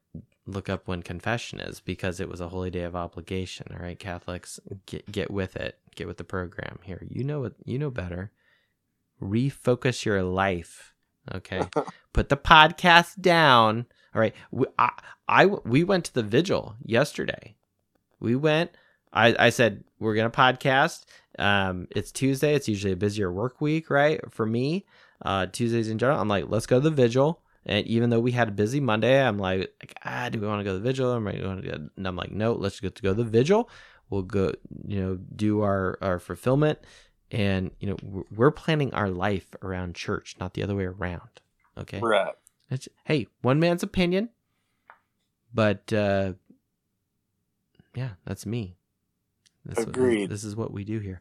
Look 0.44 0.68
up 0.68 0.88
when 0.88 1.02
confession 1.02 1.60
is 1.60 1.80
because 1.80 2.20
it 2.20 2.28
was 2.28 2.40
a 2.40 2.48
holy 2.48 2.70
day 2.70 2.82
of 2.82 2.96
obligation. 2.96 3.68
All 3.72 3.82
right, 3.82 3.98
Catholics, 3.98 4.58
get 4.86 5.10
get 5.10 5.30
with 5.30 5.54
it. 5.54 5.78
Get 5.94 6.08
with 6.08 6.16
the 6.16 6.24
program 6.24 6.80
here. 6.82 7.06
You 7.08 7.22
know 7.22 7.40
what? 7.40 7.54
You 7.64 7.78
know 7.78 7.90
better. 7.90 8.32
Refocus 9.20 10.04
your 10.04 10.24
life. 10.24 10.94
Okay, 11.32 11.62
put 12.12 12.28
the 12.28 12.36
podcast 12.36 13.20
down. 13.20 13.86
All 14.14 14.20
right, 14.20 14.34
we, 14.50 14.66
I, 14.80 14.90
I 15.28 15.46
we 15.46 15.84
went 15.84 16.06
to 16.06 16.14
the 16.14 16.24
vigil 16.24 16.74
yesterday. 16.84 17.54
We 18.22 18.36
went. 18.36 18.70
I 19.12 19.34
I 19.38 19.50
said 19.50 19.84
we're 19.98 20.14
gonna 20.14 20.30
podcast. 20.30 21.04
Um, 21.38 21.88
it's 21.90 22.12
Tuesday. 22.12 22.54
It's 22.54 22.68
usually 22.68 22.92
a 22.92 22.96
busier 22.96 23.32
work 23.32 23.60
week, 23.60 23.90
right? 23.90 24.20
For 24.32 24.46
me, 24.46 24.86
uh, 25.24 25.46
Tuesdays 25.46 25.88
in 25.88 25.98
general. 25.98 26.20
I'm 26.20 26.28
like, 26.28 26.44
let's 26.48 26.66
go 26.66 26.76
to 26.80 26.88
the 26.88 26.94
vigil. 26.94 27.40
And 27.64 27.86
even 27.86 28.10
though 28.10 28.20
we 28.20 28.32
had 28.32 28.48
a 28.48 28.52
busy 28.52 28.80
Monday, 28.80 29.20
I'm 29.22 29.38
like, 29.38 29.72
like 29.80 29.94
ah, 30.04 30.28
do 30.28 30.40
we 30.40 30.46
want 30.46 30.60
to 30.60 30.64
go 30.64 30.72
to 30.72 30.78
the 30.78 30.84
vigil? 30.84 31.12
I'm 31.12 31.24
want 31.24 31.64
to? 31.64 31.90
And 31.96 32.06
I'm 32.06 32.16
like, 32.16 32.32
no, 32.32 32.52
let's 32.52 32.80
get 32.80 32.94
to 32.96 33.02
go 33.02 33.10
to 33.14 33.22
the 33.22 33.28
vigil. 33.28 33.68
We'll 34.10 34.22
go, 34.22 34.52
you 34.86 35.00
know, 35.00 35.18
do 35.36 35.62
our 35.62 35.98
our 36.02 36.18
fulfillment, 36.18 36.78
and 37.30 37.70
you 37.80 37.88
know, 37.88 37.96
we're- 38.02 38.26
we're 38.34 38.50
planning 38.50 38.92
our 38.94 39.08
life 39.08 39.46
around 39.62 39.94
church, 39.94 40.36
not 40.38 40.54
the 40.54 40.62
other 40.62 40.74
way 40.74 40.84
around. 40.84 41.40
Okay. 41.78 41.98
Right. 42.00 42.34
It's, 42.70 42.88
hey, 43.04 43.26
one 43.42 43.58
man's 43.60 43.82
opinion, 43.82 44.30
but 45.54 45.92
uh, 45.92 46.32
yeah, 47.94 48.10
that's 48.24 48.46
me. 48.46 48.76
That's 49.64 49.80
what- 49.80 49.88
Agreed. 49.88 50.30
this 50.30 50.44
is 50.44 50.56
what 50.56 50.72
we 50.72 50.84
do 50.84 50.98
here. 50.98 51.20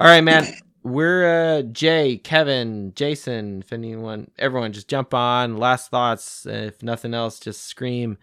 All 0.00 0.06
right, 0.06 0.22
man. 0.22 0.46
We're 0.84 1.58
uh, 1.58 1.62
Jay, 1.62 2.16
Kevin, 2.18 2.92
Jason. 2.94 3.60
If 3.62 3.72
anyone, 3.72 4.30
everyone, 4.38 4.72
just 4.72 4.88
jump 4.88 5.12
on. 5.12 5.56
Last 5.56 5.90
thoughts. 5.90 6.46
If 6.46 6.82
nothing 6.82 7.14
else, 7.14 7.40
just 7.40 7.64
scream 7.64 8.16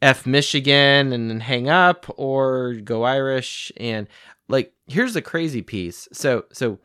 "F 0.00 0.24
Michigan" 0.24 1.12
and 1.12 1.28
then 1.28 1.40
hang 1.40 1.68
up, 1.68 2.06
or 2.16 2.74
go 2.74 3.02
Irish. 3.02 3.72
And 3.76 4.06
like, 4.48 4.72
here's 4.86 5.12
the 5.14 5.20
crazy 5.20 5.60
piece. 5.60 6.08
So, 6.12 6.44
so 6.52 6.78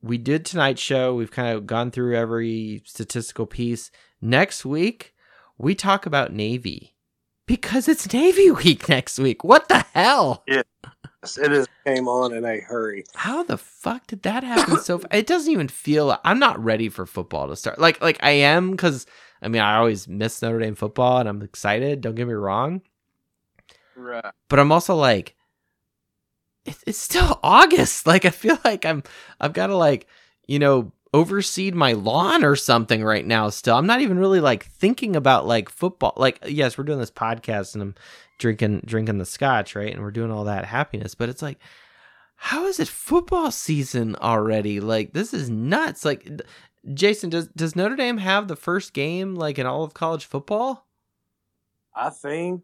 we 0.00 0.16
did 0.16 0.44
tonight's 0.46 0.80
show. 0.80 1.14
We've 1.14 1.30
kind 1.30 1.54
of 1.54 1.66
gone 1.66 1.90
through 1.90 2.16
every 2.16 2.82
statistical 2.86 3.46
piece. 3.46 3.90
Next 4.22 4.64
week, 4.64 5.12
we 5.58 5.74
talk 5.74 6.06
about 6.06 6.32
Navy 6.32 6.94
because 7.46 7.88
it's 7.88 8.12
Navy 8.12 8.50
week 8.50 8.88
next 8.88 9.18
week. 9.18 9.44
What 9.44 9.68
the 9.68 9.84
hell? 9.94 10.44
It 10.46 11.52
is 11.52 11.66
came 11.84 12.06
on 12.08 12.32
in 12.34 12.44
a 12.44 12.60
hurry. 12.60 13.04
How 13.14 13.42
the 13.42 13.58
fuck 13.58 14.06
did 14.06 14.22
that 14.22 14.44
happen 14.44 14.78
so 14.78 14.98
f- 14.98 15.06
it 15.10 15.26
doesn't 15.26 15.50
even 15.50 15.66
feel 15.68 16.16
I'm 16.24 16.38
not 16.38 16.62
ready 16.62 16.88
for 16.88 17.04
football 17.06 17.48
to 17.48 17.56
start. 17.56 17.80
Like 17.80 18.00
like 18.00 18.18
I 18.22 18.30
am 18.30 18.76
cuz 18.76 19.06
I 19.42 19.48
mean 19.48 19.60
I 19.62 19.76
always 19.76 20.06
miss 20.06 20.40
Notre 20.40 20.60
Dame 20.60 20.76
football 20.76 21.18
and 21.18 21.28
I'm 21.28 21.42
excited, 21.42 22.00
don't 22.00 22.14
get 22.14 22.28
me 22.28 22.34
wrong, 22.34 22.80
Right. 23.96 24.24
but 24.48 24.60
I'm 24.60 24.70
also 24.70 24.94
like 24.94 25.34
it, 26.64 26.76
it's 26.86 26.98
still 26.98 27.40
August. 27.42 28.06
Like 28.06 28.24
I 28.24 28.30
feel 28.30 28.58
like 28.64 28.84
I'm 28.84 29.02
I've 29.40 29.52
got 29.52 29.66
to 29.68 29.76
like, 29.76 30.06
you 30.46 30.58
know, 30.60 30.92
overseed 31.14 31.74
my 31.74 31.92
lawn 31.92 32.44
or 32.44 32.56
something 32.56 33.02
right 33.02 33.26
now 33.26 33.48
still. 33.48 33.76
I'm 33.76 33.86
not 33.86 34.00
even 34.00 34.18
really 34.18 34.40
like 34.40 34.66
thinking 34.66 35.16
about 35.16 35.46
like 35.46 35.68
football. 35.68 36.12
Like 36.16 36.38
yes, 36.46 36.76
we're 36.76 36.84
doing 36.84 36.98
this 36.98 37.10
podcast 37.10 37.74
and 37.74 37.82
I'm 37.82 37.94
drinking 38.38 38.82
drinking 38.84 39.18
the 39.18 39.24
scotch, 39.24 39.74
right? 39.74 39.92
And 39.92 40.02
we're 40.02 40.10
doing 40.10 40.30
all 40.30 40.44
that 40.44 40.64
happiness, 40.64 41.14
but 41.14 41.28
it's 41.28 41.42
like 41.42 41.58
how 42.36 42.66
is 42.66 42.78
it 42.78 42.88
football 42.88 43.50
season 43.50 44.14
already? 44.16 44.80
Like 44.80 45.12
this 45.12 45.32
is 45.32 45.48
nuts. 45.48 46.04
Like 46.04 46.28
Jason, 46.94 47.30
does 47.30 47.48
does 47.48 47.74
Notre 47.74 47.96
Dame 47.96 48.18
have 48.18 48.46
the 48.46 48.56
first 48.56 48.92
game 48.92 49.34
like 49.34 49.58
in 49.58 49.66
all 49.66 49.84
of 49.84 49.94
college 49.94 50.26
football? 50.26 50.86
I 51.94 52.10
think. 52.10 52.62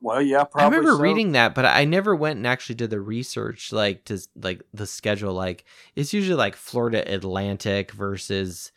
Well, 0.00 0.22
yeah, 0.22 0.44
probably. 0.44 0.62
I 0.62 0.66
remember 0.66 0.96
so. 0.96 1.02
reading 1.02 1.32
that, 1.32 1.54
but 1.54 1.64
I 1.64 1.84
never 1.84 2.14
went 2.14 2.36
and 2.36 2.46
actually 2.46 2.76
did 2.76 2.90
the 2.90 3.00
research 3.00 3.72
like 3.72 4.04
to 4.04 4.18
like 4.36 4.62
the 4.72 4.86
schedule. 4.86 5.34
Like 5.34 5.64
it's 5.96 6.12
usually 6.12 6.36
like 6.36 6.56
Florida 6.56 7.02
Atlantic 7.12 7.92
versus 7.92 8.72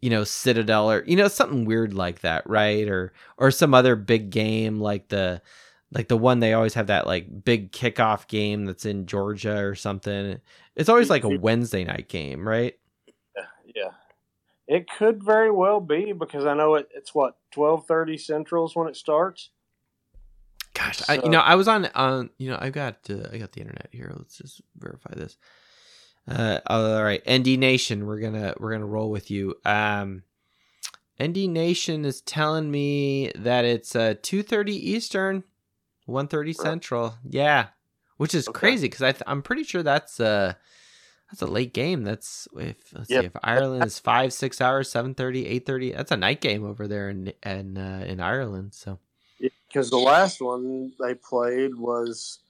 you 0.00 0.10
know 0.10 0.24
Citadel 0.24 0.90
or 0.90 1.04
you 1.06 1.16
know 1.16 1.28
something 1.28 1.64
weird 1.64 1.94
like 1.94 2.20
that, 2.20 2.48
right? 2.48 2.88
Or 2.88 3.12
or 3.38 3.50
some 3.50 3.74
other 3.74 3.96
big 3.96 4.30
game 4.30 4.80
like 4.80 5.08
the 5.08 5.40
like 5.92 6.08
the 6.08 6.16
one 6.16 6.40
they 6.40 6.52
always 6.52 6.74
have 6.74 6.88
that 6.88 7.06
like 7.06 7.44
big 7.44 7.72
kickoff 7.72 8.26
game 8.28 8.66
that's 8.66 8.84
in 8.84 9.06
Georgia 9.06 9.58
or 9.64 9.74
something. 9.74 10.40
It's 10.76 10.88
always 10.88 11.10
like 11.10 11.24
a 11.24 11.38
Wednesday 11.38 11.84
night 11.84 12.08
game, 12.08 12.46
right? 12.46 12.78
Yeah, 13.74 13.90
it 14.66 14.88
could 14.88 15.22
very 15.22 15.50
well 15.50 15.80
be 15.80 16.12
because 16.12 16.44
I 16.44 16.54
know 16.54 16.74
it, 16.74 16.88
it's 16.94 17.14
what 17.14 17.36
twelve 17.50 17.86
thirty 17.86 18.18
Central's 18.18 18.76
when 18.76 18.88
it 18.88 18.96
starts. 18.96 19.50
Gosh, 20.74 21.02
I, 21.08 21.14
you 21.16 21.28
know, 21.30 21.40
I 21.40 21.54
was 21.56 21.66
on 21.68 21.86
on 21.94 22.30
you 22.38 22.50
know, 22.50 22.58
I 22.60 22.70
got 22.70 22.98
uh, 23.10 23.28
I 23.32 23.38
got 23.38 23.52
the 23.52 23.60
internet 23.60 23.88
here. 23.92 24.12
Let's 24.16 24.38
just 24.38 24.60
verify 24.76 25.14
this. 25.14 25.36
Uh, 26.26 26.60
all 26.66 27.02
right, 27.02 27.22
ND 27.28 27.58
Nation, 27.58 28.06
we're 28.06 28.20
gonna 28.20 28.54
we're 28.58 28.72
gonna 28.72 28.86
roll 28.86 29.10
with 29.10 29.30
you. 29.30 29.54
Um, 29.64 30.22
ND 31.20 31.48
Nation 31.48 32.04
is 32.04 32.20
telling 32.20 32.70
me 32.70 33.32
that 33.34 33.64
it's 33.64 33.96
uh 33.96 34.14
two 34.22 34.42
thirty 34.42 34.74
Eastern, 34.92 35.42
one 36.06 36.28
thirty 36.28 36.52
Central. 36.52 37.14
Yeah, 37.28 37.68
which 38.18 38.34
is 38.34 38.46
Okay. 38.48 38.58
crazy 38.58 38.86
because 38.88 39.02
I 39.02 39.12
th- 39.12 39.22
I'm 39.26 39.42
pretty 39.42 39.64
sure 39.64 39.82
that's 39.82 40.20
uh 40.20 40.52
that's 41.30 41.42
a 41.42 41.46
late 41.46 41.72
game. 41.74 42.04
That's 42.04 42.46
if 42.56 42.92
let's 42.94 43.10
Yep. 43.10 43.20
see 43.20 43.26
if 43.26 43.32
Ireland 43.42 43.84
is 43.84 43.98
five 43.98 44.32
six 44.32 44.60
hours, 44.60 44.90
7.30, 44.92 45.62
8.30. 45.64 45.96
That's 45.96 46.12
a 46.12 46.16
night 46.16 46.40
game 46.40 46.64
over 46.64 46.86
there 46.86 47.08
in 47.10 47.32
in 47.42 47.76
uh, 47.78 48.04
in 48.06 48.20
Ireland. 48.20 48.74
So. 48.74 48.98
Because 49.40 49.90
the 49.90 49.98
last 49.98 50.40
one 50.40 50.92
they 50.98 51.14
played 51.14 51.74
was, 51.74 52.40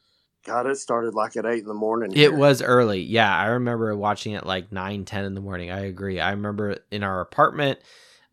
God, 0.45 0.67
it 0.67 0.77
started 0.77 1.15
like 1.15 1.37
at 1.37 1.47
eight 1.47 1.63
in 1.63 1.69
the 1.69 1.75
morning. 1.75 2.13
It 2.15 2.35
was 2.35 2.63
early. 2.63 3.01
Yeah, 3.03 3.35
I 3.35 3.47
remember 3.47 3.95
watching 3.97 4.33
it 4.33 4.47
like 4.47 4.73
nine, 4.73 5.05
ten 5.05 5.25
in 5.25 5.35
the 5.35 5.41
morning. 5.41 5.71
I 5.71 5.81
agree. 5.81 6.21
I 6.21 6.31
remember 6.31 6.79
in 6.91 7.03
our 7.03 7.21
apartment 7.21 7.81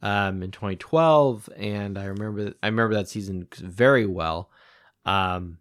um, 0.02 0.44
in 0.44 0.52
2012, 0.52 1.50
and 1.58 1.98
I 1.98 2.06
remember 2.06 2.54
I 2.62 2.68
remember 2.68 2.96
that 2.96 3.10
season 3.10 3.48
very 3.56 4.06
well. 4.06 4.50
Um, 5.06 5.60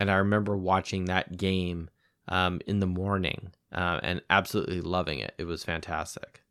and 0.00 0.10
I 0.10 0.16
remember 0.16 0.56
watching 0.56 1.06
that 1.06 1.36
game 1.36 1.90
um, 2.28 2.60
in 2.66 2.80
the 2.80 2.86
morning 2.86 3.52
uh, 3.72 4.00
and 4.02 4.22
absolutely 4.30 4.80
loving 4.80 5.18
it. 5.18 5.34
It 5.38 5.44
was 5.44 5.64
fantastic. 5.64 6.42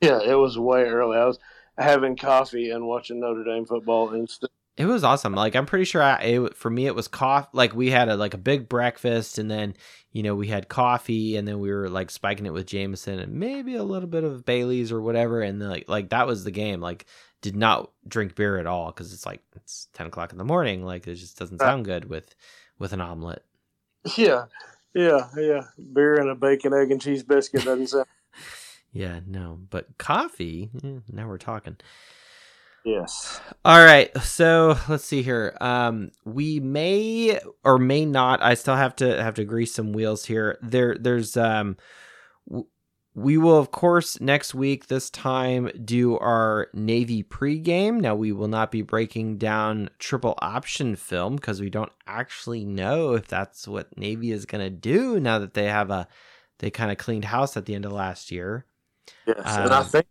Yeah, 0.00 0.20
it 0.22 0.34
was 0.34 0.58
way 0.58 0.84
early. 0.84 1.18
I 1.18 1.24
was 1.24 1.38
having 1.76 2.16
coffee 2.16 2.70
and 2.70 2.86
watching 2.86 3.20
Notre 3.20 3.44
Dame 3.44 3.66
football 3.66 4.14
instant. 4.14 4.52
It 4.80 4.86
was 4.86 5.04
awesome. 5.04 5.34
Like 5.34 5.54
I'm 5.54 5.66
pretty 5.66 5.84
sure 5.84 6.02
I, 6.02 6.16
it, 6.22 6.56
for 6.56 6.70
me 6.70 6.86
it 6.86 6.94
was 6.94 7.06
coffee. 7.06 7.48
Like 7.52 7.74
we 7.74 7.90
had 7.90 8.08
a 8.08 8.16
like 8.16 8.34
a 8.34 8.38
big 8.38 8.68
breakfast, 8.68 9.38
and 9.38 9.50
then 9.50 9.74
you 10.12 10.22
know 10.22 10.34
we 10.34 10.48
had 10.48 10.68
coffee, 10.68 11.36
and 11.36 11.46
then 11.46 11.60
we 11.60 11.70
were 11.70 11.88
like 11.88 12.10
spiking 12.10 12.46
it 12.46 12.52
with 12.52 12.66
Jameson 12.66 13.18
and 13.18 13.34
maybe 13.34 13.76
a 13.76 13.84
little 13.84 14.08
bit 14.08 14.24
of 14.24 14.44
Bailey's 14.46 14.90
or 14.90 15.02
whatever, 15.02 15.42
and 15.42 15.60
then, 15.60 15.68
like 15.68 15.88
like 15.88 16.08
that 16.10 16.26
was 16.26 16.44
the 16.44 16.50
game. 16.50 16.80
Like 16.80 17.04
did 17.42 17.56
not 17.56 17.90
drink 18.06 18.34
beer 18.34 18.58
at 18.58 18.66
all 18.66 18.86
because 18.86 19.12
it's 19.12 19.26
like 19.26 19.42
it's 19.54 19.88
ten 19.92 20.06
o'clock 20.06 20.32
in 20.32 20.38
the 20.38 20.44
morning. 20.44 20.84
Like 20.84 21.06
it 21.06 21.16
just 21.16 21.38
doesn't 21.38 21.60
uh 21.60 21.64
sound 21.64 21.84
good 21.84 22.08
with 22.08 22.34
with 22.78 22.92
an 22.92 23.02
omelet. 23.02 23.44
Yeah, 24.16 24.46
yeah, 24.94 25.28
yeah. 25.36 25.64
Beer 25.92 26.14
and 26.14 26.30
a 26.30 26.34
bacon, 26.34 26.72
egg, 26.72 26.90
and 26.90 27.00
cheese 27.00 27.22
biscuit 27.22 27.64
doesn't 27.64 27.88
sound. 27.88 28.06
yeah, 28.92 29.20
no, 29.26 29.58
but 29.68 29.98
coffee. 29.98 30.70
Now 31.12 31.28
we're 31.28 31.38
talking. 31.38 31.76
Yes. 32.84 33.40
All 33.64 33.84
right. 33.84 34.16
So 34.22 34.78
let's 34.88 35.04
see 35.04 35.22
here. 35.22 35.56
Um, 35.60 36.12
we 36.24 36.60
may 36.60 37.38
or 37.62 37.78
may 37.78 38.06
not. 38.06 38.42
I 38.42 38.54
still 38.54 38.76
have 38.76 38.96
to 38.96 39.22
have 39.22 39.34
to 39.34 39.44
grease 39.44 39.74
some 39.74 39.92
wheels 39.92 40.24
here. 40.24 40.58
There, 40.62 40.96
there's 40.98 41.36
um, 41.36 41.76
w- 42.48 42.66
we 43.14 43.36
will 43.36 43.58
of 43.58 43.70
course 43.70 44.18
next 44.20 44.54
week 44.54 44.86
this 44.86 45.10
time 45.10 45.70
do 45.84 46.16
our 46.18 46.68
Navy 46.72 47.22
pregame. 47.22 48.00
Now 48.00 48.14
we 48.14 48.32
will 48.32 48.48
not 48.48 48.70
be 48.70 48.80
breaking 48.82 49.36
down 49.36 49.90
triple 49.98 50.38
option 50.40 50.96
film 50.96 51.36
because 51.36 51.60
we 51.60 51.68
don't 51.68 51.92
actually 52.06 52.64
know 52.64 53.12
if 53.14 53.28
that's 53.28 53.68
what 53.68 53.94
Navy 53.98 54.30
is 54.32 54.46
going 54.46 54.64
to 54.64 54.70
do 54.70 55.20
now 55.20 55.38
that 55.38 55.52
they 55.54 55.66
have 55.66 55.90
a 55.90 56.08
they 56.60 56.70
kind 56.70 56.90
of 56.90 56.98
cleaned 56.98 57.26
house 57.26 57.56
at 57.58 57.66
the 57.66 57.74
end 57.74 57.84
of 57.84 57.92
last 57.92 58.30
year. 58.30 58.64
Yes, 59.26 59.58
and 59.58 59.74
I 59.74 59.80
Um, 59.80 59.84
think 59.84 60.06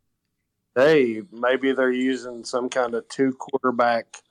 they 0.80 1.22
maybe 1.32 1.72
they're 1.74 1.92
using 1.92 2.44
some 2.44 2.70
kind 2.70 2.94
of 2.94 3.08
two 3.10 3.34
quarterback 3.34 4.24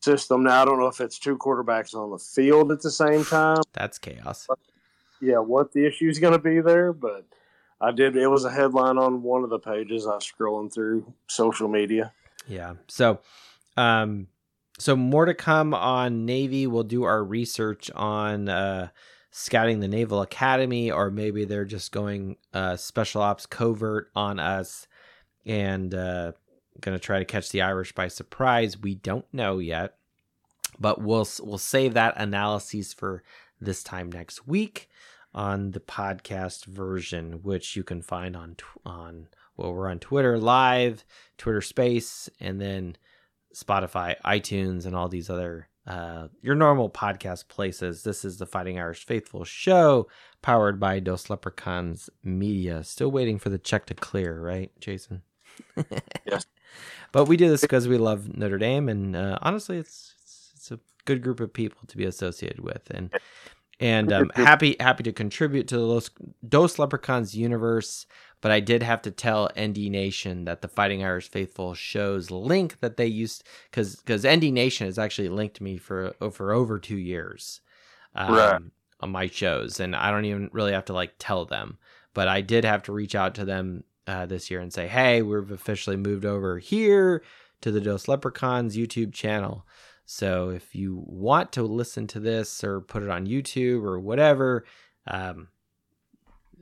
system. 0.00 0.44
Now 0.44 0.62
I 0.62 0.64
don't 0.64 0.78
know 0.78 0.86
if 0.86 1.00
it's 1.00 1.18
two 1.18 1.36
quarterbacks 1.36 1.94
on 1.94 2.10
the 2.10 2.18
field 2.18 2.72
at 2.72 2.80
the 2.80 2.90
same 2.90 3.24
time. 3.24 3.62
That's 3.72 3.98
chaos. 3.98 4.48
Yeah, 5.20 5.38
what 5.38 5.72
the 5.72 5.86
issue 5.86 6.08
is 6.08 6.18
going 6.18 6.32
to 6.32 6.38
be 6.38 6.60
there, 6.60 6.92
but 6.92 7.26
I 7.80 7.92
did. 7.92 8.16
It 8.16 8.28
was 8.28 8.44
a 8.44 8.50
headline 8.50 8.96
on 8.96 9.22
one 9.22 9.44
of 9.44 9.50
the 9.50 9.58
pages 9.58 10.06
I 10.06 10.14
was 10.14 10.30
scrolling 10.30 10.72
through 10.72 11.12
social 11.26 11.68
media. 11.68 12.12
Yeah. 12.48 12.74
So, 12.88 13.20
um, 13.76 14.28
so 14.78 14.96
more 14.96 15.26
to 15.26 15.34
come 15.34 15.74
on 15.74 16.24
Navy. 16.24 16.66
We'll 16.66 16.84
do 16.84 17.02
our 17.02 17.22
research 17.22 17.90
on 17.94 18.48
uh, 18.48 18.88
scouting 19.30 19.80
the 19.80 19.88
Naval 19.88 20.22
Academy, 20.22 20.90
or 20.90 21.10
maybe 21.10 21.44
they're 21.44 21.66
just 21.66 21.92
going 21.92 22.36
uh, 22.54 22.76
special 22.76 23.20
ops 23.20 23.44
covert 23.44 24.10
on 24.16 24.38
us 24.38 24.86
and 25.46 25.94
uh, 25.94 26.32
going 26.80 26.96
to 26.96 27.04
try 27.04 27.18
to 27.18 27.24
catch 27.24 27.50
the 27.50 27.62
Irish 27.62 27.92
by 27.92 28.08
surprise. 28.08 28.78
We 28.78 28.94
don't 28.94 29.26
know 29.32 29.58
yet, 29.58 29.96
but 30.78 31.00
we'll 31.00 31.28
we'll 31.42 31.58
save 31.58 31.94
that 31.94 32.14
analysis 32.16 32.92
for 32.92 33.22
this 33.60 33.82
time 33.82 34.10
next 34.10 34.46
week 34.46 34.88
on 35.34 35.70
the 35.72 35.80
podcast 35.80 36.64
version, 36.64 37.42
which 37.42 37.76
you 37.76 37.82
can 37.82 38.02
find 38.02 38.36
on 38.36 38.56
on 38.84 39.28
well, 39.56 39.74
we're 39.74 39.90
on 39.90 39.98
Twitter 39.98 40.38
live, 40.38 41.04
Twitter 41.36 41.60
Space, 41.60 42.30
and 42.40 42.60
then 42.60 42.96
Spotify, 43.54 44.16
iTunes, 44.24 44.86
and 44.86 44.96
all 44.96 45.08
these 45.08 45.28
other 45.28 45.68
uh, 45.86 46.28
your 46.40 46.54
normal 46.54 46.88
podcast 46.88 47.48
places. 47.48 48.02
This 48.02 48.24
is 48.24 48.38
the 48.38 48.46
Fighting 48.46 48.78
Irish 48.78 49.04
Faithful 49.04 49.44
show, 49.44 50.08
powered 50.40 50.78
by 50.78 51.00
Dos 51.00 51.28
Leprechauns 51.28 52.08
Media. 52.22 52.84
Still 52.84 53.10
waiting 53.10 53.38
for 53.38 53.48
the 53.48 53.58
check 53.58 53.86
to 53.86 53.94
clear, 53.94 54.40
right, 54.40 54.70
Jason? 54.80 55.22
Yes. 56.26 56.46
But 57.12 57.24
we 57.24 57.36
do 57.36 57.48
this 57.48 57.62
because 57.62 57.88
we 57.88 57.98
love 57.98 58.36
Notre 58.36 58.56
Dame, 58.56 58.88
and 58.88 59.16
uh, 59.16 59.36
honestly, 59.42 59.78
it's, 59.78 60.14
it's 60.22 60.52
it's 60.54 60.70
a 60.70 60.78
good 61.06 61.22
group 61.22 61.40
of 61.40 61.52
people 61.52 61.80
to 61.88 61.96
be 61.96 62.04
associated 62.04 62.60
with, 62.60 62.88
and 62.90 63.10
and 63.80 64.12
um, 64.12 64.30
happy 64.36 64.76
happy 64.78 65.02
to 65.02 65.12
contribute 65.12 65.66
to 65.68 65.76
the 65.76 65.82
Los, 65.84 66.10
Dos 66.48 66.78
Leprechauns 66.78 67.34
universe. 67.34 68.06
But 68.40 68.52
I 68.52 68.60
did 68.60 68.84
have 68.84 69.02
to 69.02 69.10
tell 69.10 69.50
ND 69.60 69.90
Nation 69.90 70.44
that 70.44 70.62
the 70.62 70.68
Fighting 70.68 71.02
Irish 71.02 71.28
Faithful 71.28 71.74
shows 71.74 72.30
link 72.30 72.78
that 72.78 72.96
they 72.96 73.06
used 73.06 73.42
because 73.70 73.96
because 73.96 74.24
ND 74.24 74.52
Nation 74.52 74.86
has 74.86 74.96
actually 74.96 75.30
linked 75.30 75.60
me 75.60 75.78
for 75.78 76.14
for 76.30 76.52
over 76.52 76.78
two 76.78 76.96
years, 76.98 77.60
um, 78.14 78.34
Right. 78.34 78.62
on 79.00 79.10
my 79.10 79.26
shows, 79.26 79.80
and 79.80 79.96
I 79.96 80.12
don't 80.12 80.26
even 80.26 80.48
really 80.52 80.72
have 80.72 80.84
to 80.84 80.92
like 80.92 81.14
tell 81.18 81.44
them. 81.44 81.78
But 82.14 82.28
I 82.28 82.40
did 82.40 82.64
have 82.64 82.84
to 82.84 82.92
reach 82.92 83.16
out 83.16 83.34
to 83.34 83.44
them 83.44 83.82
uh, 84.10 84.26
this 84.26 84.50
year 84.50 84.60
and 84.60 84.72
say, 84.72 84.88
"Hey, 84.88 85.22
we've 85.22 85.52
officially 85.52 85.96
moved 85.96 86.24
over 86.24 86.58
here 86.58 87.22
to 87.60 87.70
the 87.70 87.80
Dos 87.80 88.08
Leprechauns 88.08 88.76
YouTube 88.76 89.12
channel." 89.12 89.64
So 90.04 90.50
if 90.50 90.74
you 90.74 91.04
want 91.06 91.52
to 91.52 91.62
listen 91.62 92.08
to 92.08 92.18
this 92.18 92.64
or 92.64 92.80
put 92.80 93.04
it 93.04 93.08
on 93.08 93.28
YouTube 93.28 93.84
or 93.84 94.00
whatever, 94.00 94.64
um, 95.06 95.48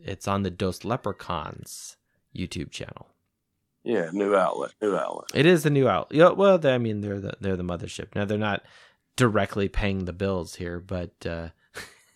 it's 0.02 0.28
on 0.28 0.42
the 0.42 0.50
Dos 0.50 0.84
Leprechauns 0.84 1.96
YouTube 2.36 2.70
channel. 2.70 3.08
Yeah, 3.82 4.10
new 4.12 4.34
outlet, 4.34 4.72
new 4.82 4.94
outlet. 4.94 5.30
It 5.34 5.46
is 5.46 5.62
the 5.62 5.70
new 5.70 5.88
outlet. 5.88 6.18
Yeah, 6.18 6.30
well, 6.30 6.60
I 6.66 6.76
mean, 6.76 7.00
they're 7.00 7.20
the 7.20 7.34
they're 7.40 7.56
the 7.56 7.62
mothership. 7.62 8.14
Now 8.14 8.26
they're 8.26 8.36
not 8.36 8.62
directly 9.16 9.68
paying 9.68 10.04
the 10.04 10.12
bills 10.12 10.56
here, 10.56 10.78
but 10.78 11.14
uh, 11.24 11.48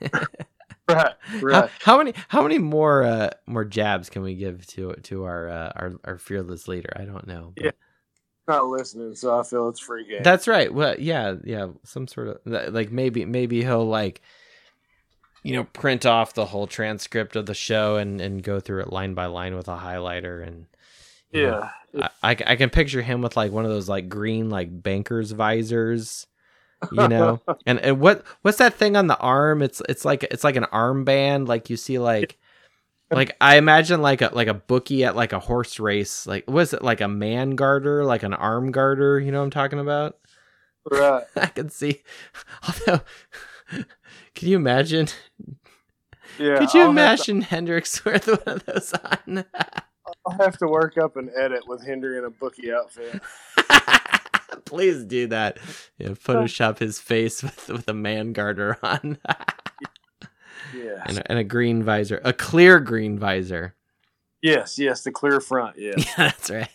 Right, 0.94 1.14
how, 1.22 1.40
right. 1.60 1.70
how 1.80 1.98
many 1.98 2.14
how 2.28 2.42
many 2.42 2.58
more 2.58 3.02
uh, 3.04 3.30
more 3.46 3.64
jabs 3.64 4.10
can 4.10 4.22
we 4.22 4.34
give 4.34 4.66
to 4.68 4.94
to 4.94 5.24
our 5.24 5.48
uh, 5.48 5.72
our 5.76 5.92
our 6.04 6.18
fearless 6.18 6.68
leader? 6.68 6.92
I 6.96 7.04
don't 7.04 7.26
know. 7.26 7.52
but- 7.56 7.64
Yeah. 7.64 7.70
Not 8.48 8.66
listening, 8.66 9.14
so 9.14 9.38
I 9.38 9.44
feel 9.44 9.68
it's 9.68 9.78
free 9.78 10.04
game. 10.04 10.24
That's 10.24 10.48
right. 10.48 10.74
Well, 10.74 10.96
yeah, 10.98 11.36
yeah, 11.44 11.68
some 11.84 12.08
sort 12.08 12.26
of 12.44 12.72
like 12.74 12.90
maybe 12.90 13.24
maybe 13.24 13.62
he'll 13.62 13.86
like 13.86 14.20
you 15.44 15.54
know 15.54 15.62
print 15.64 16.04
off 16.06 16.34
the 16.34 16.46
whole 16.46 16.66
transcript 16.66 17.36
of 17.36 17.46
the 17.46 17.54
show 17.54 17.96
and 17.96 18.20
and 18.20 18.42
go 18.42 18.58
through 18.58 18.80
it 18.82 18.92
line 18.92 19.14
by 19.14 19.26
line 19.26 19.54
with 19.54 19.68
a 19.68 19.76
highlighter 19.76 20.44
and 20.44 20.66
know, 21.32 21.68
yeah, 21.94 22.08
I, 22.22 22.30
I 22.32 22.36
I 22.48 22.56
can 22.56 22.68
picture 22.68 23.00
him 23.00 23.22
with 23.22 23.36
like 23.36 23.52
one 23.52 23.64
of 23.64 23.70
those 23.70 23.88
like 23.88 24.08
green 24.08 24.50
like 24.50 24.82
banker's 24.82 25.30
visors, 25.30 26.26
you 26.90 27.08
know. 27.08 27.40
and 27.66 27.78
and 27.80 28.00
what 28.00 28.24
what's 28.42 28.58
that 28.58 28.74
thing 28.74 28.96
on 28.96 29.06
the 29.06 29.18
arm? 29.18 29.62
It's 29.62 29.80
it's 29.88 30.04
like 30.04 30.24
it's 30.24 30.44
like 30.44 30.56
an 30.56 30.64
armband 30.72 31.46
like 31.48 31.70
you 31.70 31.76
see 31.76 31.98
like 31.98 32.38
like 33.10 33.36
I 33.40 33.56
imagine 33.58 34.00
like 34.02 34.22
a 34.22 34.30
like 34.32 34.48
a 34.48 34.54
bookie 34.54 35.04
at 35.04 35.14
like 35.14 35.32
a 35.32 35.38
horse 35.38 35.78
race. 35.78 36.26
Like 36.26 36.50
was 36.50 36.72
it 36.72 36.82
like 36.82 37.00
a 37.00 37.08
man 37.08 37.50
garter, 37.56 38.04
like 38.04 38.22
an 38.22 38.34
arm 38.34 38.70
garter, 38.72 39.20
you 39.20 39.30
know 39.30 39.38
what 39.38 39.44
I'm 39.44 39.50
talking 39.50 39.78
about? 39.78 40.16
right. 40.90 41.22
I 41.36 41.46
can 41.46 41.68
see 41.70 42.02
although 42.66 43.02
can 44.34 44.48
you 44.48 44.56
imagine 44.56 45.08
Yeah, 46.38 46.58
could 46.58 46.74
you 46.74 46.80
I'll 46.80 46.86
have 46.92 47.18
to- 47.20 47.30
imagine 47.30 47.40
Hendrix 47.42 48.04
with 48.04 48.26
one 48.26 48.40
of 48.46 48.64
those 48.66 48.92
on? 48.94 49.44
I'll 50.26 50.38
have 50.38 50.58
to 50.58 50.66
work 50.66 50.98
up 50.98 51.16
an 51.16 51.30
edit 51.38 51.62
with 51.68 51.84
Hendry 51.86 52.18
in 52.18 52.24
a 52.24 52.30
bookie 52.30 52.72
outfit. 52.72 53.20
Please 54.64 55.04
do 55.04 55.26
that. 55.28 55.58
Yeah, 55.98 56.10
Photoshop 56.10 56.78
his 56.78 56.98
face 56.98 57.42
with 57.42 57.68
with 57.68 57.88
a 57.88 57.94
man 57.94 58.32
garter 58.32 58.78
on 58.82 59.18
Yeah. 60.74 61.02
and, 61.06 61.18
a, 61.18 61.30
and 61.30 61.38
a 61.38 61.44
green 61.44 61.82
visor, 61.82 62.20
a 62.24 62.32
clear 62.32 62.80
green 62.80 63.18
visor. 63.18 63.74
Yes, 64.42 64.78
yes, 64.78 65.02
the 65.02 65.10
clear 65.12 65.40
front. 65.40 65.76
Yeah. 65.78 65.94
Yeah, 65.96 66.04
that's 66.16 66.50
right. 66.50 66.68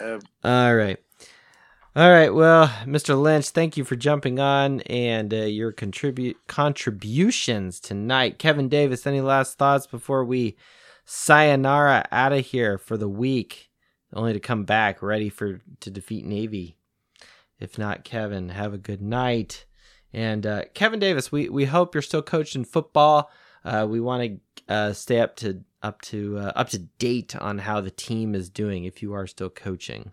Uh, 0.00 0.18
All 0.44 0.74
right. 0.74 0.98
All 1.94 2.10
right. 2.10 2.32
Well, 2.34 2.68
Mr. 2.84 3.20
Lynch, 3.20 3.50
thank 3.50 3.76
you 3.76 3.84
for 3.84 3.96
jumping 3.96 4.38
on 4.38 4.80
and 4.82 5.32
uh, 5.32 5.38
your 5.38 5.72
contribute 5.72 6.36
contributions 6.46 7.80
tonight. 7.80 8.38
Kevin 8.38 8.68
Davis, 8.68 9.06
any 9.06 9.20
last 9.20 9.58
thoughts 9.58 9.86
before 9.86 10.24
we 10.24 10.56
sayonara 11.04 12.04
out 12.12 12.32
of 12.32 12.44
here 12.46 12.78
for 12.78 12.96
the 12.96 13.08
week, 13.08 13.65
only 14.16 14.32
to 14.32 14.40
come 14.40 14.64
back 14.64 15.02
ready 15.02 15.28
for 15.28 15.60
to 15.80 15.90
defeat 15.90 16.24
Navy? 16.24 16.76
If 17.60 17.78
not, 17.78 18.04
Kevin, 18.04 18.50
have 18.50 18.74
a 18.74 18.78
good 18.78 19.00
night. 19.00 19.66
And 20.12 20.46
uh, 20.46 20.64
Kevin 20.74 20.98
Davis, 20.98 21.30
we, 21.30 21.48
we 21.48 21.66
hope 21.66 21.94
you're 21.94 22.02
still 22.02 22.22
coaching 22.22 22.64
football. 22.64 23.30
Uh, 23.64 23.86
we 23.88 24.00
want 24.00 24.40
to 24.66 24.74
uh, 24.74 24.92
stay 24.92 25.20
up 25.20 25.36
to 25.36 25.62
up 25.82 26.00
to 26.02 26.38
uh, 26.38 26.52
up 26.56 26.68
to 26.70 26.78
date 26.78 27.36
on 27.36 27.58
how 27.58 27.80
the 27.80 27.90
team 27.90 28.34
is 28.34 28.48
doing 28.48 28.84
if 28.84 29.02
you 29.02 29.12
are 29.12 29.26
still 29.26 29.50
coaching. 29.50 30.12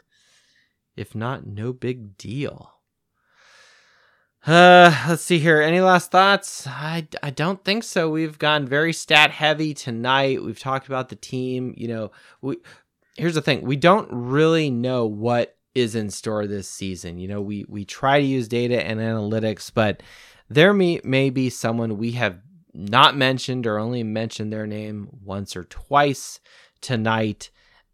If 0.96 1.16
not, 1.16 1.46
no 1.46 1.74
big 1.74 2.18
deal. 2.18 2.74
Uh, 4.46 4.94
let's 5.08 5.24
see 5.24 5.40
here. 5.40 5.62
Any 5.62 5.80
last 5.80 6.12
thoughts? 6.12 6.68
I, 6.68 7.08
I 7.24 7.30
don't 7.30 7.64
think 7.64 7.84
so. 7.84 8.10
We've 8.10 8.38
gone 8.38 8.68
very 8.68 8.92
stat 8.92 9.32
heavy 9.32 9.74
tonight. 9.74 10.44
We've 10.44 10.60
talked 10.60 10.88
about 10.88 11.08
the 11.08 11.16
team. 11.16 11.74
You 11.78 11.88
know, 11.88 12.12
we 12.42 12.58
here's 13.16 13.36
the 13.36 13.42
thing. 13.42 13.62
We 13.62 13.76
don't 13.76 14.10
really 14.12 14.70
know 14.70 15.06
what 15.06 15.56
is 15.76 15.96
in 15.96 16.10
store 16.10 16.46
this 16.46 16.68
season. 16.68 17.18
You 17.18 17.28
know, 17.28 17.42
we 17.42 17.66
we 17.68 17.86
try 17.86 18.20
to 18.20 18.26
use 18.26 18.48
data 18.48 18.86
and 18.86 19.00
analytics, 19.00 19.72
but 19.74 20.04
there 20.50 20.74
may 20.74 21.02
may 21.04 21.30
be 21.30 21.50
someone 21.50 21.98
we 21.98 22.12
have 22.12 22.40
not 22.74 23.16
mentioned 23.16 23.68
or 23.68 23.78
only 23.78 24.04
mentioned 24.04 24.52
their 24.52 24.68
name 24.68 25.10
once 25.24 25.56
or 25.56 25.64
twice 25.66 26.40
tonight, 26.82 27.50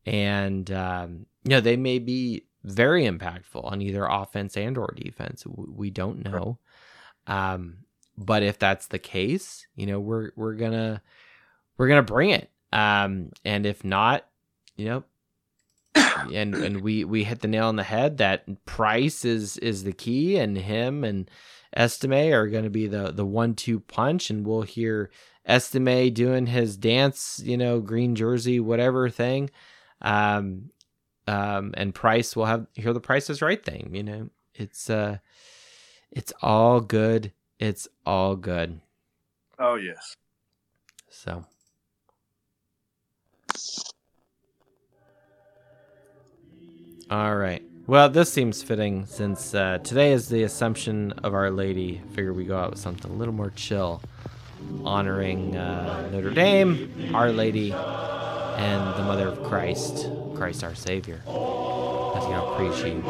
and 0.05 0.71
um, 0.71 1.25
you 1.43 1.51
know 1.51 1.61
they 1.61 1.77
may 1.77 1.99
be 1.99 2.45
very 2.63 3.05
impactful 3.05 3.63
on 3.63 3.81
either 3.81 4.05
offense 4.05 4.57
and 4.57 4.77
or 4.77 4.93
defense. 4.95 5.45
We 5.47 5.89
don't 5.89 6.25
know. 6.25 6.59
Um, 7.27 7.85
but 8.17 8.43
if 8.43 8.59
that's 8.59 8.87
the 8.87 8.99
case, 8.99 9.65
you 9.75 9.85
know, 9.85 9.99
we're 9.99 10.31
we're 10.35 10.55
gonna 10.55 11.01
we're 11.77 11.87
gonna 11.87 12.03
bring 12.03 12.31
it. 12.31 12.49
Um, 12.71 13.31
and 13.45 13.65
if 13.65 13.83
not, 13.83 14.28
you 14.80 14.85
know, 15.95 16.31
and 16.34 16.56
and 16.56 16.81
we 16.81 17.03
we 17.03 17.23
hit 17.23 17.41
the 17.41 17.47
nail 17.47 17.68
on 17.68 17.76
the 17.76 17.84
head 17.84 18.18
that 18.18 18.65
price 18.65 19.26
is 19.26 19.57
is 19.57 19.84
the 19.84 19.91
key, 19.91 20.38
and 20.38 20.57
him 20.57 21.03
and 21.03 21.30
Estime 21.76 22.31
are 22.34 22.47
going 22.47 22.64
to 22.64 22.69
be 22.69 22.88
the 22.88 23.11
the 23.11 23.26
one 23.26 23.56
two 23.56 23.81
punch, 23.81 24.30
and 24.30 24.47
we'll 24.47 24.61
hear 24.61 25.10
Estime 25.45 26.14
doing 26.14 26.45
his 26.45 26.77
dance, 26.77 27.41
you 27.43 27.57
know, 27.57 27.80
green 27.80 28.15
jersey, 28.15 28.60
whatever 28.60 29.10
thing. 29.10 29.49
Um, 30.01 30.72
um, 31.27 31.73
and 31.76 31.93
Price 31.93 32.35
will 32.35 32.45
have 32.45 32.68
hear 32.73 32.93
the 32.93 33.01
Price 33.01 33.30
is 33.30 33.41
Right 33.41 33.64
thing. 33.64 33.91
You 33.93 34.03
know, 34.03 34.30
it's 34.56 34.89
uh, 34.89 35.18
it's 36.11 36.34
all 36.41 36.80
good. 36.80 37.34
It's 37.60 37.88
all 38.06 38.35
good. 38.35 38.80
Oh 39.60 39.76
yes. 39.76 40.15
So. 41.10 41.45
All 47.10 47.36
right. 47.36 47.64
Well, 47.88 48.07
this 48.07 48.31
seems 48.31 48.61
fitting 48.61 49.07
since 49.07 49.56
uh, 49.56 49.80
today 49.80 50.11
is 50.11 50.30
the 50.30 50.44
Assumption 50.44 51.11
of 51.23 51.34
Our 51.34 51.49
Lady. 51.49 52.02
Figure 52.11 52.34
we 52.34 52.45
go 52.45 52.56
out 52.56 52.69
with 52.69 52.80
something 52.80 53.10
a 53.10 53.15
little 53.15 53.34
more 53.34 53.49
chill, 53.56 54.03
honoring 54.84 55.57
uh, 55.57 56.07
Notre 56.11 56.30
Dame, 56.30 57.11
Our 57.15 57.31
Lady, 57.31 57.72
and 57.72 58.95
the 58.95 59.02
Mother 59.02 59.27
of 59.27 59.44
Christ, 59.44 60.07
Christ 60.36 60.64
our 60.64 60.76
Savior. 60.76 61.23
You 61.26 61.34
know, 61.34 62.53
appreciate. 62.53 63.03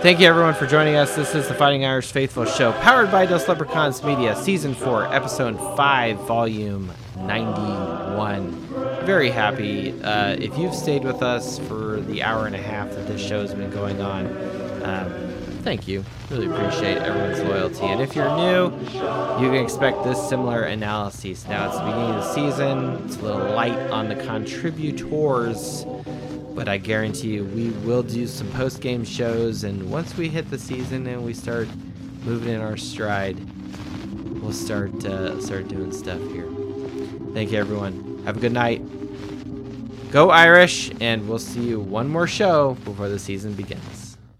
Thank 0.00 0.20
you, 0.20 0.26
everyone, 0.26 0.54
for 0.54 0.66
joining 0.66 0.96
us. 0.96 1.14
This 1.14 1.34
is 1.34 1.48
the 1.48 1.54
Fighting 1.54 1.84
Irish 1.84 2.12
Faithful 2.12 2.46
Show, 2.46 2.72
powered 2.80 3.10
by 3.10 3.26
Dos 3.26 3.46
Leprechauns 3.46 4.02
Media, 4.02 4.34
Season 4.36 4.74
4, 4.74 5.12
Episode 5.12 5.58
5, 5.76 6.16
Volume 6.20 6.90
91 7.18 8.63
very 9.04 9.30
happy. 9.30 9.92
Uh, 10.02 10.34
if 10.38 10.56
you've 10.56 10.74
stayed 10.74 11.04
with 11.04 11.22
us 11.22 11.58
for 11.60 12.00
the 12.00 12.22
hour 12.22 12.46
and 12.46 12.54
a 12.54 12.62
half 12.62 12.88
that 12.90 13.06
this 13.06 13.20
show's 13.20 13.52
been 13.52 13.70
going 13.70 14.00
on, 14.00 14.26
um, 14.82 15.12
thank 15.62 15.86
you. 15.86 16.02
Really 16.30 16.46
appreciate 16.46 16.96
everyone's 16.98 17.40
loyalty. 17.42 17.84
And 17.84 18.00
if 18.00 18.16
you're 18.16 18.34
new, 18.34 18.74
you 19.42 19.50
can 19.50 19.56
expect 19.56 20.04
this 20.04 20.28
similar 20.28 20.62
analysis. 20.62 21.46
Now, 21.46 21.68
it's 21.68 21.76
the 21.78 21.84
beginning 21.84 22.10
of 22.10 22.24
the 22.24 22.32
season, 22.32 23.04
it's 23.04 23.16
a 23.16 23.22
little 23.22 23.54
light 23.54 23.78
on 23.90 24.08
the 24.08 24.16
contributors, 24.16 25.84
but 26.54 26.66
I 26.66 26.78
guarantee 26.78 27.34
you 27.34 27.44
we 27.44 27.70
will 27.86 28.02
do 28.02 28.26
some 28.26 28.50
post 28.52 28.80
game 28.80 29.04
shows. 29.04 29.64
And 29.64 29.90
once 29.90 30.16
we 30.16 30.28
hit 30.30 30.48
the 30.48 30.58
season 30.58 31.06
and 31.06 31.24
we 31.24 31.34
start 31.34 31.68
moving 32.24 32.54
in 32.54 32.60
our 32.62 32.78
stride, 32.78 33.38
we'll 34.40 34.52
start, 34.52 35.04
uh, 35.04 35.38
start 35.42 35.68
doing 35.68 35.92
stuff 35.92 36.20
here. 36.30 36.48
Thank 37.34 37.52
you, 37.52 37.58
everyone. 37.58 38.13
Have 38.24 38.36
a 38.36 38.40
good 38.40 38.52
night. 38.52 38.82
Go 40.10 40.30
Irish, 40.30 40.90
and 41.00 41.28
we'll 41.28 41.38
see 41.38 41.60
you 41.60 41.80
one 41.80 42.08
more 42.08 42.26
show 42.26 42.76
before 42.84 43.08
the 43.08 43.18
season 43.18 43.52
begins. 43.54 44.03